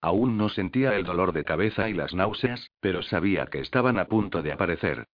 Aún 0.00 0.36
no 0.36 0.48
sentía 0.48 0.94
el 0.94 1.04
dolor 1.04 1.32
de 1.32 1.44
cabeza 1.44 1.88
y 1.88 1.92
las 1.92 2.14
náuseas, 2.14 2.70
pero 2.80 3.02
sabía 3.02 3.46
que 3.46 3.60
estaban 3.60 3.98
a 3.98 4.06
punto 4.06 4.42
de 4.42 4.52
aparecer. 4.52 5.06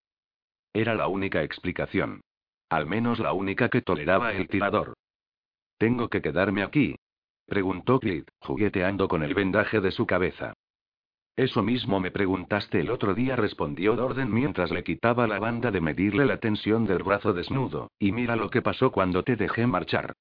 Era 0.73 0.95
la 0.95 1.09
única 1.09 1.43
explicación. 1.43 2.21
Al 2.69 2.87
menos 2.87 3.19
la 3.19 3.33
única 3.33 3.69
que 3.69 3.83
toleraba 3.83 4.33
el 4.33 4.49
tirador. 4.49 4.95
¿Tengo 5.79 6.09
que 6.09 6.23
quedarme 6.23 6.63
aquí? 6.63 6.97
preguntó 7.47 8.01
Clyde, 8.01 8.27
jugueteando 8.41 9.09
con 9.09 9.23
el 9.23 9.35
vendaje 9.35 9.81
de 9.81 9.91
su 9.91 10.07
cabeza. 10.07 10.55
Eso 11.37 11.63
mismo 11.63 11.99
me 11.99 12.13
preguntaste 12.13 12.81
el 12.81 12.91
otro 12.91 13.13
día, 13.15 13.35
respondió 13.35 13.97
Dorden 13.97 14.33
mientras 14.33 14.71
le 14.71 14.85
quitaba 14.85 15.27
la 15.27 15.41
banda 15.41 15.73
de 15.73 15.81
medirle 15.81 16.27
la 16.27 16.39
tensión 16.39 16.85
del 16.85 17.03
brazo 17.03 17.33
desnudo, 17.33 17.91
y 17.99 18.13
mira 18.13 18.37
lo 18.37 18.51
que 18.51 18.63
pasó 18.63 18.93
cuando 18.93 19.25
te 19.25 19.35
dejé 19.35 19.67
marchar. 19.67 20.15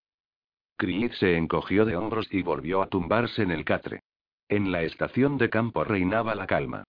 Creed 0.75 1.11
se 1.13 1.37
encogió 1.37 1.85
de 1.85 1.95
hombros 1.95 2.27
y 2.31 2.41
volvió 2.41 2.81
a 2.81 2.87
tumbarse 2.87 3.43
en 3.43 3.51
el 3.51 3.63
catre. 3.63 4.01
En 4.49 4.71
la 4.71 4.81
estación 4.81 5.37
de 5.37 5.49
campo 5.49 5.83
reinaba 5.83 6.33
la 6.33 6.47
calma. 6.47 6.83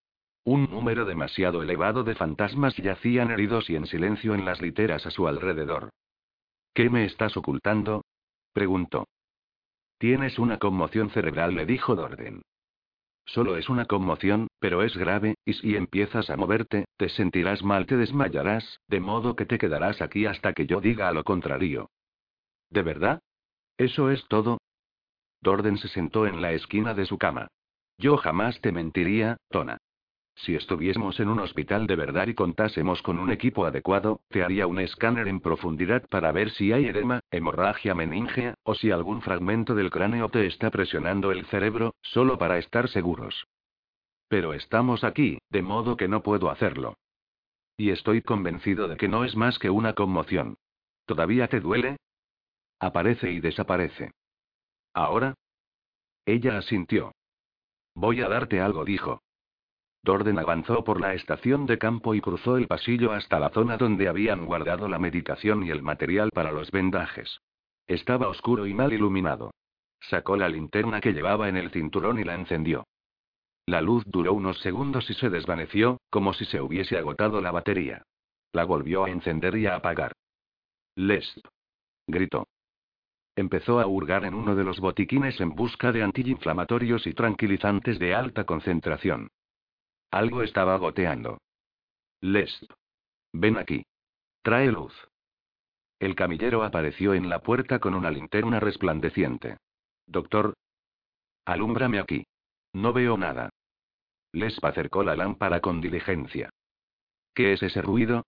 Un 0.45 0.71
número 0.71 1.05
demasiado 1.05 1.63
elevado 1.63 2.03
de 2.03 2.15
fantasmas 2.15 2.77
yacían 2.77 3.31
heridos 3.31 3.69
y 3.69 3.77
en 3.77 3.87
silencio 3.87 4.35
en 4.35 4.45
las 4.45 4.61
literas 4.63 5.07
a 5.07 5.11
su 5.11 5.29
alrededor. 5.29 5.91
¿Qué 6.73 6.89
me 6.89 7.05
estás 7.05 7.37
ocultando? 7.37 8.05
preguntó. 8.53 9.07
Tienes 9.99 10.39
una 10.39 10.59
conmoción 10.59 11.11
cerebral, 11.11 11.55
le 11.55 11.67
dijo 11.67 11.95
Dorden. 11.95 12.43
Solo 13.27 13.57
es 13.57 13.69
una 13.69 13.87
conmoción, 13.87 14.49
pero 14.59 14.83
es 14.83 14.97
grave, 14.97 15.35
y 15.45 15.55
si 15.55 15.77
empiezas 15.77 16.29
a 16.31 16.37
moverte, 16.37 16.85
te 16.97 17.09
sentirás 17.09 17.63
mal, 17.63 17.87
te 17.87 17.97
desmayarás, 17.97 18.81
de 18.89 19.01
modo 19.01 19.35
que 19.35 19.47
te 19.47 19.59
quedarás 19.59 20.03
aquí 20.03 20.27
hasta 20.27 20.53
que 20.53 20.67
yo 20.67 20.81
diga 20.81 21.11
lo 21.13 21.25
contrario. 21.25 21.91
¿De 22.71 22.83
verdad? 22.83 23.21
¿Eso 23.79 24.11
es 24.11 24.27
todo? 24.29 24.59
Dorden 25.41 25.79
se 25.79 25.89
sentó 25.89 26.27
en 26.27 26.43
la 26.43 26.53
esquina 26.53 26.95
de 26.95 27.07
su 27.07 27.19
cama. 27.19 27.49
Yo 27.99 28.17
jamás 28.17 28.61
te 28.61 28.73
mentiría, 28.73 29.37
Tona. 29.51 29.79
Si 30.37 30.55
estuviésemos 30.55 31.21
en 31.21 31.29
un 31.29 31.39
hospital 31.39 31.87
de 31.87 31.97
verdad 31.97 32.27
y 32.27 32.35
contásemos 32.35 33.03
con 33.03 33.19
un 33.19 33.31
equipo 33.31 33.67
adecuado, 33.67 34.21
te 34.29 34.43
haría 34.43 34.67
un 34.67 34.81
escáner 34.81 35.29
en 35.29 35.41
profundidad 35.41 36.07
para 36.09 36.33
ver 36.33 36.51
si 36.51 36.73
hay 36.73 36.87
edema, 36.87 37.21
hemorragia 37.31 37.95
meningea, 37.95 38.55
o 38.65 38.75
si 38.75 38.91
algún 38.91 39.23
fragmento 39.23 39.75
del 39.75 39.91
cráneo 39.91 40.29
te 40.29 40.47
está 40.47 40.71
presionando 40.71 41.31
el 41.31 41.47
cerebro, 41.47 41.95
solo 42.03 42.37
para 42.37 42.59
estar 42.59 42.89
seguros. 42.89 43.47
Pero 44.29 44.55
estamos 44.55 45.05
aquí, 45.05 45.39
de 45.51 45.63
modo 45.63 45.97
que 45.97 46.09
no 46.09 46.23
puedo 46.23 46.51
hacerlo. 46.51 46.97
Y 47.77 47.91
estoy 47.91 48.23
convencido 48.23 48.89
de 48.89 48.97
que 48.97 49.09
no 49.09 49.25
es 49.25 49.37
más 49.37 49.59
que 49.59 49.71
una 49.71 49.95
conmoción. 49.95 50.57
¿Todavía 51.07 51.49
te 51.49 51.61
duele? 51.61 51.97
Aparece 52.81 53.31
y 53.31 53.41
desaparece. 53.41 54.13
¿Ahora? 54.93 55.35
Ella 56.27 56.59
asintió. 56.59 57.13
Voy 57.95 58.21
a 58.21 58.29
darte 58.29 58.61
algo, 58.61 58.85
dijo. 58.85 59.21
Dorden 60.05 60.39
avanzó 60.39 60.85
por 60.85 61.01
la 61.01 61.15
estación 61.15 61.65
de 61.65 61.79
campo 61.79 62.15
y 62.15 62.21
cruzó 62.21 62.59
el 62.59 62.67
pasillo 62.67 63.13
hasta 63.13 63.41
la 63.41 63.49
zona 63.49 63.79
donde 63.79 64.07
habían 64.07 64.45
guardado 64.45 64.87
la 64.87 64.99
medicación 64.99 65.65
y 65.65 65.71
el 65.71 65.83
material 65.83 66.29
para 66.31 66.53
los 66.53 66.71
vendajes. 66.71 67.41
Estaba 67.87 68.29
oscuro 68.29 68.67
y 68.67 68.75
mal 68.75 68.93
iluminado. 68.93 69.55
Sacó 70.01 70.37
la 70.37 70.51
linterna 70.51 71.01
que 71.01 71.15
llevaba 71.15 71.49
en 71.49 71.57
el 71.57 71.71
cinturón 71.71 72.19
y 72.19 72.25
la 72.25 72.35
encendió. 72.35 72.85
La 73.65 73.81
luz 73.81 74.05
duró 74.05 74.35
unos 74.35 74.59
segundos 74.61 75.09
y 75.09 75.15
se 75.15 75.31
desvaneció, 75.31 75.97
como 76.11 76.35
si 76.35 76.45
se 76.45 76.61
hubiese 76.61 76.99
agotado 76.99 77.41
la 77.41 77.51
batería. 77.51 78.03
La 78.53 78.65
volvió 78.65 79.05
a 79.05 79.11
encender 79.11 79.57
y 79.57 79.67
a 79.67 79.77
apagar. 79.77 80.13
Lesp. 80.97 81.47
Gritó. 82.07 82.47
Empezó 83.37 83.81
a 83.81 83.87
hurgar 83.87 84.27
en 84.27 84.35
uno 84.35 84.55
de 84.55 84.65
los 84.65 84.81
botiquines 84.81 85.41
en 85.41 85.55
busca 85.55 85.93
de 85.93 86.03
antiinflamatorios 86.03 87.07
y 87.07 87.15
tranquilizantes 87.15 87.99
de 87.99 88.15
alta 88.15 88.45
concentración. 88.45 89.31
Algo 90.15 90.45
estaba 90.45 90.77
goteando. 90.77 91.39
Lesp. 92.21 92.71
Ven 93.33 93.57
aquí. 93.59 93.85
Trae 94.43 94.71
luz. 94.71 94.95
El 95.99 96.15
camillero 96.15 96.63
apareció 96.63 97.15
en 97.15 97.29
la 97.29 97.41
puerta 97.41 97.81
con 97.81 97.97
una 97.97 98.13
linterna 98.13 98.61
resplandeciente. 98.61 99.57
Doctor. 100.07 100.55
Alúmbrame 101.45 101.99
aquí. 101.99 102.25
No 102.75 102.93
veo 102.93 103.19
nada. 103.19 103.51
Lesp 104.31 104.65
acercó 104.65 105.03
la 105.03 105.17
lámpara 105.17 105.61
con 105.61 105.81
diligencia. 105.81 106.49
¿Qué 107.35 107.53
es 107.53 107.65
ese 107.65 107.83
ruido? 107.83 108.23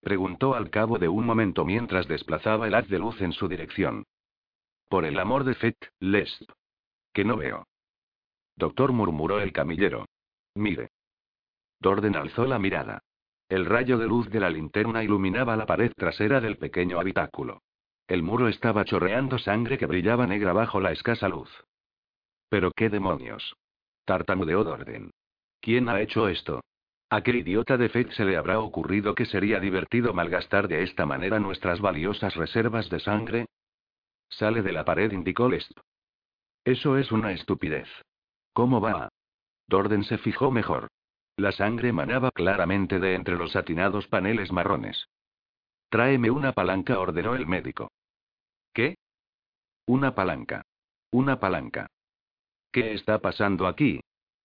Preguntó 0.00 0.54
al 0.54 0.70
cabo 0.70 1.00
de 1.00 1.08
un 1.08 1.26
momento 1.26 1.64
mientras 1.64 2.06
desplazaba 2.06 2.68
el 2.68 2.74
haz 2.76 2.86
de 2.86 3.00
luz 3.00 3.20
en 3.20 3.32
su 3.32 3.48
dirección. 3.48 4.04
Por 4.88 5.04
el 5.04 5.18
amor 5.18 5.42
de 5.42 5.56
Fett, 5.56 5.90
Lesp. 5.98 6.48
Que 7.12 7.24
no 7.24 7.36
veo. 7.36 7.66
Doctor 8.54 8.92
murmuró 8.92 9.40
el 9.40 9.52
camillero. 9.52 10.06
Mire. 10.54 10.90
Dorden 11.82 12.14
alzó 12.14 12.46
la 12.46 12.60
mirada. 12.60 13.02
El 13.48 13.66
rayo 13.66 13.98
de 13.98 14.06
luz 14.06 14.30
de 14.30 14.38
la 14.38 14.48
linterna 14.48 15.02
iluminaba 15.02 15.56
la 15.56 15.66
pared 15.66 15.92
trasera 15.96 16.40
del 16.40 16.56
pequeño 16.56 17.00
habitáculo. 17.00 17.62
El 18.06 18.22
muro 18.22 18.46
estaba 18.46 18.84
chorreando 18.84 19.36
sangre 19.38 19.78
que 19.78 19.86
brillaba 19.86 20.28
negra 20.28 20.52
bajo 20.52 20.80
la 20.80 20.92
escasa 20.92 21.28
luz. 21.28 21.50
¿Pero 22.48 22.70
qué 22.70 22.88
demonios? 22.88 23.56
Tartamudeó 24.04 24.62
Dorden. 24.62 25.10
¿Quién 25.60 25.88
ha 25.88 26.00
hecho 26.00 26.28
esto? 26.28 26.60
¿A 27.10 27.22
qué 27.22 27.32
idiota 27.32 27.76
de 27.76 27.88
Fate 27.88 28.12
se 28.12 28.24
le 28.24 28.36
habrá 28.36 28.60
ocurrido 28.60 29.16
que 29.16 29.26
sería 29.26 29.58
divertido 29.58 30.14
malgastar 30.14 30.68
de 30.68 30.84
esta 30.84 31.04
manera 31.04 31.40
nuestras 31.40 31.80
valiosas 31.80 32.36
reservas 32.36 32.88
de 32.90 33.00
sangre? 33.00 33.46
Sale 34.28 34.62
de 34.62 34.72
la 34.72 34.84
pared, 34.84 35.10
indicó 35.10 35.48
Lesp. 35.48 35.76
Eso 36.64 36.96
es 36.96 37.10
una 37.10 37.32
estupidez. 37.32 37.88
¿Cómo 38.52 38.80
va? 38.80 39.08
Dorden 39.66 40.04
se 40.04 40.18
fijó 40.18 40.52
mejor. 40.52 40.88
La 41.36 41.52
sangre 41.52 41.92
manaba 41.92 42.30
claramente 42.30 42.98
de 42.98 43.14
entre 43.14 43.36
los 43.36 43.56
atinados 43.56 44.06
paneles 44.08 44.52
marrones. 44.52 45.08
Tráeme 45.88 46.30
una 46.30 46.52
palanca, 46.52 46.98
ordenó 46.98 47.34
el 47.34 47.46
médico. 47.46 47.90
¿Qué? 48.72 48.96
Una 49.86 50.14
palanca. 50.14 50.62
Una 51.10 51.40
palanca. 51.40 51.88
¿Qué 52.70 52.94
está 52.94 53.18
pasando 53.18 53.66
aquí? 53.66 54.00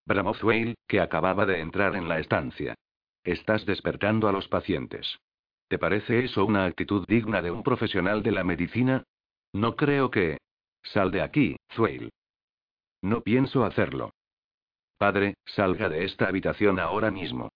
bramó 0.05 0.33
que 0.87 1.01
acababa 1.01 1.45
de 1.45 1.59
entrar 1.59 1.95
en 1.95 2.07
la 2.07 2.19
estancia. 2.19 2.75
Estás 3.23 3.65
despertando 3.65 4.27
a 4.27 4.31
los 4.31 4.47
pacientes. 4.47 5.19
¿Te 5.67 5.77
parece 5.77 6.23
eso 6.23 6.45
una 6.45 6.65
actitud 6.65 7.05
digna 7.07 7.41
de 7.41 7.51
un 7.51 7.61
profesional 7.61 8.23
de 8.23 8.31
la 8.31 8.43
medicina? 8.43 9.03
No 9.53 9.75
creo 9.75 10.09
que... 10.09 10.37
Sal 10.83 11.11
de 11.11 11.21
aquí, 11.21 11.57
Thwale. 11.75 12.09
No 13.01 13.21
pienso 13.21 13.65
hacerlo. 13.65 14.11
Padre, 14.97 15.35
salga 15.45 15.89
de 15.89 16.05
esta 16.05 16.27
habitación 16.27 16.79
ahora 16.79 17.11
mismo. 17.11 17.51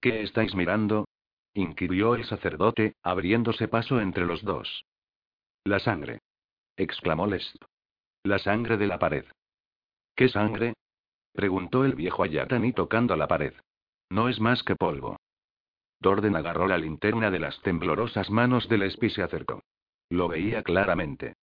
¿Qué 0.00 0.22
estáis 0.22 0.54
mirando? 0.54 1.06
inquirió 1.52 2.14
el 2.14 2.24
sacerdote, 2.24 2.94
abriéndose 3.02 3.68
paso 3.68 4.00
entre 4.00 4.24
los 4.24 4.42
dos. 4.42 4.84
La 5.64 5.78
sangre. 5.78 6.20
exclamó 6.76 7.26
Lesp. 7.26 7.62
La 8.22 8.38
sangre 8.38 8.76
de 8.76 8.86
la 8.86 8.98
pared. 8.98 9.24
¿Qué 10.16 10.28
sangre? 10.28 10.74
preguntó 11.32 11.84
el 11.84 11.94
viejo 11.94 12.22
Ayatani 12.22 12.72
tocando 12.72 13.14
la 13.16 13.28
pared. 13.28 13.54
No 14.10 14.28
es 14.28 14.40
más 14.40 14.62
que 14.62 14.76
polvo. 14.76 15.16
Dorden 16.00 16.36
agarró 16.36 16.66
la 16.66 16.78
linterna 16.78 17.30
de 17.30 17.40
las 17.40 17.60
temblorosas 17.62 18.30
manos 18.30 18.68
del 18.68 18.80
Lesp 18.80 19.04
y 19.04 19.10
se 19.10 19.22
acercó. 19.22 19.62
Lo 20.08 20.28
veía 20.28 20.62
claramente. 20.62 21.34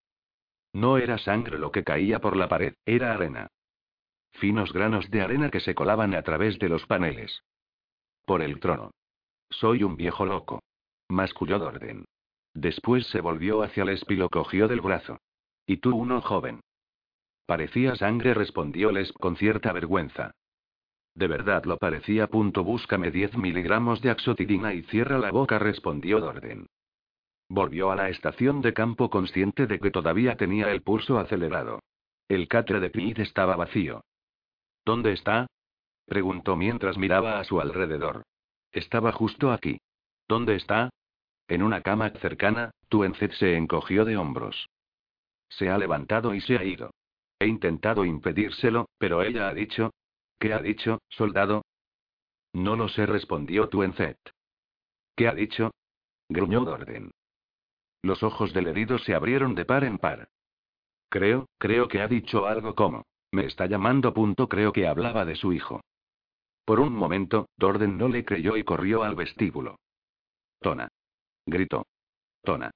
No 0.73 0.97
era 0.97 1.17
sangre 1.17 1.57
lo 1.57 1.71
que 1.71 1.83
caía 1.83 2.19
por 2.19 2.37
la 2.37 2.47
pared, 2.47 2.75
era 2.85 3.13
arena. 3.13 3.47
Finos 4.33 4.73
granos 4.73 5.09
de 5.11 5.21
arena 5.21 5.49
que 5.49 5.59
se 5.59 5.75
colaban 5.75 6.15
a 6.15 6.23
través 6.23 6.57
de 6.59 6.69
los 6.69 6.85
paneles. 6.85 7.43
Por 8.25 8.41
el 8.41 8.59
trono. 8.59 8.91
Soy 9.49 9.83
un 9.83 9.95
viejo 9.95 10.25
loco. 10.25 10.61
Masculló 11.09 11.59
Dorden. 11.59 12.05
Después 12.53 13.07
se 13.07 13.21
volvió 13.21 13.63
hacia 13.63 13.85
Les 13.85 14.03
y 14.07 14.15
lo 14.15 14.29
cogió 14.29 14.67
del 14.67 14.81
brazo. 14.81 15.19
Y 15.65 15.77
tú 15.77 15.95
uno 15.95 16.21
joven. 16.21 16.61
Parecía 17.45 17.95
sangre, 17.95 18.33
respondió 18.33 18.91
Les 18.91 19.11
con 19.13 19.35
cierta 19.35 19.73
vergüenza. 19.73 20.31
De 21.15 21.27
verdad 21.27 21.65
lo 21.65 21.77
parecía. 21.77 22.27
Punto, 22.27 22.63
búscame 22.63 23.11
10 23.11 23.37
miligramos 23.37 24.01
de 24.01 24.11
axotidina 24.11 24.73
y 24.73 24.83
cierra 24.83 25.17
la 25.17 25.31
boca, 25.31 25.59
respondió 25.59 26.19
Dorden. 26.19 26.67
Volvió 27.49 27.91
a 27.91 27.95
la 27.97 28.09
estación 28.09 28.61
de 28.61 28.73
campo 28.73 29.09
consciente 29.09 29.67
de 29.67 29.79
que 29.79 29.91
todavía 29.91 30.37
tenía 30.37 30.71
el 30.71 30.81
pulso 30.81 31.19
acelerado. 31.19 31.81
El 32.29 32.47
catre 32.47 32.79
de 32.79 32.89
Pete 32.89 33.23
estaba 33.23 33.57
vacío. 33.57 34.05
¿Dónde 34.91 35.13
está? 35.13 35.47
preguntó 36.05 36.57
mientras 36.57 36.97
miraba 36.97 37.39
a 37.39 37.45
su 37.45 37.61
alrededor. 37.61 38.23
Estaba 38.73 39.13
justo 39.13 39.53
aquí. 39.53 39.79
¿Dónde 40.27 40.57
está? 40.57 40.89
En 41.47 41.63
una 41.63 41.79
cama 41.79 42.09
cercana, 42.19 42.71
Tuencet 42.89 43.31
se 43.35 43.55
encogió 43.55 44.03
de 44.03 44.17
hombros. 44.17 44.67
Se 45.47 45.69
ha 45.69 45.77
levantado 45.77 46.33
y 46.33 46.41
se 46.41 46.57
ha 46.57 46.65
ido. 46.65 46.91
He 47.39 47.47
intentado 47.47 48.03
impedírselo, 48.03 48.89
pero 48.97 49.23
ella 49.23 49.47
ha 49.47 49.53
dicho. 49.53 49.91
¿Qué 50.37 50.51
ha 50.51 50.59
dicho, 50.59 50.99
soldado? 51.07 51.63
No 52.51 52.75
lo 52.75 52.89
sé, 52.89 53.05
respondió 53.05 53.69
Tuencet. 53.69 54.17
¿Qué 55.15 55.29
ha 55.29 55.33
dicho? 55.33 55.71
gruñó 56.27 56.65
Dorden. 56.65 57.11
Los 58.01 58.23
ojos 58.23 58.51
del 58.51 58.67
herido 58.67 58.99
se 58.99 59.15
abrieron 59.15 59.55
de 59.55 59.63
par 59.63 59.85
en 59.85 59.99
par. 59.99 60.27
Creo, 61.07 61.47
creo 61.59 61.87
que 61.87 62.01
ha 62.01 62.09
dicho 62.09 62.45
algo 62.45 62.75
como. 62.75 63.05
Me 63.31 63.45
está 63.45 63.65
llamando. 63.65 64.13
Punto, 64.13 64.47
creo 64.47 64.71
que 64.71 64.87
hablaba 64.87 65.25
de 65.25 65.35
su 65.35 65.53
hijo. 65.53 65.81
Por 66.65 66.79
un 66.79 66.93
momento, 66.93 67.47
Dorden 67.57 67.97
no 67.97 68.07
le 68.07 68.23
creyó 68.25 68.57
y 68.57 68.63
corrió 68.63 69.03
al 69.03 69.15
vestíbulo. 69.15 69.77
Tona. 70.59 70.87
Gritó. 71.45 71.85
Tona. 72.43 72.71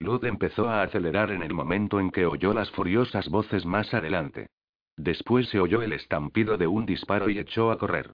Luz 0.00 0.22
empezó 0.24 0.68
a 0.68 0.82
acelerar 0.82 1.30
en 1.30 1.42
el 1.42 1.52
momento 1.52 2.00
en 2.00 2.10
que 2.10 2.26
oyó 2.26 2.54
las 2.54 2.70
furiosas 2.70 3.28
voces 3.28 3.66
más 3.66 3.92
adelante. 3.94 4.48
Después 4.96 5.48
se 5.48 5.60
oyó 5.60 5.82
el 5.82 5.92
estampido 5.92 6.56
de 6.56 6.66
un 6.66 6.86
disparo 6.86 7.28
y 7.30 7.38
echó 7.38 7.70
a 7.70 7.78
correr. 7.78 8.12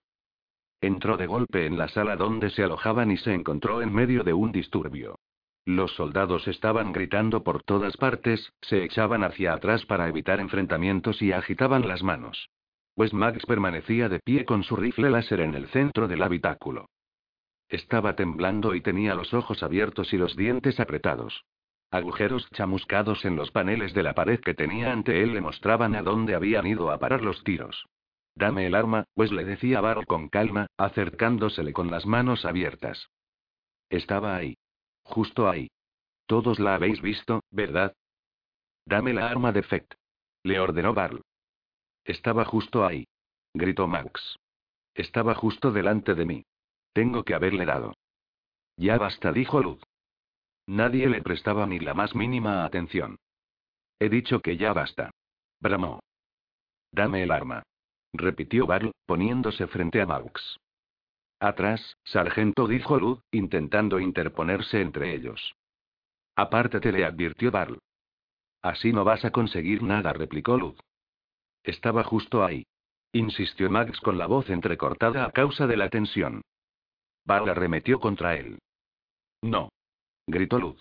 Entró 0.81 1.16
de 1.16 1.26
golpe 1.26 1.66
en 1.66 1.78
la 1.78 1.89
sala 1.89 2.16
donde 2.16 2.51
se 2.51 2.62
alojaban 2.62 3.10
y 3.10 3.16
se 3.16 3.32
encontró 3.32 3.81
en 3.81 3.93
medio 3.93 4.22
de 4.22 4.35
un 4.35 4.52
disturbio. 4.52 5.16
Los 5.66 5.94
soldados 5.94 6.46
estaban 6.46 6.92
gritando 6.92 7.42
por 7.42 7.62
todas 7.62 7.96
partes, 7.96 8.52
se 8.60 8.84
echaban 8.84 9.24
hacia 9.24 9.54
atrás 9.54 9.86
para 9.86 10.08
evitar 10.08 10.38
enfrentamientos 10.38 11.22
y 11.22 11.32
agitaban 11.32 11.88
las 11.88 12.02
manos. 12.02 12.50
Wes 12.96 13.14
Max 13.14 13.44
permanecía 13.46 14.08
de 14.08 14.20
pie 14.20 14.44
con 14.44 14.62
su 14.62 14.76
rifle 14.76 15.10
láser 15.10 15.40
en 15.40 15.54
el 15.54 15.66
centro 15.68 16.06
del 16.06 16.22
habitáculo. 16.22 16.90
Estaba 17.68 18.14
temblando 18.14 18.74
y 18.74 18.82
tenía 18.82 19.14
los 19.14 19.32
ojos 19.32 19.62
abiertos 19.62 20.12
y 20.12 20.18
los 20.18 20.36
dientes 20.36 20.78
apretados. 20.80 21.44
Agujeros 21.90 22.48
chamuscados 22.50 23.24
en 23.24 23.36
los 23.36 23.50
paneles 23.50 23.94
de 23.94 24.02
la 24.02 24.14
pared 24.14 24.40
que 24.40 24.54
tenía 24.54 24.92
ante 24.92 25.22
él 25.22 25.32
le 25.32 25.40
mostraban 25.40 25.94
a 25.94 26.02
dónde 26.02 26.34
habían 26.34 26.66
ido 26.66 26.90
a 26.90 26.98
parar 26.98 27.22
los 27.22 27.42
tiros. 27.42 27.86
Dame 28.34 28.66
el 28.66 28.74
arma, 28.74 29.04
pues 29.14 29.32
le 29.32 29.44
decía 29.44 29.80
Barr 29.80 30.04
con 30.06 30.28
calma, 30.28 30.66
acercándosele 30.76 31.72
con 31.72 31.90
las 31.90 32.04
manos 32.04 32.44
abiertas. 32.44 33.10
Estaba 33.88 34.36
ahí. 34.36 34.56
Justo 35.05 35.48
ahí. 35.48 35.68
Todos 36.26 36.59
la 36.59 36.74
habéis 36.74 37.01
visto, 37.01 37.43
¿verdad? 37.51 37.94
Dame 38.86 39.12
la 39.12 39.28
arma 39.28 39.52
de 39.52 39.62
Fect. 39.62 39.94
Le 40.43 40.59
ordenó 40.60 40.93
Barl. 40.94 41.22
Estaba 42.05 42.44
justo 42.44 42.85
ahí. 42.85 43.06
Gritó 43.55 43.86
Max. 43.86 44.36
Estaba 44.94 45.35
justo 45.35 45.70
delante 45.72 46.14
de 46.14 46.24
mí. 46.24 46.44
Tengo 46.93 47.24
que 47.24 47.35
haberle 47.35 47.64
dado. 47.64 47.94
Ya 48.76 48.98
basta, 48.98 49.32
dijo 49.32 49.60
Luz. 49.60 49.82
Nadie 50.66 51.09
le 51.09 51.22
prestaba 51.22 51.66
ni 51.66 51.78
la 51.78 51.94
más 51.94 52.14
mínima 52.14 52.64
atención. 52.64 53.18
He 53.98 54.09
dicho 54.09 54.40
que 54.40 54.56
ya 54.56 54.72
basta. 54.72 55.10
Bramó. 55.60 56.01
Dame 56.90 57.22
el 57.22 57.31
arma. 57.31 57.62
Repitió 58.12 58.66
Barl, 58.66 58.93
poniéndose 59.06 59.66
frente 59.66 60.01
a 60.01 60.06
Max. 60.06 60.59
Atrás, 61.44 61.98
sargento, 62.04 62.66
dijo 62.66 62.98
Luz, 62.98 63.20
intentando 63.30 64.00
interponerse 64.00 64.80
entre 64.80 65.14
ellos. 65.14 65.54
Apártate, 66.36 66.90
le 66.90 67.04
advirtió 67.04 67.50
Barl. 67.50 67.80
Así 68.62 68.94
no 68.94 69.04
vas 69.04 69.26
a 69.26 69.30
conseguir 69.30 69.82
nada, 69.82 70.14
replicó 70.14 70.56
Luz. 70.56 70.80
Estaba 71.62 72.02
justo 72.02 72.42
ahí. 72.42 72.64
Insistió 73.12 73.68
Max 73.68 74.00
con 74.00 74.16
la 74.16 74.26
voz 74.26 74.48
entrecortada 74.48 75.26
a 75.26 75.32
causa 75.32 75.66
de 75.66 75.76
la 75.76 75.90
tensión. 75.90 76.40
Val 77.26 77.46
arremetió 77.46 78.00
contra 78.00 78.36
él. 78.36 78.58
No. 79.42 79.68
Gritó 80.26 80.58
Luz. 80.58 80.80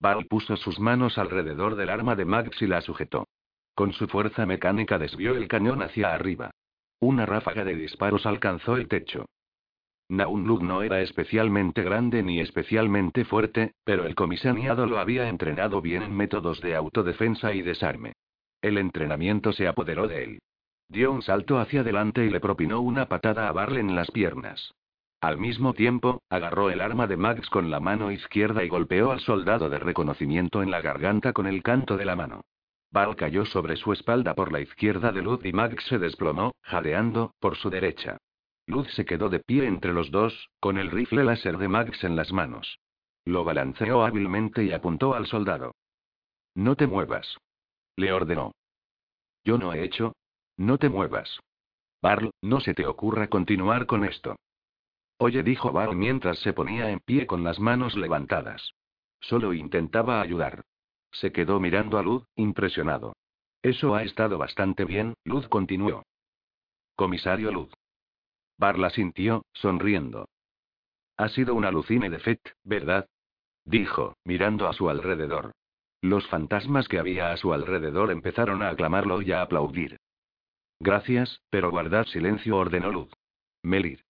Val 0.00 0.26
puso 0.26 0.56
sus 0.56 0.80
manos 0.80 1.16
alrededor 1.16 1.76
del 1.76 1.90
arma 1.90 2.16
de 2.16 2.24
Max 2.24 2.60
y 2.60 2.66
la 2.66 2.80
sujetó. 2.80 3.28
Con 3.76 3.92
su 3.92 4.08
fuerza 4.08 4.46
mecánica 4.46 4.98
desvió 4.98 5.36
el 5.36 5.46
cañón 5.46 5.80
hacia 5.80 6.12
arriba. 6.12 6.50
Una 6.98 7.24
ráfaga 7.24 7.64
de 7.64 7.76
disparos 7.76 8.26
alcanzó 8.26 8.74
el 8.74 8.88
techo. 8.88 9.26
Naunlug 10.10 10.62
no 10.62 10.82
era 10.82 11.00
especialmente 11.02 11.82
grande 11.82 12.24
ni 12.24 12.40
especialmente 12.40 13.24
fuerte, 13.24 13.74
pero 13.84 14.06
el 14.06 14.16
comisariado 14.16 14.86
lo 14.86 14.98
había 14.98 15.28
entrenado 15.28 15.80
bien 15.80 16.02
en 16.02 16.16
métodos 16.16 16.60
de 16.60 16.74
autodefensa 16.74 17.54
y 17.54 17.62
desarme. 17.62 18.14
El 18.60 18.76
entrenamiento 18.76 19.52
se 19.52 19.68
apoderó 19.68 20.08
de 20.08 20.24
él. 20.24 20.38
Dio 20.88 21.12
un 21.12 21.22
salto 21.22 21.60
hacia 21.60 21.82
adelante 21.82 22.26
y 22.26 22.30
le 22.30 22.40
propinó 22.40 22.80
una 22.80 23.06
patada 23.06 23.48
a 23.48 23.52
Barle 23.52 23.78
en 23.78 23.94
las 23.94 24.10
piernas. 24.10 24.74
Al 25.20 25.38
mismo 25.38 25.74
tiempo, 25.74 26.22
agarró 26.28 26.70
el 26.70 26.80
arma 26.80 27.06
de 27.06 27.16
Max 27.16 27.48
con 27.48 27.70
la 27.70 27.78
mano 27.78 28.10
izquierda 28.10 28.64
y 28.64 28.68
golpeó 28.68 29.12
al 29.12 29.20
soldado 29.20 29.70
de 29.70 29.78
reconocimiento 29.78 30.62
en 30.62 30.72
la 30.72 30.80
garganta 30.80 31.32
con 31.32 31.46
el 31.46 31.62
canto 31.62 31.96
de 31.96 32.06
la 32.06 32.16
mano. 32.16 32.40
Val 32.90 33.14
cayó 33.14 33.44
sobre 33.44 33.76
su 33.76 33.92
espalda 33.92 34.34
por 34.34 34.50
la 34.50 34.60
izquierda 34.60 35.12
de 35.12 35.22
Luz 35.22 35.44
y 35.44 35.52
Max 35.52 35.84
se 35.88 35.98
desplomó, 35.98 36.52
jadeando, 36.62 37.34
por 37.38 37.56
su 37.56 37.70
derecha. 37.70 38.18
Luz 38.66 38.88
se 38.94 39.04
quedó 39.04 39.28
de 39.28 39.40
pie 39.40 39.66
entre 39.66 39.92
los 39.92 40.10
dos, 40.10 40.48
con 40.60 40.78
el 40.78 40.90
rifle 40.90 41.24
láser 41.24 41.58
de 41.58 41.68
Max 41.68 42.04
en 42.04 42.16
las 42.16 42.32
manos. 42.32 42.78
Lo 43.24 43.44
balanceó 43.44 44.04
hábilmente 44.04 44.64
y 44.64 44.72
apuntó 44.72 45.14
al 45.14 45.26
soldado. 45.26 45.74
No 46.54 46.76
te 46.76 46.86
muevas. 46.86 47.36
Le 47.96 48.12
ordenó. 48.12 48.52
Yo 49.44 49.58
no 49.58 49.72
he 49.72 49.84
hecho. 49.84 50.14
No 50.56 50.78
te 50.78 50.88
muevas. 50.88 51.40
Barl, 52.02 52.30
no 52.42 52.60
se 52.60 52.74
te 52.74 52.86
ocurra 52.86 53.28
continuar 53.28 53.86
con 53.86 54.04
esto. 54.04 54.36
Oye, 55.18 55.42
dijo 55.42 55.70
Barl 55.72 55.96
mientras 55.96 56.38
se 56.38 56.52
ponía 56.52 56.90
en 56.90 57.00
pie 57.00 57.26
con 57.26 57.44
las 57.44 57.60
manos 57.60 57.94
levantadas. 57.96 58.72
Solo 59.20 59.52
intentaba 59.52 60.20
ayudar. 60.20 60.64
Se 61.12 61.32
quedó 61.32 61.60
mirando 61.60 61.98
a 61.98 62.02
Luz, 62.02 62.24
impresionado. 62.36 63.14
Eso 63.62 63.94
ha 63.94 64.02
estado 64.02 64.38
bastante 64.38 64.84
bien, 64.84 65.14
Luz 65.24 65.46
continuó. 65.48 66.04
Comisario 66.96 67.52
Luz. 67.52 67.70
Barla 68.60 68.90
sintió, 68.90 69.46
sonriendo. 69.54 70.28
Ha 71.16 71.30
sido 71.30 71.54
un 71.54 71.64
alucine 71.64 72.10
de 72.10 72.18
Fett, 72.18 72.56
¿verdad? 72.62 73.08
Dijo, 73.64 74.18
mirando 74.22 74.68
a 74.68 74.74
su 74.74 74.90
alrededor. 74.90 75.52
Los 76.02 76.28
fantasmas 76.28 76.86
que 76.86 76.98
había 76.98 77.32
a 77.32 77.38
su 77.38 77.54
alrededor 77.54 78.10
empezaron 78.10 78.62
a 78.62 78.68
aclamarlo 78.68 79.22
y 79.22 79.32
a 79.32 79.40
aplaudir. 79.40 79.98
Gracias, 80.78 81.40
pero 81.48 81.70
guardad 81.70 82.04
silencio, 82.04 82.58
ordenó 82.58 82.90
Luz. 82.90 83.10
Melir. 83.62 84.04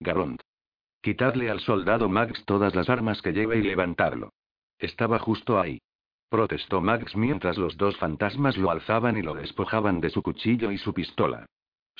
Garond. 0.00 0.40
Quitadle 1.02 1.50
al 1.50 1.60
soldado 1.60 2.08
Max 2.08 2.42
todas 2.46 2.74
las 2.74 2.88
armas 2.88 3.20
que 3.20 3.34
lleve 3.34 3.58
y 3.58 3.62
levantadlo. 3.62 4.32
Estaba 4.78 5.18
justo 5.18 5.60
ahí. 5.60 5.78
Protestó 6.30 6.80
Max 6.80 7.14
mientras 7.16 7.58
los 7.58 7.76
dos 7.76 7.98
fantasmas 7.98 8.56
lo 8.56 8.70
alzaban 8.70 9.18
y 9.18 9.22
lo 9.22 9.34
despojaban 9.34 10.00
de 10.00 10.08
su 10.08 10.22
cuchillo 10.22 10.70
y 10.70 10.78
su 10.78 10.94
pistola. 10.94 11.44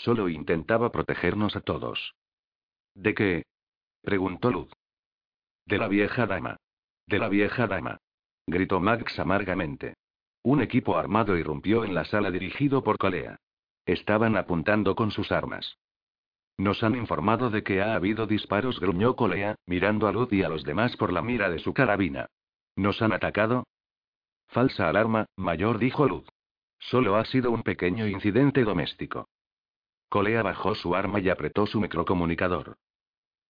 Solo 0.05 0.31
intentaba 0.31 0.91
protegernos 0.91 1.57
a 1.57 1.61
todos. 1.61 2.15
¿De 2.95 3.15
qué? 3.15 3.43
preguntó 4.03 4.51
Luz. 4.51 4.73
De 5.67 5.77
la 5.77 5.89
vieja 5.89 6.27
dama. 6.27 6.57
De 7.07 7.19
la 7.19 7.29
vieja 7.29 7.67
dama. 7.67 7.99
Gritó 8.47 8.81
Max 8.81 9.19
amargamente. 9.19 9.95
Un 10.43 10.63
equipo 10.63 10.97
armado 10.97 11.37
irrumpió 11.37 11.85
en 11.85 11.95
la 11.95 12.07
sala 12.07 12.31
dirigido 12.31 12.83
por 12.83 12.97
Colea. 12.97 13.37
Estaban 13.85 14.37
apuntando 14.37 14.95
con 14.95 15.11
sus 15.11 15.31
armas. 15.33 15.77
Nos 16.57 16.83
han 16.83 16.95
informado 16.95 17.51
de 17.51 17.63
que 17.63 17.83
ha 17.83 17.95
habido 17.95 18.27
disparos, 18.27 18.81
gruñó 18.81 19.17
Colea, 19.17 19.57
mirando 19.67 20.09
a 20.09 20.13
Luz 20.13 20.33
y 20.33 20.43
a 20.43 20.49
los 20.49 20.65
demás 20.65 20.97
por 20.97 21.13
la 21.13 21.21
mira 21.21 21.51
de 21.51 21.59
su 21.59 21.75
carabina. 21.75 22.27
¿Nos 22.75 23.03
han 23.03 23.13
atacado? 23.13 23.67
Falsa 24.47 24.89
alarma, 24.89 25.27
mayor, 25.37 25.79
dijo 25.79 26.07
Luz. 26.07 26.27
Solo 26.79 27.17
ha 27.17 27.27
sido 27.27 27.51
un 27.51 27.63
pequeño 27.63 28.07
incidente 28.07 28.65
doméstico. 28.65 29.29
Colea 30.11 30.43
bajó 30.43 30.75
su 30.75 30.97
arma 30.97 31.21
y 31.21 31.29
apretó 31.29 31.67
su 31.67 31.81
microcomunicador. 31.81 32.77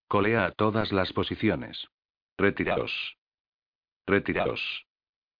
Colea 0.09 0.45
a 0.45 0.53
todas 0.53 0.93
las 0.93 1.11
posiciones. 1.15 1.89
Retiraos. 2.37 3.17
Retiraos. 4.07 4.87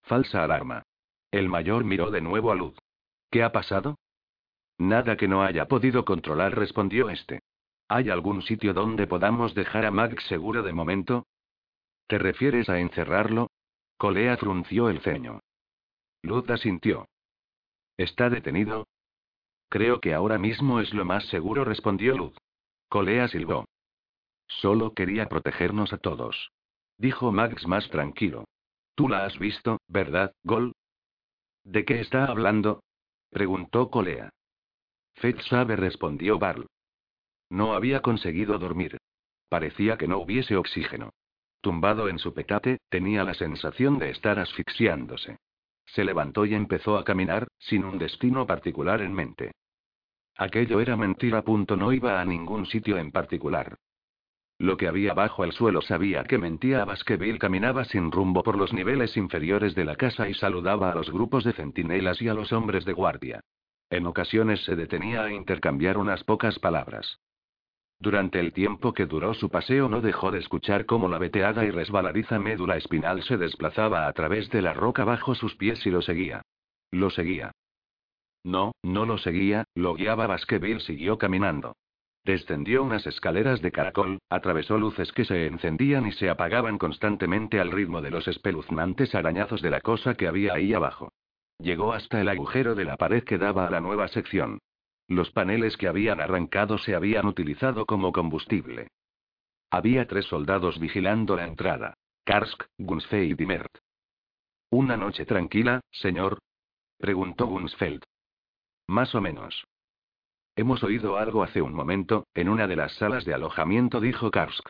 Falsa 0.03 0.43
alarma. 0.43 0.83
El 1.31 1.51
mayor 1.51 1.85
miró 1.85 2.11
de 2.11 2.23
nuevo 2.23 2.51
a 2.51 2.55
Luz. 2.55 2.75
¿Qué 3.31 3.43
ha 3.43 3.53
pasado? 3.53 3.99
Nada 4.79 5.19
que 5.19 5.29
no 5.29 5.43
haya 5.43 5.69
podido 5.69 6.07
controlar, 6.07 6.57
respondió 6.57 7.11
este. 7.11 7.41
¿Hay 7.87 8.09
algún 8.09 8.41
sitio 8.41 8.73
donde 8.73 9.07
podamos 9.07 9.55
dejar 9.55 9.85
a 9.85 9.91
Max 9.91 10.25
seguro 10.25 10.63
de 10.63 10.73
momento? 10.73 11.27
¿Te 12.07 12.19
refieres 12.19 12.71
a 12.71 12.81
encerrarlo? 12.81 13.51
Colea 13.99 14.39
frunció 14.39 14.89
el 14.89 15.01
ceño. 15.01 15.41
Luz 16.23 16.49
asintió. 16.49 17.07
¿Está 17.99 18.31
detenido? 18.31 18.87
Creo 19.71 20.01
que 20.01 20.13
ahora 20.15 20.37
mismo 20.37 20.81
es 20.81 20.93
lo 20.93 21.05
más 21.05 21.25
seguro, 21.27 21.65
respondió 21.65 22.17
Luz. 22.17 22.37
Colea 22.89 23.29
silbó. 23.29 23.67
Solo 24.49 24.95
quería 24.95 25.29
protegernos 25.29 25.93
a 25.93 25.99
todos. 25.99 26.51
Dijo 26.99 27.31
Max 27.31 27.69
más 27.69 27.89
tranquilo. 27.89 28.47
Tú 28.97 29.09
la 29.09 29.25
has 29.25 29.39
visto, 29.39 29.79
¿verdad, 29.87 30.35
Gol? 30.43 30.73
¿De 31.63 31.85
qué 31.85 32.01
está 32.01 32.25
hablando? 32.25 32.83
preguntó 33.31 33.91
Colea. 33.91 34.31
Fetch 35.15 35.41
sabe, 35.49 35.77
respondió 35.77 36.41
Barl. 36.41 36.67
No 37.49 37.75
había 37.75 38.03
conseguido 38.03 38.59
dormir. 38.59 38.99
Parecía 39.49 39.97
que 39.97 40.09
no 40.09 40.19
hubiese 40.19 40.57
oxígeno. 40.57 41.11
Tumbado 41.61 42.09
en 42.09 42.19
su 42.19 42.35
petate, 42.35 42.79
tenía 42.89 43.23
la 43.23 43.35
sensación 43.35 43.99
de 43.99 44.11
estar 44.11 44.41
asfixiándose. 44.41 45.39
Se 45.87 46.05
levantó 46.05 46.45
y 46.45 46.55
empezó 46.55 46.99
a 46.99 47.05
caminar, 47.05 47.47
sin 47.59 47.85
un 47.85 47.99
destino 47.99 48.47
particular 48.47 49.01
en 49.01 49.13
mente. 49.13 49.53
Aquello 50.41 50.81
era 50.81 50.97
mentira. 50.97 51.43
Punto 51.43 51.77
no 51.77 51.93
iba 51.93 52.19
a 52.19 52.25
ningún 52.25 52.65
sitio 52.65 52.97
en 52.97 53.13
particular. 53.13 53.77
Lo 54.59 54.79
que 54.79 54.89
había 54.89 55.13
bajo 55.13 55.45
el 55.45 55.53
suelo 55.53 55.83
sabía 55.83 56.25
que 56.25 56.39
mentía 56.39 56.81
a 56.81 56.87
Baskerville. 56.87 57.39
Caminaba 57.39 57.85
sin 57.85 58.11
rumbo 58.11 58.43
por 58.43 58.57
los 58.57 58.73
niveles 58.73 59.19
inferiores 59.19 59.75
de 59.75 59.85
la 59.85 59.97
casa 59.97 60.31
y 60.31 60.35
saludaba 60.35 60.93
a 60.93 60.95
los 60.95 61.11
grupos 61.11 61.45
de 61.45 61.53
centinelas 61.53 62.23
y 62.23 62.29
a 62.29 62.35
los 62.35 62.55
hombres 62.55 62.87
de 62.87 62.95
guardia. 62.95 63.41
En 63.91 64.07
ocasiones 64.07 64.65
se 64.65 64.77
detenía 64.77 65.25
a 65.25 65.31
intercambiar 65.31 65.99
unas 65.99 66.25
pocas 66.25 66.59
palabras. 66.59 67.19
Durante 67.99 68.41
el 68.41 68.55
tiempo 68.55 68.95
que 68.95 69.05
duró 69.05 69.35
su 69.35 69.51
paseo 69.51 69.91
no 69.91 70.01
dejó 70.01 70.31
de 70.31 70.39
escuchar 70.39 70.87
cómo 70.87 71.07
la 71.11 71.19
veteada 71.19 71.67
y 71.67 71.71
resbaladiza 71.71 72.39
médula 72.39 72.79
espinal 72.79 73.23
se 73.25 73.37
desplazaba 73.37 74.07
a 74.07 74.13
través 74.15 74.49
de 74.49 74.63
la 74.63 74.73
roca 74.73 75.05
bajo 75.05 75.35
sus 75.35 75.55
pies 75.57 75.85
y 75.85 75.91
lo 75.91 76.01
seguía. 76.01 76.41
Lo 76.91 77.11
seguía. 77.11 77.53
No, 78.45 78.73
no 78.83 79.05
lo 79.07 79.19
seguía, 79.19 79.65
lo 79.75 79.95
guiaba 79.95 80.27
Baskerville 80.27 80.81
siguió 80.81 81.19
caminando. 81.19 81.77
Descendió 82.25 82.83
unas 82.83 83.07
escaleras 83.07 83.63
de 83.63 83.73
caracol, 83.73 84.19
atravesó 84.29 84.79
luces 84.79 85.13
que 85.13 85.25
se 85.25 85.47
encendían 85.47 86.07
y 86.07 86.13
se 86.13 86.29
apagaban 86.29 86.79
constantemente 86.79 87.61
al 87.61 87.71
ritmo 87.71 88.03
de 88.03 88.11
los 88.11 88.29
espeluznantes 88.29 89.15
arañazos 89.15 89.63
de 89.63 89.71
la 89.71 89.81
cosa 89.81 90.15
que 90.15 90.29
había 90.29 90.55
ahí 90.55 90.75
abajo. 90.75 91.13
Llegó 91.59 91.93
hasta 91.93 92.21
el 92.21 92.29
agujero 92.29 92.75
de 92.75 92.85
la 92.85 92.97
pared 92.97 93.25
que 93.25 93.39
daba 93.39 93.67
a 93.67 93.71
la 93.71 93.81
nueva 93.81 94.09
sección. 94.09 94.59
Los 95.09 95.31
paneles 95.31 95.77
que 95.77 95.89
habían 95.89 96.21
arrancado 96.21 96.79
se 96.79 96.95
habían 96.95 97.27
utilizado 97.27 97.85
como 97.87 98.13
combustible. 98.13 98.89
Había 99.71 100.07
tres 100.07 100.27
soldados 100.27 100.79
vigilando 100.79 101.37
la 101.37 101.47
entrada. 101.47 101.95
Karsk, 102.25 102.65
Gunsfeld 102.79 103.31
y 103.31 103.35
Dimert. 103.35 103.79
¿Una 104.71 104.97
noche 104.97 105.25
tranquila, 105.25 105.81
señor? 105.91 106.39
preguntó 106.99 107.47
Gunsfeld. 107.47 108.03
Más 108.91 109.15
o 109.15 109.21
menos. 109.21 109.69
Hemos 110.57 110.83
oído 110.83 111.17
algo 111.17 111.45
hace 111.45 111.63
un 111.63 111.73
momento, 111.73 112.27
en 112.35 112.49
una 112.49 112.67
de 112.67 112.75
las 112.75 112.93
salas 112.97 113.25
de 113.25 113.33
alojamiento, 113.33 114.01
dijo 114.01 114.33
Karsk. 114.33 114.69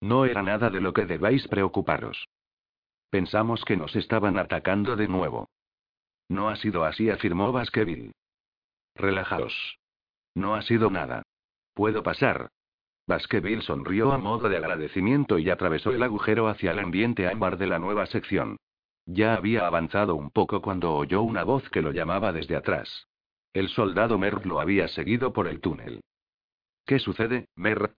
No 0.00 0.24
era 0.24 0.44
nada 0.44 0.70
de 0.70 0.80
lo 0.80 0.92
que 0.92 1.04
debáis 1.04 1.48
preocuparos. 1.48 2.28
Pensamos 3.10 3.64
que 3.64 3.76
nos 3.76 3.96
estaban 3.96 4.38
atacando 4.38 4.94
de 4.94 5.08
nuevo. 5.08 5.48
No 6.28 6.48
ha 6.48 6.54
sido 6.54 6.84
así, 6.84 7.10
afirmó 7.10 7.50
Baskerville. 7.50 8.12
Relajaos. 8.94 9.78
No 10.36 10.54
ha 10.54 10.62
sido 10.62 10.88
nada. 10.88 11.24
Puedo 11.74 12.04
pasar. 12.04 12.50
Baskerville 13.08 13.62
sonrió 13.62 14.12
a 14.12 14.18
modo 14.18 14.48
de 14.48 14.58
agradecimiento 14.58 15.40
y 15.40 15.50
atravesó 15.50 15.90
el 15.90 16.04
agujero 16.04 16.46
hacia 16.46 16.70
el 16.70 16.78
ambiente 16.78 17.26
ámbar 17.26 17.58
de 17.58 17.66
la 17.66 17.80
nueva 17.80 18.06
sección. 18.06 18.58
Ya 19.06 19.34
había 19.34 19.66
avanzado 19.66 20.14
un 20.14 20.30
poco 20.30 20.62
cuando 20.62 20.94
oyó 20.94 21.22
una 21.22 21.42
voz 21.42 21.68
que 21.70 21.82
lo 21.82 21.90
llamaba 21.90 22.32
desde 22.32 22.54
atrás. 22.54 23.08
El 23.54 23.68
soldado 23.68 24.18
Mer 24.18 24.44
lo 24.44 24.60
había 24.60 24.88
seguido 24.88 25.32
por 25.32 25.46
el 25.46 25.60
túnel. 25.60 26.02
¿Qué 26.84 26.98
sucede, 26.98 27.46
Mer? 27.54 27.94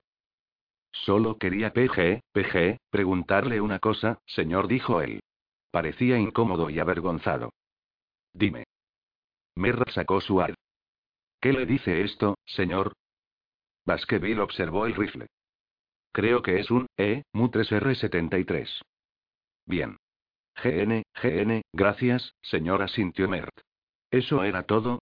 Solo 0.92 1.38
quería 1.38 1.72
PG, 1.72 2.20
PG, 2.32 2.78
preguntarle 2.90 3.60
una 3.62 3.78
cosa, 3.78 4.18
señor, 4.26 4.68
dijo 4.68 5.00
él. 5.00 5.20
Parecía 5.70 6.18
incómodo 6.18 6.68
y 6.68 6.78
avergonzado. 6.78 7.54
Dime. 8.34 8.64
Mer 9.54 9.82
sacó 9.92 10.20
su 10.20 10.42
ar. 10.42 10.54
¿Qué 11.40 11.52
le 11.52 11.64
dice 11.64 12.02
esto, 12.02 12.36
señor? 12.44 12.92
Baskerville 13.86 14.40
observó 14.40 14.84
el 14.84 14.94
rifle. 14.94 15.26
Creo 16.12 16.42
que 16.42 16.60
es 16.60 16.70
un 16.70 16.86
E, 16.98 17.22
Mu-3R-73. 17.32 18.68
Bien. 19.64 19.96
GN, 20.62 21.02
GN, 21.14 21.62
gracias, 21.72 22.32
señora 22.42 22.88
sintió 22.88 23.28
Mert. 23.28 23.58
¿Eso 24.10 24.42
era 24.44 24.62
todo? 24.62 25.00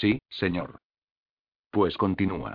Sí, 0.00 0.20
señor. 0.28 0.80
Pues 1.70 1.96
continúa. 1.96 2.54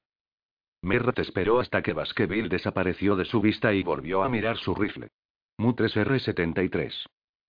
Merrat 0.81 1.19
esperó 1.19 1.59
hasta 1.59 1.81
que 1.81 1.93
Baskerville 1.93 2.49
desapareció 2.49 3.15
de 3.15 3.25
su 3.25 3.41
vista 3.41 3.73
y 3.73 3.83
volvió 3.83 4.23
a 4.23 4.29
mirar 4.29 4.57
su 4.57 4.73
rifle. 4.73 5.09
Mu-3R-73. 5.57 6.93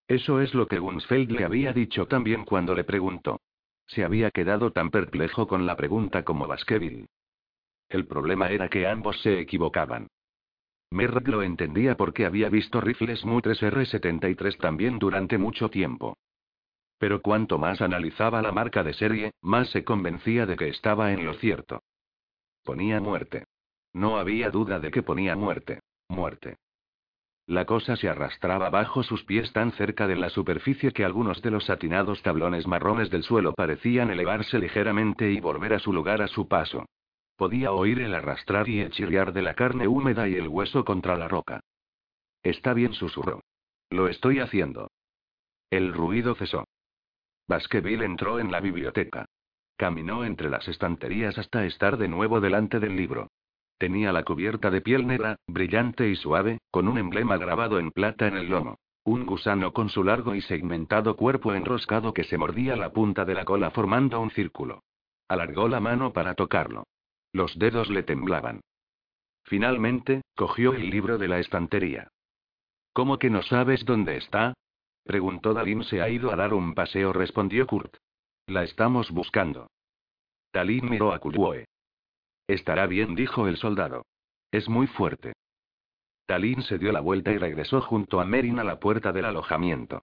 Eso 0.09 0.41
es 0.41 0.53
lo 0.55 0.67
que 0.67 0.81
Gunsfeld 0.81 1.31
le 1.31 1.45
había 1.45 1.73
dicho 1.73 2.07
también 2.07 2.45
cuando 2.45 2.75
le 2.75 2.83
preguntó. 2.83 3.41
Se 3.87 4.05
había 4.05 4.31
quedado 4.33 4.73
tan 4.73 4.91
perplejo 4.91 5.47
con 5.47 5.67
la 5.67 5.77
pregunta 5.77 6.25
como 6.25 6.49
Baskerville. 6.49 7.07
El 7.89 8.07
problema 8.07 8.51
era 8.51 8.69
que 8.69 8.87
ambos 8.89 9.21
se 9.21 9.39
equivocaban. 9.39 10.09
Merritt 10.91 11.29
lo 11.29 11.43
entendía 11.43 11.97
porque 11.97 12.27
había 12.27 12.49
visto 12.49 12.81
rifles 12.81 13.25
Mutres 13.25 13.63
R73 13.63 14.57
también 14.59 14.99
durante 14.99 15.39
mucho 15.39 15.71
tiempo. 15.71 16.17
Pero 17.01 17.23
cuanto 17.23 17.57
más 17.57 17.81
analizaba 17.81 18.43
la 18.43 18.53
marca 18.53 18.85
de 18.85 18.93
serie, 18.93 19.33
más 19.41 19.71
se 19.71 19.85
convencía 19.85 20.45
de 20.45 20.55
que 20.55 20.69
estaba 20.69 21.13
en 21.13 21.25
lo 21.25 21.33
cierto. 21.33 21.83
Ponía 22.63 23.01
muerte. 23.01 23.47
No 23.95 24.19
había 24.19 24.51
duda 24.51 24.79
de 24.81 24.91
que 24.91 25.03
ponía 25.03 25.35
muerte. 25.35 25.81
Muerte. 26.11 26.59
La 27.47 27.65
cosa 27.65 27.97
se 27.97 28.11
arrastraba 28.11 28.69
bajo 28.69 29.03
sus 29.03 29.25
pies 29.25 29.51
tan 29.55 29.73
cerca 29.73 30.07
de 30.07 30.17
la 30.17 30.29
superficie 30.29 30.93
que 30.93 31.07
algunos 31.07 31.41
de 31.41 31.51
los 31.51 31.65
satinados 31.65 32.23
tablones 32.23 32.67
marrones 32.67 33.09
del 33.09 33.23
suelo 33.23 33.55
parecían 33.55 34.11
elevarse 34.11 34.59
ligeramente 34.59 35.33
y 35.33 35.41
volver 35.41 35.73
a 35.73 35.79
su 35.79 35.95
lugar 35.95 36.21
a 36.21 36.29
su 36.29 36.49
paso. 36.49 36.85
Podía 37.35 37.73
oír 37.73 37.99
el 38.01 38.15
arrastrar 38.15 38.69
y 38.69 38.81
el 38.81 38.91
chirriar 38.91 39.33
de 39.33 39.41
la 39.41 39.55
carne 39.55 39.89
húmeda 39.89 40.29
y 40.29 40.35
el 40.35 40.49
hueso 40.49 40.85
contra 40.85 41.17
la 41.17 41.29
roca. 41.29 41.61
Está 42.43 42.75
bien, 42.75 42.93
susurró. 42.93 43.41
Lo 43.89 44.07
estoy 44.07 44.41
haciendo. 44.41 44.91
El 45.71 45.95
ruido 45.95 46.35
cesó. 46.35 46.67
Baskerville 47.51 48.05
entró 48.05 48.39
en 48.39 48.53
la 48.53 48.61
biblioteca. 48.61 49.27
Caminó 49.77 50.25
entre 50.25 50.49
las 50.49 50.69
estanterías 50.69 51.37
hasta 51.37 51.67
estar 51.67 51.97
de 51.97 52.07
nuevo 52.07 52.41
delante 52.41 52.79
del 52.79 52.95
libro. 52.95 53.33
Tenía 53.77 54.13
la 54.13 54.23
cubierta 54.23 54.71
de 54.71 54.81
piel 54.81 55.05
negra, 55.05 55.35
brillante 55.49 56.09
y 56.09 56.15
suave, 56.15 56.61
con 56.71 56.87
un 56.87 56.97
emblema 56.97 57.39
grabado 57.39 57.81
en 57.81 57.91
plata 57.91 58.29
en 58.29 58.37
el 58.37 58.51
lomo. 58.51 58.79
Un 59.03 59.27
gusano 59.27 59.73
con 59.73 59.89
su 59.89 60.05
largo 60.05 60.37
y 60.37 60.43
segmentado 60.43 61.17
cuerpo 61.17 61.53
enroscado 61.53 62.15
que 62.15 62.23
se 62.23 62.39
mordía 62.39 62.77
la 62.77 62.93
punta 62.93 63.25
de 63.25 63.35
la 63.35 63.45
cola 63.45 63.73
formando 63.73 64.21
un 64.21 64.31
círculo. 64.31 64.85
Alargó 65.27 65.67
la 65.67 65.81
mano 65.81 66.13
para 66.13 66.35
tocarlo. 66.35 66.85
Los 67.33 67.59
dedos 67.59 67.91
le 67.91 68.05
temblaban. 68.05 68.61
Finalmente, 69.43 70.23
cogió 70.37 70.73
el 70.73 70.89
libro 70.89 71.19
de 71.19 71.27
la 71.27 71.41
estantería. 71.41 72.13
¿Cómo 72.93 73.19
que 73.19 73.29
no 73.29 73.43
sabes 73.43 73.85
dónde 73.85 74.19
está? 74.19 74.55
Preguntó 75.05 75.55
Dalín. 75.55 75.85
Se 75.85 76.01
ha 76.01 76.09
ido 76.09 76.33
a 76.33 76.37
dar 76.37 76.55
un 76.55 76.75
paseo, 76.75 77.13
respondió 77.13 77.67
Kurt. 77.67 77.97
La 78.47 78.65
estamos 78.65 79.11
buscando. 79.11 79.71
Dalín 80.53 80.89
miró 80.91 81.13
a 81.13 81.19
Kulue. 81.19 81.67
Estará 82.47 82.87
bien, 82.87 83.15
dijo 83.15 83.47
el 83.47 83.57
soldado. 83.57 84.07
Es 84.51 84.69
muy 84.69 84.87
fuerte. 84.89 85.35
Talín 86.27 86.63
se 86.63 86.79
dio 86.79 86.93
la 86.93 87.01
vuelta 87.01 87.33
y 87.33 87.39
regresó 87.39 87.81
junto 87.81 88.21
a 88.21 88.25
Merin 88.25 88.59
a 88.59 88.65
la 88.65 88.81
puerta 88.81 89.13
del 89.13 89.25
alojamiento. 89.25 90.03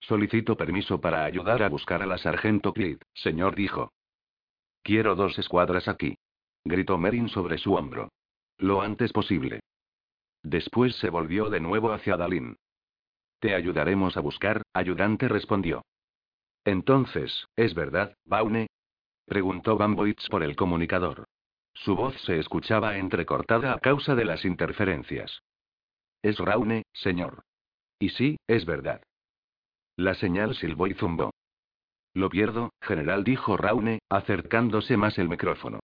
Solicito 0.00 0.56
permiso 0.56 1.00
para 1.00 1.24
ayudar 1.24 1.62
a 1.62 1.68
buscar 1.68 2.02
a 2.02 2.06
la 2.06 2.18
sargento 2.18 2.72
Cleed, 2.72 2.98
señor, 3.14 3.56
dijo. 3.56 3.92
Quiero 4.82 5.16
dos 5.16 5.38
escuadras 5.38 5.88
aquí. 5.88 6.18
Gritó 6.64 6.98
Merin 6.98 7.28
sobre 7.28 7.58
su 7.58 7.74
hombro. 7.74 8.10
Lo 8.58 8.82
antes 8.82 9.12
posible. 9.12 9.60
Después 10.42 10.94
se 10.96 11.10
volvió 11.10 11.50
de 11.50 11.60
nuevo 11.60 11.92
hacia 11.92 12.16
Dalín. 12.16 12.56
Te 13.46 13.54
ayudaremos 13.54 14.16
a 14.16 14.20
buscar, 14.20 14.62
ayudante 14.72 15.28
respondió. 15.28 15.84
Entonces, 16.64 17.46
¿es 17.54 17.74
verdad, 17.74 18.16
Baune? 18.24 18.66
Preguntó 19.24 19.78
Bamboitz 19.78 20.28
por 20.28 20.42
el 20.42 20.56
comunicador. 20.56 21.26
Su 21.72 21.94
voz 21.94 22.20
se 22.22 22.40
escuchaba 22.40 22.98
entrecortada 22.98 23.72
a 23.72 23.78
causa 23.78 24.16
de 24.16 24.24
las 24.24 24.44
interferencias. 24.44 25.44
Es 26.22 26.40
Raune, 26.40 26.86
señor. 26.92 27.44
Y 28.00 28.08
sí, 28.08 28.36
es 28.48 28.66
verdad. 28.66 29.00
La 29.94 30.14
señal 30.16 30.56
silbó 30.56 30.88
y 30.88 30.94
zumbó. 30.94 31.30
Lo 32.14 32.28
pierdo, 32.28 32.70
general, 32.80 33.22
dijo 33.22 33.56
Raune, 33.56 34.00
acercándose 34.08 34.96
más 34.96 35.18
el 35.18 35.28
micrófono. 35.28 35.78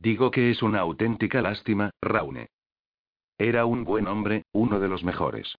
Digo 0.00 0.32
que 0.32 0.50
es 0.50 0.64
una 0.64 0.80
auténtica 0.80 1.42
lástima, 1.42 1.92
Raune. 2.00 2.48
Era 3.38 3.66
un 3.66 3.84
buen 3.84 4.08
hombre, 4.08 4.46
uno 4.50 4.80
de 4.80 4.88
los 4.88 5.04
mejores. 5.04 5.54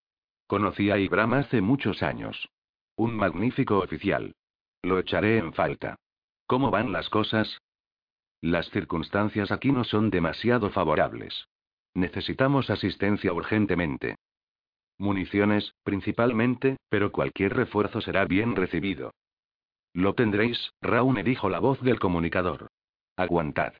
Conocí 0.47 0.91
a 0.91 0.97
Ibram 0.97 1.33
hace 1.33 1.61
muchos 1.61 2.03
años. 2.03 2.49
Un 2.95 3.15
magnífico 3.15 3.79
oficial. 3.79 4.35
Lo 4.81 4.99
echaré 4.99 5.37
en 5.37 5.53
falta. 5.53 5.95
¿Cómo 6.45 6.71
van 6.71 6.91
las 6.91 7.09
cosas? 7.09 7.57
Las 8.41 8.69
circunstancias 8.69 9.51
aquí 9.51 9.71
no 9.71 9.83
son 9.83 10.09
demasiado 10.09 10.69
favorables. 10.69 11.45
Necesitamos 11.93 12.69
asistencia 12.69 13.31
urgentemente. 13.31 14.17
Municiones, 14.97 15.73
principalmente, 15.83 16.77
pero 16.89 17.11
cualquier 17.11 17.55
refuerzo 17.55 18.01
será 18.01 18.25
bien 18.25 18.55
recibido. 18.55 19.11
Lo 19.93 20.13
tendréis, 20.13 20.71
Raune 20.81 21.23
dijo 21.23 21.49
la 21.49 21.59
voz 21.59 21.81
del 21.81 21.99
comunicador. 21.99 22.67
Aguantad. 23.15 23.73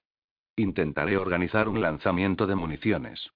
Intentaré 0.56 1.18
organizar 1.18 1.68
un 1.68 1.82
lanzamiento 1.82 2.46
de 2.46 2.56
municiones. 2.56 3.32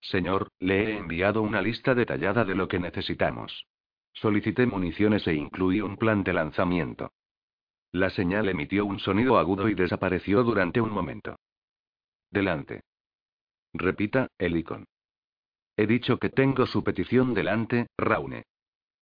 Señor, 0.00 0.48
le 0.58 0.84
he 0.84 0.96
enviado 0.96 1.42
una 1.42 1.60
lista 1.60 1.94
detallada 1.94 2.44
de 2.44 2.54
lo 2.54 2.68
que 2.68 2.78
necesitamos. 2.78 3.66
Solicité 4.12 4.66
municiones 4.66 5.26
e 5.26 5.34
incluí 5.34 5.80
un 5.80 5.96
plan 5.96 6.24
de 6.24 6.32
lanzamiento. 6.32 7.12
La 7.92 8.10
señal 8.10 8.48
emitió 8.48 8.86
un 8.86 8.98
sonido 8.98 9.38
agudo 9.38 9.68
y 9.68 9.74
desapareció 9.74 10.42
durante 10.42 10.80
un 10.80 10.90
momento. 10.90 11.36
Delante. 12.30 12.82
Repita, 13.72 14.28
Helicon. 14.38 14.84
He 15.76 15.86
dicho 15.86 16.18
que 16.18 16.30
tengo 16.30 16.66
su 16.66 16.84
petición 16.84 17.34
delante, 17.34 17.88
Raune. 17.96 18.44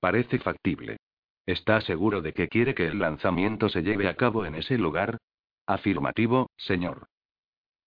Parece 0.01 0.39
factible. 0.39 0.99
¿Está 1.47 1.81
seguro 1.81 2.23
de 2.23 2.33
que 2.33 2.49
quiere 2.49 2.75
que 2.75 2.87
el 2.87 2.99
lanzamiento 2.99 3.69
se 3.69 3.83
lleve 3.83 4.09
a 4.09 4.15
cabo 4.17 4.45
en 4.45 4.55
ese 4.55 4.79
lugar? 4.79 5.19
Afirmativo, 5.67 6.51
señor. 6.57 7.09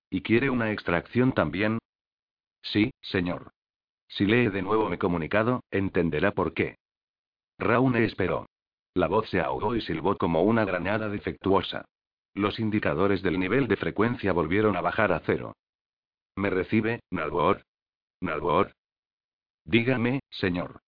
¿Y 0.10 0.22
quiere 0.22 0.50
una 0.50 0.72
extracción 0.72 1.32
también? 1.32 1.80
Sí, 2.62 2.92
señor. 3.02 3.52
Si 4.08 4.26
lee 4.26 4.50
de 4.50 4.62
nuevo 4.62 4.90
mi 4.90 4.98
comunicado, 4.98 5.64
entenderá 5.72 6.32
por 6.32 6.54
qué. 6.54 6.78
Raune 7.58 8.04
esperó. 8.06 8.48
La 8.94 9.08
voz 9.08 9.30
se 9.30 9.40
ahogó 9.40 9.76
y 9.76 9.82
silbó 9.82 10.18
como 10.18 10.44
una 10.44 10.66
granada 10.66 11.08
defectuosa. 11.10 11.86
Los 12.34 12.60
indicadores 12.60 13.22
del 13.22 13.40
nivel 13.40 13.68
de 13.68 13.78
frecuencia 13.78 14.34
volvieron 14.34 14.76
a 14.76 14.82
bajar 14.82 15.12
a 15.14 15.22
cero. 15.26 15.56
¿Me 16.36 16.50
recibe, 16.50 17.02
Nalbor? 17.10 17.64
¿Nalbor? 18.22 18.74
Dígame, 19.66 20.22
señor. 20.30 20.82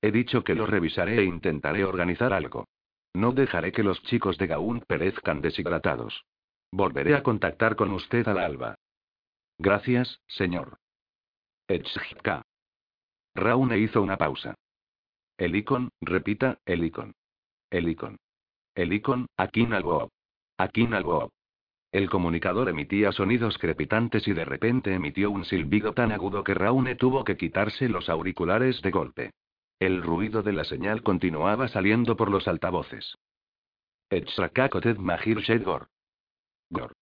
He 0.00 0.10
dicho 0.10 0.42
que 0.42 0.54
lo 0.54 0.66
revisaré 0.66 1.18
e 1.18 1.24
intentaré 1.24 1.84
organizar 1.84 2.32
algo. 2.32 2.66
No 3.14 3.32
dejaré 3.32 3.70
que 3.72 3.82
los 3.82 4.02
chicos 4.02 4.38
de 4.38 4.46
Gaunt 4.48 4.84
perezcan 4.86 5.40
deshidratados. 5.40 6.24
Volveré 6.72 7.14
a 7.14 7.22
contactar 7.22 7.76
con 7.76 7.92
usted 7.92 8.26
al 8.26 8.38
alba. 8.38 8.74
Gracias, 9.58 10.20
señor. 10.26 10.78
Etchka. 11.68 12.42
Raune 13.34 13.78
hizo 13.78 14.02
una 14.02 14.16
pausa. 14.16 14.54
El 15.38 15.56
icon, 15.56 15.90
repita, 16.00 16.58
el 16.66 16.84
icon. 16.84 17.14
El 17.70 17.88
icon. 17.88 18.16
El 18.74 18.92
icon. 18.92 19.26
El 21.92 22.08
comunicador 22.08 22.68
emitía 22.68 23.12
sonidos 23.12 23.58
crepitantes 23.58 24.26
y 24.28 24.32
de 24.32 24.44
repente 24.44 24.94
emitió 24.94 25.30
un 25.30 25.44
silbido 25.44 25.92
tan 25.92 26.12
agudo 26.12 26.44
que 26.44 26.54
Raune 26.54 26.94
tuvo 26.94 27.24
que 27.24 27.36
quitarse 27.36 27.88
los 27.88 28.08
auriculares 28.08 28.80
de 28.82 28.90
golpe. 28.90 29.30
El 29.78 30.02
ruido 30.02 30.42
de 30.42 30.52
la 30.52 30.64
señal 30.64 31.02
continuaba 31.02 31.68
saliendo 31.68 32.16
por 32.16 32.30
los 32.30 32.46
altavoces. 32.46 33.16
Etsrakakoted 34.10 34.98
Mahir 34.98 35.38
Shedgor. 35.40 35.88
Gor. 36.70 36.92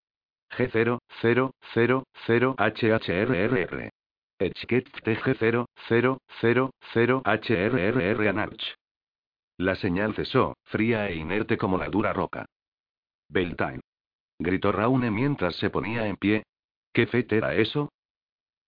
G0, 0.56 0.98
0, 1.20 1.52
0, 1.74 2.04
0, 2.26 2.56
HHRRR. 2.56 3.90
Etiquet 4.40 4.88
TG0, 5.04 5.66
0, 5.88 6.18
0, 6.40 6.70
0, 6.94 7.22
HRRR 7.26 8.28
Anarch. 8.28 8.74
La 9.58 9.74
señal 9.76 10.14
cesó, 10.14 10.56
fría 10.64 11.10
e 11.10 11.16
inerte 11.16 11.58
como 11.58 11.76
la 11.76 11.90
dura 11.90 12.14
roca. 12.14 12.46
Beltane. 13.28 13.82
Gritó 14.38 14.72
Raune 14.72 15.10
mientras 15.10 15.56
se 15.56 15.68
ponía 15.68 16.06
en 16.06 16.16
pie. 16.16 16.44
¿Qué 16.94 17.06
fete 17.06 17.36
era 17.36 17.54
eso? 17.54 17.90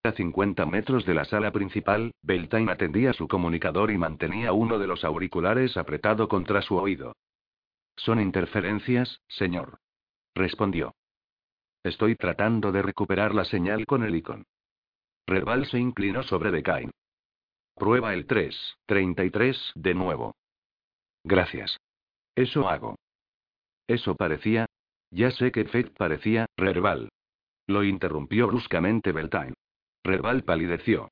A 0.04 0.12
50 0.12 0.66
metros 0.66 1.06
de 1.06 1.14
la 1.14 1.24
sala 1.24 1.50
principal, 1.52 2.12
Beltane 2.20 2.70
atendía 2.70 3.14
su 3.14 3.26
comunicador 3.26 3.90
y 3.90 3.96
mantenía 3.96 4.52
uno 4.52 4.78
de 4.78 4.86
los 4.86 5.04
auriculares 5.04 5.78
apretado 5.78 6.28
contra 6.28 6.60
su 6.60 6.76
oído. 6.76 7.14
Son 7.96 8.20
interferencias, 8.20 9.22
señor. 9.26 9.78
Respondió. 10.34 10.94
Estoy 11.82 12.14
tratando 12.14 12.72
de 12.72 12.82
recuperar 12.82 13.34
la 13.34 13.46
señal 13.46 13.86
con 13.86 14.02
el 14.02 14.14
icon. 14.14 14.44
Reval 15.26 15.66
se 15.66 15.78
inclinó 15.78 16.22
sobre 16.22 16.50
Decain. 16.50 16.90
Prueba 17.74 18.12
el 18.14 18.26
3, 18.26 18.76
33, 18.86 19.72
de 19.74 19.94
nuevo. 19.94 20.34
Gracias. 21.24 21.78
Eso 22.34 22.68
hago. 22.68 22.96
Eso 23.86 24.14
parecía. 24.14 24.66
Ya 25.10 25.30
sé 25.30 25.52
que 25.52 25.64
Fate 25.64 25.90
parecía, 25.90 26.46
Reval. 26.56 27.08
Lo 27.66 27.84
interrumpió 27.84 28.46
bruscamente 28.48 29.12
Beltane. 29.12 29.54
Reval 30.04 30.42
palideció. 30.42 31.10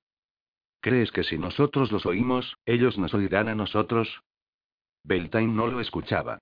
¿Crees 0.81 1.13
que 1.13 1.25
si 1.25 1.39
nosotros 1.39 1.93
los 1.93 2.07
oímos, 2.07 2.57
ellos 2.65 2.99
nos 2.99 3.13
oirán 3.15 3.49
a 3.49 3.55
nosotros? 3.55 4.21
Beltane 5.05 5.49
no 5.49 5.67
lo 5.67 5.81
escuchaba. 5.81 6.39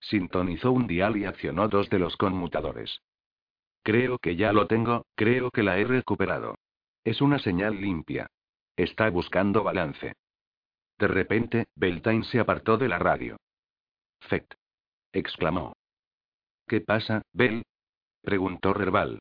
Sintonizó 0.00 0.72
un 0.72 0.86
dial 0.86 1.16
y 1.16 1.26
accionó 1.26 1.68
dos 1.68 1.88
de 1.90 1.98
los 1.98 2.16
conmutadores. 2.16 3.02
Creo 3.82 4.18
que 4.18 4.36
ya 4.36 4.52
lo 4.52 4.66
tengo, 4.66 5.06
creo 5.14 5.50
que 5.50 5.62
la 5.62 5.78
he 5.78 5.84
recuperado. 5.84 6.56
Es 7.04 7.20
una 7.20 7.38
señal 7.38 7.80
limpia. 7.80 8.28
Está 8.76 9.10
buscando 9.10 9.64
balance. 9.64 10.14
De 10.98 11.08
repente, 11.08 11.66
Beltane 11.74 12.24
se 12.24 12.38
apartó 12.38 12.78
de 12.78 12.88
la 12.88 12.98
radio. 12.98 13.36
Fect. 14.20 14.54
exclamó. 15.12 15.74
¿Qué 16.68 16.80
pasa, 16.80 17.22
Bell? 17.32 17.64
preguntó 18.22 18.72
Rerbal. 18.72 19.18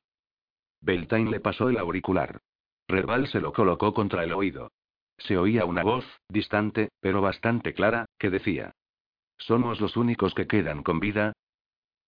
Beltane 0.79 1.29
le 1.31 1.39
pasó 1.39 1.69
el 1.69 1.77
auricular. 1.77 2.39
Rerbal 2.87 3.27
se 3.27 3.39
lo 3.39 3.51
colocó 3.51 3.93
contra 3.93 4.23
el 4.23 4.33
oído. 4.33 4.71
Se 5.17 5.37
oía 5.37 5.65
una 5.65 5.83
voz, 5.83 6.05
distante, 6.29 6.89
pero 6.99 7.21
bastante 7.21 7.73
clara, 7.73 8.05
que 8.17 8.29
decía. 8.29 8.73
¿Somos 9.37 9.81
los 9.81 9.97
únicos 9.97 10.33
que 10.35 10.47
quedan 10.47 10.83
con 10.83 10.99
vida? 10.99 11.33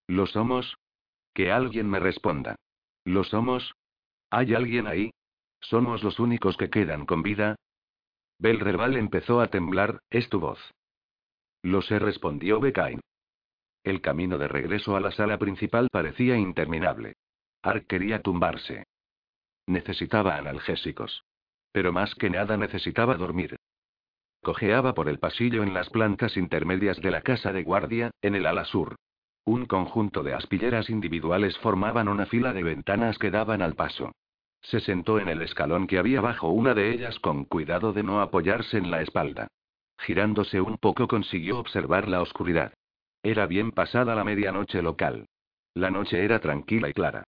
¿Lo 0.08 0.28
somos? 0.28 0.78
Que 1.34 1.52
alguien 1.52 1.90
me 1.90 2.00
responda. 2.00 2.56
¿Lo 3.06 3.24
somos? 3.24 3.74
¿Hay 4.30 4.54
alguien 4.54 4.88
ahí? 4.88 5.12
¿Somos 5.64 6.04
los 6.04 6.20
únicos 6.20 6.58
que 6.58 6.70
quedan 6.70 7.06
con 7.06 7.24
vida? 7.24 7.56
Belreval 8.38 8.98
empezó 8.98 9.40
a 9.40 9.48
temblar, 9.48 10.02
es 10.10 10.28
tu 10.30 10.40
voz. 10.40 10.60
Lo 11.62 11.82
sé, 11.82 12.00
respondió 12.00 12.60
Bekain. 12.60 13.00
El 13.84 14.02
camino 14.02 14.38
de 14.38 14.50
regreso 14.50 14.98
a 14.98 15.00
la 15.00 15.12
sala 15.12 15.38
principal 15.38 15.88
parecía 15.90 16.36
interminable. 16.38 17.14
Ark 17.62 17.86
quería 17.88 18.22
tumbarse. 18.22 18.84
Necesitaba 19.66 20.36
analgésicos. 20.36 21.24
Pero 21.72 21.94
más 21.94 22.14
que 22.16 22.30
nada 22.30 22.58
necesitaba 22.58 23.16
dormir. 23.16 23.56
Cojeaba 24.42 24.94
por 24.94 25.08
el 25.08 25.20
pasillo 25.20 25.64
en 25.64 25.74
las 25.74 25.90
plantas 25.90 26.36
intermedias 26.36 27.00
de 27.00 27.12
la 27.12 27.22
casa 27.22 27.54
de 27.54 27.64
guardia, 27.64 28.12
en 28.22 28.36
el 28.36 28.46
ala 28.46 28.66
sur. 28.66 28.98
Un 29.46 29.66
conjunto 29.66 30.24
de 30.24 30.34
aspilleras 30.34 30.90
individuales 30.90 31.58
formaban 31.60 32.10
una 32.10 32.26
fila 32.26 32.52
de 32.52 32.64
ventanas 32.64 33.18
que 33.18 33.32
daban 33.32 33.62
al 33.62 33.76
paso. 33.76 34.12
Se 34.64 34.80
sentó 34.80 35.20
en 35.20 35.28
el 35.28 35.42
escalón 35.42 35.88
que 35.88 36.00
había 36.00 36.22
bajo 36.22 36.50
una 36.50 36.74
de 36.74 36.92
ellas 36.92 37.20
con 37.20 37.46
cuidado 37.46 37.94
de 37.94 38.02
no 38.02 38.22
apoyarse 38.22 38.78
en 38.78 38.90
la 38.90 39.02
espalda. 39.02 39.48
Girándose 40.00 40.60
un 40.62 40.78
poco 40.78 41.08
consiguió 41.08 41.60
observar 41.60 42.08
la 42.08 42.22
oscuridad. 42.22 42.74
Era 43.22 43.46
bien 43.46 43.72
pasada 43.72 44.16
la 44.16 44.24
medianoche 44.24 44.82
local. 44.82 45.28
La 45.74 45.92
noche 45.92 46.24
era 46.24 46.40
tranquila 46.40 46.90
y 46.90 46.94
clara. 46.94 47.24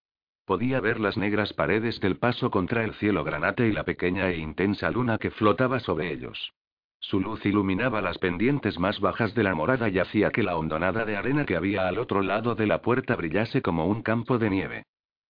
Podía 0.44 0.80
ver 0.80 1.00
las 1.00 1.16
negras 1.16 1.52
paredes 1.52 2.00
del 2.00 2.16
paso 2.16 2.50
contra 2.50 2.84
el 2.84 2.94
cielo 2.94 3.24
granate 3.24 3.66
y 3.66 3.72
la 3.72 3.84
pequeña 3.84 4.28
e 4.28 4.36
intensa 4.36 4.90
luna 4.90 5.18
que 5.18 5.30
flotaba 5.30 5.80
sobre 5.80 6.12
ellos. 6.12 6.52
Su 7.00 7.20
luz 7.20 7.44
iluminaba 7.46 8.00
las 8.00 8.18
pendientes 8.18 8.78
más 8.78 9.00
bajas 9.00 9.34
de 9.34 9.42
la 9.42 9.54
morada 9.54 9.88
y 9.88 9.98
hacía 9.98 10.30
que 10.30 10.42
la 10.42 10.56
hondonada 10.56 11.04
de 11.04 11.16
arena 11.16 11.44
que 11.44 11.56
había 11.56 11.88
al 11.88 11.98
otro 11.98 12.22
lado 12.22 12.54
de 12.54 12.66
la 12.66 12.80
puerta 12.82 13.16
brillase 13.16 13.62
como 13.62 13.86
un 13.86 14.02
campo 14.02 14.38
de 14.38 14.50
nieve. 14.50 14.84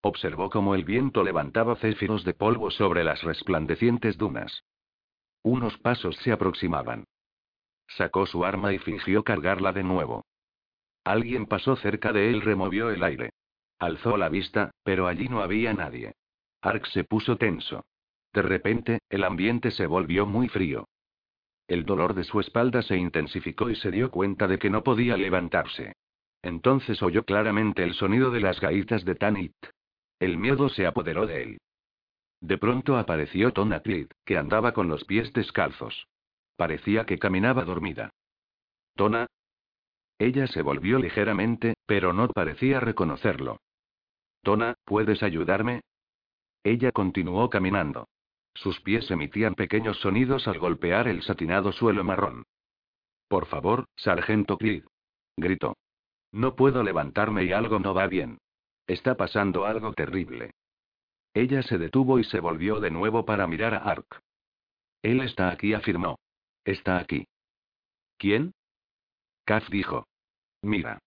Observó 0.06 0.50
cómo 0.50 0.74
el 0.74 0.84
viento 0.84 1.24
levantaba 1.24 1.76
céfiros 1.76 2.24
de 2.24 2.34
polvo 2.34 2.70
sobre 2.70 3.04
las 3.04 3.22
resplandecientes 3.22 4.18
dunas. 4.18 4.62
Unos 5.42 5.78
pasos 5.78 6.14
se 6.16 6.30
aproximaban. 6.30 7.06
Sacó 7.88 8.26
su 8.26 8.44
arma 8.44 8.74
y 8.74 8.78
fingió 8.78 9.24
cargarla 9.24 9.72
de 9.72 9.82
nuevo. 9.82 10.26
Alguien 11.04 11.46
pasó 11.46 11.76
cerca 11.76 12.12
de 12.12 12.28
él, 12.28 12.42
removió 12.42 12.90
el 12.90 13.02
aire. 13.02 13.30
Alzó 13.78 14.18
la 14.18 14.28
vista, 14.28 14.72
pero 14.82 15.06
allí 15.06 15.30
no 15.30 15.40
había 15.40 15.72
nadie. 15.72 16.12
Ark 16.60 16.84
se 16.88 17.04
puso 17.04 17.38
tenso. 17.38 17.86
De 18.34 18.42
repente, 18.42 18.98
el 19.08 19.24
ambiente 19.24 19.70
se 19.70 19.86
volvió 19.86 20.26
muy 20.26 20.48
frío. 20.48 20.86
El 21.66 21.86
dolor 21.86 22.12
de 22.12 22.24
su 22.24 22.40
espalda 22.40 22.82
se 22.82 22.98
intensificó 22.98 23.70
y 23.70 23.76
se 23.76 23.90
dio 23.90 24.10
cuenta 24.10 24.48
de 24.48 24.58
que 24.58 24.68
no 24.68 24.82
podía 24.84 25.16
levantarse. 25.16 25.94
Entonces 26.42 27.02
oyó 27.02 27.24
claramente 27.24 27.82
el 27.82 27.94
sonido 27.94 28.30
de 28.30 28.40
las 28.40 28.60
gaitas 28.60 29.06
de 29.06 29.14
Tanit. 29.14 29.54
El 30.24 30.38
miedo 30.38 30.70
se 30.70 30.86
apoderó 30.86 31.26
de 31.26 31.42
él. 31.42 31.58
De 32.40 32.56
pronto 32.56 32.96
apareció 32.96 33.52
Tona 33.52 33.80
Cleed, 33.80 34.08
que 34.24 34.38
andaba 34.38 34.72
con 34.72 34.88
los 34.88 35.04
pies 35.04 35.30
descalzos. 35.34 36.08
Parecía 36.56 37.04
que 37.04 37.18
caminaba 37.18 37.62
dormida. 37.64 38.08
Tona. 38.94 39.26
Ella 40.18 40.46
se 40.46 40.62
volvió 40.62 40.98
ligeramente, 40.98 41.74
pero 41.84 42.14
no 42.14 42.26
parecía 42.28 42.80
reconocerlo. 42.80 43.58
Tona, 44.42 44.76
¿puedes 44.86 45.22
ayudarme? 45.22 45.82
Ella 46.62 46.90
continuó 46.90 47.50
caminando. 47.50 48.08
Sus 48.54 48.80
pies 48.80 49.10
emitían 49.10 49.54
pequeños 49.54 49.98
sonidos 49.98 50.48
al 50.48 50.58
golpear 50.58 51.06
el 51.06 51.20
satinado 51.22 51.70
suelo 51.70 52.02
marrón. 52.02 52.44
Por 53.28 53.44
favor, 53.44 53.84
sargento 53.96 54.56
Cleed. 54.56 54.84
Gritó. 55.36 55.76
No 56.32 56.56
puedo 56.56 56.82
levantarme 56.82 57.44
y 57.44 57.52
algo 57.52 57.78
no 57.78 57.92
va 57.92 58.06
bien. 58.06 58.38
Está 58.86 59.16
pasando 59.16 59.64
algo 59.64 59.92
terrible. 59.92 60.52
Ella 61.32 61.62
se 61.62 61.78
detuvo 61.78 62.18
y 62.18 62.24
se 62.24 62.40
volvió 62.40 62.80
de 62.80 62.90
nuevo 62.90 63.24
para 63.24 63.46
mirar 63.46 63.74
a 63.74 63.78
Ark. 63.78 64.20
Él 65.02 65.20
está 65.20 65.50
aquí, 65.50 65.74
afirmó. 65.74 66.18
Está 66.64 66.98
aquí. 66.98 67.26
¿Quién? 68.18 68.52
Kaz 69.44 69.68
dijo. 69.68 70.06
Mira. 70.62 70.98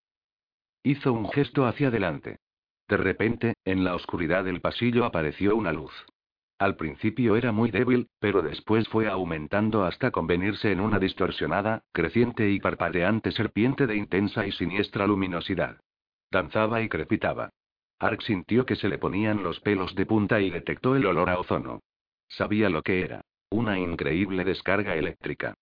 Hizo 0.84 1.14
un 1.14 1.30
gesto 1.30 1.66
hacia 1.66 1.88
adelante. 1.88 2.40
De 2.88 2.98
repente, 2.98 3.56
en 3.66 3.84
la 3.84 3.96
oscuridad 3.96 4.44
del 4.44 4.62
pasillo 4.62 5.06
apareció 5.06 5.56
una 5.56 5.74
luz. 5.74 5.94
Al 6.60 6.76
principio 6.76 7.36
era 7.36 7.52
muy 7.52 7.70
débil, 7.70 8.10
pero 8.20 8.42
después 8.42 8.88
fue 8.90 9.08
aumentando 9.08 9.84
hasta 9.86 10.12
convenirse 10.12 10.72
en 10.72 10.80
una 10.80 10.98
distorsionada, 10.98 11.84
creciente 11.92 12.50
y 12.50 12.60
parpadeante 12.60 13.32
serpiente 13.32 13.86
de 13.86 13.96
intensa 13.96 14.48
y 14.48 14.52
siniestra 14.52 15.06
luminosidad. 15.06 15.80
Danzaba 16.32 16.82
y 16.82 16.90
crepitaba. 16.90 17.52
Ark 18.00 18.22
sintió 18.22 18.66
que 18.66 18.76
se 18.76 18.90
le 18.90 18.98
ponían 18.98 19.44
los 19.44 19.60
pelos 19.60 19.96
de 19.96 20.06
punta 20.06 20.40
y 20.40 20.50
detectó 20.50 20.96
el 20.96 21.06
olor 21.06 21.30
a 21.30 21.40
ozono. 21.40 21.82
Sabía 22.28 22.70
lo 22.70 22.84
que 22.84 23.02
era. 23.02 23.22
Una 23.50 23.80
increíble 23.80 24.44
descarga 24.44 24.96
eléctrica. 24.96 25.56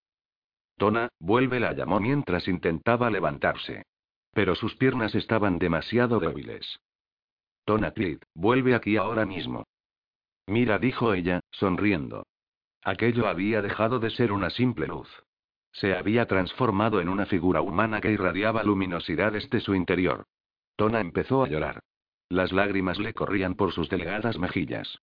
Tona, 0.78 1.10
vuelve 1.20 1.60
la 1.60 1.74
llamó 1.74 2.00
mientras 2.00 2.48
intentaba 2.48 3.10
levantarse. 3.10 3.86
Pero 4.34 4.56
sus 4.56 4.76
piernas 4.76 5.16
estaban 5.16 5.60
demasiado 5.60 6.20
débiles. 6.20 6.80
Tona 7.64 7.92
Cleed, 7.92 8.20
vuelve 8.34 8.76
aquí 8.76 8.98
ahora 8.98 9.26
mismo. 9.26 9.66
Mira, 10.48 10.78
dijo 10.78 11.14
ella, 11.14 11.40
sonriendo. 11.52 12.26
Aquello 12.84 13.28
había 13.28 13.62
dejado 13.62 14.00
de 14.00 14.10
ser 14.10 14.32
una 14.32 14.50
simple 14.50 14.88
luz. 14.88 15.10
Se 15.72 15.96
había 15.96 16.26
transformado 16.26 17.02
en 17.02 17.10
una 17.10 17.26
figura 17.26 17.62
humana 17.62 18.02
que 18.02 18.12
irradiaba 18.12 18.64
luminosidad 18.64 19.32
desde 19.32 19.60
su 19.60 19.74
interior. 19.74 20.26
Tona 20.76 21.00
empezó 21.00 21.44
a 21.44 21.48
llorar. 21.48 21.82
Las 22.30 22.52
lágrimas 22.52 23.00
le 23.00 23.14
corrían 23.14 23.56
por 23.56 23.72
sus 23.72 23.90
delgadas 23.90 24.38
mejillas. 24.38 25.00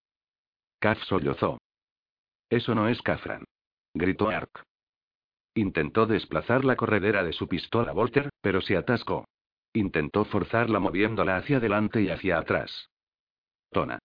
Kaf 0.81 0.99
sollozó. 1.05 1.59
Eso 2.51 2.75
no 2.75 2.89
es 2.89 3.01
Kafran. 3.03 3.45
Gritó 3.95 4.29
Ark. 4.29 4.65
Intentó 5.55 6.07
desplazar 6.07 6.65
la 6.65 6.77
corredera 6.77 7.23
de 7.23 7.33
su 7.33 7.47
pistola 7.47 7.93
Volter, 7.93 8.31
pero 8.41 8.61
se 8.61 8.77
atascó. 8.77 9.27
Intentó 9.73 10.25
forzarla 10.25 10.81
moviéndola 10.81 11.37
hacia 11.37 11.59
adelante 11.59 12.03
y 12.03 12.09
hacia 12.09 12.39
atrás. 12.39 12.89
Tona. 13.71 13.99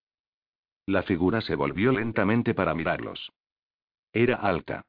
La 0.86 1.02
figura 1.02 1.40
se 1.40 1.54
volvió 1.54 1.92
lentamente 1.92 2.54
para 2.54 2.74
mirarlos. 2.74 3.30
Era 4.12 4.36
alta. 4.36 4.82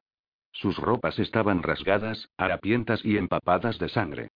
Sus 0.52 0.78
ropas 0.78 1.18
estaban 1.18 1.62
rasgadas, 1.62 2.30
harapientas 2.36 3.04
y 3.04 3.16
empapadas 3.16 3.78
de 3.78 3.88
sangre. 3.88 4.28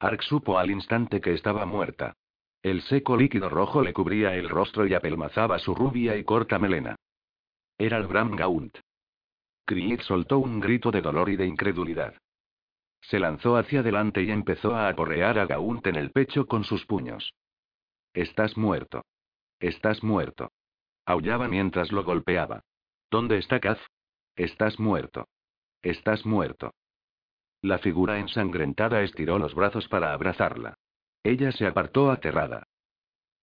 Ark 0.00 0.22
supo 0.22 0.58
al 0.58 0.70
instante 0.70 1.20
que 1.20 1.34
estaba 1.34 1.64
muerta. 1.66 2.14
El 2.62 2.82
seco 2.82 3.16
líquido 3.16 3.48
rojo 3.48 3.82
le 3.82 3.92
cubría 3.92 4.34
el 4.36 4.48
rostro 4.48 4.86
y 4.86 4.94
apelmazaba 4.94 5.58
su 5.58 5.74
rubia 5.74 6.16
y 6.16 6.22
corta 6.22 6.60
melena. 6.60 6.94
Era 7.76 7.96
el 7.96 8.06
Bram 8.06 8.36
Gaunt. 8.36 8.78
Creed 9.66 10.00
soltó 10.02 10.38
un 10.38 10.60
grito 10.60 10.92
de 10.92 11.02
dolor 11.02 11.28
y 11.28 11.36
de 11.36 11.46
incredulidad. 11.46 12.14
Se 13.00 13.18
lanzó 13.18 13.56
hacia 13.56 13.80
adelante 13.80 14.22
y 14.22 14.30
empezó 14.30 14.76
a 14.76 14.88
aporrear 14.88 15.40
a 15.40 15.46
Gaunt 15.46 15.86
en 15.88 15.96
el 15.96 16.12
pecho 16.12 16.46
con 16.46 16.62
sus 16.62 16.86
puños. 16.86 17.34
Estás 18.14 18.56
muerto. 18.56 19.04
Estás 19.58 20.04
muerto. 20.04 20.52
Aullaba 21.04 21.48
mientras 21.48 21.90
lo 21.90 22.04
golpeaba. 22.04 22.62
¿Dónde 23.10 23.38
está 23.38 23.58
Kaz? 23.58 23.78
Estás 24.36 24.78
muerto. 24.78 25.26
Estás 25.82 26.24
muerto. 26.24 26.72
La 27.60 27.78
figura 27.78 28.20
ensangrentada 28.20 29.02
estiró 29.02 29.38
los 29.38 29.54
brazos 29.54 29.88
para 29.88 30.12
abrazarla. 30.12 30.78
Ella 31.24 31.52
se 31.52 31.66
apartó 31.66 32.10
aterrada. 32.10 32.66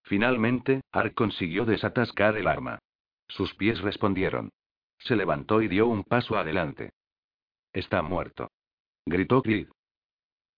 Finalmente, 0.03 0.81
Ark 0.91 1.13
consiguió 1.13 1.65
desatascar 1.65 2.37
el 2.37 2.47
arma. 2.47 2.79
Sus 3.27 3.53
pies 3.55 3.79
respondieron. 3.81 4.49
Se 4.97 5.15
levantó 5.15 5.61
y 5.61 5.67
dio 5.67 5.87
un 5.87 6.03
paso 6.03 6.37
adelante. 6.37 6.91
Está 7.71 8.01
muerto. 8.01 8.49
Gritó 9.05 9.41
Cleed. 9.41 9.67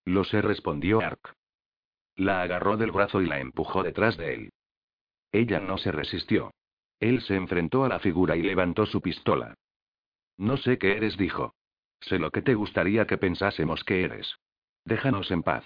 Lo 0.05 0.23
sé, 0.23 0.41
respondió 0.41 1.01
Ark. 1.01 1.35
La 2.15 2.41
agarró 2.41 2.77
del 2.77 2.91
brazo 2.91 3.21
y 3.21 3.27
la 3.27 3.39
empujó 3.39 3.83
detrás 3.83 4.17
de 4.17 4.33
él. 4.33 4.49
Ella 5.31 5.59
no 5.59 5.77
se 5.77 5.91
resistió. 5.91 6.51
Él 6.99 7.21
se 7.21 7.35
enfrentó 7.35 7.83
a 7.83 7.89
la 7.89 7.99
figura 7.99 8.35
y 8.35 8.41
levantó 8.41 8.85
su 8.85 9.01
pistola. 9.01 9.55
No 10.37 10.57
sé 10.57 10.77
qué 10.77 10.97
eres, 10.97 11.17
dijo. 11.17 11.53
Sé 11.99 12.19
lo 12.19 12.31
que 12.31 12.41
te 12.41 12.55
gustaría 12.55 13.05
que 13.05 13.17
pensásemos 13.17 13.83
que 13.83 14.03
eres. 14.03 14.35
Déjanos 14.85 15.29
en 15.31 15.43
paz. 15.43 15.65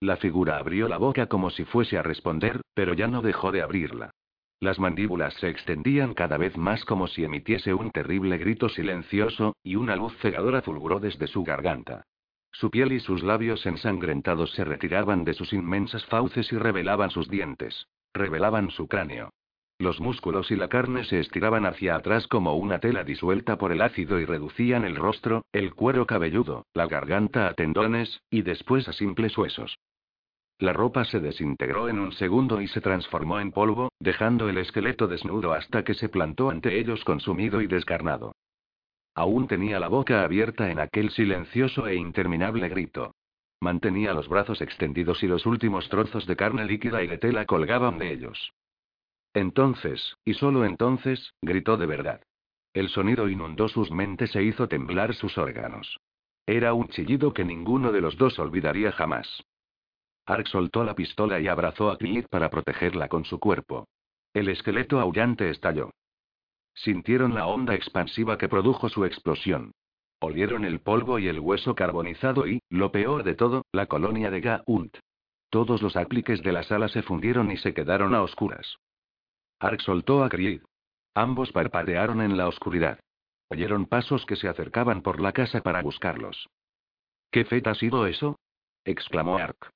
La 0.00 0.16
figura 0.16 0.56
abrió 0.56 0.88
la 0.88 0.96
boca 0.96 1.26
como 1.26 1.50
si 1.50 1.64
fuese 1.64 1.98
a 1.98 2.02
responder, 2.02 2.62
pero 2.72 2.94
ya 2.94 3.06
no 3.06 3.20
dejó 3.20 3.52
de 3.52 3.60
abrirla. 3.60 4.12
Las 4.58 4.78
mandíbulas 4.78 5.34
se 5.34 5.50
extendían 5.50 6.14
cada 6.14 6.38
vez 6.38 6.56
más 6.56 6.86
como 6.86 7.06
si 7.06 7.22
emitiese 7.22 7.74
un 7.74 7.90
terrible 7.90 8.38
grito 8.38 8.70
silencioso, 8.70 9.56
y 9.62 9.76
una 9.76 9.96
luz 9.96 10.16
cegadora 10.22 10.62
fulguró 10.62 11.00
desde 11.00 11.26
su 11.26 11.44
garganta. 11.44 12.06
Su 12.50 12.70
piel 12.70 12.92
y 12.92 13.00
sus 13.00 13.22
labios 13.22 13.64
ensangrentados 13.66 14.52
se 14.52 14.64
retiraban 14.64 15.24
de 15.24 15.34
sus 15.34 15.52
inmensas 15.52 16.04
fauces 16.06 16.50
y 16.50 16.56
revelaban 16.56 17.10
sus 17.10 17.28
dientes. 17.28 17.86
Revelaban 18.14 18.70
su 18.70 18.88
cráneo. 18.88 19.30
Los 19.78 20.00
músculos 20.00 20.50
y 20.50 20.56
la 20.56 20.68
carne 20.68 21.04
se 21.04 21.20
estiraban 21.20 21.64
hacia 21.64 21.96
atrás 21.96 22.26
como 22.26 22.54
una 22.56 22.80
tela 22.80 23.04
disuelta 23.04 23.56
por 23.56 23.70
el 23.72 23.80
ácido 23.80 24.18
y 24.18 24.24
reducían 24.24 24.84
el 24.84 24.96
rostro, 24.96 25.44
el 25.52 25.74
cuero 25.74 26.06
cabelludo, 26.06 26.66
la 26.74 26.86
garganta 26.86 27.48
a 27.48 27.54
tendones, 27.54 28.20
y 28.30 28.42
después 28.42 28.88
a 28.88 28.92
simples 28.92 29.36
huesos. 29.38 29.78
La 30.60 30.74
ropa 30.74 31.06
se 31.06 31.20
desintegró 31.20 31.88
en 31.88 31.98
un 31.98 32.12
segundo 32.12 32.60
y 32.60 32.68
se 32.68 32.82
transformó 32.82 33.40
en 33.40 33.50
polvo, 33.50 33.88
dejando 33.98 34.50
el 34.50 34.58
esqueleto 34.58 35.08
desnudo 35.08 35.54
hasta 35.54 35.84
que 35.84 35.94
se 35.94 36.10
plantó 36.10 36.50
ante 36.50 36.78
ellos 36.78 37.02
consumido 37.02 37.62
y 37.62 37.66
descarnado. 37.66 38.32
Aún 39.14 39.48
tenía 39.48 39.80
la 39.80 39.88
boca 39.88 40.22
abierta 40.22 40.70
en 40.70 40.78
aquel 40.78 41.10
silencioso 41.12 41.86
e 41.86 41.96
interminable 41.96 42.68
grito. 42.68 43.14
Mantenía 43.62 44.12
los 44.12 44.28
brazos 44.28 44.60
extendidos 44.60 45.22
y 45.22 45.28
los 45.28 45.46
últimos 45.46 45.88
trozos 45.88 46.26
de 46.26 46.36
carne 46.36 46.66
líquida 46.66 47.02
y 47.02 47.06
de 47.06 47.16
tela 47.16 47.46
colgaban 47.46 47.96
de 47.96 48.12
ellos. 48.12 48.52
Entonces, 49.32 50.18
y 50.26 50.34
solo 50.34 50.66
entonces, 50.66 51.32
gritó 51.40 51.78
de 51.78 51.86
verdad. 51.86 52.20
El 52.74 52.90
sonido 52.90 53.30
inundó 53.30 53.68
sus 53.68 53.90
mentes 53.90 54.36
e 54.36 54.42
hizo 54.42 54.68
temblar 54.68 55.14
sus 55.14 55.38
órganos. 55.38 55.98
Era 56.44 56.74
un 56.74 56.88
chillido 56.88 57.32
que 57.32 57.46
ninguno 57.46 57.92
de 57.92 58.02
los 58.02 58.18
dos 58.18 58.38
olvidaría 58.38 58.92
jamás. 58.92 59.42
Ark 60.30 60.46
soltó 60.46 60.84
la 60.84 60.94
pistola 60.94 61.40
y 61.40 61.48
abrazó 61.48 61.90
a 61.90 61.98
Creed 61.98 62.26
para 62.30 62.50
protegerla 62.50 63.08
con 63.08 63.24
su 63.24 63.40
cuerpo. 63.40 63.88
El 64.32 64.48
esqueleto 64.48 65.00
aullante 65.00 65.50
estalló. 65.50 65.90
Sintieron 66.72 67.34
la 67.34 67.48
onda 67.48 67.74
expansiva 67.74 68.38
que 68.38 68.48
produjo 68.48 68.88
su 68.88 69.04
explosión. 69.04 69.72
Olieron 70.20 70.64
el 70.64 70.78
polvo 70.78 71.18
y 71.18 71.26
el 71.26 71.40
hueso 71.40 71.74
carbonizado 71.74 72.46
y, 72.46 72.60
lo 72.68 72.92
peor 72.92 73.24
de 73.24 73.34
todo, 73.34 73.64
la 73.72 73.86
colonia 73.86 74.30
de 74.30 74.40
Gaunt. 74.40 74.98
Todos 75.48 75.82
los 75.82 75.96
apliques 75.96 76.42
de 76.42 76.52
la 76.52 76.62
sala 76.62 76.88
se 76.88 77.02
fundieron 77.02 77.50
y 77.50 77.56
se 77.56 77.74
quedaron 77.74 78.14
a 78.14 78.22
oscuras. 78.22 78.76
Ark 79.58 79.80
soltó 79.80 80.22
a 80.22 80.28
Creed. 80.28 80.62
Ambos 81.12 81.50
parpadearon 81.50 82.20
en 82.20 82.36
la 82.36 82.46
oscuridad. 82.46 83.00
Oyeron 83.48 83.86
pasos 83.86 84.24
que 84.26 84.36
se 84.36 84.46
acercaban 84.46 85.02
por 85.02 85.20
la 85.20 85.32
casa 85.32 85.60
para 85.60 85.82
buscarlos. 85.82 86.48
¿Qué 87.32 87.44
feta 87.44 87.72
ha 87.72 87.74
sido 87.74 88.06
eso? 88.06 88.38
exclamó 88.84 89.36
Ark. 89.36 89.72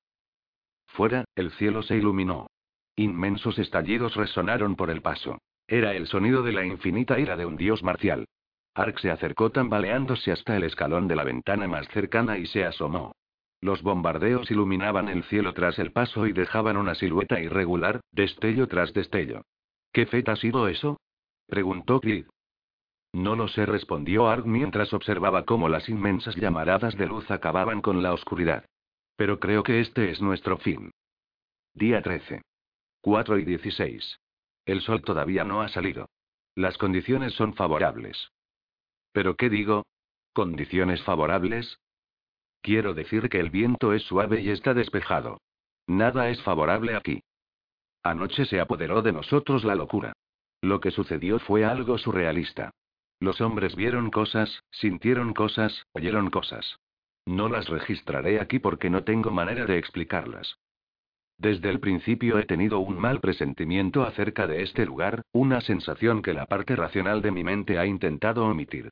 Fuera, 0.95 1.25
el 1.35 1.51
cielo 1.51 1.83
se 1.83 1.97
iluminó. 1.97 2.47
Inmensos 2.95 3.59
estallidos 3.59 4.15
resonaron 4.15 4.77
por 4.77 4.89
el 4.89 5.01
paso. 5.01 5.39
Era 5.67 5.93
el 5.93 6.07
sonido 6.07 6.41
de 6.41 6.53
la 6.53 6.65
infinita 6.65 7.19
ira 7.19 7.35
de 7.35 7.45
un 7.45 7.57
dios 7.57 7.83
marcial. 7.83 8.25
Ark 8.73 8.99
se 8.99 9.11
acercó 9.11 9.49
tambaleándose 9.49 10.31
hasta 10.31 10.55
el 10.55 10.63
escalón 10.63 11.09
de 11.09 11.17
la 11.17 11.25
ventana 11.25 11.67
más 11.67 11.85
cercana 11.89 12.37
y 12.37 12.45
se 12.45 12.63
asomó. 12.63 13.13
Los 13.59 13.81
bombardeos 13.81 14.49
iluminaban 14.51 15.09
el 15.09 15.25
cielo 15.25 15.53
tras 15.53 15.79
el 15.79 15.91
paso 15.91 16.27
y 16.27 16.31
dejaban 16.31 16.77
una 16.77 16.95
silueta 16.95 17.41
irregular, 17.41 17.99
destello 18.11 18.67
tras 18.67 18.93
destello. 18.93 19.41
¿Qué 19.91 20.05
feta 20.05 20.31
ha 20.33 20.35
sido 20.37 20.69
eso? 20.69 20.97
preguntó 21.45 21.99
Creed. 21.99 22.27
No 23.11 23.35
lo 23.35 23.49
sé, 23.49 23.65
respondió 23.65 24.29
Ark 24.29 24.45
mientras 24.45 24.93
observaba 24.93 25.43
cómo 25.43 25.67
las 25.67 25.89
inmensas 25.89 26.37
llamaradas 26.37 26.95
de 26.95 27.07
luz 27.07 27.29
acababan 27.31 27.81
con 27.81 28.01
la 28.01 28.13
oscuridad. 28.13 28.63
Pero 29.15 29.39
creo 29.39 29.63
que 29.63 29.79
este 29.79 30.11
es 30.11 30.21
nuestro 30.21 30.57
fin. 30.57 30.91
Día 31.73 32.01
13. 32.01 32.41
4 33.01 33.39
y 33.39 33.45
16. 33.45 34.19
El 34.65 34.81
sol 34.81 35.01
todavía 35.03 35.43
no 35.43 35.61
ha 35.61 35.69
salido. 35.69 36.09
Las 36.55 36.77
condiciones 36.77 37.33
son 37.33 37.53
favorables. 37.53 38.29
¿Pero 39.11 39.35
qué 39.35 39.49
digo? 39.49 39.85
¿Condiciones 40.33 41.03
favorables? 41.03 41.79
Quiero 42.61 42.93
decir 42.93 43.29
que 43.29 43.39
el 43.39 43.51
viento 43.51 43.93
es 43.93 44.03
suave 44.03 44.41
y 44.41 44.49
está 44.49 44.73
despejado. 44.73 45.39
Nada 45.87 46.29
es 46.29 46.41
favorable 46.41 46.95
aquí. 46.95 47.21
Anoche 48.03 48.45
se 48.45 48.59
apoderó 48.59 49.01
de 49.01 49.13
nosotros 49.13 49.63
la 49.63 49.75
locura. 49.75 50.13
Lo 50.61 50.79
que 50.79 50.91
sucedió 50.91 51.39
fue 51.39 51.63
algo 51.63 51.97
surrealista. 51.97 52.71
Los 53.19 53.39
hombres 53.39 53.75
vieron 53.75 54.09
cosas, 54.09 54.61
sintieron 54.71 55.33
cosas, 55.33 55.85
oyeron 55.93 56.29
cosas. 56.29 56.77
No 57.25 57.49
las 57.49 57.67
registraré 57.67 58.39
aquí 58.39 58.59
porque 58.59 58.89
no 58.89 59.03
tengo 59.03 59.31
manera 59.31 59.65
de 59.65 59.77
explicarlas. 59.77 60.57
Desde 61.37 61.69
el 61.69 61.79
principio 61.79 62.39
he 62.39 62.45
tenido 62.45 62.79
un 62.79 62.97
mal 62.97 63.19
presentimiento 63.19 64.03
acerca 64.03 64.47
de 64.47 64.61
este 64.61 64.85
lugar, 64.85 65.23
una 65.33 65.59
sensación 65.61 66.21
que 66.21 66.33
la 66.33 66.45
parte 66.45 66.75
racional 66.75 67.21
de 67.21 67.31
mi 67.31 67.43
mente 67.43 67.77
ha 67.77 67.85
intentado 67.85 68.45
omitir. 68.45 68.89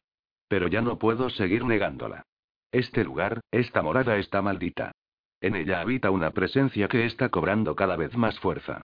Pero 0.49 0.67
ya 0.67 0.81
no 0.81 0.99
puedo 0.99 1.29
seguir 1.29 1.63
negándola. 1.63 2.23
Este 2.71 3.03
lugar, 3.03 3.41
esta 3.51 3.81
morada 3.81 4.17
está 4.17 4.41
maldita. 4.41 4.91
En 5.39 5.55
ella 5.55 5.79
habita 5.79 6.09
una 6.11 6.31
presencia 6.31 6.87
que 6.87 7.05
está 7.05 7.29
cobrando 7.29 7.75
cada 7.75 7.95
vez 7.95 8.15
más 8.17 8.39
fuerza. 8.39 8.81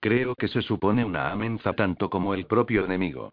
Creo 0.00 0.34
que 0.34 0.48
se 0.48 0.62
supone 0.62 1.04
una 1.04 1.30
amenaza 1.30 1.72
tanto 1.72 2.10
como 2.10 2.34
el 2.34 2.46
propio 2.46 2.84
enemigo. 2.84 3.32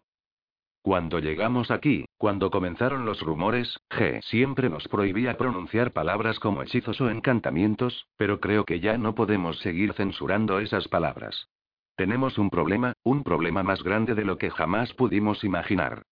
Cuando 0.82 1.18
llegamos 1.18 1.70
aquí, 1.70 2.04
cuando 2.24 2.50
comenzaron 2.50 3.04
los 3.04 3.20
rumores, 3.20 3.78
G 3.90 4.22
siempre 4.22 4.70
nos 4.70 4.88
prohibía 4.88 5.36
pronunciar 5.36 5.92
palabras 5.92 6.38
como 6.38 6.62
hechizos 6.62 6.98
o 7.02 7.10
encantamientos, 7.10 8.06
pero 8.16 8.40
creo 8.40 8.64
que 8.64 8.80
ya 8.80 8.96
no 8.96 9.14
podemos 9.14 9.58
seguir 9.58 9.92
censurando 9.92 10.58
esas 10.58 10.88
palabras. 10.88 11.50
Tenemos 11.96 12.38
un 12.38 12.48
problema, 12.48 12.94
un 13.02 13.24
problema 13.24 13.62
más 13.62 13.82
grande 13.82 14.14
de 14.14 14.24
lo 14.24 14.38
que 14.38 14.50
jamás 14.50 14.94
pudimos 14.94 15.44
imaginar. 15.44 16.04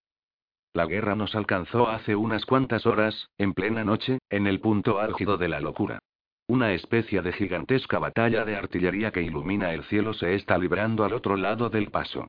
La 0.74 0.84
guerra 0.84 1.14
nos 1.14 1.34
alcanzó 1.34 1.88
hace 1.88 2.14
unas 2.14 2.44
cuantas 2.44 2.84
horas, 2.84 3.30
en 3.38 3.54
plena 3.54 3.82
noche, 3.82 4.18
en 4.28 4.46
el 4.46 4.60
punto 4.60 5.00
álgido 5.00 5.38
de 5.38 5.48
la 5.48 5.60
locura. 5.60 5.98
Una 6.46 6.74
especie 6.74 7.22
de 7.22 7.32
gigantesca 7.32 7.98
batalla 7.98 8.44
de 8.44 8.54
artillería 8.54 9.12
que 9.12 9.22
ilumina 9.22 9.72
el 9.72 9.82
cielo 9.84 10.12
se 10.12 10.34
está 10.34 10.58
librando 10.58 11.06
al 11.06 11.14
otro 11.14 11.38
lado 11.38 11.70
del 11.70 11.90
paso. 11.90 12.28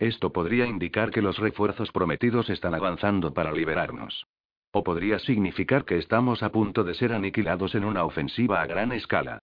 Esto 0.00 0.32
podría 0.32 0.64
indicar 0.64 1.10
que 1.10 1.20
los 1.20 1.38
refuerzos 1.38 1.92
prometidos 1.92 2.48
están 2.48 2.74
avanzando 2.74 3.34
para 3.34 3.52
liberarnos. 3.52 4.26
O 4.72 4.82
podría 4.82 5.18
significar 5.18 5.84
que 5.84 5.98
estamos 5.98 6.42
a 6.42 6.50
punto 6.50 6.84
de 6.84 6.94
ser 6.94 7.12
aniquilados 7.12 7.74
en 7.74 7.84
una 7.84 8.04
ofensiva 8.04 8.62
a 8.62 8.66
gran 8.66 8.92
escala. 8.92 9.40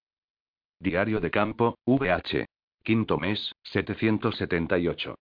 Diario 0.79 1.19
de 1.19 1.29
campo, 1.29 1.77
VH. 1.85 2.47
Quinto 2.83 3.19
mes, 3.19 3.53
778. 3.65 5.15